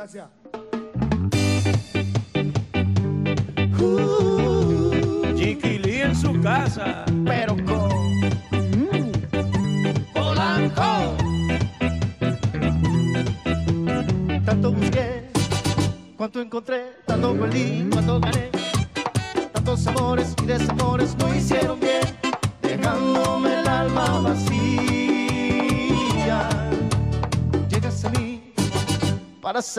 Gracias. 0.00 0.39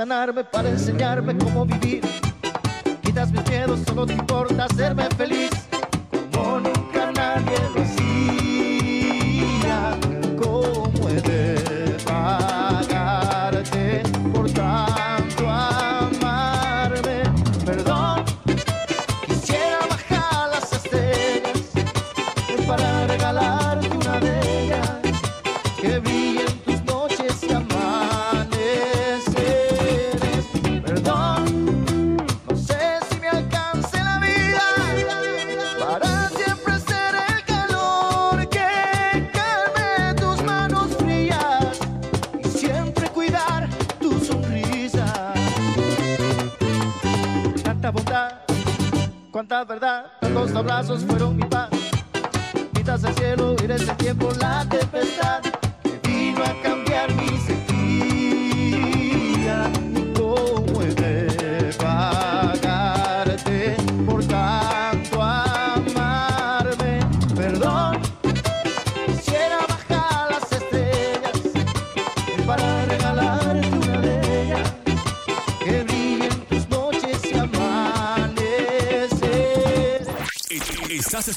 Sanarme, 0.01 0.43
para 0.43 0.67
enseñarme 0.67 1.37
cómo 1.37 1.63
vivir. 1.63 2.30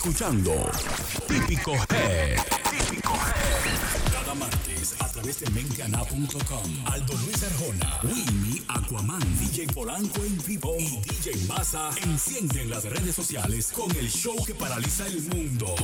Escuchando 0.04 0.52
Típico 1.26 1.72
Head. 1.72 2.38
Típico 2.70 3.14
Head. 3.14 4.12
Cada 4.12 4.34
martes 4.34 4.94
a 5.00 5.08
través 5.08 5.40
de 5.40 5.48
mengana.com. 5.50 6.84
Aldo 6.84 7.14
Luis 7.14 7.42
Arjona, 7.42 8.00
Winnie, 8.02 8.62
Aquaman, 8.68 9.22
DJ 9.38 9.68
Polanco 9.68 10.22
en 10.22 10.36
vivo 10.44 10.76
y 10.78 11.00
DJ 11.00 11.46
Massa 11.46 11.88
encienden 12.02 12.68
las 12.68 12.84
redes 12.84 13.14
sociales 13.14 13.72
con 13.72 13.90
el 13.96 14.10
show 14.10 14.36
que 14.44 14.54
paraliza 14.54 15.06
el 15.06 15.22
mundo. 15.22 15.74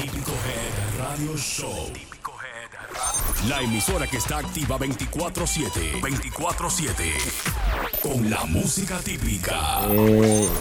Típico 0.00 0.32
Head 0.32 0.98
Radio 0.98 1.36
Show. 1.36 1.90
Típico 1.92 2.32
Head 2.32 2.70
Radio. 2.72 3.48
La 3.50 3.60
emisora 3.60 4.06
que 4.06 4.16
está 4.16 4.38
activa 4.38 4.78
24-7. 4.78 6.00
24-7. 6.00 8.00
Con 8.00 8.30
la 8.30 8.46
música 8.46 8.98
típica. 9.00 9.86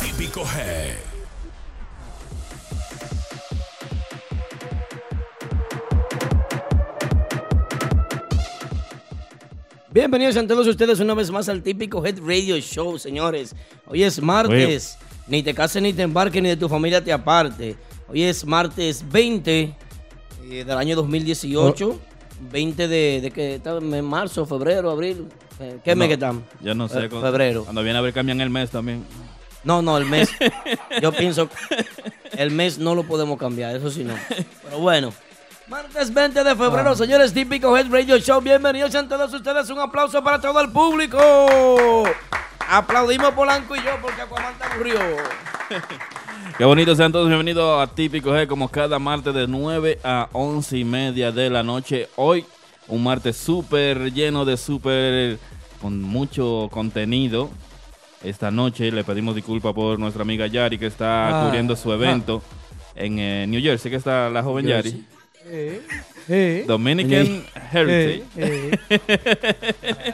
Típico 0.01 0.41
Head. 0.41 1.18
Bienvenidos 9.99 10.37
a 10.37 10.47
todos 10.47 10.65
ustedes 10.65 11.01
una 11.01 11.13
vez 11.13 11.29
más 11.29 11.49
al 11.49 11.61
típico 11.61 12.05
Head 12.05 12.19
Radio 12.25 12.57
Show, 12.57 12.97
señores. 12.97 13.53
Hoy 13.85 14.03
es 14.03 14.21
martes. 14.21 14.97
Ni 15.27 15.43
te 15.43 15.53
cases 15.53 15.81
ni 15.81 15.91
te 15.91 16.03
embarques 16.03 16.41
ni 16.41 16.47
de 16.47 16.55
tu 16.55 16.69
familia 16.69 17.03
te 17.03 17.11
aparte. 17.11 17.75
Hoy 18.07 18.23
es 18.23 18.45
martes 18.45 19.03
20 19.11 19.59
eh, 19.59 20.63
del 20.63 20.71
año 20.71 20.95
2018. 20.95 21.99
20 22.49 22.87
de, 22.87 23.19
de 23.19 23.31
que 23.31 23.55
en 23.61 24.05
marzo, 24.05 24.45
febrero, 24.45 24.89
abril. 24.89 25.27
Eh, 25.59 25.79
¿Qué 25.83 25.93
mes 25.95 26.07
que 26.07 26.13
estamos? 26.13 26.43
Yo 26.61 26.73
no 26.73 26.87
sé. 26.87 27.03
Eh, 27.03 27.09
cuando- 27.09 27.27
febrero. 27.27 27.63
Cuando 27.65 27.83
viene 27.83 27.99
a 27.99 28.01
ver 28.01 28.13
cambian 28.13 28.39
el 28.39 28.49
mes 28.49 28.69
también. 28.69 29.03
No, 29.65 29.81
no, 29.81 29.97
el 29.97 30.05
mes. 30.05 30.29
Yo 31.01 31.11
pienso 31.11 31.49
el 32.37 32.51
mes 32.51 32.79
no 32.79 32.95
lo 32.95 33.03
podemos 33.03 33.37
cambiar, 33.37 33.75
eso 33.75 33.91
sí 33.91 34.05
no. 34.05 34.13
Pero 34.63 34.79
bueno. 34.79 35.11
Martes 35.69 36.11
20 36.11 36.43
de 36.43 36.55
febrero, 36.55 36.95
señores, 36.95 37.31
típico 37.33 37.77
Head 37.77 37.91
Radio 37.91 38.17
Show. 38.17 38.41
Bienvenidos 38.41 38.95
a 38.95 39.07
todos 39.07 39.31
ustedes. 39.33 39.69
Un 39.69 39.79
aplauso 39.79 40.23
para 40.23 40.41
todo 40.41 40.59
el 40.61 40.71
público. 40.71 41.19
Aplaudimos 42.67 43.31
Polanco 43.33 43.75
y 43.75 43.79
yo 43.79 43.91
porque 44.01 44.21
Aquaman 44.21 44.57
te 44.57 44.63
aburrió. 44.63 44.99
Qué 46.57 46.65
bonito, 46.65 46.95
sean 46.95 47.11
todos 47.11 47.27
bienvenidos 47.27 47.81
a 47.81 47.93
Típico 47.93 48.31
G, 48.31 48.47
como 48.47 48.69
cada 48.69 48.97
martes 48.97 49.33
de 49.33 49.47
9 49.47 49.99
a 50.03 50.27
11 50.33 50.77
y 50.77 50.83
media 50.85 51.31
de 51.31 51.49
la 51.51 51.61
noche. 51.61 52.09
Hoy, 52.15 52.45
un 52.87 53.03
martes 53.03 53.37
súper 53.37 54.11
lleno 54.11 54.45
de 54.45 54.57
súper, 54.57 55.37
con 55.81 56.01
mucho 56.01 56.67
contenido. 56.71 57.51
Esta 58.23 58.49
noche 58.49 58.91
le 58.91 59.03
pedimos 59.03 59.35
disculpas 59.35 59.73
por 59.73 59.99
nuestra 59.99 60.23
amiga 60.23 60.47
Yari, 60.47 60.79
que 60.79 60.87
está 60.87 61.27
Ah, 61.27 61.45
cubriendo 61.45 61.75
su 61.75 61.93
evento 61.93 62.41
en 62.95 63.19
eh, 63.19 63.45
New 63.47 63.61
Jersey, 63.61 63.91
que 63.91 63.97
está 63.97 64.29
la 64.31 64.41
joven 64.41 64.65
Yari. 64.65 65.05
Eh, 65.45 65.81
eh, 66.27 66.63
Dominican 66.67 67.43
Heritage. 67.71 68.23
eh, 68.37 68.71
eh. 68.87 70.13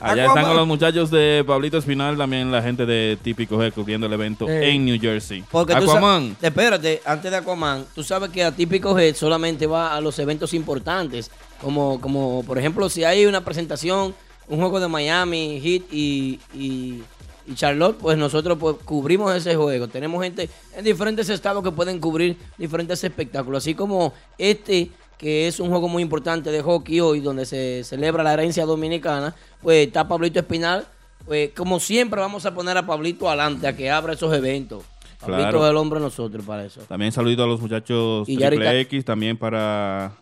Allá 0.00 0.26
están 0.26 0.44
con 0.44 0.56
los 0.56 0.66
muchachos 0.66 1.10
de 1.10 1.42
Pablito 1.44 1.76
Espinal, 1.78 2.16
también 2.16 2.52
la 2.52 2.62
gente 2.62 2.86
de 2.86 3.18
Típico 3.20 3.58
G 3.58 3.72
cubriendo 3.72 4.06
el 4.06 4.12
evento 4.12 4.48
Eh. 4.48 4.70
en 4.70 4.84
New 4.84 4.96
Jersey. 5.00 5.42
Porque 5.50 5.72
Aquaman. 5.74 6.36
espérate, 6.40 7.02
antes 7.04 7.28
de 7.32 7.36
Aquaman, 7.36 7.84
tú 7.96 8.04
sabes 8.04 8.30
que 8.30 8.44
a 8.44 8.52
Típico 8.54 8.96
Head 8.96 9.16
solamente 9.16 9.66
va 9.66 9.96
a 9.96 10.00
los 10.00 10.16
eventos 10.20 10.54
importantes. 10.54 11.32
Como, 11.60 12.00
como 12.00 12.44
por 12.44 12.58
ejemplo, 12.58 12.88
si 12.88 13.02
hay 13.02 13.26
una 13.26 13.44
presentación, 13.44 14.14
un 14.46 14.60
juego 14.60 14.78
de 14.78 14.86
Miami, 14.86 15.60
Heat 15.60 15.82
y, 15.90 16.38
y, 16.54 17.02
y 17.48 17.54
Charlotte, 17.54 17.96
pues 17.98 18.18
nosotros 18.18 18.58
pues, 18.58 18.76
cubrimos 18.84 19.34
ese 19.34 19.56
juego. 19.56 19.88
Tenemos 19.88 20.22
gente 20.22 20.50
en 20.76 20.84
diferentes 20.84 21.28
estados 21.30 21.64
que 21.64 21.70
pueden 21.70 21.98
cubrir 21.98 22.36
diferentes 22.58 23.02
espectáculos. 23.02 23.64
Así 23.64 23.74
como 23.74 24.12
este, 24.36 24.90
que 25.16 25.48
es 25.48 25.58
un 25.58 25.70
juego 25.70 25.88
muy 25.88 26.02
importante 26.02 26.50
de 26.50 26.62
hockey 26.62 27.00
hoy, 27.00 27.20
donde 27.20 27.46
se 27.46 27.82
celebra 27.84 28.22
la 28.22 28.34
herencia 28.34 28.66
dominicana, 28.66 29.34
pues 29.62 29.86
está 29.86 30.06
Pablito 30.06 30.38
Espinal. 30.38 30.86
Pues 31.24 31.50
como 31.56 31.80
siempre 31.80 32.20
vamos 32.20 32.44
a 32.44 32.54
poner 32.54 32.76
a 32.76 32.86
Pablito 32.86 33.28
adelante, 33.28 33.66
a 33.66 33.74
que 33.74 33.90
abra 33.90 34.12
esos 34.12 34.32
eventos. 34.34 34.84
Pablito 35.18 35.50
Claro. 35.50 35.64
es 35.64 35.70
el 35.70 35.76
hombre 35.76 36.00
nosotros 36.00 36.44
para 36.44 36.64
eso. 36.64 36.82
También 36.82 37.12
saludito 37.12 37.42
a 37.42 37.46
los 37.46 37.60
muchachos 37.60 38.28
Y 38.28 38.36
Triple 38.36 38.80
X, 38.82 39.04
también 39.04 39.36
para 39.36 40.12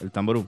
el 0.00 0.10
Tamború. 0.10 0.46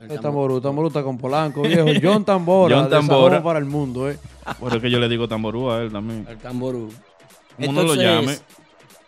El 0.00 0.20
Tamború, 0.20 0.60
Tamború 0.60 0.88
está 0.88 1.02
con 1.02 1.18
Polanco, 1.18 1.62
viejo. 1.62 1.88
John 2.02 2.24
Tambora, 2.24 2.76
John 2.76 2.90
Tambora. 2.90 3.42
Para 3.42 3.58
el 3.58 3.64
mundo, 3.64 4.08
eh. 4.08 4.18
Por 4.60 4.70
eso 4.70 4.80
que 4.80 4.90
yo 4.90 5.00
le 5.00 5.08
digo 5.08 5.26
Tamború 5.26 5.70
a 5.70 5.82
él 5.82 5.92
también. 5.92 6.24
El 6.28 6.38
tamború. 6.38 6.88
Como 7.56 7.70
uno 7.70 7.82
lo 7.82 7.94
llame. 7.94 8.38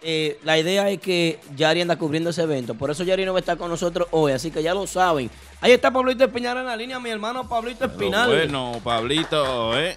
Eh, 0.02 0.38
la 0.44 0.58
idea 0.58 0.88
es 0.90 0.98
que 1.00 1.38
Yari 1.56 1.82
anda 1.82 1.96
cubriendo 1.96 2.30
ese 2.30 2.42
evento. 2.42 2.74
Por 2.74 2.90
eso 2.90 3.04
Yari 3.04 3.24
no 3.24 3.32
va 3.32 3.38
a 3.38 3.40
estar 3.40 3.58
con 3.58 3.68
nosotros 3.70 4.08
hoy. 4.10 4.32
Así 4.32 4.50
que 4.50 4.62
ya 4.62 4.74
lo 4.74 4.86
saben. 4.86 5.30
Ahí 5.60 5.72
está 5.72 5.90
Pablito 5.90 6.24
Espinal 6.24 6.56
en 6.58 6.66
la 6.66 6.76
línea, 6.76 6.98
mi 6.98 7.10
hermano 7.10 7.46
Pablito 7.48 7.80
Pero 7.80 7.92
Espinal. 7.92 8.28
bueno, 8.30 8.80
Pablito, 8.82 9.78
¿eh? 9.78 9.96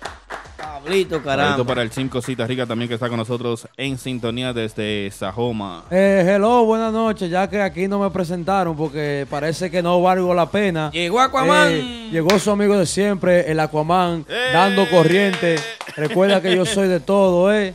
Pablito, 0.57 1.17
Pablito 1.17 1.23
caramba. 1.23 1.63
para 1.65 1.81
el 1.81 1.91
5 1.91 2.21
Cita 2.21 2.45
Rica 2.47 2.65
también 2.65 2.87
que 2.87 2.93
está 2.95 3.07
con 3.09 3.17
nosotros 3.17 3.67
en 3.77 3.97
sintonía 3.97 4.53
desde 4.53 5.09
Sajoma. 5.11 5.85
Eh, 5.89 6.23
hello, 6.35 6.63
buenas 6.65 6.91
noches. 6.91 7.29
Ya 7.29 7.49
que 7.49 7.61
aquí 7.61 7.87
no 7.87 7.99
me 7.99 8.09
presentaron 8.11 8.75
porque 8.75 9.25
parece 9.29 9.69
que 9.71 9.81
no 9.81 10.01
valgo 10.01 10.33
la 10.33 10.49
pena. 10.49 10.91
Llegó 10.91 11.19
Aquaman. 11.21 11.71
Eh, 11.71 12.09
llegó 12.11 12.37
su 12.39 12.51
amigo 12.51 12.77
de 12.77 12.85
siempre, 12.85 13.49
el 13.51 13.59
Aquaman, 13.59 14.25
¡Eh! 14.29 14.49
dando 14.53 14.89
corriente. 14.89 15.55
Recuerda 15.95 16.41
que 16.41 16.55
yo 16.55 16.65
soy 16.65 16.87
de 16.87 16.99
todo, 16.99 17.53
¿eh? 17.53 17.73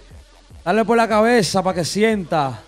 Dale 0.64 0.84
por 0.84 0.96
la 0.96 1.08
cabeza 1.08 1.62
para 1.62 1.76
que 1.76 1.84
sienta. 1.84 2.62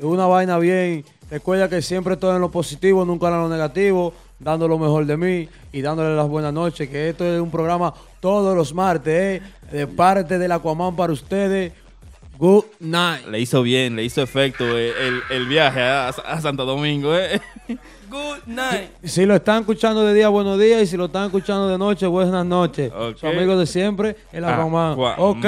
Una 0.00 0.26
vaina 0.26 0.58
bien. 0.58 1.04
Recuerda 1.30 1.68
que 1.68 1.80
siempre 1.80 2.16
todo 2.16 2.34
en 2.34 2.40
lo 2.40 2.50
positivo, 2.50 3.04
nunca 3.04 3.28
en 3.28 3.34
lo 3.34 3.48
negativo. 3.48 4.12
dando 4.38 4.66
lo 4.66 4.78
mejor 4.78 5.04
de 5.04 5.16
mí 5.16 5.48
y 5.70 5.82
dándole 5.82 6.16
las 6.16 6.26
buenas 6.26 6.52
noches, 6.52 6.88
que 6.88 7.10
esto 7.10 7.24
es 7.26 7.40
un 7.40 7.50
programa 7.50 7.92
todos 8.20 8.56
los 8.56 8.72
martes, 8.72 9.40
¿eh? 9.40 9.42
de 9.70 9.86
parte 9.86 10.38
del 10.38 10.50
Aquaman 10.52 10.96
para 10.96 11.12
ustedes. 11.12 11.72
Good 12.38 12.64
night. 12.80 13.26
Le 13.26 13.38
hizo 13.38 13.62
bien, 13.62 13.96
le 13.96 14.04
hizo 14.04 14.22
efecto 14.22 14.64
eh, 14.78 14.92
el, 14.98 15.22
el 15.30 15.46
viaje 15.46 15.82
a, 15.82 16.08
a 16.08 16.40
Santo 16.40 16.64
Domingo. 16.64 17.14
Eh. 17.14 17.38
Good 18.10 18.38
night. 18.46 18.90
Si 19.04 19.24
lo 19.24 19.36
están 19.36 19.60
escuchando 19.60 20.02
de 20.04 20.12
día, 20.14 20.28
buenos 20.28 20.58
días. 20.58 20.82
Y 20.82 20.86
si 20.86 20.96
lo 20.96 21.04
están 21.06 21.26
escuchando 21.26 21.68
de 21.68 21.78
noche, 21.78 22.06
buenas 22.06 22.44
noches. 22.44 22.90
Ok. 22.92 23.16
Su 23.18 23.26
amigo 23.28 23.56
de 23.56 23.66
siempre, 23.66 24.16
el 24.32 24.44
Aquaman. 24.44 24.92
Aquaman. 24.92 25.14
Ok. 25.18 25.44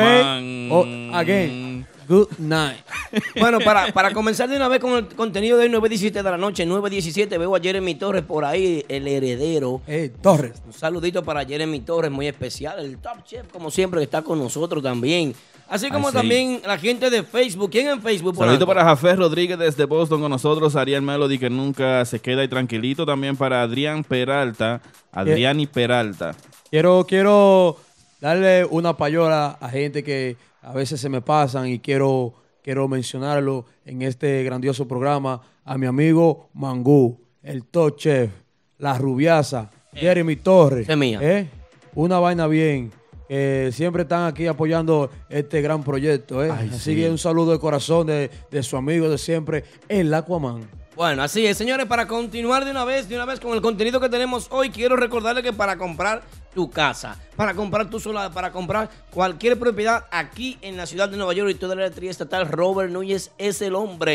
O- 0.71 1.16
again. 1.16 1.87
Good 2.09 2.28
night. 2.38 2.78
Bueno, 3.38 3.59
para, 3.61 3.92
para 3.92 4.11
comenzar 4.12 4.49
de 4.49 4.57
una 4.57 4.69
vez 4.69 4.81
con 4.81 4.92
el 4.92 5.07
contenido 5.09 5.59
de 5.59 5.64
hoy, 5.66 5.71
9.17 5.71 6.12
de 6.12 6.23
la 6.23 6.38
noche, 6.38 6.66
9.17, 6.66 7.28
veo 7.38 7.54
a 7.54 7.61
Jeremy 7.61 7.95
Torres 7.97 8.23
por 8.23 8.45
ahí, 8.45 8.85
el 8.88 9.07
heredero. 9.07 9.83
Torres. 10.23 10.62
Un 10.66 10.73
saludito 10.73 11.23
para 11.23 11.45
Jeremy 11.45 11.81
Torres, 11.81 12.11
muy 12.11 12.26
especial, 12.26 12.78
el 12.83 12.97
top 12.99 13.23
chef, 13.25 13.47
como 13.52 13.71
siempre, 13.71 14.00
que 14.00 14.04
está 14.04 14.23
con 14.23 14.38
nosotros 14.38 14.83
también. 14.83 15.35
Así 15.72 15.88
como 15.88 16.08
Ay, 16.08 16.12
sí. 16.12 16.18
también 16.18 16.60
la 16.66 16.76
gente 16.76 17.08
de 17.08 17.22
Facebook. 17.22 17.70
¿Quién 17.70 17.88
en 17.88 18.02
Facebook? 18.02 18.36
Saludito 18.36 18.66
Polanco? 18.66 18.66
para 18.66 18.84
Jafé 18.84 19.16
Rodríguez 19.16 19.58
desde 19.58 19.86
Boston 19.86 20.20
con 20.20 20.30
nosotros, 20.30 20.76
Ariel 20.76 21.00
Melody 21.00 21.38
que 21.38 21.48
nunca 21.48 22.04
se 22.04 22.20
queda 22.20 22.44
y 22.44 22.48
tranquilito. 22.48 23.06
También 23.06 23.38
para 23.38 23.62
Adrián 23.62 24.04
Peralta, 24.04 24.82
Adrián 25.10 25.60
y 25.60 25.66
Peralta. 25.66 26.34
Quiero, 26.70 27.06
quiero 27.08 27.78
darle 28.20 28.66
una 28.66 28.94
payola 28.98 29.56
a 29.60 29.68
gente 29.70 30.04
que 30.04 30.36
a 30.60 30.74
veces 30.74 31.00
se 31.00 31.08
me 31.08 31.22
pasan 31.22 31.68
y 31.68 31.78
quiero, 31.78 32.34
quiero 32.62 32.86
mencionarlo 32.86 33.64
en 33.86 34.02
este 34.02 34.44
grandioso 34.44 34.86
programa. 34.86 35.40
A 35.64 35.78
mi 35.78 35.86
amigo 35.86 36.50
Mangú, 36.52 37.18
el 37.42 37.64
top 37.64 37.96
chef, 37.96 38.30
la 38.76 38.98
rubiasa, 38.98 39.70
Jeremy 39.94 40.36
Torres. 40.36 40.86
es 40.86 40.96
mía. 40.98 41.18
¿eh? 41.22 41.48
Una 41.94 42.18
vaina 42.18 42.46
bien. 42.46 42.92
Que 43.32 43.70
siempre 43.72 44.02
están 44.02 44.26
aquí 44.26 44.46
apoyando 44.46 45.10
este 45.30 45.62
gran 45.62 45.82
proyecto. 45.82 46.44
¿eh? 46.44 46.52
Ay, 46.54 46.68
Así 46.68 46.94
sí. 46.94 46.96
que 46.96 47.08
un 47.08 47.16
saludo 47.16 47.52
de 47.52 47.58
corazón 47.58 48.06
de, 48.06 48.30
de 48.50 48.62
su 48.62 48.76
amigo 48.76 49.08
de 49.08 49.16
siempre, 49.16 49.64
el 49.88 50.12
Aquaman. 50.12 50.68
Bueno, 50.94 51.22
así 51.22 51.46
es, 51.46 51.56
señores, 51.56 51.86
para 51.86 52.06
continuar 52.06 52.66
de 52.66 52.72
una 52.72 52.84
vez, 52.84 53.08
de 53.08 53.14
una 53.16 53.24
vez 53.24 53.40
con 53.40 53.54
el 53.54 53.62
contenido 53.62 53.98
que 54.00 54.10
tenemos 54.10 54.48
hoy, 54.50 54.68
quiero 54.68 54.96
recordarle 54.96 55.42
que 55.42 55.54
para 55.54 55.78
comprar 55.78 56.20
tu 56.54 56.68
casa, 56.68 57.18
para 57.34 57.54
comprar 57.54 57.88
tu 57.88 57.98
solar, 57.98 58.30
para 58.34 58.52
comprar 58.52 58.90
cualquier 59.10 59.58
propiedad 59.58 60.04
aquí 60.10 60.58
en 60.60 60.76
la 60.76 60.84
ciudad 60.84 61.08
de 61.08 61.16
Nueva 61.16 61.32
York 61.32 61.48
y 61.52 61.54
toda 61.54 61.74
la 61.74 61.84
electricidad 61.84 62.10
estatal, 62.10 62.46
Robert 62.48 62.90
Núñez 62.90 63.30
es 63.38 63.62
el 63.62 63.74
hombre. 63.76 64.14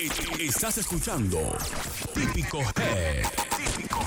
E- 0.00 0.44
Estás 0.44 0.78
escuchando 0.78 1.38
Típico 2.14 2.58
Head. 2.60 3.24
Típico 3.56 4.00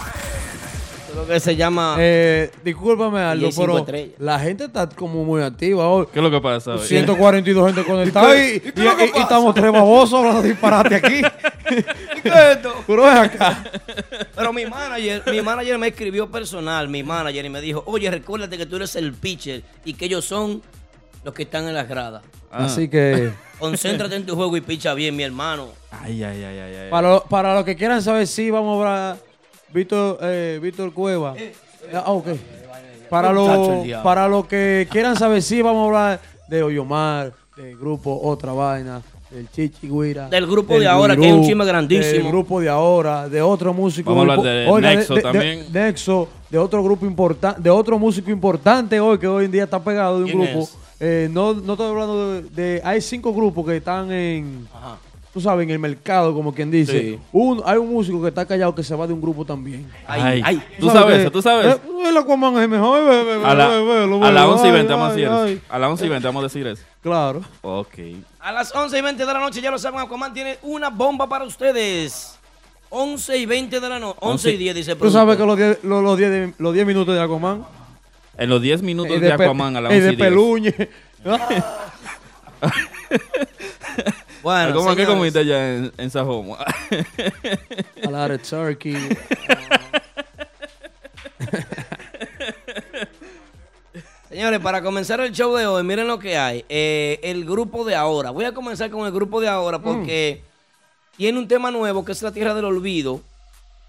Creo 1.16 1.28
que 1.28 1.40
se 1.40 1.56
llama... 1.56 1.96
Eh, 1.98 2.52
discúlpame, 2.64 3.20
Aldo, 3.22 3.50
pero 3.56 3.78
estrellas. 3.78 4.16
la 4.20 4.38
gente 4.38 4.66
está 4.66 4.90
como 4.90 5.24
muy 5.24 5.42
activa 5.42 5.88
hoy. 5.88 6.08
¿Qué 6.12 6.20
es 6.20 6.24
lo 6.24 6.30
que 6.30 6.42
pasa? 6.42 6.74
hoy? 6.76 6.80
142 6.86 7.66
gente 7.74 7.90
conectada 7.90 8.36
y, 8.38 8.40
¿Y 8.40 8.44
y- 8.44 8.58
es 8.68 8.76
lo 8.76 9.06
y- 9.06 9.22
estamos 9.22 9.56
tres 9.56 9.72
babosos 9.72 10.20
hablando 10.20 10.42
disparate 10.42 10.96
aquí. 10.96 11.16
¿Y 12.18 12.22
qué 12.22 12.30
es 12.30 12.36
esto? 12.58 12.74
Pero 12.86 13.04
ven 13.04 13.18
acá. 13.18 13.64
Pero 14.36 14.52
mi 14.52 14.66
manager, 14.66 15.24
mi 15.32 15.42
manager 15.42 15.78
me 15.78 15.88
escribió 15.88 16.30
personal, 16.30 16.90
mi 16.90 17.02
manager, 17.02 17.46
y 17.46 17.50
me 17.50 17.62
dijo, 17.62 17.82
oye, 17.88 18.12
recuérdate 18.12 18.58
que 18.58 18.66
tú 18.66 18.76
eres 18.76 18.96
el 18.98 19.14
pitcher 19.14 19.64
y 19.86 19.94
que 19.94 20.06
ellos 20.06 20.26
son 20.26 20.62
los 21.24 21.34
que 21.34 21.44
están 21.44 21.66
en 21.70 21.76
las 21.76 21.88
gradas. 21.88 22.24
Ah. 22.52 22.66
Así 22.66 22.90
que 22.90 23.32
Concéntrate 23.60 24.16
en 24.18 24.26
tu 24.26 24.36
juego 24.36 24.58
y 24.58 24.62
picha 24.62 24.94
bien, 24.94 25.16
mi 25.16 25.24
hermano. 25.24 25.70
Ay, 25.90 26.22
ay, 26.24 26.44
ay, 26.44 26.58
ay, 26.60 26.76
ay. 26.76 26.90
para, 26.92 27.10
lo- 27.10 27.24
para 27.24 27.54
los 27.56 27.64
que 27.64 27.78
quieran 27.78 28.02
saber 28.02 28.28
si 28.28 28.52
vamos 28.52 28.74
a 28.86 28.90
hablar 29.14 29.25
Víctor, 29.76 30.18
eh, 30.22 30.60
Víctor 30.62 30.94
Cueva. 30.94 31.36
Ah, 31.94 32.12
ok. 32.12 32.28
Para 33.10 33.32
los 33.32 33.86
para 34.02 34.28
los 34.28 34.48
que 34.48 34.88
quieran 34.90 35.16
saber 35.16 35.42
si 35.44 35.62
vamos 35.62 35.84
a 35.84 35.86
hablar 35.86 36.20
de 36.48 36.64
Oyomar, 36.64 37.34
del 37.56 37.78
grupo 37.78 38.20
Otra 38.24 38.54
Vaina, 38.54 39.02
del 39.30 39.50
Chichigüira. 39.52 40.30
Del 40.30 40.48
grupo 40.48 40.80
de 40.80 40.88
ahora, 40.88 41.16
que 41.16 41.26
hay 41.26 41.32
un 41.32 41.46
chisme 41.46 41.66
grandísimo. 41.66 42.14
Del 42.24 42.28
grupo 42.30 42.60
de 42.62 42.70
ahora, 42.70 43.30
de 43.30 43.42
otro 43.42 43.74
músico. 43.74 44.16
Vamos 44.16 44.30
a 44.30 44.34
hablar 44.40 44.56
de 44.82 44.96
Nexo 44.96 45.16
también. 45.18 45.66
Nexo, 45.72 46.28
de 46.50 46.58
otro 46.58 46.82
grupo 46.84 47.06
importante, 47.06 47.62
de 47.62 47.70
otro 47.70 48.00
músico 48.00 48.32
importante 48.32 49.00
hoy 49.00 49.20
que 49.20 49.28
hoy 49.28 49.46
en 49.46 49.52
día 49.52 49.66
está 49.66 49.84
pegado 49.84 50.20
de 50.20 50.24
un 50.24 50.32
¿Quién 50.32 50.42
grupo. 50.52 50.60
es? 50.64 50.78
Eh, 51.00 51.28
no, 51.32 51.54
no 51.54 51.74
estoy 51.74 51.90
hablando 51.90 52.34
de, 52.34 52.42
de- 52.44 52.82
Hay 52.84 53.02
cinco 53.02 53.34
grupos 53.34 53.66
que 53.66 53.78
están 53.78 54.12
en. 54.12 54.68
Ajá. 54.74 54.98
Tú 55.36 55.42
sabes, 55.42 55.66
en 55.66 55.70
el 55.72 55.80
mercado, 55.80 56.34
como 56.34 56.54
quien 56.54 56.72
dice. 56.72 56.98
Sí. 56.98 57.20
Un- 57.34 57.62
hay 57.66 57.78
un 57.78 57.92
músico 57.92 58.22
que 58.22 58.30
está 58.30 58.46
callado 58.46 58.74
que 58.74 58.82
se 58.84 58.96
va 58.96 59.06
de 59.06 59.12
un 59.12 59.20
grupo 59.22 59.44
también. 59.44 59.86
Ay, 60.08 60.22
Ay. 60.22 60.42
ay. 60.46 60.64
¿Tú 60.80 60.90
sabes 60.90 61.20
eso? 61.20 61.30
¿Tú 61.30 61.42
sabes? 61.42 61.76
Eh, 61.76 61.80
el 62.08 62.16
Aquaman 62.16 62.54
es 62.56 62.62
el 62.62 62.70
mejor. 62.70 63.00
A 63.44 63.54
la, 63.54 63.68
ve, 63.68 63.84
ve, 63.84 64.08
lo 64.08 64.24
a 64.24 64.28
ve, 64.30 64.34
la 64.34 64.48
11 64.48 64.64
y 64.64 64.70
ay, 64.70 64.74
20 64.78 64.94
vamos 64.94 65.10
a 65.10 65.14
decir 65.14 65.30
ay. 65.30 65.54
eso. 65.56 65.62
A 65.68 65.78
la 65.80 65.90
11 65.90 66.06
y 66.06 66.10
20 66.10 66.26
vamos 66.30 66.40
a 66.40 66.44
decir 66.46 66.66
eso. 66.68 66.84
Claro. 67.04 67.42
Ok. 67.64 67.94
A 68.40 68.54
las 68.54 68.74
11 68.74 68.98
y 68.98 69.02
20 69.02 69.26
de 69.26 69.34
la 69.34 69.40
noche, 69.42 69.60
ya 69.60 69.72
lo 69.72 69.78
saben, 69.78 70.00
Aquaman 70.00 70.34
tiene 70.34 70.58
una 70.62 70.90
bomba 70.90 71.28
para 71.28 71.44
ustedes. 71.44 72.40
11 72.90 73.38
y 73.38 73.46
20 73.46 73.82
de 73.82 73.90
la 73.90 74.00
noche. 74.00 74.18
11 74.22 74.52
y 74.54 74.58
10, 74.58 74.74
dice 74.76 74.92
el 74.94 74.98
Tú 74.98 75.12
sabes 75.12 75.36
que 75.36 75.46
los 75.46 75.58
10 75.58 75.84
los, 75.84 76.02
los 76.02 76.18
10 76.18 76.32
de- 76.32 76.54
los 76.60 76.74
10 76.74 76.86
minutos 76.88 77.14
de 77.14 77.20
Aquaman. 77.22 77.66
En 78.38 78.50
los 78.50 78.62
10 78.62 78.82
minutos 78.84 79.20
de 79.20 79.34
Aquaman 79.34 79.76
a 79.76 79.82
la 79.82 79.90
es 79.90 79.96
11 79.96 80.08
de 80.08 80.14
y 80.14 80.16
10. 80.16 80.30
peluñe. 80.30 80.74
Bueno, 84.46 84.76
¿Cómo 84.76 84.90
que 84.96 85.02
señores, 85.02 85.16
comiste 85.18 85.40
allá 85.40 85.76
en, 85.76 85.92
en 85.98 86.12
Sajoma? 86.12 86.58
A 88.06 88.12
la 88.12 88.28
de 88.30 88.38
turkey. 88.38 88.96
Señores, 94.30 94.60
para 94.60 94.82
comenzar 94.82 95.20
el 95.22 95.32
show 95.32 95.56
de 95.56 95.66
hoy, 95.66 95.84
miren 95.84 96.08
lo 96.08 96.20
que 96.20 96.38
hay. 96.38 96.66
Eh, 96.68 97.20
el 97.24 97.46
grupo 97.46 97.86
de 97.86 97.96
ahora. 97.96 98.32
Voy 98.32 98.46
a 98.46 98.54
comenzar 98.54 98.90
con 98.90 99.06
el 99.06 99.12
grupo 99.14 99.40
de 99.40 99.48
ahora 99.48 99.80
porque 99.80 100.42
tiene 101.16 101.38
un 101.40 101.48
tema 101.48 101.72
nuevo 101.72 102.04
que 102.04 102.12
es 102.12 102.22
la 102.22 102.32
tierra 102.32 102.54
del 102.54 102.66
olvido. 102.66 103.22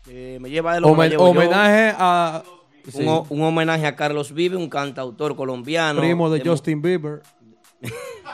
Eh, 0.08 0.38
me 0.40 0.48
lleva 0.50 0.76
él 0.76 0.84
o 0.84 0.94
me 0.94 1.08
Homen- 1.10 1.16
homenaje 1.18 1.94
a. 1.98 2.42
sí, 2.90 3.02
Un, 3.02 3.08
ho- 3.08 3.26
un 3.28 3.42
homenaje 3.42 3.86
a 3.86 3.96
Carlos 3.96 4.32
Vive, 4.32 4.56
un 4.56 4.68
cantautor 4.68 5.34
colombiano. 5.34 6.00
primo 6.00 6.30
de 6.30 6.40
Justin 6.48 6.80
Bieber. 6.80 7.22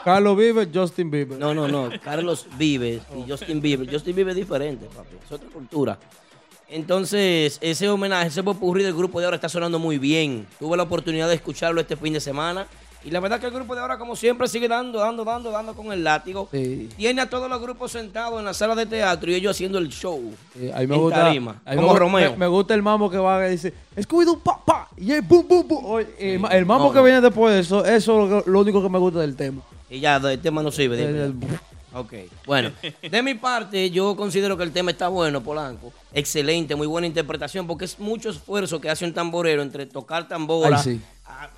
Carlos 0.03 0.37
Bieber, 0.37 0.69
Justin 0.73 1.11
Bieber. 1.11 1.37
No, 1.37 1.53
no, 1.53 1.67
no. 1.67 1.89
Carlos 2.03 2.47
Vives 2.57 3.01
y 3.15 3.29
Justin 3.29 3.61
Bieber. 3.61 3.91
Justin 3.91 4.15
Bieber 4.15 4.31
es 4.31 4.37
diferente, 4.37 4.85
papi. 4.87 5.15
Es 5.23 5.31
otra 5.31 5.49
cultura. 5.49 5.99
Entonces, 6.69 7.59
ese 7.61 7.87
homenaje, 7.89 8.29
ese 8.29 8.41
popurrí 8.41 8.83
del 8.83 8.93
grupo 8.93 9.19
de 9.19 9.25
ahora 9.25 9.35
está 9.35 9.49
sonando 9.49 9.77
muy 9.79 9.97
bien. 9.99 10.47
Tuve 10.59 10.75
la 10.75 10.83
oportunidad 10.83 11.27
de 11.27 11.35
escucharlo 11.35 11.79
este 11.79 11.95
fin 11.95 12.13
de 12.13 12.19
semana. 12.19 12.67
Y 13.05 13.11
la 13.11 13.19
verdad 13.19 13.39
que 13.39 13.45
el 13.47 13.51
grupo 13.51 13.75
de 13.75 13.81
ahora, 13.81 13.97
como 13.97 14.15
siempre, 14.15 14.47
sigue 14.47 14.67
dando, 14.67 14.99
dando, 14.99 15.25
dando, 15.25 15.51
dando 15.51 15.73
con 15.73 15.91
el 15.91 16.03
látigo. 16.03 16.47
Sí. 16.51 16.87
Tiene 16.95 17.21
a 17.21 17.29
todos 17.29 17.49
los 17.49 17.61
grupos 17.61 17.91
sentados 17.91 18.39
en 18.39 18.45
la 18.45 18.53
sala 18.53 18.75
de 18.75 18.85
teatro 18.85 19.29
y 19.29 19.35
ellos 19.35 19.51
haciendo 19.51 19.77
el 19.77 19.89
show. 19.89 20.33
A 20.73 20.79
mí 20.79 20.87
me 20.87 20.95
en 20.95 21.01
gusta, 21.01 21.19
tarima, 21.23 21.61
como 21.75 21.93
me, 21.93 21.99
Romeo. 21.99 22.31
Me, 22.31 22.37
me 22.37 22.47
gusta 22.47 22.73
el 22.73 22.81
mambo 22.81 23.09
que 23.09 23.17
va 23.17 23.45
y 23.47 23.51
dice, 23.51 23.73
Scooby-Doo, 23.97 24.39
pa, 24.41 24.63
pa, 24.63 24.87
y 24.97 25.11
el. 25.11 25.23
Oye, 25.29 26.07
eh, 26.17 26.37
ma- 26.39 26.49
el 26.49 26.65
mambo 26.65 26.85
No, 26.85 26.91
que 26.91 26.99
no. 26.99 27.03
viene 27.03 27.21
después 27.21 27.53
de 27.53 27.59
eso, 27.61 27.83
eso 27.85 28.39
es 28.39 28.47
lo, 28.47 28.59
único 28.61 28.81
que 28.81 28.89
me 28.89 28.99
gusta 28.99 29.19
del 29.19 29.35
tema. 29.35 29.61
Y 29.89 29.99
ya, 29.99 30.15
el 30.17 30.39
tema 30.39 30.63
no 30.63 30.71
sirve. 30.71 30.95
dime. 30.97 31.23
El- 31.25 31.33
Ok, 31.95 32.11
bueno, 32.47 32.71
de 33.03 33.21
mi 33.21 33.35
parte 33.35 33.91
yo 33.91 34.15
considero 34.15 34.57
que 34.57 34.63
el 34.63 34.71
tema 34.71 34.89
está 34.89 35.09
bueno, 35.09 35.43
Polanco. 35.43 35.93
Excelente, 36.11 36.75
muy 36.75 36.87
buena 36.87 37.05
interpretación, 37.05 37.67
porque 37.67 37.85
es 37.85 37.99
mucho 37.99 38.31
esfuerzo 38.31 38.81
que 38.81 38.89
hace 38.89 39.05
un 39.05 39.13
tamborero 39.13 39.61
entre 39.61 39.85
tocar 39.85 40.27
tambora, 40.27 40.81
Ay, 40.83 40.99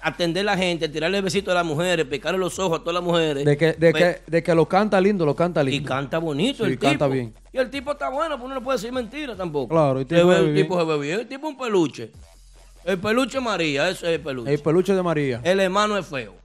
atender 0.02 0.42
a 0.48 0.52
la 0.54 0.58
gente, 0.58 0.88
tirarle 0.90 1.22
besito 1.22 1.52
a 1.52 1.56
las 1.56 1.66
mujeres, 1.66 2.06
picarle 2.06 2.38
los 2.38 2.58
ojos 2.60 2.80
a 2.80 2.84
todas 2.84 2.96
las 2.96 3.04
mujeres. 3.04 3.44
de 3.46 3.58
que, 3.58 3.74
de, 3.74 3.92
Pues, 3.92 4.04
que, 4.04 4.32
de 4.32 4.44
que 4.44 4.56
lo 4.56 4.68
canta 4.68 5.02
lindo, 5.02 5.26
lo 5.26 5.36
canta 5.36 5.64
y 5.64 5.68
lindo. 5.72 5.88
canta 5.90 6.18
bonito 6.20 6.66
Sí, 6.66 6.72
el 6.72 6.80
canta 6.80 7.06
tipo. 7.06 7.10
bien. 7.14 7.34
Y 7.52 7.58
el 7.58 7.70
tipo 7.70 7.92
está 7.92 8.10
bueno, 8.10 8.36
pues 8.38 8.46
uno 8.46 8.56
no 8.56 8.64
puede 8.64 8.78
decir 8.78 8.92
mentira 8.92 9.36
tampoco. 9.36 9.70
Claro, 9.74 10.00
el 10.00 10.06
tipo 10.06 10.20
se 10.22 10.26
ve 10.28 10.38
el 10.38 10.54
bien. 10.54 10.66
tipo 10.68 10.80
se 10.80 10.86
ve 10.86 11.00
bien. 11.00 11.20
El 11.22 11.28
tipo 11.28 11.48
es 11.48 11.54
un 11.54 11.58
peluche. 11.60 12.12
El 12.84 13.00
peluche 13.00 13.40
María, 13.40 13.90
ese 13.90 14.06
es 14.08 14.14
el 14.16 14.22
peluche. 14.22 14.54
El 14.54 14.60
peluche 14.60 14.94
de 14.94 15.02
María. 15.02 15.42
El 15.44 15.60
hermano 15.60 15.98
es 15.98 16.06
feo. 16.06 16.36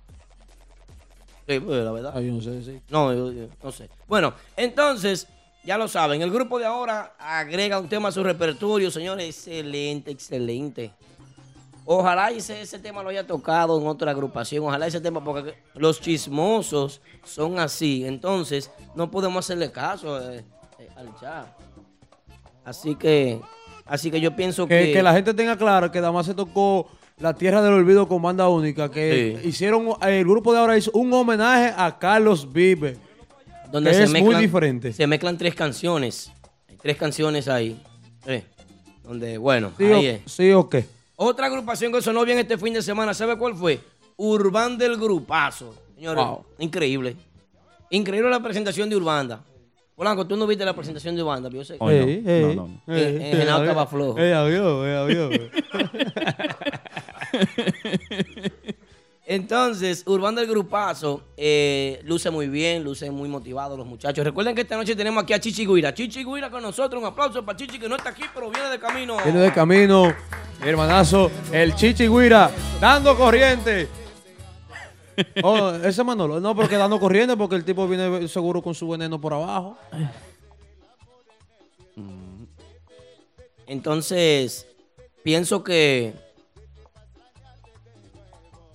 Sí, 1.46 1.58
pues 1.60 1.84
la 1.84 1.90
verdad. 1.92 2.20
Yo 2.20 2.32
no 2.32 2.40
sé, 2.40 2.62
sí. 2.62 2.80
No, 2.88 3.12
yo- 3.12 3.32
yo 3.32 3.48
no 3.62 3.72
sé. 3.72 3.88
Bueno, 4.06 4.32
entonces, 4.56 5.26
ya 5.64 5.76
lo 5.76 5.88
saben, 5.88 6.22
el 6.22 6.30
grupo 6.30 6.58
de 6.58 6.64
ahora 6.64 7.14
agrega 7.18 7.78
un 7.78 7.88
tema 7.88 8.08
a 8.08 8.12
su 8.12 8.22
repertorio, 8.22 8.90
señores. 8.90 9.26
Excelente, 9.26 10.10
excelente. 10.10 10.92
Ojalá 11.92 12.30
ese, 12.30 12.60
ese 12.60 12.78
tema 12.78 13.02
lo 13.02 13.08
haya 13.08 13.26
tocado 13.26 13.80
en 13.80 13.84
otra 13.88 14.12
agrupación. 14.12 14.64
Ojalá 14.64 14.86
ese 14.86 15.00
tema, 15.00 15.24
porque 15.24 15.54
los 15.74 16.00
chismosos 16.00 17.00
son 17.24 17.58
así. 17.58 18.04
Entonces, 18.06 18.70
no 18.94 19.10
podemos 19.10 19.44
hacerle 19.44 19.72
caso 19.72 20.20
eh, 20.30 20.44
eh, 20.78 20.88
al 20.96 21.12
chat. 21.18 21.46
Así 22.64 22.94
que, 22.94 23.40
así 23.86 24.08
que 24.08 24.20
yo 24.20 24.36
pienso 24.36 24.68
que. 24.68 24.86
Que, 24.86 24.92
que 24.92 25.02
la 25.02 25.12
gente 25.12 25.34
tenga 25.34 25.56
claro 25.56 25.90
que 25.90 25.98
además 25.98 26.26
se 26.26 26.34
tocó 26.34 26.86
La 27.18 27.34
Tierra 27.34 27.60
del 27.60 27.72
Olvido 27.72 28.06
con 28.06 28.22
banda 28.22 28.48
única, 28.48 28.88
que 28.88 29.40
Sí. 29.42 29.48
hicieron, 29.48 29.88
el 30.02 30.24
grupo 30.24 30.52
de 30.52 30.60
ahora 30.60 30.76
hizo 30.78 30.92
un 30.94 31.12
homenaje 31.12 31.74
a 31.76 31.98
Carlos 31.98 32.52
Vive. 32.52 32.98
donde 33.72 33.90
que 33.90 33.96
se 33.96 34.02
es 34.04 34.22
muy 34.22 34.36
diferente. 34.36 34.92
Se 34.92 35.08
mezclan 35.08 35.36
tres 35.36 35.56
canciones. 35.56 36.30
Hay 36.68 36.76
tres 36.76 36.96
canciones 36.96 37.48
ahí. 37.48 37.82
Eh, 38.26 38.44
donde, 39.02 39.38
bueno, 39.38 39.72
¿Sí, 39.76 39.84
ahí 39.86 40.06
o, 40.06 40.10
es. 40.10 40.20
sí 40.26 40.52
o 40.52 40.68
qué? 40.68 40.84
Otra 41.22 41.48
agrupación 41.48 41.92
que 41.92 42.00
sonó 42.00 42.24
bien 42.24 42.38
este 42.38 42.56
fin 42.56 42.72
de 42.72 42.80
semana, 42.80 43.12
¿sabe 43.12 43.36
cuál 43.36 43.54
fue? 43.54 43.78
Urbán 44.16 44.78
del 44.78 44.96
Grupazo. 44.96 45.74
Señores, 45.94 46.24
Wow. 46.24 46.46
increíble. 46.60 47.14
Increíble 47.90 48.30
la 48.30 48.40
presentación 48.42 48.88
de 48.88 48.96
Urbanda. 48.96 49.44
Polanco, 49.94 50.26
tú 50.26 50.34
no 50.34 50.46
viste 50.46 50.64
la 50.64 50.72
presentación 50.74 51.14
de 51.14 51.22
Urbanda, 51.22 51.50
yo 51.50 51.62
sé. 51.62 51.76
No. 51.78 51.90
Ey, 51.90 52.22
ey, 52.26 52.42
No, 52.42 52.54
no, 52.54 52.68
no. 52.86 52.94
ey, 52.94 53.02
Eh, 53.02 53.18
eh, 53.20 53.30
ey, 53.32 53.36
Genao 53.38 53.56
avión, 53.58 53.68
estaba 53.68 53.86
flojo. 53.86 54.18
ey, 54.18 54.32
avión, 54.32 54.86
ey, 54.88 54.94
avión. 54.96 55.30
Entonces, 59.26 60.02
Urbán 60.06 60.34
del 60.36 60.46
Grupazo 60.46 61.22
eh, 61.36 62.00
luce 62.04 62.30
muy 62.30 62.48
bien, 62.48 62.82
luce 62.82 63.10
muy 63.10 63.28
motivados 63.28 63.76
los 63.76 63.86
muchachos. 63.86 64.24
Recuerden 64.24 64.54
que 64.54 64.62
esta 64.62 64.76
noche 64.78 64.96
tenemos 64.96 65.22
aquí 65.22 65.34
a 65.34 65.38
Chichi 65.38 65.66
Guira. 65.66 65.92
Chichi 65.92 66.24
Guira 66.24 66.50
con 66.50 66.62
nosotros. 66.62 66.98
Un 67.00 67.06
aplauso 67.08 67.44
para 67.44 67.56
Chichi 67.58 67.78
que 67.78 67.90
no 67.90 67.96
está 67.96 68.08
aquí, 68.08 68.22
pero 68.34 68.50
viene 68.50 68.70
de 68.70 68.78
camino. 68.80 69.18
Viene 69.22 69.38
de 69.40 69.52
camino, 69.52 70.12
mi 70.62 70.68
hermanazo, 70.68 71.30
el 71.52 71.74
Chichi 71.74 72.08
Guira, 72.08 72.50
dando 72.80 73.16
corriente. 73.16 73.88
Oh, 75.42 75.70
ese 75.70 76.02
Manolo, 76.02 76.40
no, 76.40 76.54
porque 76.54 76.76
dando 76.76 76.98
corriente, 76.98 77.36
porque 77.36 77.56
el 77.56 77.64
tipo 77.64 77.86
viene 77.86 78.26
seguro 78.28 78.62
con 78.62 78.74
su 78.74 78.88
veneno 78.88 79.20
por 79.20 79.34
abajo. 79.34 79.76
Entonces, 83.66 84.66
pienso 85.22 85.62
que. 85.62 86.14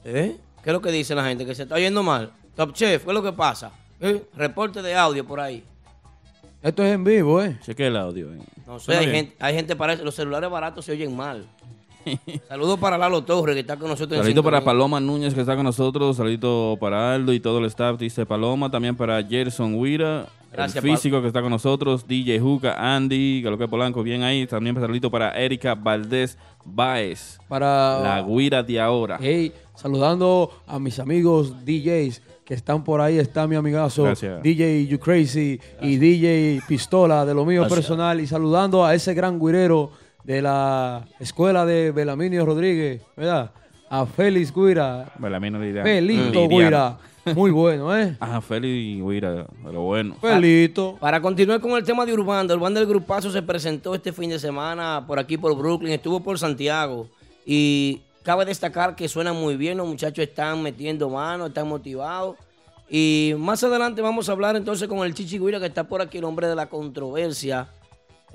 ¿Eh? 0.03 0.37
¿Qué 0.63 0.69
es 0.69 0.73
lo 0.73 0.81
que 0.81 0.91
dice 0.91 1.15
la 1.15 1.25
gente? 1.25 1.45
Que 1.45 1.55
se 1.55 1.63
está 1.63 1.79
yendo 1.79 2.03
mal. 2.03 2.31
Top 2.55 2.73
Chef, 2.73 3.03
¿qué 3.03 3.09
es 3.09 3.13
lo 3.13 3.23
que 3.23 3.33
pasa? 3.33 3.71
¿Eh? 3.99 4.23
Reporte 4.35 4.81
de 4.81 4.95
audio 4.95 5.25
por 5.25 5.39
ahí. 5.39 5.63
Esto 6.61 6.83
es 6.83 6.93
en 6.93 7.03
vivo, 7.03 7.41
¿eh? 7.41 7.57
Cheque 7.61 7.87
el 7.87 7.97
audio. 7.97 8.31
eh. 8.33 8.39
No 8.65 8.79
sé, 8.79 8.95
hay 8.95 9.07
gente, 9.11 9.35
hay 9.39 9.53
gente 9.53 9.75
para 9.75 9.93
eso. 9.93 10.03
Los 10.03 10.15
celulares 10.15 10.49
baratos 10.49 10.85
se 10.85 10.91
oyen 10.91 11.15
mal. 11.15 11.45
Saludos 12.47 12.79
para 12.79 12.97
Lalo 12.97 13.23
Torres, 13.23 13.55
que 13.55 13.61
está 13.61 13.77
con 13.77 13.89
nosotros. 13.89 14.13
en 14.17 14.23
Saludito 14.23 14.43
para. 14.43 14.63
Paloma 14.63 14.99
Núñez 14.99 15.33
que 15.33 15.41
está 15.41 15.55
con 15.55 15.63
nosotros, 15.65 16.17
saludito 16.17 16.77
para 16.79 17.13
Aldo 17.13 17.33
y 17.33 17.39
todo 17.39 17.59
el 17.59 17.65
staff, 17.65 17.97
dice 17.99 18.25
Paloma, 18.25 18.69
también 18.71 18.95
para 18.95 19.23
Gerson 19.23 19.75
Huira, 19.75 20.27
Gracias, 20.51 20.83
el 20.83 20.91
físico 20.91 21.21
que 21.21 21.27
está 21.27 21.41
con 21.41 21.51
nosotros, 21.51 22.07
DJ 22.07 22.39
Juca, 22.39 22.95
Andy, 22.95 23.41
Galope 23.41 23.67
Polanco, 23.67 24.03
bien 24.03 24.23
ahí, 24.23 24.47
también 24.47 24.75
saludito 24.75 25.11
para 25.11 25.31
Erika 25.31 25.75
Valdés 25.75 26.37
Baez, 26.63 27.39
Para. 27.47 27.99
la 27.99 28.21
Guira 28.27 28.63
de 28.63 28.79
ahora. 28.79 29.17
Hey, 29.21 29.51
saludando 29.75 30.51
a 30.65 30.79
mis 30.79 30.99
amigos 30.99 31.53
DJs 31.65 32.21
que 32.45 32.53
están 32.53 32.83
por 32.83 33.01
ahí. 33.01 33.17
Está 33.17 33.47
mi 33.47 33.55
amigazo 33.55 34.03
Gracias. 34.03 34.41
DJ 34.41 34.87
You 34.87 34.99
Crazy 34.99 35.59
y 35.81 35.97
DJ 35.97 36.61
Pistola 36.67 37.25
de 37.25 37.33
lo 37.33 37.45
mío 37.45 37.61
Gracias. 37.61 37.79
personal. 37.79 38.19
Y 38.21 38.27
saludando 38.27 38.85
a 38.85 38.93
ese 38.93 39.13
gran 39.13 39.39
guirero 39.39 39.91
de 40.25 40.41
la 40.41 41.05
escuela 41.19 41.65
de 41.65 41.91
Belaminio 41.91 42.45
Rodríguez, 42.45 43.01
¿verdad? 43.15 43.51
A 43.89 44.05
Félix 44.05 44.51
Guira. 44.53 45.13
Belamino 45.19 45.59
Liriano. 45.59 45.85
Felito 45.85 46.41
Liriano. 46.41 46.49
Guira. 46.49 46.97
Muy 47.35 47.51
bueno, 47.51 47.95
¿eh? 47.95 48.17
Ajá, 48.19 48.41
Félix 48.41 49.03
Guira, 49.05 49.31
de 49.33 49.73
lo 49.73 49.81
bueno. 49.81 50.15
Felito. 50.19 50.97
Para 50.99 51.21
continuar 51.21 51.61
con 51.61 51.71
el 51.71 51.83
tema 51.83 52.05
de 52.05 52.13
Urbanda, 52.13 52.55
Urbanda 52.55 52.79
del 52.79 52.89
Grupazo 52.89 53.31
se 53.31 53.41
presentó 53.43 53.93
este 53.93 54.11
fin 54.11 54.31
de 54.31 54.39
semana 54.39 55.03
por 55.05 55.19
aquí, 55.19 55.37
por 55.37 55.55
Brooklyn, 55.55 55.93
estuvo 55.93 56.19
por 56.19 56.39
Santiago. 56.39 57.07
Y 57.45 58.01
cabe 58.23 58.45
destacar 58.45 58.95
que 58.95 59.07
suena 59.07 59.31
muy 59.31 59.55
bien, 59.55 59.77
los 59.77 59.87
muchachos 59.87 60.23
están 60.23 60.63
metiendo 60.63 61.09
mano, 61.09 61.47
están 61.47 61.67
motivados. 61.67 62.35
Y 62.89 63.33
más 63.37 63.63
adelante 63.63 64.01
vamos 64.01 64.27
a 64.29 64.31
hablar 64.31 64.55
entonces 64.55 64.87
con 64.87 64.99
el 64.99 65.13
Chichi 65.13 65.37
Guira, 65.37 65.59
que 65.59 65.67
está 65.67 65.83
por 65.83 66.01
aquí, 66.01 66.17
el 66.17 66.23
hombre 66.23 66.47
de 66.47 66.55
la 66.55 66.67
controversia, 66.67 67.67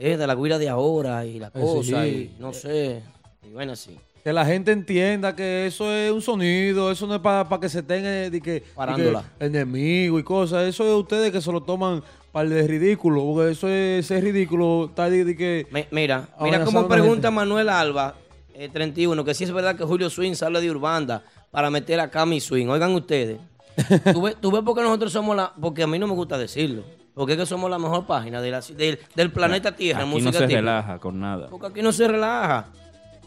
eh, 0.00 0.16
de 0.16 0.26
la 0.26 0.34
guira 0.34 0.58
de 0.58 0.68
ahora 0.68 1.24
y 1.26 1.38
la 1.38 1.48
Eh, 1.48 1.50
sí, 1.54 1.60
cosa, 1.60 2.02
sí. 2.04 2.32
y 2.36 2.40
no 2.42 2.52
sé, 2.52 3.02
y 3.48 3.52
bueno, 3.52 3.72
así. 3.72 3.96
Que 4.24 4.32
la 4.34 4.44
gente 4.44 4.70
entienda 4.72 5.34
que 5.34 5.66
eso 5.66 5.90
es 5.90 6.10
un 6.12 6.20
sonido, 6.20 6.90
eso 6.90 7.06
no 7.06 7.14
es 7.14 7.20
para 7.20 7.46
que 7.58 7.68
se 7.70 7.82
tenga 7.82 8.10
de 8.10 8.30
que, 8.30 8.30
de 8.30 8.40
que 8.60 8.64
Parándola. 8.74 9.24
enemigo 9.40 10.18
y 10.18 10.22
cosas. 10.22 10.64
Eso 10.68 10.84
es 10.84 10.92
ustedes 10.94 11.30
que 11.32 11.40
se 11.40 11.50
lo 11.50 11.62
toman 11.62 12.02
para 12.30 12.44
el 12.46 12.50
de 12.54 12.66
ridículo, 12.66 13.24
porque 13.24 13.52
eso 13.52 13.66
es, 13.68 14.10
es 14.10 14.22
ridículo. 14.22 14.86
Está 14.90 15.08
de, 15.08 15.24
de 15.24 15.34
que 15.36 15.66
Mi- 15.70 15.86
Mira, 15.90 16.28
mira 16.38 16.64
cómo 16.66 16.86
pregunta 16.86 17.28
gente. 17.28 17.30
Manuel 17.30 17.70
Alba, 17.70 18.14
eh, 18.52 18.68
31, 18.70 19.24
que 19.24 19.32
si 19.32 19.44
es 19.44 19.52
verdad 19.52 19.74
que 19.74 19.84
Julio 19.84 20.10
Swing 20.10 20.34
sale 20.34 20.60
de 20.60 20.70
Urbanda 20.70 21.24
para 21.50 21.70
meter 21.70 21.98
a 22.00 22.10
Cami 22.10 22.40
Swing. 22.40 22.66
Oigan 22.68 22.92
ustedes, 22.94 23.38
¿tú 24.12 24.20
ves, 24.20 24.36
tú 24.38 24.50
ves 24.52 24.60
por 24.62 24.76
qué 24.76 24.82
nosotros 24.82 25.12
somos 25.12 25.34
la... 25.34 25.54
Porque 25.58 25.82
a 25.82 25.86
mí 25.86 25.98
no 25.98 26.06
me 26.06 26.12
gusta 26.14 26.36
decirlo. 26.36 26.84
Porque 27.14 27.32
es 27.32 27.38
que 27.38 27.46
somos 27.46 27.70
la 27.70 27.78
mejor 27.78 28.06
página 28.06 28.40
de 28.40 28.50
la- 28.50 28.60
del, 28.60 28.98
del 29.14 29.32
planeta 29.32 29.74
Tierra 29.74 30.02
en 30.02 30.08
Aquí 30.08 30.16
no 30.18 30.24
música 30.24 30.32
se 30.38 30.44
típica. 30.44 30.60
relaja 30.60 30.98
con 30.98 31.20
nada. 31.20 31.48
Porque 31.48 31.66
aquí 31.66 31.82
no 31.82 31.92
se 31.92 32.06
relaja. 32.08 32.68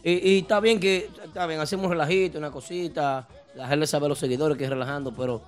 Y, 0.04 0.12
y 0.32 0.40
está 0.40 0.60
bien 0.60 0.80
que, 0.80 1.10
está 1.24 1.46
bien, 1.48 1.60
hacemos 1.60 1.86
un 1.86 1.92
relajito, 1.92 2.38
una 2.38 2.52
cosita, 2.52 3.28
la 3.56 3.68
gente 3.68 3.86
sabe 3.88 4.06
a 4.06 4.10
los 4.10 4.20
seguidores 4.20 4.58
que 4.58 4.64
es 4.66 4.70
relajando, 4.70 5.14
pero, 5.14 5.42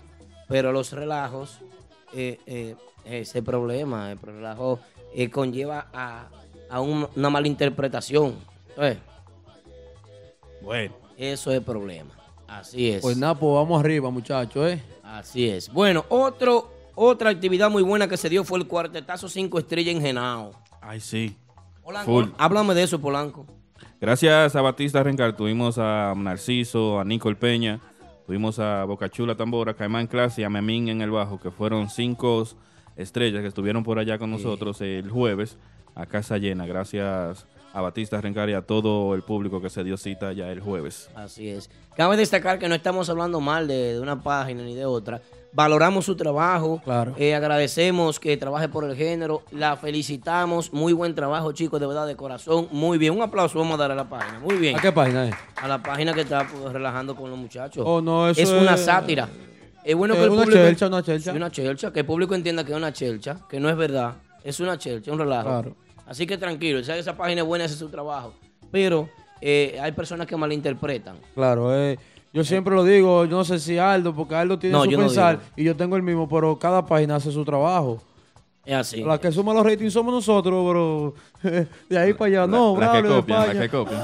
pero 0.48 0.72
los 0.72 0.92
relajos, 0.92 1.60
eh, 2.14 2.40
eh, 2.46 2.76
ese 3.06 3.42
problema, 3.42 4.12
el 4.12 4.20
relajo 4.20 4.80
eh, 5.14 5.30
conlleva 5.30 5.88
a, 5.94 6.28
a 6.70 6.82
un- 6.82 7.08
una 7.16 7.30
mala 7.30 7.48
interpretación. 7.48 8.36
Eh, 8.78 8.98
Bueno. 10.62 10.94
eso 11.18 11.52
es 11.52 11.58
el 11.58 11.64
problema. 11.64 12.12
Así 12.48 12.92
es. 12.92 13.02
Pues 13.02 13.18
nada, 13.18 13.36
pues 13.36 13.54
vamos 13.54 13.80
arriba, 13.80 14.10
muchachos, 14.10 14.72
¿eh? 14.72 14.82
Así 15.04 15.50
es. 15.50 15.72
Bueno, 15.72 16.06
otro, 16.10 16.72
otra 16.96 17.30
actividad 17.30 17.70
muy 17.70 17.84
buena 17.84 18.08
que 18.08 18.18
se 18.18 18.30
dio 18.30 18.44
fue 18.44 18.60
el 18.60 18.68
cuartetazo 18.68 19.28
5 19.30 19.60
estrellas 19.60 19.96
en 19.96 20.02
Genao. 20.02 20.52
Ay, 20.82 21.00
sí. 21.00 21.36
Polanco, 21.84 22.06
Full. 22.12 22.30
háblame 22.38 22.74
de 22.74 22.84
eso, 22.84 23.00
Polanco. 23.00 23.46
Gracias 24.02 24.56
a 24.56 24.62
Batista 24.62 25.04
Rencar 25.04 25.36
tuvimos 25.36 25.78
a 25.78 26.14
Narciso, 26.16 27.00
a 27.00 27.06
Nicole 27.06 27.36
Peña, 27.36 27.80
tuvimos 28.26 28.60
a 28.60 28.84
Bocachula 28.86 29.36
Tambora, 29.36 29.74
Caimán 29.74 30.08
Clase 30.08 30.42
y 30.42 30.44
a 30.44 30.50
Memín 30.50 30.90
en 30.90 31.02
el 31.02 31.12
bajo, 31.12 31.40
que 31.40 31.52
fueron 31.52 31.90
cinco 31.90 32.46
estrellas 32.96 33.42
que 33.42 33.48
estuvieron 33.48 33.84
por 33.84 34.00
allá 34.00 34.18
con 34.18 34.32
nosotros 34.32 34.82
el 34.82 35.10
jueves 35.10 35.58
a 35.96 36.06
casa 36.06 36.38
llena. 36.38 36.66
Gracias 36.66 37.46
a 37.74 37.82
Batista 37.82 38.20
Rencar 38.22 38.50
y 38.50 38.54
a 38.54 38.62
todo 38.62 39.16
el 39.16 39.22
público 39.24 39.62
que 39.62 39.70
se 39.70 39.84
dio 39.84 39.98
cita 39.98 40.34
ya 40.34 40.50
el 40.52 40.60
jueves. 40.62 41.10
Así 41.16 41.50
es. 41.50 41.70
Cabe 41.96 42.18
destacar 42.18 42.58
que 42.60 42.70
no 42.70 42.76
estamos 42.76 43.10
hablando 43.10 43.40
mal 43.42 43.68
de, 43.68 43.94
de 43.94 44.00
una 44.00 44.22
página 44.22 44.64
ni 44.64 44.76
de 44.76 44.86
otra. 44.86 45.22
Valoramos 45.56 46.04
su 46.04 46.18
trabajo. 46.18 46.82
Claro. 46.84 47.14
Eh, 47.18 47.34
agradecemos 47.34 48.20
que 48.20 48.36
trabaje 48.36 48.68
por 48.68 48.84
el 48.84 48.94
género. 48.94 49.42
La 49.52 49.78
felicitamos. 49.78 50.74
Muy 50.74 50.92
buen 50.92 51.16
trabajo, 51.16 51.54
chicos, 51.54 51.80
de 51.80 51.88
verdad, 51.88 52.06
de 52.06 52.18
corazón. 52.18 52.68
Muy 52.74 52.98
bien. 52.98 53.14
Un 53.16 53.22
aplauso 53.22 53.58
vamos 53.58 53.76
a 53.76 53.78
darle 53.78 53.94
a 53.94 54.04
la 54.04 54.10
página. 54.10 54.40
Muy 54.40 54.56
bien. 54.58 54.78
¿A 54.78 54.82
qué 54.82 54.92
página 54.92 55.30
es? 55.30 55.36
A 55.62 55.70
la 55.70 55.82
página 55.82 56.14
que 56.14 56.22
está 56.22 56.46
pues, 56.46 56.74
relajando 56.74 57.16
con 57.16 57.30
los 57.30 57.40
muchachos. 57.40 57.86
Oh, 57.88 58.02
no, 58.02 58.28
eso 58.28 58.42
es 58.42 58.50
una 58.50 58.74
es- 58.74 58.82
sátira. 58.84 59.30
Es 59.82 59.96
bueno 59.96 60.14
que 60.16 60.24
el 60.24 60.30
una 60.32 60.44
público. 60.44 60.62
chelcha, 60.62 60.88
una 60.88 61.02
chelcha. 61.02 61.32
Sí, 61.32 61.38
una 61.38 61.50
chelcha. 61.50 61.94
Que 61.94 62.00
el 62.02 62.06
público 62.06 62.36
entienda 62.36 62.66
que 62.66 62.72
es 62.74 62.78
una 62.78 62.92
chelcha. 62.92 63.38
Que 63.48 63.58
no 63.62 63.70
es 63.70 63.78
verdad. 63.78 64.16
Es 64.44 64.60
una 64.60 64.78
chelcha, 64.78 65.14
un 65.14 65.20
relajo. 65.20 65.48
Claro. 65.48 65.76
Así 66.06 66.28
que 66.28 66.38
tranquilo. 66.38 66.80
Esa, 66.80 66.98
esa 66.98 67.16
página 67.16 67.42
es 67.44 67.48
buena, 67.48 67.64
hace 67.64 67.76
su 67.76 67.88
trabajo. 67.88 68.34
Pero 68.72 69.08
eh, 69.40 69.80
hay 69.82 69.94
personas 69.94 70.28
que 70.28 70.36
malinterpretan. 70.36 71.16
Claro, 71.34 71.74
eh. 71.74 71.98
Yo 72.36 72.44
siempre 72.44 72.76
lo 72.76 72.84
digo, 72.84 73.24
yo 73.26 73.38
no 73.38 73.44
sé 73.46 73.58
si 73.60 73.78
Aldo, 73.78 74.14
porque 74.14 74.36
Aldo 74.36 74.60
tiene 74.60 74.74
No, 74.78 74.84
su 74.84 74.92
no 74.92 74.98
pensar 75.00 75.40
y 75.56 75.64
yo 75.64 75.76
tengo 75.76 75.96
el 75.96 76.04
mismo, 76.04 76.28
pero 76.30 76.60
cada 76.60 76.86
página 76.86 77.16
hace 77.16 77.32
su 77.32 77.44
trabajo. 77.46 78.02
Es 78.66 78.74
así. 78.76 79.02
La 79.04 79.18
que 79.20 79.32
suma 79.32 79.54
los 79.54 79.64
ratings 79.66 79.94
somos 79.94 80.14
nosotros, 80.14 80.66
pero 80.68 81.14
de 81.90 81.98
ahí 81.98 82.14
para 82.14 82.26
allá, 82.44 82.48
no, 82.48 82.78
la, 82.78 82.88
la 82.88 82.92
que 82.94 83.02
Braulio 83.02 83.10
de 83.10 83.22
copian, 83.22 83.40
la 83.40 83.46
España. 83.54 83.62
que 83.62 83.70
copian. 83.70 84.04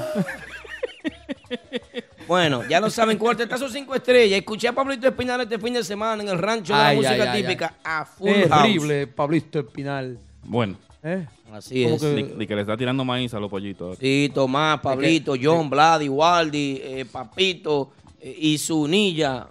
Bueno, 2.26 2.62
ya 2.68 2.80
lo 2.80 2.88
saben, 2.88 3.18
cuartetazo 3.18 3.68
cinco 3.68 3.94
estrellas. 3.94 4.38
Escuché 4.38 4.68
a 4.68 4.72
Pablito 4.72 5.06
Espinal 5.08 5.40
este 5.42 5.58
fin 5.58 5.74
de 5.74 5.84
semana 5.84 6.22
en 6.22 6.28
el 6.28 6.38
rancho 6.38 6.72
de 6.74 6.80
Ay, 6.80 6.96
la 6.96 7.02
música 7.02 7.22
ay, 7.24 7.28
ay, 7.38 7.42
típica 7.42 7.74
a 7.84 8.04
full 8.04 8.28
Terrible, 8.30 9.00
house. 9.04 9.14
Pablito 9.14 9.58
Espinal. 9.58 10.18
Bueno, 10.44 10.76
¿Eh? 11.02 11.26
Así 11.52 11.82
¿Cómo 11.82 11.96
es. 11.96 12.00
que- 12.00 12.34
di 12.38 12.46
que 12.46 12.54
le 12.54 12.60
está 12.62 12.76
tirando 12.76 13.04
maíz 13.04 13.34
a 13.34 13.40
los 13.40 13.50
pollitos. 13.50 13.98
Sí, 13.98 14.30
Tomás, 14.32 14.80
Pablito, 14.80 15.34
John, 15.40 15.68
Vladi, 15.68 16.08
Waldi, 16.08 16.80
eh, 16.82 17.04
Papito 17.10 17.90
y 18.22 18.58
su 18.58 18.86
niña. 18.88 19.46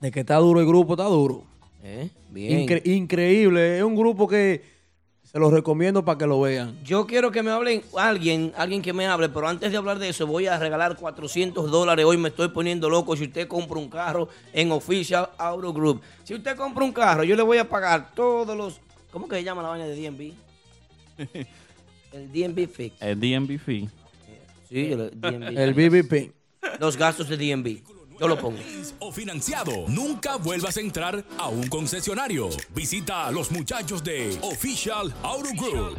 De 0.00 0.10
que 0.10 0.20
está 0.20 0.36
duro 0.36 0.60
el 0.60 0.66
grupo, 0.66 0.94
está 0.94 1.04
duro. 1.04 1.44
Eh, 1.82 2.10
Bien. 2.30 2.66
Incre- 2.68 2.82
increíble. 2.86 3.78
Es 3.78 3.82
un 3.84 3.94
grupo 3.96 4.26
que 4.28 4.62
se 5.22 5.38
los 5.38 5.52
recomiendo 5.52 6.04
para 6.04 6.18
que 6.18 6.26
lo 6.26 6.40
vean. 6.40 6.76
Yo 6.84 7.06
quiero 7.06 7.30
que 7.30 7.42
me 7.42 7.50
hablen 7.50 7.82
alguien, 7.96 8.52
alguien 8.56 8.82
que 8.82 8.92
me 8.92 9.06
hable, 9.06 9.28
pero 9.28 9.48
antes 9.48 9.70
de 9.70 9.76
hablar 9.76 9.98
de 9.98 10.08
eso, 10.08 10.26
voy 10.26 10.46
a 10.46 10.58
regalar 10.58 10.96
400 10.96 11.70
dólares. 11.70 12.04
Hoy 12.04 12.16
me 12.16 12.28
estoy 12.28 12.48
poniendo 12.48 12.90
loco 12.90 13.16
si 13.16 13.24
usted 13.24 13.46
compra 13.48 13.78
un 13.78 13.88
carro 13.88 14.28
en 14.52 14.70
Official 14.72 15.30
Auto 15.38 15.72
Group. 15.72 16.02
Si 16.24 16.34
usted 16.34 16.56
compra 16.56 16.84
un 16.84 16.92
carro, 16.92 17.24
yo 17.24 17.36
le 17.36 17.42
voy 17.42 17.58
a 17.58 17.68
pagar 17.68 18.12
todos 18.14 18.56
los. 18.56 18.80
¿Cómo 19.10 19.28
que 19.28 19.36
se 19.36 19.44
llama 19.44 19.62
la 19.62 19.68
vaina 19.68 19.86
de 19.86 19.94
DNB? 19.96 20.32
El 22.12 22.32
DNB 22.32 22.66
Fix. 22.68 22.94
El 23.00 23.20
DMV 23.20 23.58
fee. 23.58 23.88
Sí, 24.68 24.92
el 24.92 25.10
DNB. 25.20 25.58
El 25.58 25.74
BBP. 25.74 26.32
Los 26.78 26.96
gastos 26.96 27.28
de 27.28 27.36
DNB. 27.36 27.82
Yo 28.18 28.28
lo 28.28 28.38
pongo. 28.38 28.58
o 28.98 29.12
financiado. 29.12 29.72
Nunca 29.88 30.36
vuelvas 30.36 30.76
a 30.76 30.80
entrar 30.80 31.24
a 31.38 31.48
un 31.48 31.68
concesionario. 31.68 32.48
Visita 32.74 33.26
a 33.26 33.30
los 33.30 33.50
muchachos 33.50 34.02
de 34.02 34.38
Official 34.42 35.14
Auto 35.22 35.50
Group. 35.54 35.98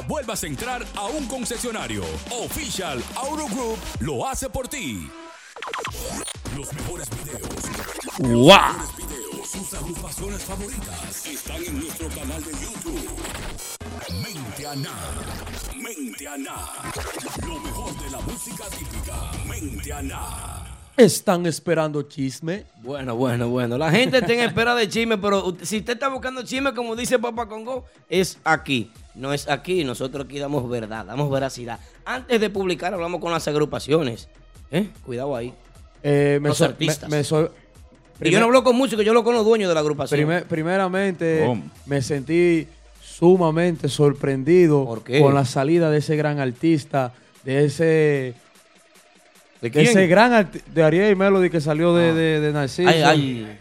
vuelvas 0.07 0.43
a 0.43 0.47
entrar 0.47 0.85
a 0.95 1.05
un 1.05 1.27
concesionario. 1.27 2.03
Official 2.29 3.03
Auto 3.15 3.47
Group 3.47 3.77
lo 3.99 4.27
hace 4.27 4.49
por 4.49 4.67
ti. 4.67 5.09
Los 6.55 6.73
mejores 6.73 7.07
videos. 7.09 7.49
¡Wow! 8.19 8.77
Los 8.77 8.97
videos, 8.97 9.49
sus 9.49 9.73
agrupaciones 9.73 10.41
favoritas 10.43 11.25
están 11.25 11.63
en 11.63 11.79
nuestro 11.79 12.07
canal 12.09 12.43
de 12.43 12.51
YouTube. 12.51 13.09
Mente 14.09 14.67
Ana. 14.67 14.91
Mente 15.75 16.27
Ana. 16.27 16.55
Lo 17.47 17.59
mejor 17.59 18.03
de 18.03 18.11
la 18.11 18.19
música 18.21 18.63
típica. 18.77 19.31
Mente 19.47 19.93
Ana. 19.93 20.67
Están 20.97 21.45
esperando 21.45 22.03
chisme. 22.03 22.65
Bueno, 22.81 23.15
bueno, 23.15 23.49
bueno. 23.49 23.77
La 23.77 23.89
gente 23.91 24.17
está 24.17 24.33
en 24.33 24.39
espera 24.49 24.75
de 24.75 24.89
chisme, 24.89 25.17
pero 25.17 25.55
si 25.61 25.77
usted 25.77 25.93
está 25.93 26.09
buscando 26.09 26.43
chisme, 26.43 26.73
como 26.73 26.95
dice 26.95 27.17
Papá 27.17 27.47
Congo, 27.47 27.85
es 28.09 28.37
aquí. 28.43 28.91
No 29.15 29.33
es 29.33 29.49
aquí. 29.49 29.83
Nosotros 29.83 30.25
aquí 30.25 30.39
damos 30.39 30.69
verdad, 30.69 31.05
damos 31.05 31.29
veracidad. 31.31 31.79
Antes 32.05 32.39
de 32.39 32.49
publicar, 32.49 32.93
hablamos 32.93 33.19
con 33.21 33.31
las 33.31 33.47
agrupaciones. 33.47 34.27
¿Eh? 34.71 34.87
Cuidado 35.05 35.35
ahí. 35.35 35.53
Eh, 36.03 36.39
me 36.41 36.49
Los 36.49 36.57
so- 36.59 36.65
artistas. 36.65 37.09
me- 37.09 37.17
me 37.17 37.23
so- 37.23 37.51
Y 38.21 38.29
yo 38.31 38.39
no 38.39 38.45
hablo 38.45 38.63
con 38.63 38.75
músicos, 38.75 39.03
yo 39.03 39.11
hablo 39.11 39.23
con 39.23 39.35
los 39.35 39.43
dueños 39.45 39.67
de 39.67 39.73
la 39.73 39.79
agrupación. 39.81 40.17
Primer- 40.17 40.45
primeramente, 40.45 41.45
me 41.85 42.01
sentí 42.01 42.67
sumamente 43.03 43.89
sorprendido 43.89 44.85
¿Por 44.85 45.03
qué? 45.03 45.19
con 45.19 45.33
la 45.33 45.43
salida 45.45 45.89
de 45.91 45.97
ese 45.99 46.15
gran 46.15 46.39
artista, 46.39 47.13
de 47.43 47.65
ese, 47.65 47.83
¿De 47.83 48.35
de 49.61 49.71
quién? 49.71 49.85
ese 49.87 50.07
gran 50.07 50.49
de 50.73 50.83
Ariel 50.83 51.15
Melody 51.15 51.49
que 51.49 51.61
salió 51.61 51.93
de, 51.93 52.13
de, 52.13 52.39
de 52.39 52.53
Narciso. 52.53 52.89
Ay, 52.89 53.01
ay. 53.03 53.59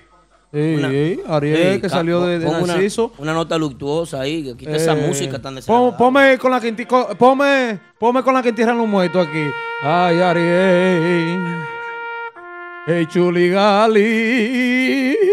Sí, 0.53 0.75
Una- 0.79 1.37
Ariel 1.37 1.75
Sí, 1.77 1.81
que 1.81 1.89
salió 1.89 2.23
de, 2.23 2.41
de 2.41 2.47
una-. 2.47 2.77
Una, 3.19 3.33
nota 3.35 3.57
luctuosa 3.57 4.21
ahí, 4.21 4.43
que 4.43 4.57
quita 4.57 4.73
esa 4.77 4.93
Eh, 4.99 5.07
música 5.07 5.41
tan 5.41 5.55
desagradable. 5.55 5.97
Ponme 5.97 6.39
con 6.39 6.51
la 6.51 6.61
que 6.61 6.73
ponme, 7.17 7.79
ponme 7.99 8.23
con 8.25 8.35
la 8.35 8.43
que 8.43 8.49
entierran 8.49 8.77
los 8.77 8.89
muertos 8.89 9.29
aquí. 9.29 9.45
Ay, 9.83 10.21
Ariel. 10.21 11.65
Hey, 12.87 13.07
Chuligali. 13.07 13.99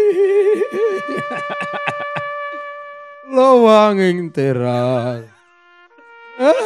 Lo 3.30 3.62
van 3.64 3.98
a 3.98 4.08
enterrar. 4.08 5.24
Ah. 6.38 6.52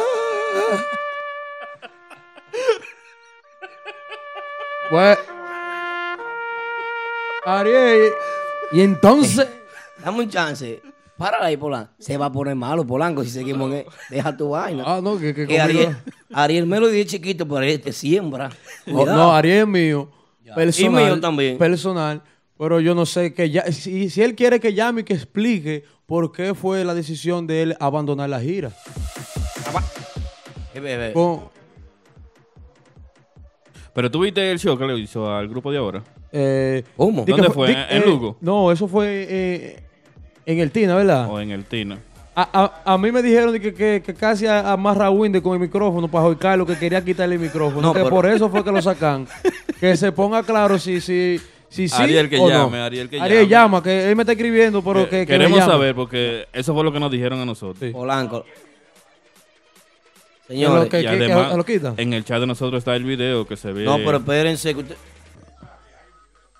Pues, 4.89 5.17
Ariel. 7.45 8.13
Y 8.73 8.81
entonces. 8.81 9.47
Dame 10.03 10.19
un 10.23 10.29
chance. 10.29 10.81
Para 11.17 11.45
ahí, 11.45 11.55
Polanco. 11.57 11.91
Se 11.99 12.17
va 12.17 12.25
a 12.25 12.31
poner 12.31 12.55
malo, 12.55 12.85
Polanco, 12.85 13.23
si 13.23 13.29
seguimos 13.29 13.71
en... 13.71 13.85
Deja 14.09 14.35
tu 14.35 14.49
vaina. 14.49 14.83
Ah, 14.85 14.99
no, 15.01 15.17
que, 15.19 15.33
que 15.33 15.45
Que 15.47 15.57
conmigo- 15.59 15.61
Ariel, 15.63 15.97
Ariel 16.33 16.65
Melody 16.65 17.01
es 17.01 17.05
chiquito, 17.05 17.45
pero 17.45 17.57
Ariel 17.59 17.79
te 17.79 17.93
siembra. 17.93 18.49
No, 18.87 19.31
Ariel 19.33 19.59
es 19.59 19.67
mío. 19.67 20.11
Personal, 20.55 21.01
Y 21.01 21.05
mío 21.05 21.19
también. 21.21 21.57
Personal. 21.57 22.21
Pero 22.57 22.79
yo 22.79 22.93
no 22.95 23.05
sé 23.05 23.33
que 23.33 23.49
ya. 23.49 23.71
Si, 23.71 24.09
si 24.09 24.21
él 24.21 24.35
quiere 24.35 24.59
que 24.59 24.73
llame 24.73 25.01
y 25.01 25.03
que 25.03 25.13
explique 25.13 25.83
por 26.05 26.31
qué 26.31 26.53
fue 26.55 26.83
la 26.83 26.93
decisión 26.93 27.45
de 27.47 27.61
él 27.61 27.77
abandonar 27.79 28.29
la 28.29 28.39
gira. 28.39 28.71
Eh. 30.75 31.11
Con- 31.13 31.49
Pero 33.93 34.09
tú 34.11 34.21
viste 34.21 34.51
el 34.51 34.59
show 34.59 34.77
que 34.77 34.85
le 34.85 34.97
hizo 34.99 35.31
al 35.31 35.47
grupo 35.47 35.71
de 35.71 35.77
ahora. 35.77 36.03
Eh, 36.33 36.83
que 36.83 37.31
¿Dónde 37.31 37.49
fue? 37.51 37.67
di- 37.69 37.73
¿En 37.89 38.01
eh, 38.01 38.05
Lugo? 38.05 38.37
No, 38.41 38.71
eso 38.71 38.87
fue 38.87 39.27
eh, 39.29 39.79
en 40.45 40.59
el 40.59 40.71
Tina, 40.71 40.95
¿verdad? 40.95 41.29
O 41.29 41.39
en 41.39 41.51
el 41.51 41.63
Tina. 41.65 41.99
A, 42.35 42.49
a- 42.85 42.93
a 42.93 42.97
mí 42.97 43.11
me 43.11 43.21
dijeron 43.21 43.53
que, 43.59 43.73
que, 43.73 44.01
que 44.03 44.13
casi 44.15 44.47
a- 44.47 44.71
amarra 44.71 45.05
a 45.05 45.09
Winder 45.11 45.41
con 45.43 45.53
el 45.53 45.59
micrófono 45.59 46.07
para 46.09 46.35
Carlos 46.35 46.67
que 46.67 46.75
quería 46.77 47.03
quitarle 47.05 47.35
el 47.35 47.41
micrófono. 47.41 47.81
No, 47.81 47.93
que 47.93 47.99
pero- 47.99 48.09
por 48.09 48.25
eso 48.25 48.49
fue 48.49 48.63
que 48.63 48.71
lo 48.71 48.81
sacan. 48.81 49.27
que 49.79 49.95
se 49.95 50.11
ponga 50.11 50.41
claro 50.41 50.79
si, 50.79 50.99
si, 50.99 51.39
si 51.69 51.87
sí 51.87 52.01
Ariel 52.01 52.27
que 52.29 52.37
o 52.39 52.49
no. 52.49 52.65
llame, 52.65 52.79
Ariel 52.79 53.07
que 53.09 53.21
Ariel 53.21 53.41
llame. 53.47 53.49
llama, 53.51 53.83
que 53.83 54.09
él 54.09 54.15
me 54.15 54.23
está 54.23 54.31
escribiendo, 54.31 54.83
pero 54.83 55.07
que, 55.07 55.19
que 55.19 55.27
queremos 55.27 55.59
llame. 55.59 55.71
saber 55.71 55.93
porque 55.93 56.47
eso 56.51 56.73
fue 56.73 56.83
lo 56.83 56.91
que 56.91 56.99
nos 56.99 57.11
dijeron 57.11 57.39
a 57.39 57.45
nosotros. 57.45 57.77
Sí. 57.79 57.91
Polanco. 57.91 58.37
lo 60.47 60.55
Señores, 60.55 60.89
que- 60.89 61.01
y 61.01 61.05
además, 61.05 61.55
lo 61.55 61.93
en 61.97 62.13
el 62.13 62.25
chat 62.25 62.39
de 62.39 62.47
nosotros 62.47 62.79
está 62.79 62.95
el 62.95 63.03
video 63.03 63.45
que 63.47 63.55
se 63.55 63.71
ve. 63.71 63.83
no, 63.83 63.97
pero 63.97 64.17
espérense. 64.17 64.73
que 64.73 64.79
usted- 64.81 64.95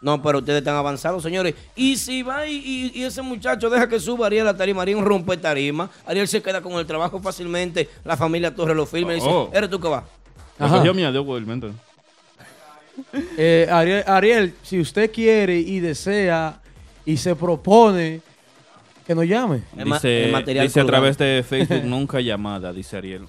No, 0.04 0.22
pero 0.22 0.40
ustedes 0.40 0.60
están 0.60 0.76
avanzados, 0.76 1.24
señores. 1.24 1.56
Y 1.76 1.96
si 1.96 2.22
va 2.24 2.46
y, 2.46 2.56
y- 2.94 3.00
y 3.00 3.04
ese 3.04 3.22
muchacho 3.22 3.70
deja 3.70 3.88
que 3.88 4.00
suba 4.00 4.28
Ariel 4.28 4.48
a 4.48 4.56
tarima, 4.56 4.82
Ariel 4.82 5.02
rompe 5.02 5.38
tarima, 5.38 5.90
Ariel 6.06 6.28
se 6.28 6.42
queda 6.42 6.62
con 6.62 6.74
el 6.74 6.86
trabajo 6.86 7.20
fácilmente, 7.22 7.90
la 8.04 8.18
familia 8.18 8.54
Torres 8.54 8.76
lo 8.76 8.86
firma 8.86 9.14
y 9.14 9.16
dice, 9.16 9.28
Oh. 9.30 9.50
¿eres 9.54 9.70
tú 9.70 9.80
que 9.80 9.88
vas? 9.88 10.04
Me 10.60 10.66
Ajá. 10.66 10.94
miedo, 10.94 11.20
igualmente. 11.20 11.68
Eh, 13.38 13.68
Ariel, 13.72 14.04
Ariel, 14.06 14.54
si 14.62 14.80
usted 14.80 15.12
quiere 15.12 15.58
y 15.58 15.80
desea 15.80 16.60
y 17.06 17.18
se 17.18 17.36
propone, 17.36 18.22
que 19.08 19.16
nos 19.16 19.26
llame. 19.26 19.64
El 19.78 19.86
Dice, 19.86 20.26
el 20.26 20.32
material 20.32 20.68
dice 20.68 20.80
a 20.80 20.86
través 20.86 21.18
de 21.18 21.44
Facebook, 21.48 21.84
nunca 21.86 22.22
llamada, 22.22 22.72
dice 22.72 22.98
Ariel. 22.98 23.24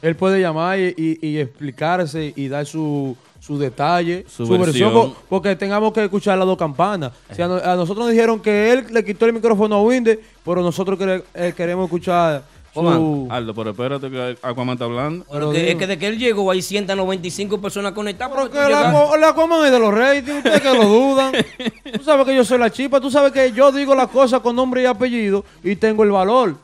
Él 0.00 0.16
puede 0.16 0.40
llamar 0.40 0.78
y, 0.80 0.94
y- 0.96 1.26
y 1.28 1.38
explicarse 1.38 2.32
y 2.34 2.48
dar 2.48 2.64
su, 2.66 3.16
su 3.44 3.58
detalle, 3.58 4.24
Su 4.28 4.46
su, 4.46 4.52
versión, 4.52 4.92
versión. 4.92 4.92
po- 4.92 5.16
porque 5.28 5.56
tengamos 5.56 5.92
que 5.92 6.04
escuchar 6.04 6.38
las 6.38 6.46
dos 6.46 6.56
campanas. 6.56 7.10
Si 7.34 7.42
a, 7.42 7.48
no- 7.48 7.56
a 7.56 7.74
nosotros 7.74 8.04
nos 8.06 8.12
dijeron 8.12 8.38
que 8.40 8.72
él 8.72 8.86
le 8.90 9.04
quitó 9.04 9.26
el 9.26 9.32
micrófono 9.32 9.74
a 9.76 9.82
Winder, 9.82 10.20
pero 10.44 10.62
nosotros 10.62 10.96
eh, 11.34 11.52
queremos 11.56 11.86
escuchar 11.86 12.44
su... 12.72 13.26
Aldo, 13.28 13.52
pero 13.52 13.70
espérate 13.70 14.08
que 14.10 14.36
Aquaman 14.42 14.74
está 14.74 14.84
hablando. 14.84 15.26
Pero 15.30 15.50
que- 15.50 15.72
es 15.72 15.74
que 15.76 15.86
de 15.88 15.98
que 15.98 16.06
él 16.06 16.18
llegó 16.18 16.48
hay 16.52 16.62
195 16.62 17.60
personas 17.60 17.92
conectadas. 17.92 18.32
Pero 18.32 18.50
Que 18.50 18.72
la, 18.72 19.16
la 19.18 19.34
coman 19.34 19.66
es 19.66 19.72
de 19.72 19.78
los 19.80 19.92
ratings, 19.92 20.36
ustedes 20.38 20.60
que 20.60 20.72
lo 20.74 20.84
dudan. 20.84 21.32
Tú 21.92 22.04
sabes 22.04 22.24
que 22.24 22.36
yo 22.36 22.44
soy 22.44 22.58
la 22.58 22.70
chipa, 22.70 23.00
tú 23.00 23.10
sabes 23.10 23.32
que 23.32 23.50
yo 23.52 23.72
digo 23.72 23.94
las 23.94 24.06
cosas 24.08 24.40
con 24.40 24.54
nombre 24.56 24.82
y 24.82 24.86
apellido 24.86 25.44
y 25.64 25.74
tengo 25.76 26.04
el 26.04 26.10
valor. 26.12 26.54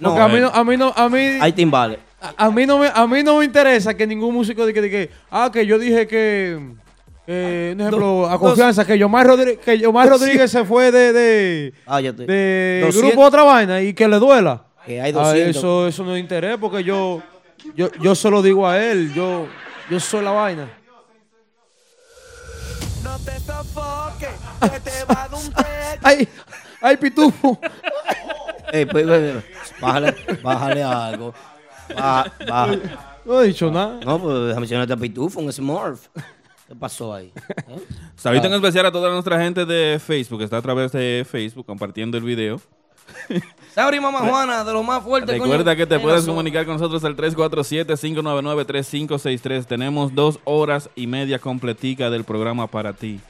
No, 0.00 0.08
Porque 0.10 0.20
a 0.22 0.28
mí 0.28 0.36
eh. 0.36 0.40
no, 0.40 0.48
a 0.48 0.64
mí 0.64 0.76
no, 0.76 0.92
a 0.96 1.08
mí, 1.08 1.18
hay 1.40 1.52
timbales. 1.52 1.98
A, 2.36 2.46
a 2.46 2.50
mí 2.50 2.66
no 2.66 2.78
me, 2.78 2.90
a 2.92 3.06
mí 3.06 3.22
no 3.22 3.38
me 3.38 3.44
interesa 3.44 3.94
que 3.94 4.06
ningún 4.06 4.34
músico 4.34 4.64
diga 4.66 4.80
que, 4.82 4.90
que, 4.90 5.10
ah, 5.30 5.50
que 5.52 5.66
yo 5.66 5.78
dije 5.78 6.06
que, 6.06 6.56
un 6.58 7.80
ejemplo, 7.80 8.28
a 8.28 8.38
confianza, 8.38 8.84
que 8.84 8.98
Yomar 8.98 9.26
Rodríguez, 9.26 9.58
que 9.64 9.78
Yomar 9.78 10.08
Rodríguez 10.14 10.50
se 10.50 10.64
fue 10.64 10.90
de, 10.92 11.12
de, 11.12 11.74
Cállate. 11.86 12.26
de 12.26 12.80
200 12.86 13.02
grupo 13.12 13.26
otra 13.26 13.42
vaina 13.42 13.80
y 13.82 13.94
que 13.94 14.08
le 14.08 14.18
duela. 14.18 14.64
Que 14.86 15.00
hay 15.00 15.10
Ah, 15.10 15.20
200. 15.32 15.56
eso, 15.56 15.86
eso 15.88 16.04
no 16.04 16.14
es 16.14 16.20
interés 16.20 16.56
porque 16.60 16.84
yo, 16.84 17.22
yo, 17.74 17.90
yo 18.00 18.14
se 18.14 18.28
lo 18.30 18.42
digo 18.42 18.66
a 18.68 18.82
él, 18.82 19.12
yo, 19.14 19.46
yo 19.90 19.98
soy 20.00 20.22
la 20.24 20.30
vaina. 20.32 20.68
No 23.02 23.18
te 23.18 23.38
sofoques, 23.40 24.28
que 24.60 24.80
te 24.80 25.04
va 25.04 25.28
un 25.32 25.52
teque. 25.54 25.98
Ay, 26.02 26.28
ay, 26.80 26.96
pitufo. 26.98 27.58
Ey, 28.72 28.84
pues, 28.86 29.06
pues, 29.06 29.32
pues, 29.32 29.80
Bájale, 29.80 30.14
bájale 30.42 30.82
algo. 30.82 31.34
Baja, 31.94 32.32
baja. 32.46 32.78
No 33.24 33.42
he 33.42 33.46
dicho 33.46 33.70
nada. 33.70 34.00
No, 34.04 34.18
pues 34.18 34.34
déjame 34.34 34.60
mencionarte 34.60 34.92
a 34.92 34.96
Pitufo, 34.96 35.40
un 35.40 35.52
Smurf. 35.52 36.08
¿Qué 36.68 36.74
pasó 36.74 37.14
ahí? 37.14 37.32
¿Eh? 37.68 37.78
Saludito 38.16 38.46
en 38.46 38.54
especial 38.54 38.86
a 38.86 38.92
toda 38.92 39.10
nuestra 39.10 39.38
gente 39.40 39.66
de 39.66 39.98
Facebook, 39.98 40.38
que 40.38 40.44
está 40.44 40.58
a 40.58 40.62
través 40.62 40.92
de 40.92 41.26
Facebook 41.28 41.66
compartiendo 41.66 42.16
el 42.16 42.24
video. 42.24 42.60
Sauri 43.74 44.00
Mamá 44.00 44.20
Juana, 44.20 44.64
de 44.64 44.72
los 44.72 44.82
más 44.84 45.02
fuertes. 45.02 45.38
Recuerda 45.38 45.64
coño, 45.64 45.76
que 45.76 45.86
te 45.86 45.98
puedes 45.98 46.24
comunicar 46.24 46.64
con 46.64 46.74
nosotros 46.74 47.04
al 47.04 47.16
347-599-3563. 47.16 49.66
Tenemos 49.66 50.14
dos 50.14 50.38
horas 50.44 50.88
y 50.94 51.06
media 51.06 51.38
completica 51.38 52.08
del 52.08 52.24
programa 52.24 52.66
para 52.66 52.94
ti. 52.94 53.20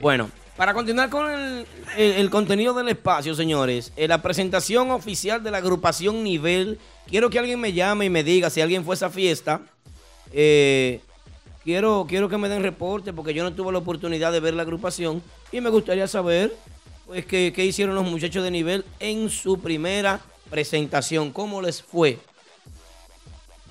Bueno, 0.00 0.30
para 0.56 0.74
continuar 0.74 1.10
con 1.10 1.30
el, 1.96 2.30
contenido 2.30 2.74
del 2.74 2.88
espacio, 2.88 3.34
señores, 3.34 3.92
en 3.96 4.08
la 4.08 4.22
presentación 4.22 4.90
oficial 4.90 5.42
de 5.42 5.50
la 5.50 5.58
agrupación 5.58 6.22
Nivel, 6.22 6.78
quiero 7.06 7.30
que 7.30 7.38
alguien 7.38 7.60
me 7.60 7.72
llame 7.72 8.06
y 8.06 8.10
me 8.10 8.22
diga 8.22 8.50
si 8.50 8.60
alguien 8.60 8.84
fue 8.84 8.94
a 8.94 8.96
esa 8.96 9.10
fiesta. 9.10 9.62
Eh, 10.32 11.00
quiero, 11.64 12.06
quiero 12.08 12.28
que 12.28 12.38
me 12.38 12.48
den 12.48 12.62
reporte 12.62 13.12
porque 13.12 13.34
yo 13.34 13.42
no 13.42 13.52
tuve 13.52 13.72
la 13.72 13.78
oportunidad 13.78 14.32
de 14.32 14.40
ver 14.40 14.54
la 14.54 14.62
agrupación 14.62 15.22
y 15.50 15.60
me 15.60 15.70
gustaría 15.70 16.06
saber 16.06 16.54
pues 17.06 17.26
qué, 17.26 17.52
qué 17.54 17.64
hicieron 17.64 17.94
los 17.94 18.04
muchachos 18.04 18.44
de 18.44 18.50
Nivel 18.50 18.84
en 19.00 19.30
su 19.30 19.60
primera 19.60 20.20
presentación, 20.50 21.32
cómo 21.32 21.62
les 21.62 21.82
fue. 21.82 22.18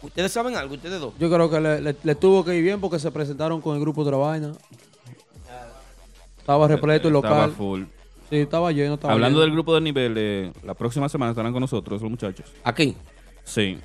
¿Ustedes 0.01 0.31
saben 0.31 0.55
algo, 0.55 0.73
ustedes 0.73 0.99
dos? 0.99 1.13
Yo 1.19 1.29
creo 1.29 1.49
que 1.49 1.59
le, 2.03 2.15
tuvo 2.15 2.43
que 2.43 2.55
ir 2.55 2.63
bien 2.63 2.81
porque 2.81 2.97
se 2.97 3.11
presentaron 3.11 3.61
con 3.61 3.75
el 3.75 3.81
grupo 3.81 4.03
de 4.03 4.09
otra 4.09 4.17
vaina. 4.17 4.53
Estaba 6.41 6.67
repleto 6.67 7.07
el 7.07 7.15
Estaba 7.15 7.35
local. 7.35 7.51
full. 7.51 7.83
Sí, 8.29 8.37
estaba 8.37 8.71
lleno. 8.71 8.95
Estaba 8.95 9.13
Hablando 9.13 9.39
lleno. 9.39 9.45
del 9.45 9.51
grupo 9.53 9.75
de 9.75 9.81
nivel, 9.81 10.13
eh, 10.17 10.51
la 10.63 10.73
próxima 10.73 11.07
semana 11.09 11.31
estarán 11.31 11.51
con 11.53 11.61
nosotros 11.61 12.01
los 12.01 12.09
muchachos. 12.11 12.51
Aquí. 12.63 12.95
Sí. 13.43 13.77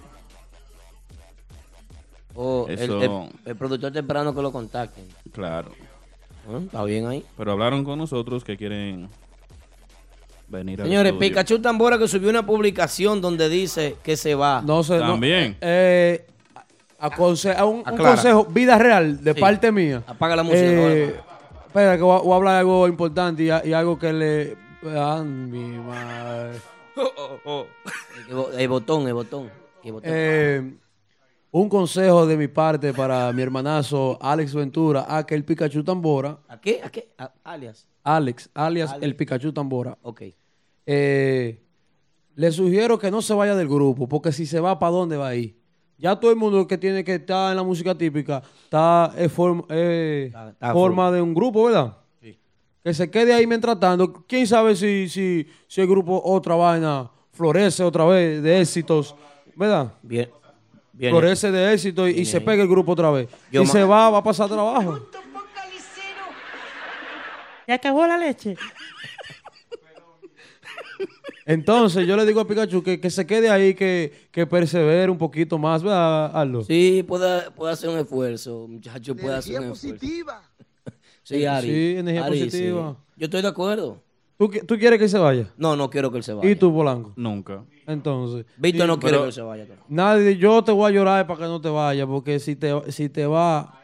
O 2.34 2.66
el, 2.68 2.78
Eso- 2.78 3.02
el- 3.02 3.30
el 3.50 3.56
productor 3.56 3.92
temprano 3.92 4.34
que 4.34 4.42
lo 4.42 4.52
contacten. 4.52 5.04
Claro. 5.32 5.70
Está 6.64 6.84
bien 6.84 7.06
ahí. 7.06 7.24
Pero 7.36 7.52
hablaron 7.52 7.82
con 7.84 7.98
nosotros 7.98 8.44
que 8.44 8.56
quieren 8.56 9.08
venir 10.48 10.80
al 10.80 10.86
Señores, 10.86 11.12
estudio. 11.12 11.28
Pikachu 11.30 11.58
Tambora 11.60 11.98
que 11.98 12.06
subió 12.06 12.28
una 12.30 12.44
publicación 12.46 13.20
donde 13.20 13.48
dice 13.48 13.96
que 14.02 14.16
se 14.16 14.34
va. 14.34 14.62
No 14.64 14.82
sé. 14.84 14.98
no, 14.98 15.12
También. 15.12 15.56
eh, 15.60 16.24
a 16.98 17.08
un, 17.64 17.82
consejo, 17.84 18.44
vida 18.46 18.78
real, 18.78 19.22
de 19.24 19.34
Sí. 19.34 19.40
parte 19.40 19.72
mía. 19.72 20.02
Apaga 20.06 20.36
la 20.36 20.42
música. 20.44 20.62
Eh, 20.64 21.16
espera, 21.76 21.96
que 21.96 22.02
voy 22.02 22.16
a, 22.18 22.22
voy 22.22 22.32
a 22.32 22.36
hablar 22.36 22.52
de 22.54 22.58
algo 22.60 22.88
importante 22.88 23.42
y, 23.44 23.50
a- 23.50 23.64
y 23.64 23.72
algo 23.72 23.98
que 23.98 24.12
le. 24.12 24.56
Ah, 24.96 25.22
mi 25.24 25.78
madre. 25.78 26.58
El, 28.28 28.34
bo- 28.34 28.50
el 28.50 28.68
botón, 28.68 29.06
el 29.06 29.14
botón. 29.14 29.50
el 29.84 29.92
botón. 29.92 30.10
Eh, 30.12 30.74
un 31.50 31.68
consejo 31.68 32.26
de 32.26 32.36
mi 32.38 32.48
parte 32.48 32.92
para 32.94 33.30
mi 33.32 33.42
hermanazo 33.42 34.18
Alex 34.20 34.54
Ventura, 34.54 35.04
a 35.08 35.24
que 35.26 35.34
el 35.34 35.44
Pikachu 35.44 35.84
Tambora, 35.84 36.38
¿A 36.48 36.58
qué? 36.60 36.80
¿A 36.82 36.88
qué? 36.90 37.12
A- 37.18 37.32
alias. 37.44 37.86
Alex, 38.02 38.48
alias 38.54 38.90
Alex. 38.92 39.04
el 39.04 39.16
Pikachu 39.16 39.52
Tambora, 39.52 39.98
Ok. 40.02 40.22
eh, 40.86 41.62
le 42.34 42.52
sugiero 42.52 42.98
que 42.98 43.10
no 43.10 43.20
se 43.22 43.34
vaya 43.34 43.54
del 43.54 43.68
grupo, 43.68 44.08
porque 44.08 44.32
si 44.32 44.46
se 44.46 44.58
va, 44.60 44.78
¿para 44.78 44.92
dónde 44.92 45.16
va 45.18 45.28
a 45.28 45.34
ir? 45.34 45.56
Ya 45.98 46.14
todo 46.14 46.30
el 46.30 46.36
mundo 46.36 46.66
que 46.66 46.76
tiene 46.76 47.02
que 47.02 47.14
estar 47.14 47.50
en 47.50 47.56
la 47.56 47.62
música 47.62 47.94
típica 47.94 48.42
está 48.64 49.12
en 49.16 49.30
forma, 49.30 49.64
eh, 49.70 50.24
Está- 50.26 50.50
está 50.50 50.72
forma 50.72 51.10
de 51.10 51.22
un 51.22 51.34
grupo, 51.34 51.64
¿verdad? 51.64 51.96
Que 52.84 52.94
se 52.94 53.10
quede 53.10 53.34
ahí 53.34 53.46
mientras 53.46 53.80
tanto. 53.80 54.24
¿Quién 54.28 54.46
sabe 54.46 54.76
si, 54.76 55.08
si, 55.08 55.48
si 55.66 55.80
el 55.80 55.88
grupo 55.88 56.22
otra 56.24 56.54
vaina 56.54 57.10
florece 57.32 57.82
otra 57.82 58.04
vez 58.04 58.40
de 58.42 58.60
éxitos, 58.60 59.16
¿verdad? 59.56 59.92
Bien. 60.02 60.30
Bien. 60.92 61.10
Florece 61.12 61.50
de 61.50 61.74
éxito 61.74 62.06
y, 62.08 62.24
se 62.24 62.40
pega 62.40 62.62
el 62.62 62.68
grupo 62.68 62.92
otra 62.92 63.10
vez. 63.10 63.28
Yo 63.50 63.62
y 63.62 63.66
se 63.66 63.82
va, 63.84 64.08
va 64.08 64.18
a 64.18 64.22
pasar 64.22 64.48
trabajo. 64.48 65.00
¿Ya 67.66 67.74
acabó 67.74 68.06
la 68.06 68.16
leche? 68.16 68.56
Entonces 71.48 72.06
yo 72.08 72.16
le 72.16 72.26
digo 72.26 72.40
a 72.40 72.46
Pikachu 72.46 72.82
que, 72.82 73.00
que 73.00 73.08
se 73.08 73.24
quede 73.24 73.48
ahí, 73.48 73.72
que, 73.72 74.12
que 74.32 74.46
persevere 74.46 75.08
un 75.10 75.16
poquito 75.16 75.56
más, 75.58 75.80
¿verdad, 75.80 76.36
Aldo? 76.36 76.64
Sí, 76.64 77.04
puede, 77.06 77.52
puede 77.52 77.72
hacer 77.72 77.88
un 77.88 77.98
esfuerzo, 77.98 78.66
muchacho, 78.68 79.14
puede 79.14 79.36
hacer 79.36 79.60
un 79.60 79.72
esfuerzo. 79.72 80.04
Sí, 81.22 81.44
Ari. 81.44 81.68
Sí, 81.68 81.96
energía 81.98 82.24
Ari, 82.26 82.44
positiva. 82.44 82.96
sí. 82.98 83.12
Yo 83.16 83.24
estoy 83.26 83.42
de 83.42 83.48
acuerdo. 83.48 84.02
¿Tú, 84.36 84.50
tú 84.66 84.76
quieres 84.76 84.98
que 84.98 85.08
se 85.08 85.18
vaya? 85.18 85.48
No, 85.56 85.76
no 85.76 85.88
quiero 85.88 86.10
que 86.10 86.18
él 86.18 86.24
se 86.24 86.32
vaya. 86.34 86.50
¿Y 86.50 86.56
tú, 86.56 86.74
Polanco? 86.74 87.12
Nunca. 87.16 87.64
Entonces. 87.86 88.44
Víctor 88.56 88.82
Sí, 88.82 88.88
no 88.88 88.98
quiere 88.98 89.18
que 89.18 89.24
él 89.24 89.32
se 89.32 89.42
vaya. 89.42 89.66
Nadie, 89.88 90.36
yo 90.36 90.62
te 90.62 90.72
voy 90.72 90.90
a 90.90 90.94
llorar 90.94 91.26
para 91.26 91.40
que 91.40 91.46
no 91.46 91.60
te 91.60 91.68
vayas, 91.68 92.06
porque 92.06 92.38
si 92.40 92.56
te, 92.56 92.92
si 92.92 93.08
te 93.08 93.24
va... 93.24 93.82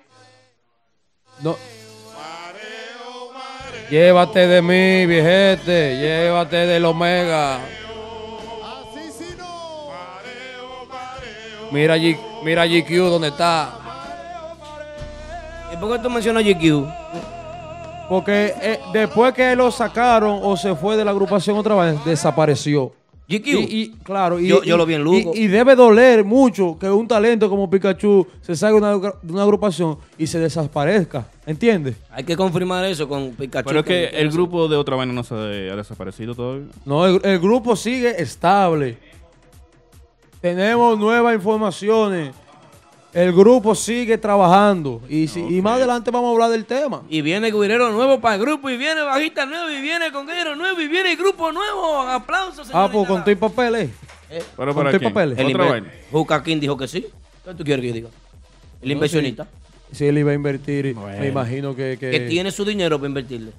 No. 1.42 1.57
Llévate 3.92 4.46
de 4.46 4.62
mí, 4.62 5.05
viejete. 5.05 5.98
Llévate 5.98 6.57
del 6.66 6.83
Omega. 6.87 7.57
Así 7.57 9.12
sí 9.18 9.35
no. 9.37 9.90
Mira, 11.70 11.98
G, 11.98 12.18
mira 12.42 12.66
GQ 12.66 13.11
donde 13.11 13.28
está. 13.28 13.68
¿Y 15.70 15.76
por 15.76 15.92
qué 15.92 15.98
tú 15.98 16.09
mencionas 16.09 16.42
GQ? 16.42 16.88
Porque 18.09 18.55
eh, 18.62 18.81
después 18.94 19.35
que 19.35 19.55
lo 19.55 19.70
sacaron 19.70 20.40
o 20.42 20.57
se 20.57 20.74
fue 20.74 20.96
de 20.96 21.05
la 21.05 21.11
agrupación 21.11 21.59
otra 21.59 21.74
vez, 21.74 22.02
desapareció. 22.02 22.94
GQ. 23.28 23.46
Y, 23.46 23.82
y, 23.82 23.90
claro, 24.02 24.38
y, 24.38 24.48
Yo- 24.48 24.76
lo 24.76 24.85
vi 24.85 24.94
en 24.94 25.04
Lugo. 25.04 25.32
Y, 25.35 25.42
y 25.42 25.46
debe 25.48 25.74
doler 25.74 26.24
mucho 26.24 26.76
que 26.78 26.88
un 26.90 27.06
talento 27.08 27.48
como 27.48 27.70
Pikachu 27.70 28.26
se 28.40 28.56
salga 28.56 28.90
de 28.90 29.12
una, 29.28 29.42
agrupación 29.42 29.98
y 30.18 30.26
se 30.26 30.38
desaparezca. 30.38 31.26
¿Entiendes? 31.46 31.96
Hay 32.11 32.24
que 32.24 32.37
confirmar 32.37 32.85
eso 32.85 33.08
con 33.08 33.30
Pikachu. 33.30 33.66
Pero 33.66 33.80
es 33.80 33.87
que 33.87 34.04
el 34.06 34.30
grupo 34.30 34.68
de 34.68 34.76
otra 34.76 34.96
vaina 34.96 35.12
no 35.12 35.24
se 35.24 35.35
ha 35.35 35.76
desaparecido 35.76 36.35
todavía. 36.35 36.66
No, 36.85 37.06
el, 37.06 37.20
el 37.24 37.38
grupo 37.38 37.76
sigue 37.76 38.20
estable. 38.20 38.98
Tenemos 40.40 40.98
nuevas 40.98 41.35
informaciones. 41.35 42.35
El 43.12 43.33
grupo 43.33 43.75
sigue 43.75 44.16
trabajando. 44.16 45.03
Y, 45.09 45.29
si- 45.29 45.40
y 45.40 45.61
más 45.61 45.75
adelante 45.77 46.11
vamos 46.11 46.29
a 46.31 46.33
hablar 46.33 46.51
del 46.51 46.64
tema. 46.64 47.03
Y 47.11 47.20
viene 47.20 47.51
guirero 47.51 47.90
nuevo 47.92 48.20
para 48.20 48.37
el 48.37 48.40
grupo, 48.40 48.70
y 48.70 48.77
viene 48.79 49.03
bajista 49.03 49.44
nuevo, 49.44 49.70
y 49.70 49.81
viene 49.83 50.11
conguero 50.12 50.57
nuevo, 50.57 50.81
y 50.81 50.88
viene 50.88 51.11
el 51.12 51.16
grupo 51.18 51.53
nuevo. 51.53 52.01
Aplausos, 52.01 52.70
Ah, 52.72 52.88
pues 52.90 53.07
con 53.07 53.22
tu 53.25 53.37
papeles. 53.37 53.90
Pero 54.57 54.72
¿Con 54.75 54.85
para 54.85 54.98
quién? 54.98 55.12
papeles? 55.12 55.38
El 55.38 55.46
Otra 55.48 55.64
vaina. 55.68 55.92
Dijo 56.61 56.77
que 56.79 56.88
sí. 56.88 57.07
¿Qué 57.44 57.55
tú 57.55 57.64
quieres 57.64 57.83
que 57.83 57.88
yo 57.88 57.94
diga? 57.94 58.09
El 58.81 58.88
No, 58.88 58.92
inversionista. 58.94 59.46
Si 59.92 60.06
él 60.06 60.17
iba 60.17 60.31
a 60.31 60.35
invertir, 60.35 60.94
Bueno. 60.94 61.21
me 61.21 61.29
imagino 61.29 61.77
que... 61.77 61.98
que- 62.00 62.10
Que 62.10 62.21
tiene 62.21 62.50
su 62.50 62.65
dinero 62.65 62.96
para 62.98 63.08
invertirle. 63.08 63.52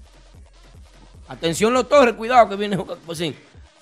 Atención 1.27 1.73
los 1.73 1.87
torres, 1.87 2.15
cuidado 2.15 2.49
que 2.49 2.55
viene 2.55 2.75
Juca. 2.75 2.95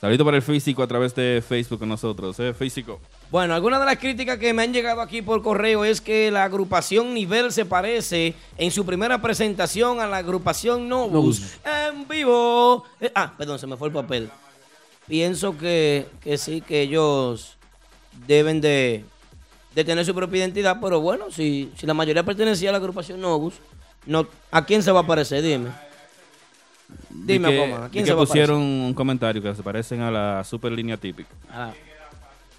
Saludito 0.01 0.25
para 0.25 0.37
el 0.37 0.41
físico 0.41 0.81
a 0.81 0.87
través 0.87 1.13
de 1.13 1.43
Facebook 1.47 1.77
con 1.77 1.87
nosotros, 1.87 2.39
¿eh? 2.39 2.55
Físico. 2.55 2.99
Bueno, 3.29 3.53
algunas 3.53 3.79
de 3.79 3.85
las 3.85 3.97
críticas 3.99 4.39
que 4.39 4.51
me 4.51 4.63
han 4.63 4.73
llegado 4.73 4.99
aquí 4.99 5.21
por 5.21 5.43
correo 5.43 5.85
es 5.85 6.01
que 6.01 6.31
la 6.31 6.43
agrupación 6.43 7.13
Nivel 7.13 7.51
se 7.51 7.65
parece 7.65 8.33
en 8.57 8.71
su 8.71 8.83
primera 8.83 9.21
presentación 9.21 9.99
a 9.99 10.07
la 10.07 10.17
agrupación 10.17 10.89
Novus. 10.89 11.53
En 11.63 12.07
vivo. 12.07 12.83
Eh, 12.99 13.11
ah, 13.13 13.31
perdón, 13.37 13.59
se 13.59 13.67
me 13.67 13.77
fue 13.77 13.89
el 13.89 13.93
papel. 13.93 14.31
Pienso 15.07 15.55
que, 15.55 16.07
que 16.19 16.39
sí, 16.39 16.61
que 16.61 16.81
ellos 16.81 17.57
deben 18.25 18.59
de, 18.59 19.05
de 19.75 19.83
tener 19.83 20.03
su 20.03 20.15
propia 20.15 20.39
identidad, 20.39 20.79
pero 20.81 20.99
bueno, 20.99 21.29
si, 21.29 21.71
si 21.77 21.85
la 21.85 21.93
mayoría 21.93 22.23
pertenecía 22.23 22.69
a 22.69 22.71
la 22.71 22.79
agrupación 22.79 23.21
Novus, 23.21 23.53
no, 24.07 24.25
¿a 24.49 24.65
quién 24.65 24.81
se 24.81 24.91
va 24.91 25.01
a 25.01 25.05
parecer? 25.05 25.43
Dime. 25.43 25.69
Dime, 27.09 27.49
que, 27.49 27.61
¿a 27.61 27.65
vi 27.65 27.89
quién 27.91 28.03
que 28.03 28.05
se 28.09 28.13
va 28.13 28.23
a 28.23 28.25
parecer? 28.25 28.27
pusieron 28.27 28.61
un 28.61 28.93
comentario 28.93 29.41
que 29.41 29.53
se 29.55 29.63
parecen 29.63 30.01
a 30.01 30.09
la 30.11 30.43
super 30.43 30.71
línea 30.71 30.97
típica. 30.97 31.29
Ah, 31.51 31.71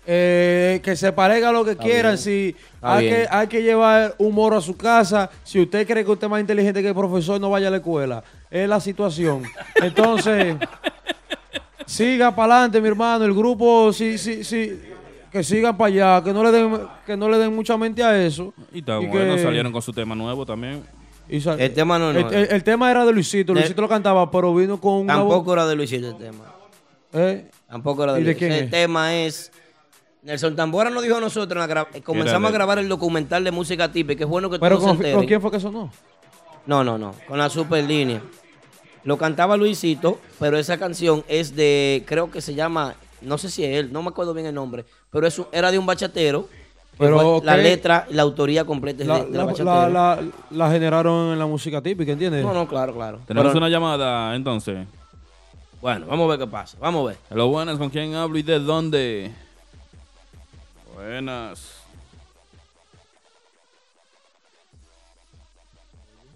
Eh, 0.04 0.80
que 0.82 0.96
se 0.96 1.12
parezca 1.12 1.52
lo 1.52 1.64
que 1.64 1.76
quieran. 1.76 2.12
bien. 2.14 2.18
Si 2.18 2.56
Está 2.74 2.94
hay 2.96 3.06
bien. 3.06 3.14
que, 3.22 3.28
hay 3.30 3.46
que 3.46 3.62
llevar 3.62 4.14
humor 4.18 4.54
a 4.54 4.60
su 4.60 4.76
casa. 4.76 5.30
Si 5.44 5.60
usted 5.60 5.86
cree 5.86 6.04
que 6.04 6.10
usted 6.10 6.26
es 6.26 6.30
más 6.30 6.40
inteligente 6.40 6.82
que 6.82 6.88
el 6.88 6.94
profesor, 6.94 7.40
no 7.40 7.50
vaya 7.50 7.68
a 7.68 7.70
la 7.70 7.76
escuela. 7.76 8.22
Es 8.50 8.68
la 8.68 8.80
situación. 8.80 9.44
Entonces, 9.76 10.56
siga 11.86 12.34
para 12.34 12.54
adelante, 12.56 12.80
mi 12.80 12.88
hermano. 12.88 13.24
El 13.24 13.32
grupo, 13.34 13.92
sí, 13.92 14.18
sí, 14.18 14.42
sí, 14.44 14.80
que 15.30 15.42
sigan 15.44 15.76
para 15.76 15.88
allá. 15.88 16.24
Que 16.24 16.32
no 16.32 16.42
le 16.42 16.50
den, 16.50 16.78
que 17.06 17.16
no 17.16 17.28
le 17.28 17.38
den 17.38 17.54
mucha 17.54 17.76
mente 17.76 18.02
a 18.02 18.20
eso. 18.24 18.52
Y 18.72 18.78
Y 18.78 18.82
bueno, 18.82 19.36
que- 19.36 19.42
salieron 19.42 19.72
con 19.72 19.82
su 19.82 19.92
tema 19.92 20.14
nuevo 20.14 20.44
también. 20.44 20.82
El 21.58 21.72
tema 21.72 21.98
no 21.98 22.10
es 22.10 22.16
el, 22.16 22.34
el- 22.34 22.52
el 22.52 22.64
tema 22.64 22.90
era 22.90 23.04
de 23.06 23.12
Luisito. 23.12 23.52
De- 23.54 23.60
Luisito 23.60 23.80
lo 23.82 23.88
cantaba, 23.88 24.30
pero 24.30 24.54
vino 24.54 24.80
con 24.80 25.06
voz- 25.06 25.06
Tampoco 25.06 25.52
era 25.54 25.66
de 25.66 25.74
Luisito 25.76 26.08
el 26.08 26.16
tema. 26.16 26.44
¿Eh? 27.12 27.50
Tampoco 27.68 28.04
era 28.04 28.12
de 28.14 28.20
¿Y 28.20 28.24
de 28.24 28.30
Luisito. 28.32 28.48
quién 28.48 28.64
es? 28.64 28.70
tema 28.70 29.14
es. 29.14 29.52
Nelson 30.22 30.54
Tambora 30.54 30.88
nos 30.90 31.02
dijo 31.02 31.16
a 31.16 31.20
nosotros, 31.20 31.52
en 31.62 31.68
la 31.68 31.74
gra- 31.88 32.02
comenzamos 32.02 32.50
a 32.50 32.52
grabar 32.52 32.78
el 32.78 32.88
documental 32.88 33.42
de 33.42 33.50
música 33.50 33.90
típica, 33.90 34.18
que 34.18 34.24
es 34.24 34.30
bueno 34.30 34.48
que 34.50 34.58
Pero 34.58 34.78
todos 34.78 34.96
se 34.98 35.02
con, 35.04 35.12
¿con 35.14 35.26
quién 35.26 35.40
fue 35.40 35.50
que 35.50 35.58
sonó? 35.58 35.90
No, 36.66 36.84
no, 36.84 36.96
no, 36.96 37.12
con 37.26 37.38
la 37.38 37.50
super 37.50 37.82
línea. 37.82 38.22
Lo 39.04 39.18
cantaba 39.18 39.56
Luisito, 39.56 40.20
pero 40.38 40.56
esa 40.58 40.78
canción 40.78 41.24
es 41.26 41.56
de, 41.56 42.04
creo 42.06 42.30
que 42.30 42.40
se 42.40 42.54
llama 42.54 42.94
no 43.20 43.36
sé 43.38 43.50
si 43.50 43.64
es 43.64 43.78
él, 43.78 43.92
no 43.92 44.02
me 44.02 44.08
acuerdo 44.08 44.32
bien 44.34 44.46
el 44.46 44.54
nombre, 44.54 44.84
pero 45.10 45.26
eso 45.26 45.48
era 45.52 45.70
de 45.72 45.78
un 45.78 45.86
bachatero. 45.86 46.48
Pero, 47.06 47.40
La 47.44 47.54
ok. 47.54 47.58
letra, 47.62 48.06
la 48.10 48.22
autoría 48.22 48.64
completa 48.64 49.02
es 49.02 49.08
La, 49.08 49.18
de, 49.18 49.30
de 49.30 49.38
la 49.38 49.44
la- 49.44 49.64
la- 49.64 49.88
la- 49.88 50.22
la 50.50 50.70
generaron 50.70 51.32
en 51.32 51.38
la 51.38 51.46
música 51.46 51.80
típica, 51.82 52.12
¿entiendes? 52.12 52.44
No, 52.44 52.52
no, 52.52 52.66
claro, 52.68 52.94
claro. 52.94 53.20
Tenemos 53.26 53.48
Pero- 53.52 53.58
una 53.58 53.68
llamada 53.68 54.34
entonces. 54.34 54.86
Bueno, 55.80 56.06
vamos 56.06 56.26
a 56.26 56.36
ver 56.36 56.38
qué 56.38 56.46
pasa. 56.46 56.76
Vamos 56.80 57.04
a 57.04 57.08
ver. 57.10 57.18
Hello, 57.30 57.48
buenas, 57.48 57.76
¿con 57.76 57.90
quién 57.90 58.14
hablo 58.14 58.38
y 58.38 58.42
de 58.42 58.58
dónde? 58.60 59.32
Buenas. 60.94 61.78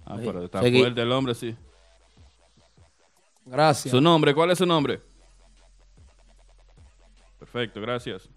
Ah, 0.05 0.17
pero 0.25 0.45
está 0.45 0.61
seguí. 0.62 0.81
fuerte 0.81 1.01
el 1.03 1.12
hombre, 1.12 1.35
sí. 1.35 1.55
Gracias. 3.45 3.91
¿Su 3.91 4.01
nombre? 4.01 4.35
¿Cuál 4.35 4.51
es 4.51 4.59
su 4.59 4.67
nombre? 4.67 5.01
Perfecto, 7.39 7.81
gracias. 7.81 8.29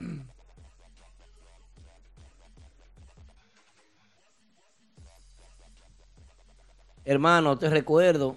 Hermano, 7.04 7.56
te 7.56 7.70
recuerdo, 7.70 8.36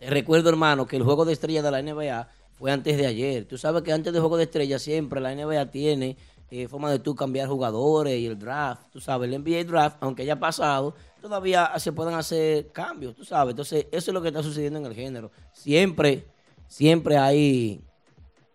te 0.00 0.10
recuerdo, 0.10 0.48
hermano, 0.48 0.86
que 0.86 0.96
el 0.96 1.04
juego 1.04 1.24
de 1.24 1.32
estrella 1.32 1.62
de 1.62 1.70
la 1.70 1.80
NBA 1.80 2.28
fue 2.58 2.72
antes 2.72 2.96
de 2.96 3.06
ayer. 3.06 3.44
Tú 3.44 3.56
sabes 3.56 3.82
que 3.82 3.92
antes 3.92 4.12
del 4.12 4.20
juego 4.20 4.36
de 4.36 4.44
estrella 4.44 4.80
siempre 4.80 5.20
la 5.20 5.32
NBA 5.32 5.70
tiene 5.70 6.16
eh, 6.50 6.68
forma 6.68 6.90
de 6.90 6.98
tú 6.98 7.14
cambiar 7.14 7.48
jugadores 7.48 8.18
y 8.18 8.26
el 8.26 8.38
draft. 8.38 8.82
Tú 8.92 9.00
sabes, 9.00 9.28
el 9.28 9.42
NBA 9.42 9.64
draft, 9.64 9.96
aunque 10.00 10.22
haya 10.22 10.38
pasado, 10.38 10.94
todavía 11.20 11.72
se 11.78 11.92
pueden 11.92 12.14
hacer 12.14 12.70
cambios, 12.72 13.14
tú 13.14 13.24
sabes. 13.24 13.52
Entonces, 13.52 13.86
eso 13.90 14.10
es 14.10 14.14
lo 14.14 14.22
que 14.22 14.28
está 14.28 14.42
sucediendo 14.42 14.78
en 14.78 14.86
el 14.86 14.94
género. 14.94 15.30
Siempre, 15.52 16.24
siempre 16.68 17.16
hay, 17.16 17.80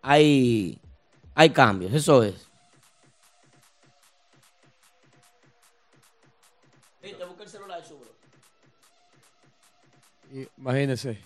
hay, 0.00 0.78
hay 1.34 1.50
cambios, 1.50 1.92
eso 1.92 2.22
es. 2.22 2.48
Viste, 7.02 7.24
busca 7.24 7.42
el 7.42 7.48
celular, 7.48 7.84
súbelo. 7.84 8.10
Y- 10.32 10.48
Imagínese. 10.58 11.18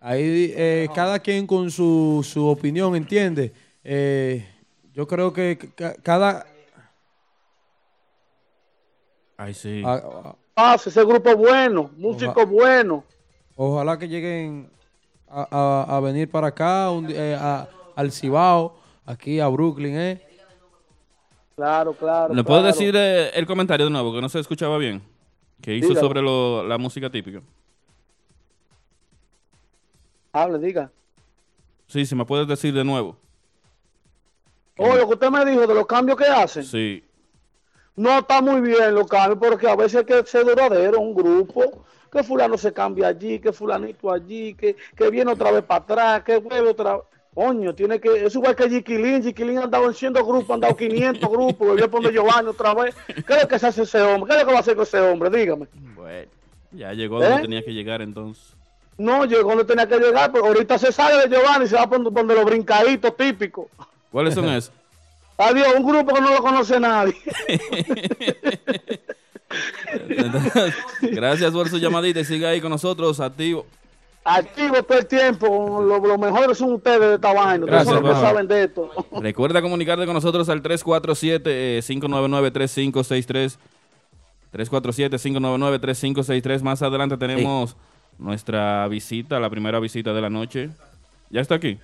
Ahí 0.00 0.52
eh, 0.56 0.88
cada 0.94 1.18
quien 1.18 1.46
con 1.46 1.70
su, 1.70 2.26
su 2.26 2.46
opinión, 2.46 2.96
¿entiende? 2.96 3.52
Eh, 3.84 4.46
yo 4.94 5.06
creo 5.06 5.32
que 5.32 5.58
ca- 5.74 5.94
cada... 6.02 6.46
Ay, 9.36 9.54
sí. 9.54 9.82
a- 9.84 9.94
a- 9.94 10.36
Pase, 10.54 10.90
ese 10.90 11.04
grupo 11.04 11.34
bueno, 11.36 11.90
músico 11.96 12.46
bueno. 12.46 13.04
ojalá 13.56 13.98
que 13.98 14.08
lleguen 14.08 14.70
a, 15.28 15.46
a- 15.50 15.96
a 15.96 16.00
venir 16.00 16.30
para 16.30 16.48
acá, 16.48 16.90
un 16.90 17.08
eh, 17.10 17.34
a- 17.38 17.68
al 17.96 18.12
Cibao, 18.12 18.78
aquí 19.10 19.40
a 19.40 19.48
Brooklyn, 19.48 19.96
¿eh? 19.96 20.26
Claro, 21.56 21.92
claro. 21.92 22.32
¿Le 22.34 22.42
puedo 22.42 22.60
claro. 22.60 22.74
decir 22.74 22.94
eh, 22.96 23.30
el 23.34 23.46
comentario 23.46 23.86
de 23.86 23.92
nuevo 23.92 24.14
que 24.14 24.20
no 24.20 24.28
se 24.28 24.38
escuchaba 24.38 24.78
bien? 24.78 25.02
Que 25.60 25.74
hizo 25.74 25.88
Dígalo. 25.88 26.06
sobre 26.08 26.22
lo- 26.22 26.66
la 26.66 26.78
música 26.78 27.10
típica. 27.10 27.42
Hable, 30.32 30.58
diga. 30.58 30.90
Sí, 31.86 32.06
si 32.06 32.14
me 32.14 32.24
puedes 32.24 32.46
decir 32.46 32.72
de 32.72 32.84
nuevo. 32.84 33.16
Oh, 34.78 34.94
lo 34.96 35.06
que 35.06 35.14
usted 35.14 35.30
me 35.30 35.44
dijo 35.44 35.66
de 35.66 35.74
los 35.74 35.86
cambios 35.86 36.16
que 36.16 36.24
hacen. 36.26 36.64
Sí. 36.64 37.04
No 37.96 38.20
está 38.20 38.40
muy 38.40 38.60
bien 38.62 38.94
los 38.94 39.06
cambios, 39.06 39.38
porque 39.38 39.68
a 39.68 39.76
veces 39.76 39.96
hay 39.98 40.04
que 40.06 40.24
ser 40.24 40.46
duradero, 40.46 41.00
un 41.00 41.14
grupo, 41.14 41.84
que 42.10 42.22
fulano 42.22 42.56
se 42.56 42.72
cambia 42.72 43.08
allí, 43.08 43.38
que 43.40 43.52
fulanito 43.52 44.10
allí, 44.10 44.54
que, 44.54 44.76
que 44.96 45.10
viene 45.10 45.32
otra 45.32 45.50
vez 45.50 45.64
para 45.64 45.82
atrás, 45.82 46.22
que 46.24 46.38
vuelve 46.38 46.70
otra 46.70 46.96
vez. 46.96 47.04
Coño, 47.40 47.74
tiene 47.74 47.98
que, 47.98 48.26
es 48.26 48.34
igual 48.34 48.54
que 48.54 48.68
Jiquilín, 48.68 49.22
Jiquilín 49.22 49.56
ha 49.56 49.62
andado 49.62 49.86
en 49.86 49.94
100 49.94 50.12
grupos, 50.12 50.50
ha 50.50 50.54
andado 50.54 50.76
500 50.76 51.30
grupos, 51.30 51.68
volvió 51.68 51.86
a 51.86 51.88
poner 51.88 52.12
Giovanni 52.12 52.48
otra 52.48 52.74
vez. 52.74 52.94
¿Qué 53.06 53.32
es 53.32 53.42
lo 53.42 53.48
que 53.48 53.58
se 53.58 53.66
hace 53.66 53.84
ese 53.84 53.98
hombre? 54.02 54.28
¿Qué 54.28 54.34
es 54.34 54.40
lo 54.42 54.46
que 54.46 54.52
va 54.52 54.58
a 54.58 54.60
hacer 54.60 54.76
con 54.76 54.82
ese 54.82 55.00
hombre? 55.00 55.30
Dígame. 55.30 55.66
Bueno, 55.96 56.30
ya 56.72 56.92
llegó 56.92 57.18
donde 57.18 57.36
¿Eh? 57.36 57.40
tenía 57.40 57.64
que 57.64 57.72
llegar 57.72 58.02
entonces. 58.02 58.54
No, 58.98 59.24
llegó 59.24 59.48
donde 59.48 59.64
tenía 59.64 59.88
que 59.88 59.98
llegar, 59.98 60.30
pero 60.30 60.44
ahorita 60.48 60.76
se 60.76 60.92
sale 60.92 61.26
de 61.26 61.34
Giovanni 61.34 61.64
y 61.64 61.68
se 61.68 61.76
va 61.76 61.84
a 61.84 61.88
poner 61.88 62.12
poner 62.12 62.36
los 62.36 62.44
brincaditos 62.44 63.16
típicos. 63.16 63.68
¿Cuáles 64.12 64.34
son 64.34 64.44
esos? 64.44 64.70
Adiós, 65.38 65.68
un 65.78 65.86
grupo 65.86 66.14
que 66.14 66.20
no 66.20 66.34
lo 66.34 66.42
conoce 66.42 66.78
nadie. 66.78 67.16
Gracias 71.00 71.50
por 71.52 71.70
su 71.70 71.78
llamadita 71.78 72.20
y 72.20 72.24
siga 72.26 72.50
ahí 72.50 72.60
con 72.60 72.68
nosotros, 72.68 73.18
activo. 73.18 73.64
Activo 74.22 74.82
todo 74.82 74.98
el 74.98 75.06
tiempo, 75.06 75.82
lo, 75.82 75.98
lo 75.98 76.18
mejor 76.18 76.54
son 76.54 76.74
ustedes 76.74 77.00
de 77.00 77.14
esta 77.14 77.32
vaina, 77.32 77.64
ustedes 77.64 77.84
son 77.84 78.02
los 78.02 78.14
que 78.14 78.20
saben 78.20 78.46
de 78.46 78.64
esto. 78.64 78.90
Recuerda 79.20 79.62
comunicarte 79.62 80.04
con 80.04 80.12
nosotros 80.12 80.46
al 80.50 80.58
eh, 80.58 81.80
347-599-3563. 81.82 83.56
347-599-3563. 84.52 86.62
Más 86.62 86.82
adelante 86.82 87.16
tenemos 87.16 87.76
nuestra 88.18 88.86
visita, 88.88 89.40
la 89.40 89.48
primera 89.48 89.80
visita 89.80 90.12
de 90.12 90.20
la 90.20 90.28
noche. 90.28 90.68
¿Ya 91.30 91.40
está 91.40 91.54
aquí? 91.54 91.78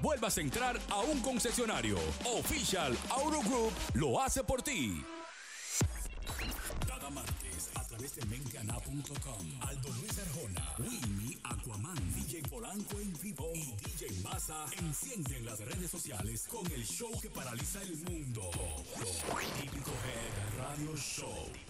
vuelvas 0.00 0.38
a 0.38 0.40
entrar 0.40 0.78
a 0.90 1.00
un 1.00 1.20
concesionario. 1.20 1.96
Official 2.24 2.96
Auto 3.10 3.40
Group 3.42 3.72
lo 3.94 4.20
hace 4.22 4.42
por 4.42 4.62
ti. 4.62 5.04
Cada 6.86 7.10
martes 7.10 7.70
a 7.74 7.84
través 7.84 8.16
de 8.16 8.24
menteana.com. 8.26 9.60
Aldo 9.60 9.88
Luis 10.00 10.18
Arjona, 10.18 10.74
Winnie, 10.78 11.38
Aquaman, 11.44 12.14
DJ 12.14 12.42
Polanco 12.48 12.98
en 12.98 13.12
vivo 13.20 13.50
y 13.54 13.74
DJ 13.84 14.22
Maza 14.22 14.64
encienden 14.78 15.44
las 15.44 15.60
redes 15.60 15.90
sociales 15.90 16.46
con 16.48 16.66
el 16.72 16.84
show 16.84 17.10
que 17.20 17.30
paraliza 17.30 17.82
el 17.82 17.96
mundo. 17.98 18.50
Típico 19.60 19.90
Head 19.90 20.58
Radio 20.58 20.96
Show. 20.96 21.65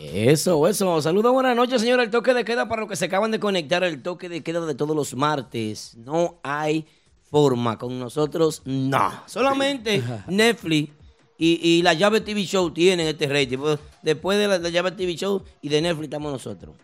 Eso, 0.00 0.66
eso. 0.68 1.00
Saludos, 1.02 1.32
buenas 1.32 1.56
noches, 1.56 1.80
señora. 1.80 2.02
El 2.02 2.10
toque 2.10 2.34
de 2.34 2.44
queda 2.44 2.68
para 2.68 2.82
los 2.82 2.90
que 2.90 2.96
se 2.96 3.06
acaban 3.06 3.30
de 3.30 3.40
conectar. 3.40 3.82
El 3.84 4.02
toque 4.02 4.28
de 4.28 4.42
queda 4.42 4.64
de 4.64 4.74
todos 4.74 4.94
los 4.94 5.14
martes. 5.14 5.96
No 5.96 6.38
hay 6.42 6.86
forma. 7.30 7.78
Con 7.78 7.98
nosotros, 7.98 8.62
no. 8.64 9.12
Solamente 9.26 10.02
Netflix 10.28 10.92
Y, 11.38 11.60
y 11.62 11.82
la 11.82 11.94
llave 11.94 12.20
TV 12.20 12.44
Show 12.44 12.70
tienen 12.70 13.06
este 13.06 13.26
rating. 13.26 13.58
Pues, 13.58 13.78
Después 14.02 14.38
de 14.38 14.48
la, 14.48 14.58
la 14.58 14.68
llave 14.68 14.92
TV 14.92 15.14
Show 15.16 15.42
y 15.62 15.68
de 15.68 15.80
Netflix 15.82 16.04
estamos 16.04 16.32
nosotros. 16.32 16.74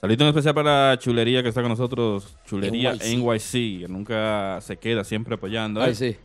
Saludito 0.00 0.24
en 0.24 0.28
especial 0.28 0.54
para 0.54 0.98
Chulería 0.98 1.42
que 1.42 1.48
está 1.48 1.62
con 1.62 1.70
nosotros. 1.70 2.36
Chulería 2.46 2.94
NYC. 2.94 3.88
Nunca 3.88 4.60
se 4.60 4.76
queda, 4.76 5.04
siempre 5.04 5.34
apoyando. 5.34 5.80
¿eh? 5.80 5.86
Ay, 5.86 5.94
sí. 5.94 6.16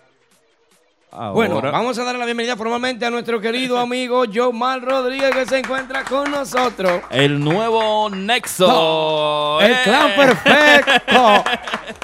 Ahora, 1.15 1.33
Bueno, 1.33 1.61
vamos 1.61 1.99
a 1.99 2.05
darle 2.05 2.19
la 2.21 2.25
bienvenida 2.25 2.57
formalmente 2.57 3.05
a 3.05 3.11
nuestro 3.11 3.39
querido 3.39 3.79
amigo 3.79 4.25
Yomar 4.27 4.81
Rodríguez 4.81 5.31
que 5.33 5.45
se 5.45 5.59
encuentra 5.59 6.05
con 6.05 6.31
nosotros. 6.31 7.03
el 7.11 7.39
nuevo 7.39 8.09
Nexo. 8.09 9.61
El 9.61 9.73
¡Eh! 9.73 9.77
clan 9.85 10.11
perfecto. 10.17 11.45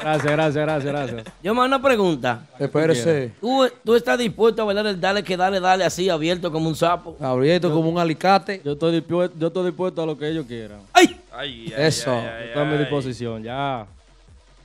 Gracias, 0.01 0.33
gracias, 0.33 0.55
gracias, 0.65 0.85
gracias. 0.93 1.25
Yomar, 1.43 1.67
una 1.67 1.81
pregunta. 1.83 2.43
Espérese. 2.59 3.33
¿Tú, 3.41 3.67
tú 3.85 3.95
estás 3.97 4.19
dispuesto 4.19 4.63
a 4.63 4.65
bailar 4.67 4.87
el 4.87 5.01
dale 5.01 5.25
que 5.25 5.37
dale, 5.37 5.59
dale 5.59 5.85
así, 5.85 6.09
abierto 6.09 6.53
como 6.53 6.69
un 6.69 6.77
sapo? 6.77 7.17
Abierto 7.21 7.73
como 7.73 7.89
un 7.89 7.99
alicate. 7.99 8.61
Yo 8.65 8.73
estoy, 8.73 8.93
dispuesto, 8.93 9.35
yo 9.39 9.49
estoy 9.49 9.65
dispuesto 9.67 10.03
a 10.03 10.07
lo 10.07 10.17
que 10.17 10.29
ellos 10.29 10.47
quieran. 10.47 10.81
¡Ay! 10.93 11.19
Ay, 11.33 11.73
ay, 11.77 11.87
Eso. 11.87 12.13
ay, 12.13 12.19
ay, 12.27 12.45
Estoy 12.49 12.63
a 12.63 12.65
mi 12.67 12.73
ay. 12.75 12.79
disposición. 12.79 13.43
Ya 13.43 13.87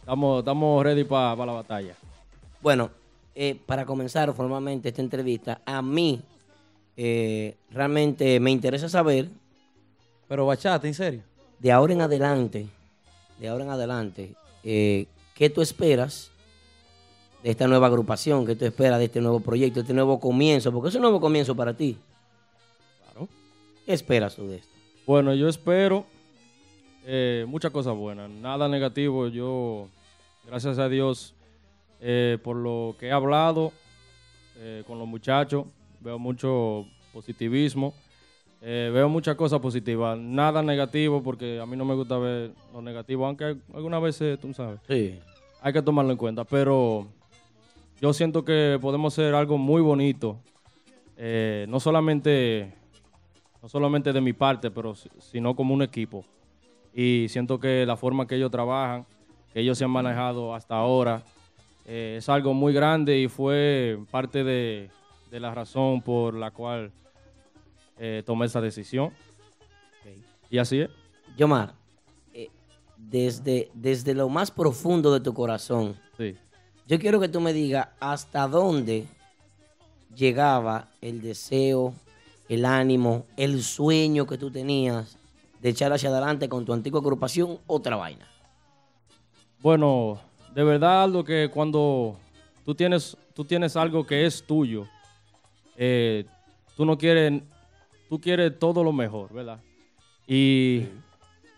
estamos, 0.02 0.40
estamos 0.40 0.84
ready 0.84 1.04
para 1.04 1.36
la 1.46 1.52
batalla. 1.54 1.96
Bueno, 2.62 2.92
eh, 3.36 3.60
para 3.66 3.86
comenzar 3.86 4.34
formalmente 4.34 4.90
esta 4.90 5.02
entrevista, 5.02 5.62
a 5.66 5.82
mí 5.82 6.22
eh, 6.96 7.56
realmente 7.72 8.40
me 8.40 8.52
interesa 8.52 8.88
saber 8.88 9.28
Pero 10.28 10.46
bachata, 10.46 10.88
en 10.88 10.94
serio. 10.94 11.22
de 11.60 11.72
ahora 11.72 11.94
en 11.94 12.02
adelante, 12.02 12.68
de 13.40 13.48
ahora 13.48 13.64
en 13.64 13.70
adelante, 13.72 14.36
eh, 14.64 15.08
¿qué 15.36 15.50
tú 15.50 15.62
esperas 15.62 16.32
de 17.42 17.52
esta 17.52 17.68
nueva 17.68 17.88
agrupación? 17.88 18.46
¿Qué 18.46 18.56
tú 18.56 18.66
esperas 18.66 19.00
de 19.00 19.06
este 19.06 19.22
nuevo 19.22 19.40
proyecto, 19.40 19.82
este 19.82 19.94
nuevo 19.94 20.20
comienzo? 20.20 20.72
Porque 20.72 20.90
es 20.90 20.96
un 20.96 21.02
nuevo 21.02 21.20
comienzo 21.20 21.56
para 21.56 21.74
ti. 21.74 21.98
Claro. 23.02 23.28
¿Qué 23.86 23.94
esperas 23.94 24.36
tú 24.36 24.48
de 24.48 24.58
esto? 24.58 24.70
Bueno, 25.06 25.34
yo 25.34 25.50
espero 25.50 26.06
eh, 27.06 27.46
muchas 27.48 27.72
cosas 27.72 27.96
buenas, 27.96 28.30
nada 28.30 28.70
negativo. 28.70 29.28
Yo, 29.28 29.88
gracias 30.46 30.78
a 30.80 30.88
Dios, 30.88 31.34
eh, 32.06 32.38
por 32.44 32.58
lo 32.58 32.96
que 33.00 33.08
he 33.08 33.12
hablado 33.14 33.72
eh, 34.58 34.84
con 34.86 35.00
los 35.00 35.08
muchachos, 35.08 35.66
veo 36.02 36.20
mucho 36.20 36.86
positivismo, 37.14 37.94
eh, 38.62 38.92
veo 38.94 39.08
muchas 39.08 39.36
cosas 39.38 39.60
positivas, 39.62 40.18
nada 40.20 40.62
negativo, 40.62 41.24
porque 41.24 41.60
a 41.62 41.66
mí 41.66 41.78
no 41.78 41.86
me 41.86 41.96
gusta 41.96 42.18
ver 42.18 42.52
lo 42.74 42.82
negativo, 42.82 43.26
aunque 43.26 43.56
algunas 43.74 44.02
veces, 44.02 44.38
tú 44.40 44.54
sabes, 44.54 44.80
Sí. 44.88 45.18
hay 45.62 45.72
que 45.74 45.82
tomarlo 45.82 46.12
en 46.12 46.18
cuenta, 46.18 46.44
pero 46.44 47.08
yo 48.02 48.12
siento 48.12 48.44
que 48.44 48.78
podemos 48.82 49.14
hacer 49.14 49.34
algo 49.34 49.58
muy 49.58 49.82
bonito, 49.82 50.38
no 51.68 51.80
solamente 51.80 52.74
no 53.62 53.70
solamente 53.70 54.12
de 54.12 54.20
mi 54.20 54.34
parte, 54.34 54.70
pero 54.72 54.94
si- 54.94 55.10
sino 55.20 55.56
como 55.56 55.74
un 55.74 55.82
equipo. 55.82 56.26
Y 56.94 57.28
siento 57.30 57.62
que 57.62 57.86
la 57.86 57.96
forma 57.96 58.28
que 58.28 58.36
ellos 58.36 58.52
trabajan, 58.52 59.06
que 59.54 59.62
ellos 59.62 59.78
se 59.78 59.86
han 59.86 59.90
manejado 59.92 60.54
hasta 60.54 60.76
ahora, 60.76 61.24
eh, 61.86 62.16
es 62.18 62.30
algo 62.30 62.54
muy 62.54 62.74
grande 62.74 63.20
y 63.20 63.28
fue 63.28 64.00
parte 64.12 64.44
de, 64.44 64.90
de 65.32 65.40
la 65.40 65.54
razón 65.54 66.02
por 66.02 66.34
la 66.36 66.52
cual 66.52 66.92
eh, 67.98 68.24
tomé 68.26 68.46
esa 68.46 68.62
decisión. 68.62 69.12
Y 70.50 70.58
así 70.60 70.82
es. 70.82 70.90
Yomar, 71.38 71.74
eh, 72.34 72.50
desde, 72.98 73.70
desde 73.74 74.14
lo 74.14 74.30
más 74.30 74.52
profundo 74.52 75.12
de 75.14 75.20
tu 75.20 75.34
corazón, 75.34 75.98
Sí. 76.18 76.36
yo 76.88 77.00
quiero 77.00 77.20
que 77.20 77.28
tú 77.28 77.42
me 77.42 77.54
digas 77.54 77.88
hasta 78.00 78.48
dónde 78.48 79.08
llegaba 80.16 80.90
el 81.02 81.22
deseo, 81.22 81.94
el 82.50 82.66
ánimo, 82.66 83.26
el 83.36 83.64
sueño 83.64 84.28
que 84.28 84.38
tú 84.38 84.52
tenías 84.52 85.18
de 85.60 85.70
echar 85.70 85.92
hacia 85.92 86.10
adelante 86.10 86.48
con 86.50 86.66
tu 86.66 86.74
antigua 86.74 87.00
agrupación 87.00 87.58
otra 87.66 87.96
vaina. 87.96 88.28
Bueno, 89.60 90.20
de 90.54 90.64
verdad 90.64 91.10
lo 91.10 91.24
que 91.24 91.50
cuando 91.52 92.18
tú 92.66 92.76
tienes, 92.76 93.18
tú 93.34 93.44
tienes 93.46 93.76
algo 93.76 94.06
que 94.06 94.26
es 94.26 94.44
tuyo, 94.44 94.88
eh, 95.78 96.26
tú 96.76 96.86
no 96.86 96.98
quieres, 96.98 97.42
tú 98.10 98.20
quieres 98.20 98.58
todo 98.60 98.84
lo 98.84 98.92
mejor, 98.92 99.34
¿verdad? 99.34 99.60
Y 100.28 100.82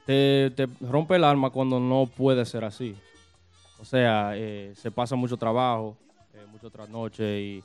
te, 0.05 0.51
te 0.55 0.67
rompe 0.81 1.15
el 1.15 1.23
alma 1.23 1.49
cuando 1.49 1.79
no 1.79 2.05
puede 2.05 2.45
ser 2.45 2.63
así. 2.63 2.95
O 3.79 3.85
sea, 3.85 4.31
eh, 4.35 4.73
se 4.75 4.91
pasa 4.91 5.15
mucho 5.15 5.37
trabajo, 5.37 5.97
eh, 6.33 6.45
mucho 6.51 6.69
trasnoche 6.69 7.41
y 7.41 7.63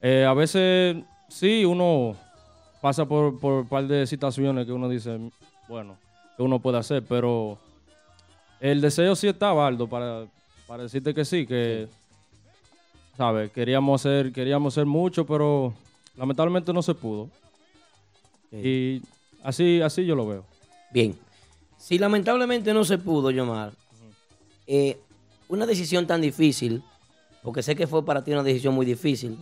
eh, 0.00 0.24
a 0.24 0.34
veces 0.34 0.96
sí 1.28 1.64
uno 1.64 2.16
pasa 2.80 3.04
por, 3.04 3.38
por 3.38 3.52
un 3.62 3.68
par 3.68 3.86
de 3.86 4.06
situaciones 4.06 4.66
que 4.66 4.72
uno 4.72 4.88
dice, 4.88 5.18
bueno, 5.68 5.96
que 6.36 6.42
uno 6.42 6.58
puede 6.58 6.78
hacer, 6.78 7.04
pero 7.08 7.58
el 8.60 8.80
deseo 8.80 9.14
sí 9.16 9.28
está, 9.28 9.52
Baldo, 9.52 9.88
para, 9.88 10.26
para 10.68 10.82
decirte 10.84 11.14
que 11.14 11.24
sí, 11.24 11.46
que, 11.46 11.88
¿sabes? 13.16 13.50
Queríamos 13.50 14.00
hacer, 14.04 14.32
queríamos 14.32 14.74
hacer 14.74 14.86
mucho, 14.86 15.24
pero 15.26 15.72
lamentablemente 16.16 16.72
no 16.74 16.82
se 16.82 16.94
pudo. 16.94 17.30
Y 18.52 19.02
así, 19.42 19.80
así 19.80 20.04
yo 20.04 20.14
lo 20.14 20.26
veo. 20.26 20.44
Bien, 20.92 21.18
si 21.78 21.98
lamentablemente 21.98 22.72
no 22.74 22.84
se 22.84 22.98
pudo, 22.98 23.30
Yomar, 23.30 23.72
eh, 24.66 24.98
una 25.48 25.64
decisión 25.66 26.06
tan 26.06 26.20
difícil, 26.20 26.82
porque 27.42 27.62
sé 27.62 27.74
que 27.74 27.86
fue 27.86 28.04
para 28.04 28.22
ti 28.22 28.32
una 28.32 28.42
decisión 28.42 28.74
muy 28.74 28.84
difícil, 28.84 29.38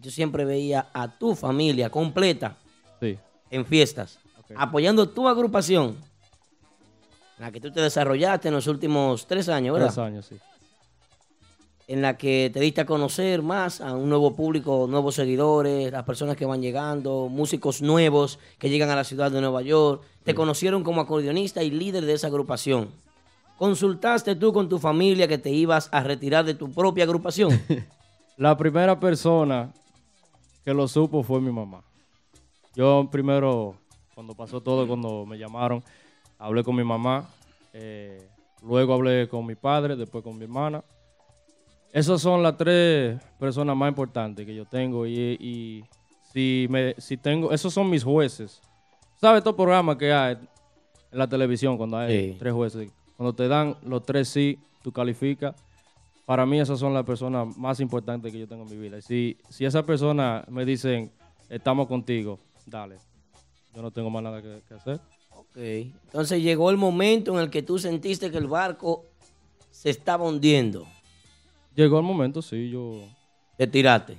yo 0.00 0.10
siempre 0.10 0.46
veía 0.46 0.88
a 0.94 1.08
tu 1.18 1.34
familia 1.34 1.90
completa 1.90 2.56
Sí. 2.98 3.18
en 3.50 3.66
fiestas, 3.66 4.18
apoyando 4.56 5.06
tu 5.08 5.28
agrupación, 5.28 5.96
en 7.40 7.46
la 7.46 7.52
que 7.52 7.60
tú 7.60 7.72
te 7.72 7.80
desarrollaste 7.80 8.48
en 8.48 8.54
los 8.54 8.66
últimos 8.66 9.26
tres 9.26 9.48
años, 9.48 9.72
¿verdad? 9.72 9.88
Tres 9.88 9.98
años, 9.98 10.26
sí. 10.26 10.36
En 11.88 12.02
la 12.02 12.18
que 12.18 12.50
te 12.52 12.60
diste 12.60 12.82
a 12.82 12.84
conocer 12.84 13.40
más 13.40 13.80
a 13.80 13.94
un 13.96 14.10
nuevo 14.10 14.36
público, 14.36 14.86
nuevos 14.86 15.14
seguidores, 15.14 15.90
las 15.90 16.04
personas 16.04 16.36
que 16.36 16.44
van 16.44 16.60
llegando, 16.60 17.28
músicos 17.30 17.80
nuevos 17.80 18.38
que 18.58 18.68
llegan 18.68 18.90
a 18.90 18.94
la 18.94 19.04
ciudad 19.04 19.30
de 19.30 19.40
Nueva 19.40 19.62
York. 19.62 20.02
Te 20.22 20.34
conocieron 20.34 20.84
como 20.84 21.00
acordeonista 21.00 21.62
y 21.62 21.70
líder 21.70 22.04
de 22.04 22.12
esa 22.12 22.26
agrupación. 22.26 22.90
¿Consultaste 23.56 24.36
tú 24.36 24.52
con 24.52 24.68
tu 24.68 24.78
familia 24.78 25.26
que 25.26 25.38
te 25.38 25.48
ibas 25.48 25.88
a 25.92 26.02
retirar 26.02 26.44
de 26.44 26.52
tu 26.52 26.70
propia 26.70 27.04
agrupación? 27.04 27.58
La 28.36 28.54
primera 28.58 29.00
persona 29.00 29.72
que 30.62 30.74
lo 30.74 30.86
supo 30.86 31.22
fue 31.22 31.40
mi 31.40 31.50
mamá. 31.50 31.82
Yo 32.74 33.08
primero, 33.10 33.76
cuando 34.14 34.34
pasó 34.34 34.60
todo, 34.60 34.86
cuando 34.86 35.24
me 35.24 35.38
llamaron, 35.38 35.82
hablé 36.40 36.64
con 36.64 36.74
mi 36.74 36.82
mamá, 36.82 37.28
eh, 37.72 38.28
luego 38.62 38.94
hablé 38.94 39.28
con 39.28 39.46
mi 39.46 39.54
padre, 39.54 39.94
después 39.94 40.24
con 40.24 40.36
mi 40.36 40.44
hermana. 40.44 40.82
Esas 41.92 42.20
son 42.20 42.42
las 42.42 42.56
tres 42.56 43.20
personas 43.38 43.76
más 43.76 43.88
importantes 43.88 44.46
que 44.46 44.54
yo 44.54 44.64
tengo 44.64 45.06
y, 45.06 45.36
y 45.40 45.84
si, 46.32 46.66
me, 46.70 46.94
si 46.98 47.16
tengo, 47.16 47.52
esos 47.52 47.72
son 47.74 47.90
mis 47.90 48.02
jueces. 48.04 48.60
¿Sabes 49.16 49.38
estos 49.38 49.54
programas 49.54 49.96
que 49.96 50.12
hay 50.12 50.34
en 51.12 51.18
la 51.18 51.28
televisión 51.28 51.76
cuando 51.76 51.98
hay 51.98 52.30
Sí. 52.32 52.36
tres 52.38 52.52
jueces? 52.52 52.90
Cuando 53.16 53.34
te 53.34 53.48
dan 53.48 53.76
los 53.82 54.04
tres 54.04 54.28
sí, 54.28 54.58
tú 54.82 54.92
calificas. 54.92 55.54
Para 56.24 56.46
mí 56.46 56.60
esas 56.60 56.78
son 56.78 56.94
las 56.94 57.04
personas 57.04 57.56
más 57.58 57.80
importantes 57.80 58.32
que 58.32 58.38
yo 58.38 58.46
tengo 58.46 58.62
en 58.62 58.70
mi 58.70 58.76
vida. 58.76 58.98
Y 58.98 59.02
Si, 59.02 59.36
si 59.48 59.64
esas 59.64 59.82
personas 59.82 60.48
me 60.48 60.64
dicen, 60.64 61.10
estamos 61.48 61.88
contigo, 61.88 62.38
dale. 62.66 62.96
Yo 63.74 63.82
no 63.82 63.90
tengo 63.90 64.10
más 64.10 64.22
nada 64.22 64.40
que, 64.40 64.62
que 64.66 64.74
hacer. 64.74 65.00
Ok. 65.50 65.58
Entonces 66.06 66.42
llegó 66.42 66.70
el 66.70 66.76
momento 66.76 67.34
en 67.34 67.40
el 67.40 67.50
que 67.50 67.62
tú 67.62 67.78
sentiste 67.78 68.30
que 68.30 68.38
el 68.38 68.46
barco 68.46 69.04
se 69.70 69.90
estaba 69.90 70.24
hundiendo. 70.28 70.86
Llegó 71.74 71.98
el 71.98 72.04
momento, 72.04 72.42
sí, 72.42 72.70
yo... 72.70 73.00
Te 73.56 73.66
tiraste. 73.66 74.16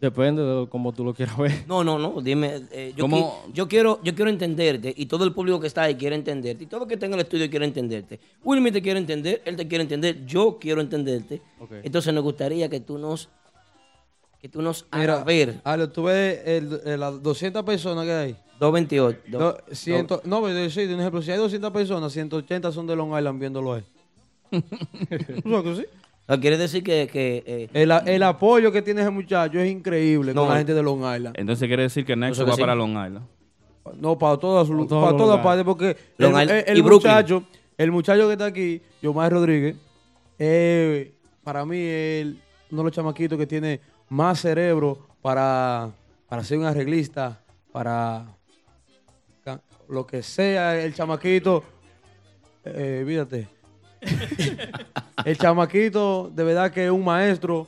Depende 0.00 0.42
de 0.42 0.66
cómo 0.70 0.92
tú 0.92 1.04
lo 1.04 1.12
quieras 1.12 1.36
ver. 1.36 1.52
No, 1.68 1.84
no, 1.84 1.98
no, 1.98 2.22
dime. 2.22 2.62
eh, 2.72 2.94
yo, 2.96 3.04
¿Cómo? 3.04 3.44
qui- 3.48 3.52
yo 3.52 3.68
quiero, 3.68 4.00
yo 4.02 4.14
quiero 4.14 4.30
entenderte 4.30 4.94
y 4.96 5.04
todo 5.04 5.24
el 5.24 5.34
público 5.34 5.60
que 5.60 5.66
está 5.66 5.82
ahí 5.82 5.94
quiere 5.96 6.16
entenderte 6.16 6.64
y 6.64 6.66
todo 6.66 6.82
el 6.84 6.88
que 6.88 6.94
está 6.94 7.04
en 7.04 7.12
el 7.12 7.20
estudio 7.20 7.50
quiere 7.50 7.66
entenderte. 7.66 8.18
Wilmy 8.42 8.72
te 8.72 8.80
quiere 8.80 8.98
entender, 8.98 9.42
él 9.44 9.56
te 9.56 9.68
quiere 9.68 9.82
entender, 9.82 10.24
yo 10.24 10.56
quiero 10.58 10.80
entenderte. 10.80 11.42
Ok. 11.60 11.72
Entonces 11.82 12.14
nos 12.14 12.24
gustaría 12.24 12.70
que 12.70 12.80
tú 12.80 12.96
nos, 12.96 13.28
que 14.40 14.48
tú 14.48 14.62
nos 14.62 14.86
Mira, 14.92 15.14
hagas 15.14 15.24
ver 15.24 15.60
Ale, 15.64 15.86
tú 15.88 16.04
ves 16.04 16.40
el- 16.46 16.80
el- 16.84 17.00
las 17.00 17.22
200 17.22 17.62
personas 17.62 18.04
que 18.04 18.12
hay. 18.12 18.36
228. 18.58 19.18
Do- 19.28 19.38
do- 19.38 19.58
ciento- 19.72 20.20
no, 20.24 20.42
pero 20.42 20.68
sí, 20.70 20.86
de 20.86 20.94
un 20.94 21.00
ejemplo, 21.00 21.22
si 21.22 21.30
hay 21.30 21.38
200 21.38 21.70
personas, 21.72 22.12
180 22.12 22.72
son 22.72 22.86
de 22.86 22.94
Long 22.96 23.16
Island 23.16 23.38
viéndolo 23.40 23.74
ahí. 23.74 23.84
¿Tú 24.50 25.50
sabes 25.50 25.62
que 25.64 25.74
sí? 25.76 25.86
quiere 26.40 26.58
decir 26.58 26.82
que... 26.82 27.08
que 27.10 27.42
eh, 27.46 27.68
El, 27.72 27.90
a- 27.90 27.98
el 27.98 28.22
apoyo 28.22 28.70
que 28.72 28.82
tiene 28.82 29.00
ese 29.02 29.10
muchacho 29.10 29.58
es 29.58 29.70
increíble 29.70 30.32
No, 30.34 30.42
con 30.42 30.50
la 30.50 30.56
eh. 30.56 30.58
gente 30.58 30.74
de 30.74 30.82
Long 30.82 30.98
Island. 31.00 31.34
Entonces 31.38 31.66
quiere 31.68 31.84
decir 31.84 32.04
que 32.04 32.16
Nexo 32.16 32.44
va 32.46 32.54
sí. 32.54 32.60
para 32.60 32.74
Long 32.74 32.90
Island. 32.90 33.26
No, 33.98 34.18
para 34.18 34.36
todas, 34.36 34.66
todos 34.68 34.68
para 34.68 34.78
los 35.10 35.16
todas 35.16 35.38
lugares. 35.40 35.44
partes, 35.44 35.64
porque 35.64 35.96
Long 36.18 36.36
el, 36.36 36.42
Island 36.42 36.58
el- 36.66 36.72
el 36.72 36.78
y 36.78 36.80
Brooklyn. 36.82 37.12
muchacho, 37.12 37.42
el 37.78 37.92
muchacho 37.92 38.26
que 38.26 38.32
está 38.32 38.44
aquí, 38.46 38.82
Yomar 39.02 39.32
Rodríguez, 39.32 39.76
eh, 40.38 41.14
para 41.42 41.64
mí 41.64 41.78
es 41.78 42.22
el- 42.22 42.38
uno 42.70 42.82
de 42.82 42.84
los 42.84 42.92
chamaquitos 42.92 43.36
que 43.38 43.46
tiene 43.46 43.80
más 44.10 44.40
cerebro 44.40 44.98
para, 45.22 45.90
para 46.28 46.44
ser 46.44 46.58
un 46.58 46.66
arreglista, 46.66 47.40
para 47.72 48.26
lo 49.88 50.06
que 50.06 50.22
sea 50.22 50.78
el 50.80 50.94
chamaquito. 50.94 51.64
Eh, 52.64 53.02
fíjate. 53.06 53.48
el 55.24 55.36
chamaquito, 55.38 56.30
de 56.34 56.44
verdad 56.44 56.70
que 56.70 56.84
es 56.84 56.90
un 56.90 57.04
maestro, 57.04 57.66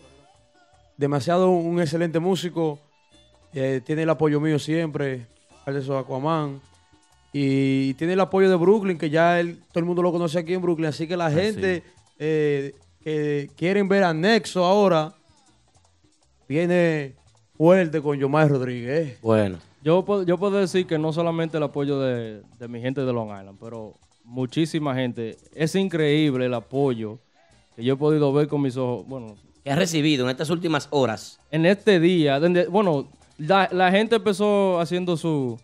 demasiado 0.97 1.51
un 1.51 1.81
excelente 1.81 2.19
músico. 2.21 2.79
eh, 3.55 3.81
tiene 3.85 4.03
el 4.03 4.11
apoyo 4.11 4.41
mío 4.41 4.59
siempre, 4.59 5.27
de 5.67 5.79
eso 5.79 5.99
Aquaman. 5.99 6.61
Y 7.33 7.95
tiene 7.95 8.13
el 8.13 8.21
apoyo 8.21 8.49
de 8.51 8.57
Brooklyn, 8.57 8.99
que 8.99 9.11
ya 9.11 9.41
él- 9.41 9.59
todo 9.73 9.81
el 9.81 9.85
mundo 9.87 10.03
lo 10.03 10.13
conoce 10.13 10.39
aquí 10.39 10.55
en 10.55 10.63
Brooklyn. 10.63 10.87
Así 10.89 11.07
que 11.09 11.17
la 11.17 11.31
gente 11.31 11.83
eh, 12.19 12.75
que 13.03 13.51
quieren 13.57 13.89
ver 13.89 14.05
a 14.05 14.13
Nexo 14.15 14.65
ahora, 14.65 15.13
viene 16.49 17.15
fuerte 17.57 18.01
con 18.01 18.19
Yomar 18.19 18.49
Rodríguez. 18.51 19.09
eh. 19.09 19.19
bueno. 19.23 19.59
Yo, 19.85 20.05
puedo- 20.05 20.23
yo 20.23 20.39
puedo 20.39 20.59
decir 20.59 20.87
que 20.87 20.97
no 20.97 21.13
solamente 21.13 21.57
el 21.57 21.63
apoyo 21.65 21.99
de, 21.99 22.43
de 22.59 22.69
mi 22.69 22.81
gente 22.81 23.01
de 23.05 23.13
Long 23.13 23.31
Island, 23.37 23.59
pero 23.61 23.95
muchísima 24.25 24.95
gente. 24.95 25.37
Es 25.55 25.75
increíble 25.75 26.47
el 26.47 26.55
apoyo 26.55 27.19
que 27.75 27.83
yo 27.83 27.95
he 27.95 27.97
podido 27.97 28.33
ver 28.33 28.47
con 28.47 28.63
mis 28.63 28.77
ojos. 28.77 29.05
Bueno, 29.09 29.35
¿Qué 29.65 29.71
has 29.73 29.79
recibido 29.79 30.25
en 30.25 30.31
estas 30.31 30.51
últimas 30.51 30.87
horas? 30.91 31.41
en 31.51 31.67
este 31.67 31.99
día, 31.99 32.39
donde, 32.39 32.67
bueno, 32.69 33.09
la, 33.39 33.69
la 33.73 33.91
gente 33.91 34.17
empezó 34.17 34.79
haciendo 34.81 35.17
su... 35.17 35.59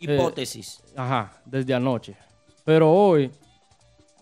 eh, 0.00 0.14
Hipótesis. 0.14 0.80
Ajá, 0.96 1.32
desde 1.44 1.74
anoche. 1.74 2.14
Pero 2.64 2.92
hoy 2.92 3.30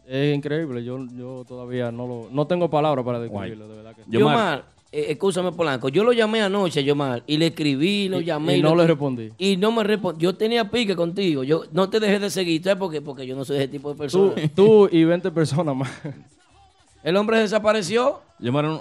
es 0.06 0.34
increíble. 0.34 0.82
Yo, 0.84 1.04
yo 1.14 1.44
todavía 1.46 1.90
no 1.92 2.06
lo, 2.06 2.28
no 2.30 2.46
tengo 2.46 2.70
palabras 2.70 3.04
para 3.04 3.20
describirlo, 3.20 3.68
de 3.68 3.76
verdad 3.76 3.94
que. 3.94 4.02
Yomar, 4.08 4.64
escúchame 4.90 5.52
Polanco, 5.52 5.88
yo 5.88 6.02
lo 6.04 6.12
llamé 6.12 6.40
anoche, 6.42 6.82
Yomar, 6.82 7.22
y 7.26 7.36
le 7.36 7.48
escribí, 7.48 8.08
lo 8.08 8.20
Y- 8.20 8.24
llamé. 8.24 8.56
y 8.58 8.62
lo 8.62 8.70
no 8.70 8.76
le 8.76 8.86
respondí. 8.86 9.30
Y 9.38 9.56
no 9.56 9.70
me 9.72 9.84
respondió. 9.84 10.30
Yo 10.30 10.36
tenía 10.36 10.70
pique 10.70 10.96
contigo. 10.96 11.44
Yo 11.44 11.64
no 11.72 11.90
te 11.90 12.00
dejé 12.00 12.18
de 12.18 12.30
seguir. 12.30 12.62
¿Sabes 12.62 12.78
por 12.78 12.90
qué? 12.90 13.00
Porque 13.02 13.26
yo 13.26 13.36
no 13.36 13.44
soy 13.44 13.58
ese 13.58 13.68
tipo 13.68 13.88
de 13.90 13.94
Tú, 13.94 13.98
persona. 13.98 14.34
tú 14.54 14.88
y 14.90 15.04
20 15.04 15.30
personas 15.30 15.76
más. 15.76 15.90
El 17.02 17.16
hombre 17.16 17.38
desapareció. 17.38 18.20
Yomar, 18.38 18.80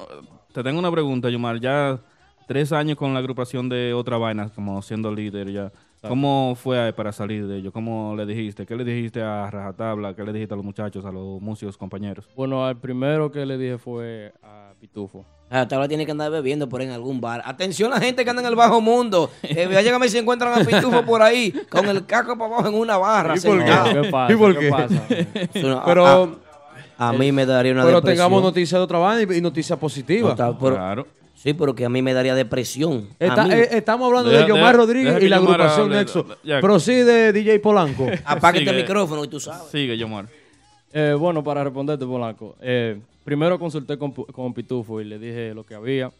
te 0.53 0.63
tengo 0.63 0.79
una 0.79 0.91
pregunta, 0.91 1.29
Yomar. 1.29 1.59
Ya 1.59 1.99
tres 2.47 2.71
años 2.71 2.97
con 2.97 3.13
la 3.13 3.19
agrupación 3.19 3.67
de 3.69 3.93
Otra 3.93 4.17
Vaina, 4.17 4.49
como 4.49 4.81
siendo 4.81 5.13
líder 5.13 5.51
ya. 5.51 5.71
¿Cómo 6.01 6.55
fue 6.55 6.93
para 6.93 7.11
salir 7.11 7.47
de 7.47 7.57
ello? 7.57 7.71
¿Cómo 7.71 8.13
le 8.15 8.25
dijiste? 8.25 8.65
¿Qué 8.65 8.75
le 8.75 8.83
dijiste 8.83 9.21
a 9.21 9.49
Rajatabla? 9.49 10.15
¿Qué 10.15 10.23
le 10.23 10.31
dijiste 10.33 10.53
a 10.53 10.57
los 10.57 10.65
muchachos, 10.65 11.03
a 11.05 11.11
los 11.11 11.41
músicos, 11.41 11.77
compañeros? 11.77 12.27
Bueno, 12.35 12.65
al 12.65 12.77
primero 12.77 13.31
que 13.31 13.45
le 13.45 13.57
dije 13.57 13.77
fue 13.77 14.31
a 14.43 14.73
Pitufo. 14.79 15.25
Ahora 15.49 15.87
tiene 15.87 16.05
que 16.05 16.11
andar 16.11 16.29
bebiendo 16.29 16.67
por 16.69 16.81
ahí 16.81 16.87
en 16.87 16.93
algún 16.93 17.19
bar. 17.21 17.41
Atención 17.45 17.91
a 17.93 17.95
la 17.95 18.01
gente 18.01 18.23
que 18.23 18.29
anda 18.29 18.41
en 18.41 18.47
el 18.49 18.55
bajo 18.55 18.79
mundo. 18.81 19.29
Eh, 19.43 19.67
llégame 19.81 20.07
si 20.09 20.17
encuentran 20.17 20.53
a 20.61 20.63
Pitufo 20.65 21.03
por 21.03 21.21
ahí, 21.21 21.51
con 21.69 21.87
el 21.87 22.05
caco 22.05 22.37
para 22.37 22.53
abajo 22.53 22.67
en 22.69 22.75
una 22.75 22.97
barra. 22.97 23.35
¿Y 23.35 23.39
por 23.39 23.57
qué? 23.57 23.65
sentado. 23.65 24.01
¿Qué 24.01 24.11
pasa? 24.11 24.33
¿Y 24.33 24.35
por 24.35 24.59
¿Qué 24.59 24.69
pasa? 24.69 25.03
Pero, 25.85 26.05
a, 26.05 27.09
a 27.09 27.13
mí 27.13 27.31
me 27.31 27.45
daría 27.45 27.71
una 27.71 27.83
pero 27.83 27.97
depresión. 27.97 28.25
tengamos 28.25 28.43
noticias 28.43 28.77
de 28.79 28.83
otra 28.83 28.99
banda 28.99 29.33
y, 29.33 29.37
y 29.37 29.41
noticias 29.41 29.79
positivas. 29.79 30.37
No, 30.37 30.57
Claro. 30.57 31.07
Sí, 31.47 31.53
pero 31.53 31.73
que 31.73 31.85
a 31.85 31.89
mí 31.89 32.01
me 32.01 32.13
daría 32.13 32.35
depresión. 32.35 33.07
Está- 33.19 33.47
eh, 33.57 33.69
estamos 33.71 34.05
hablando 34.07 34.29
Deja- 34.29 34.41
de 34.43 34.49
Yomar 34.49 34.63
deja- 34.65 34.73
Rodríguez 34.73 35.13
deja 35.13 35.25
y 35.25 35.29
la 35.29 35.37
agrupación 35.37 35.85
hable. 35.85 35.95
Nexo. 35.95 36.25
Ya. 36.43 36.59
Procede 36.59 37.31
DJ 37.31 37.59
Polanco. 37.59 38.05
Apaga 38.25 38.59
este 38.59 38.73
micrófono 38.73 39.23
y 39.23 39.29
tú 39.29 39.39
sabes. 39.39 39.69
Sigue, 39.71 39.97
Yomar. 39.97 40.25
Eh, 40.91 41.15
bueno, 41.17 41.41
para 41.43 41.63
responderte, 41.63 42.05
Polanco. 42.05 42.55
eh, 42.61 42.99
primero 43.23 43.57
consulté 43.57 43.97
con, 43.97 44.11
con 44.11 44.53
Pitufo 44.53 44.99
y 44.99 45.05
le 45.05 45.17
dije 45.19 45.53
lo 45.53 45.63
que 45.63 45.75
había. 45.75 46.11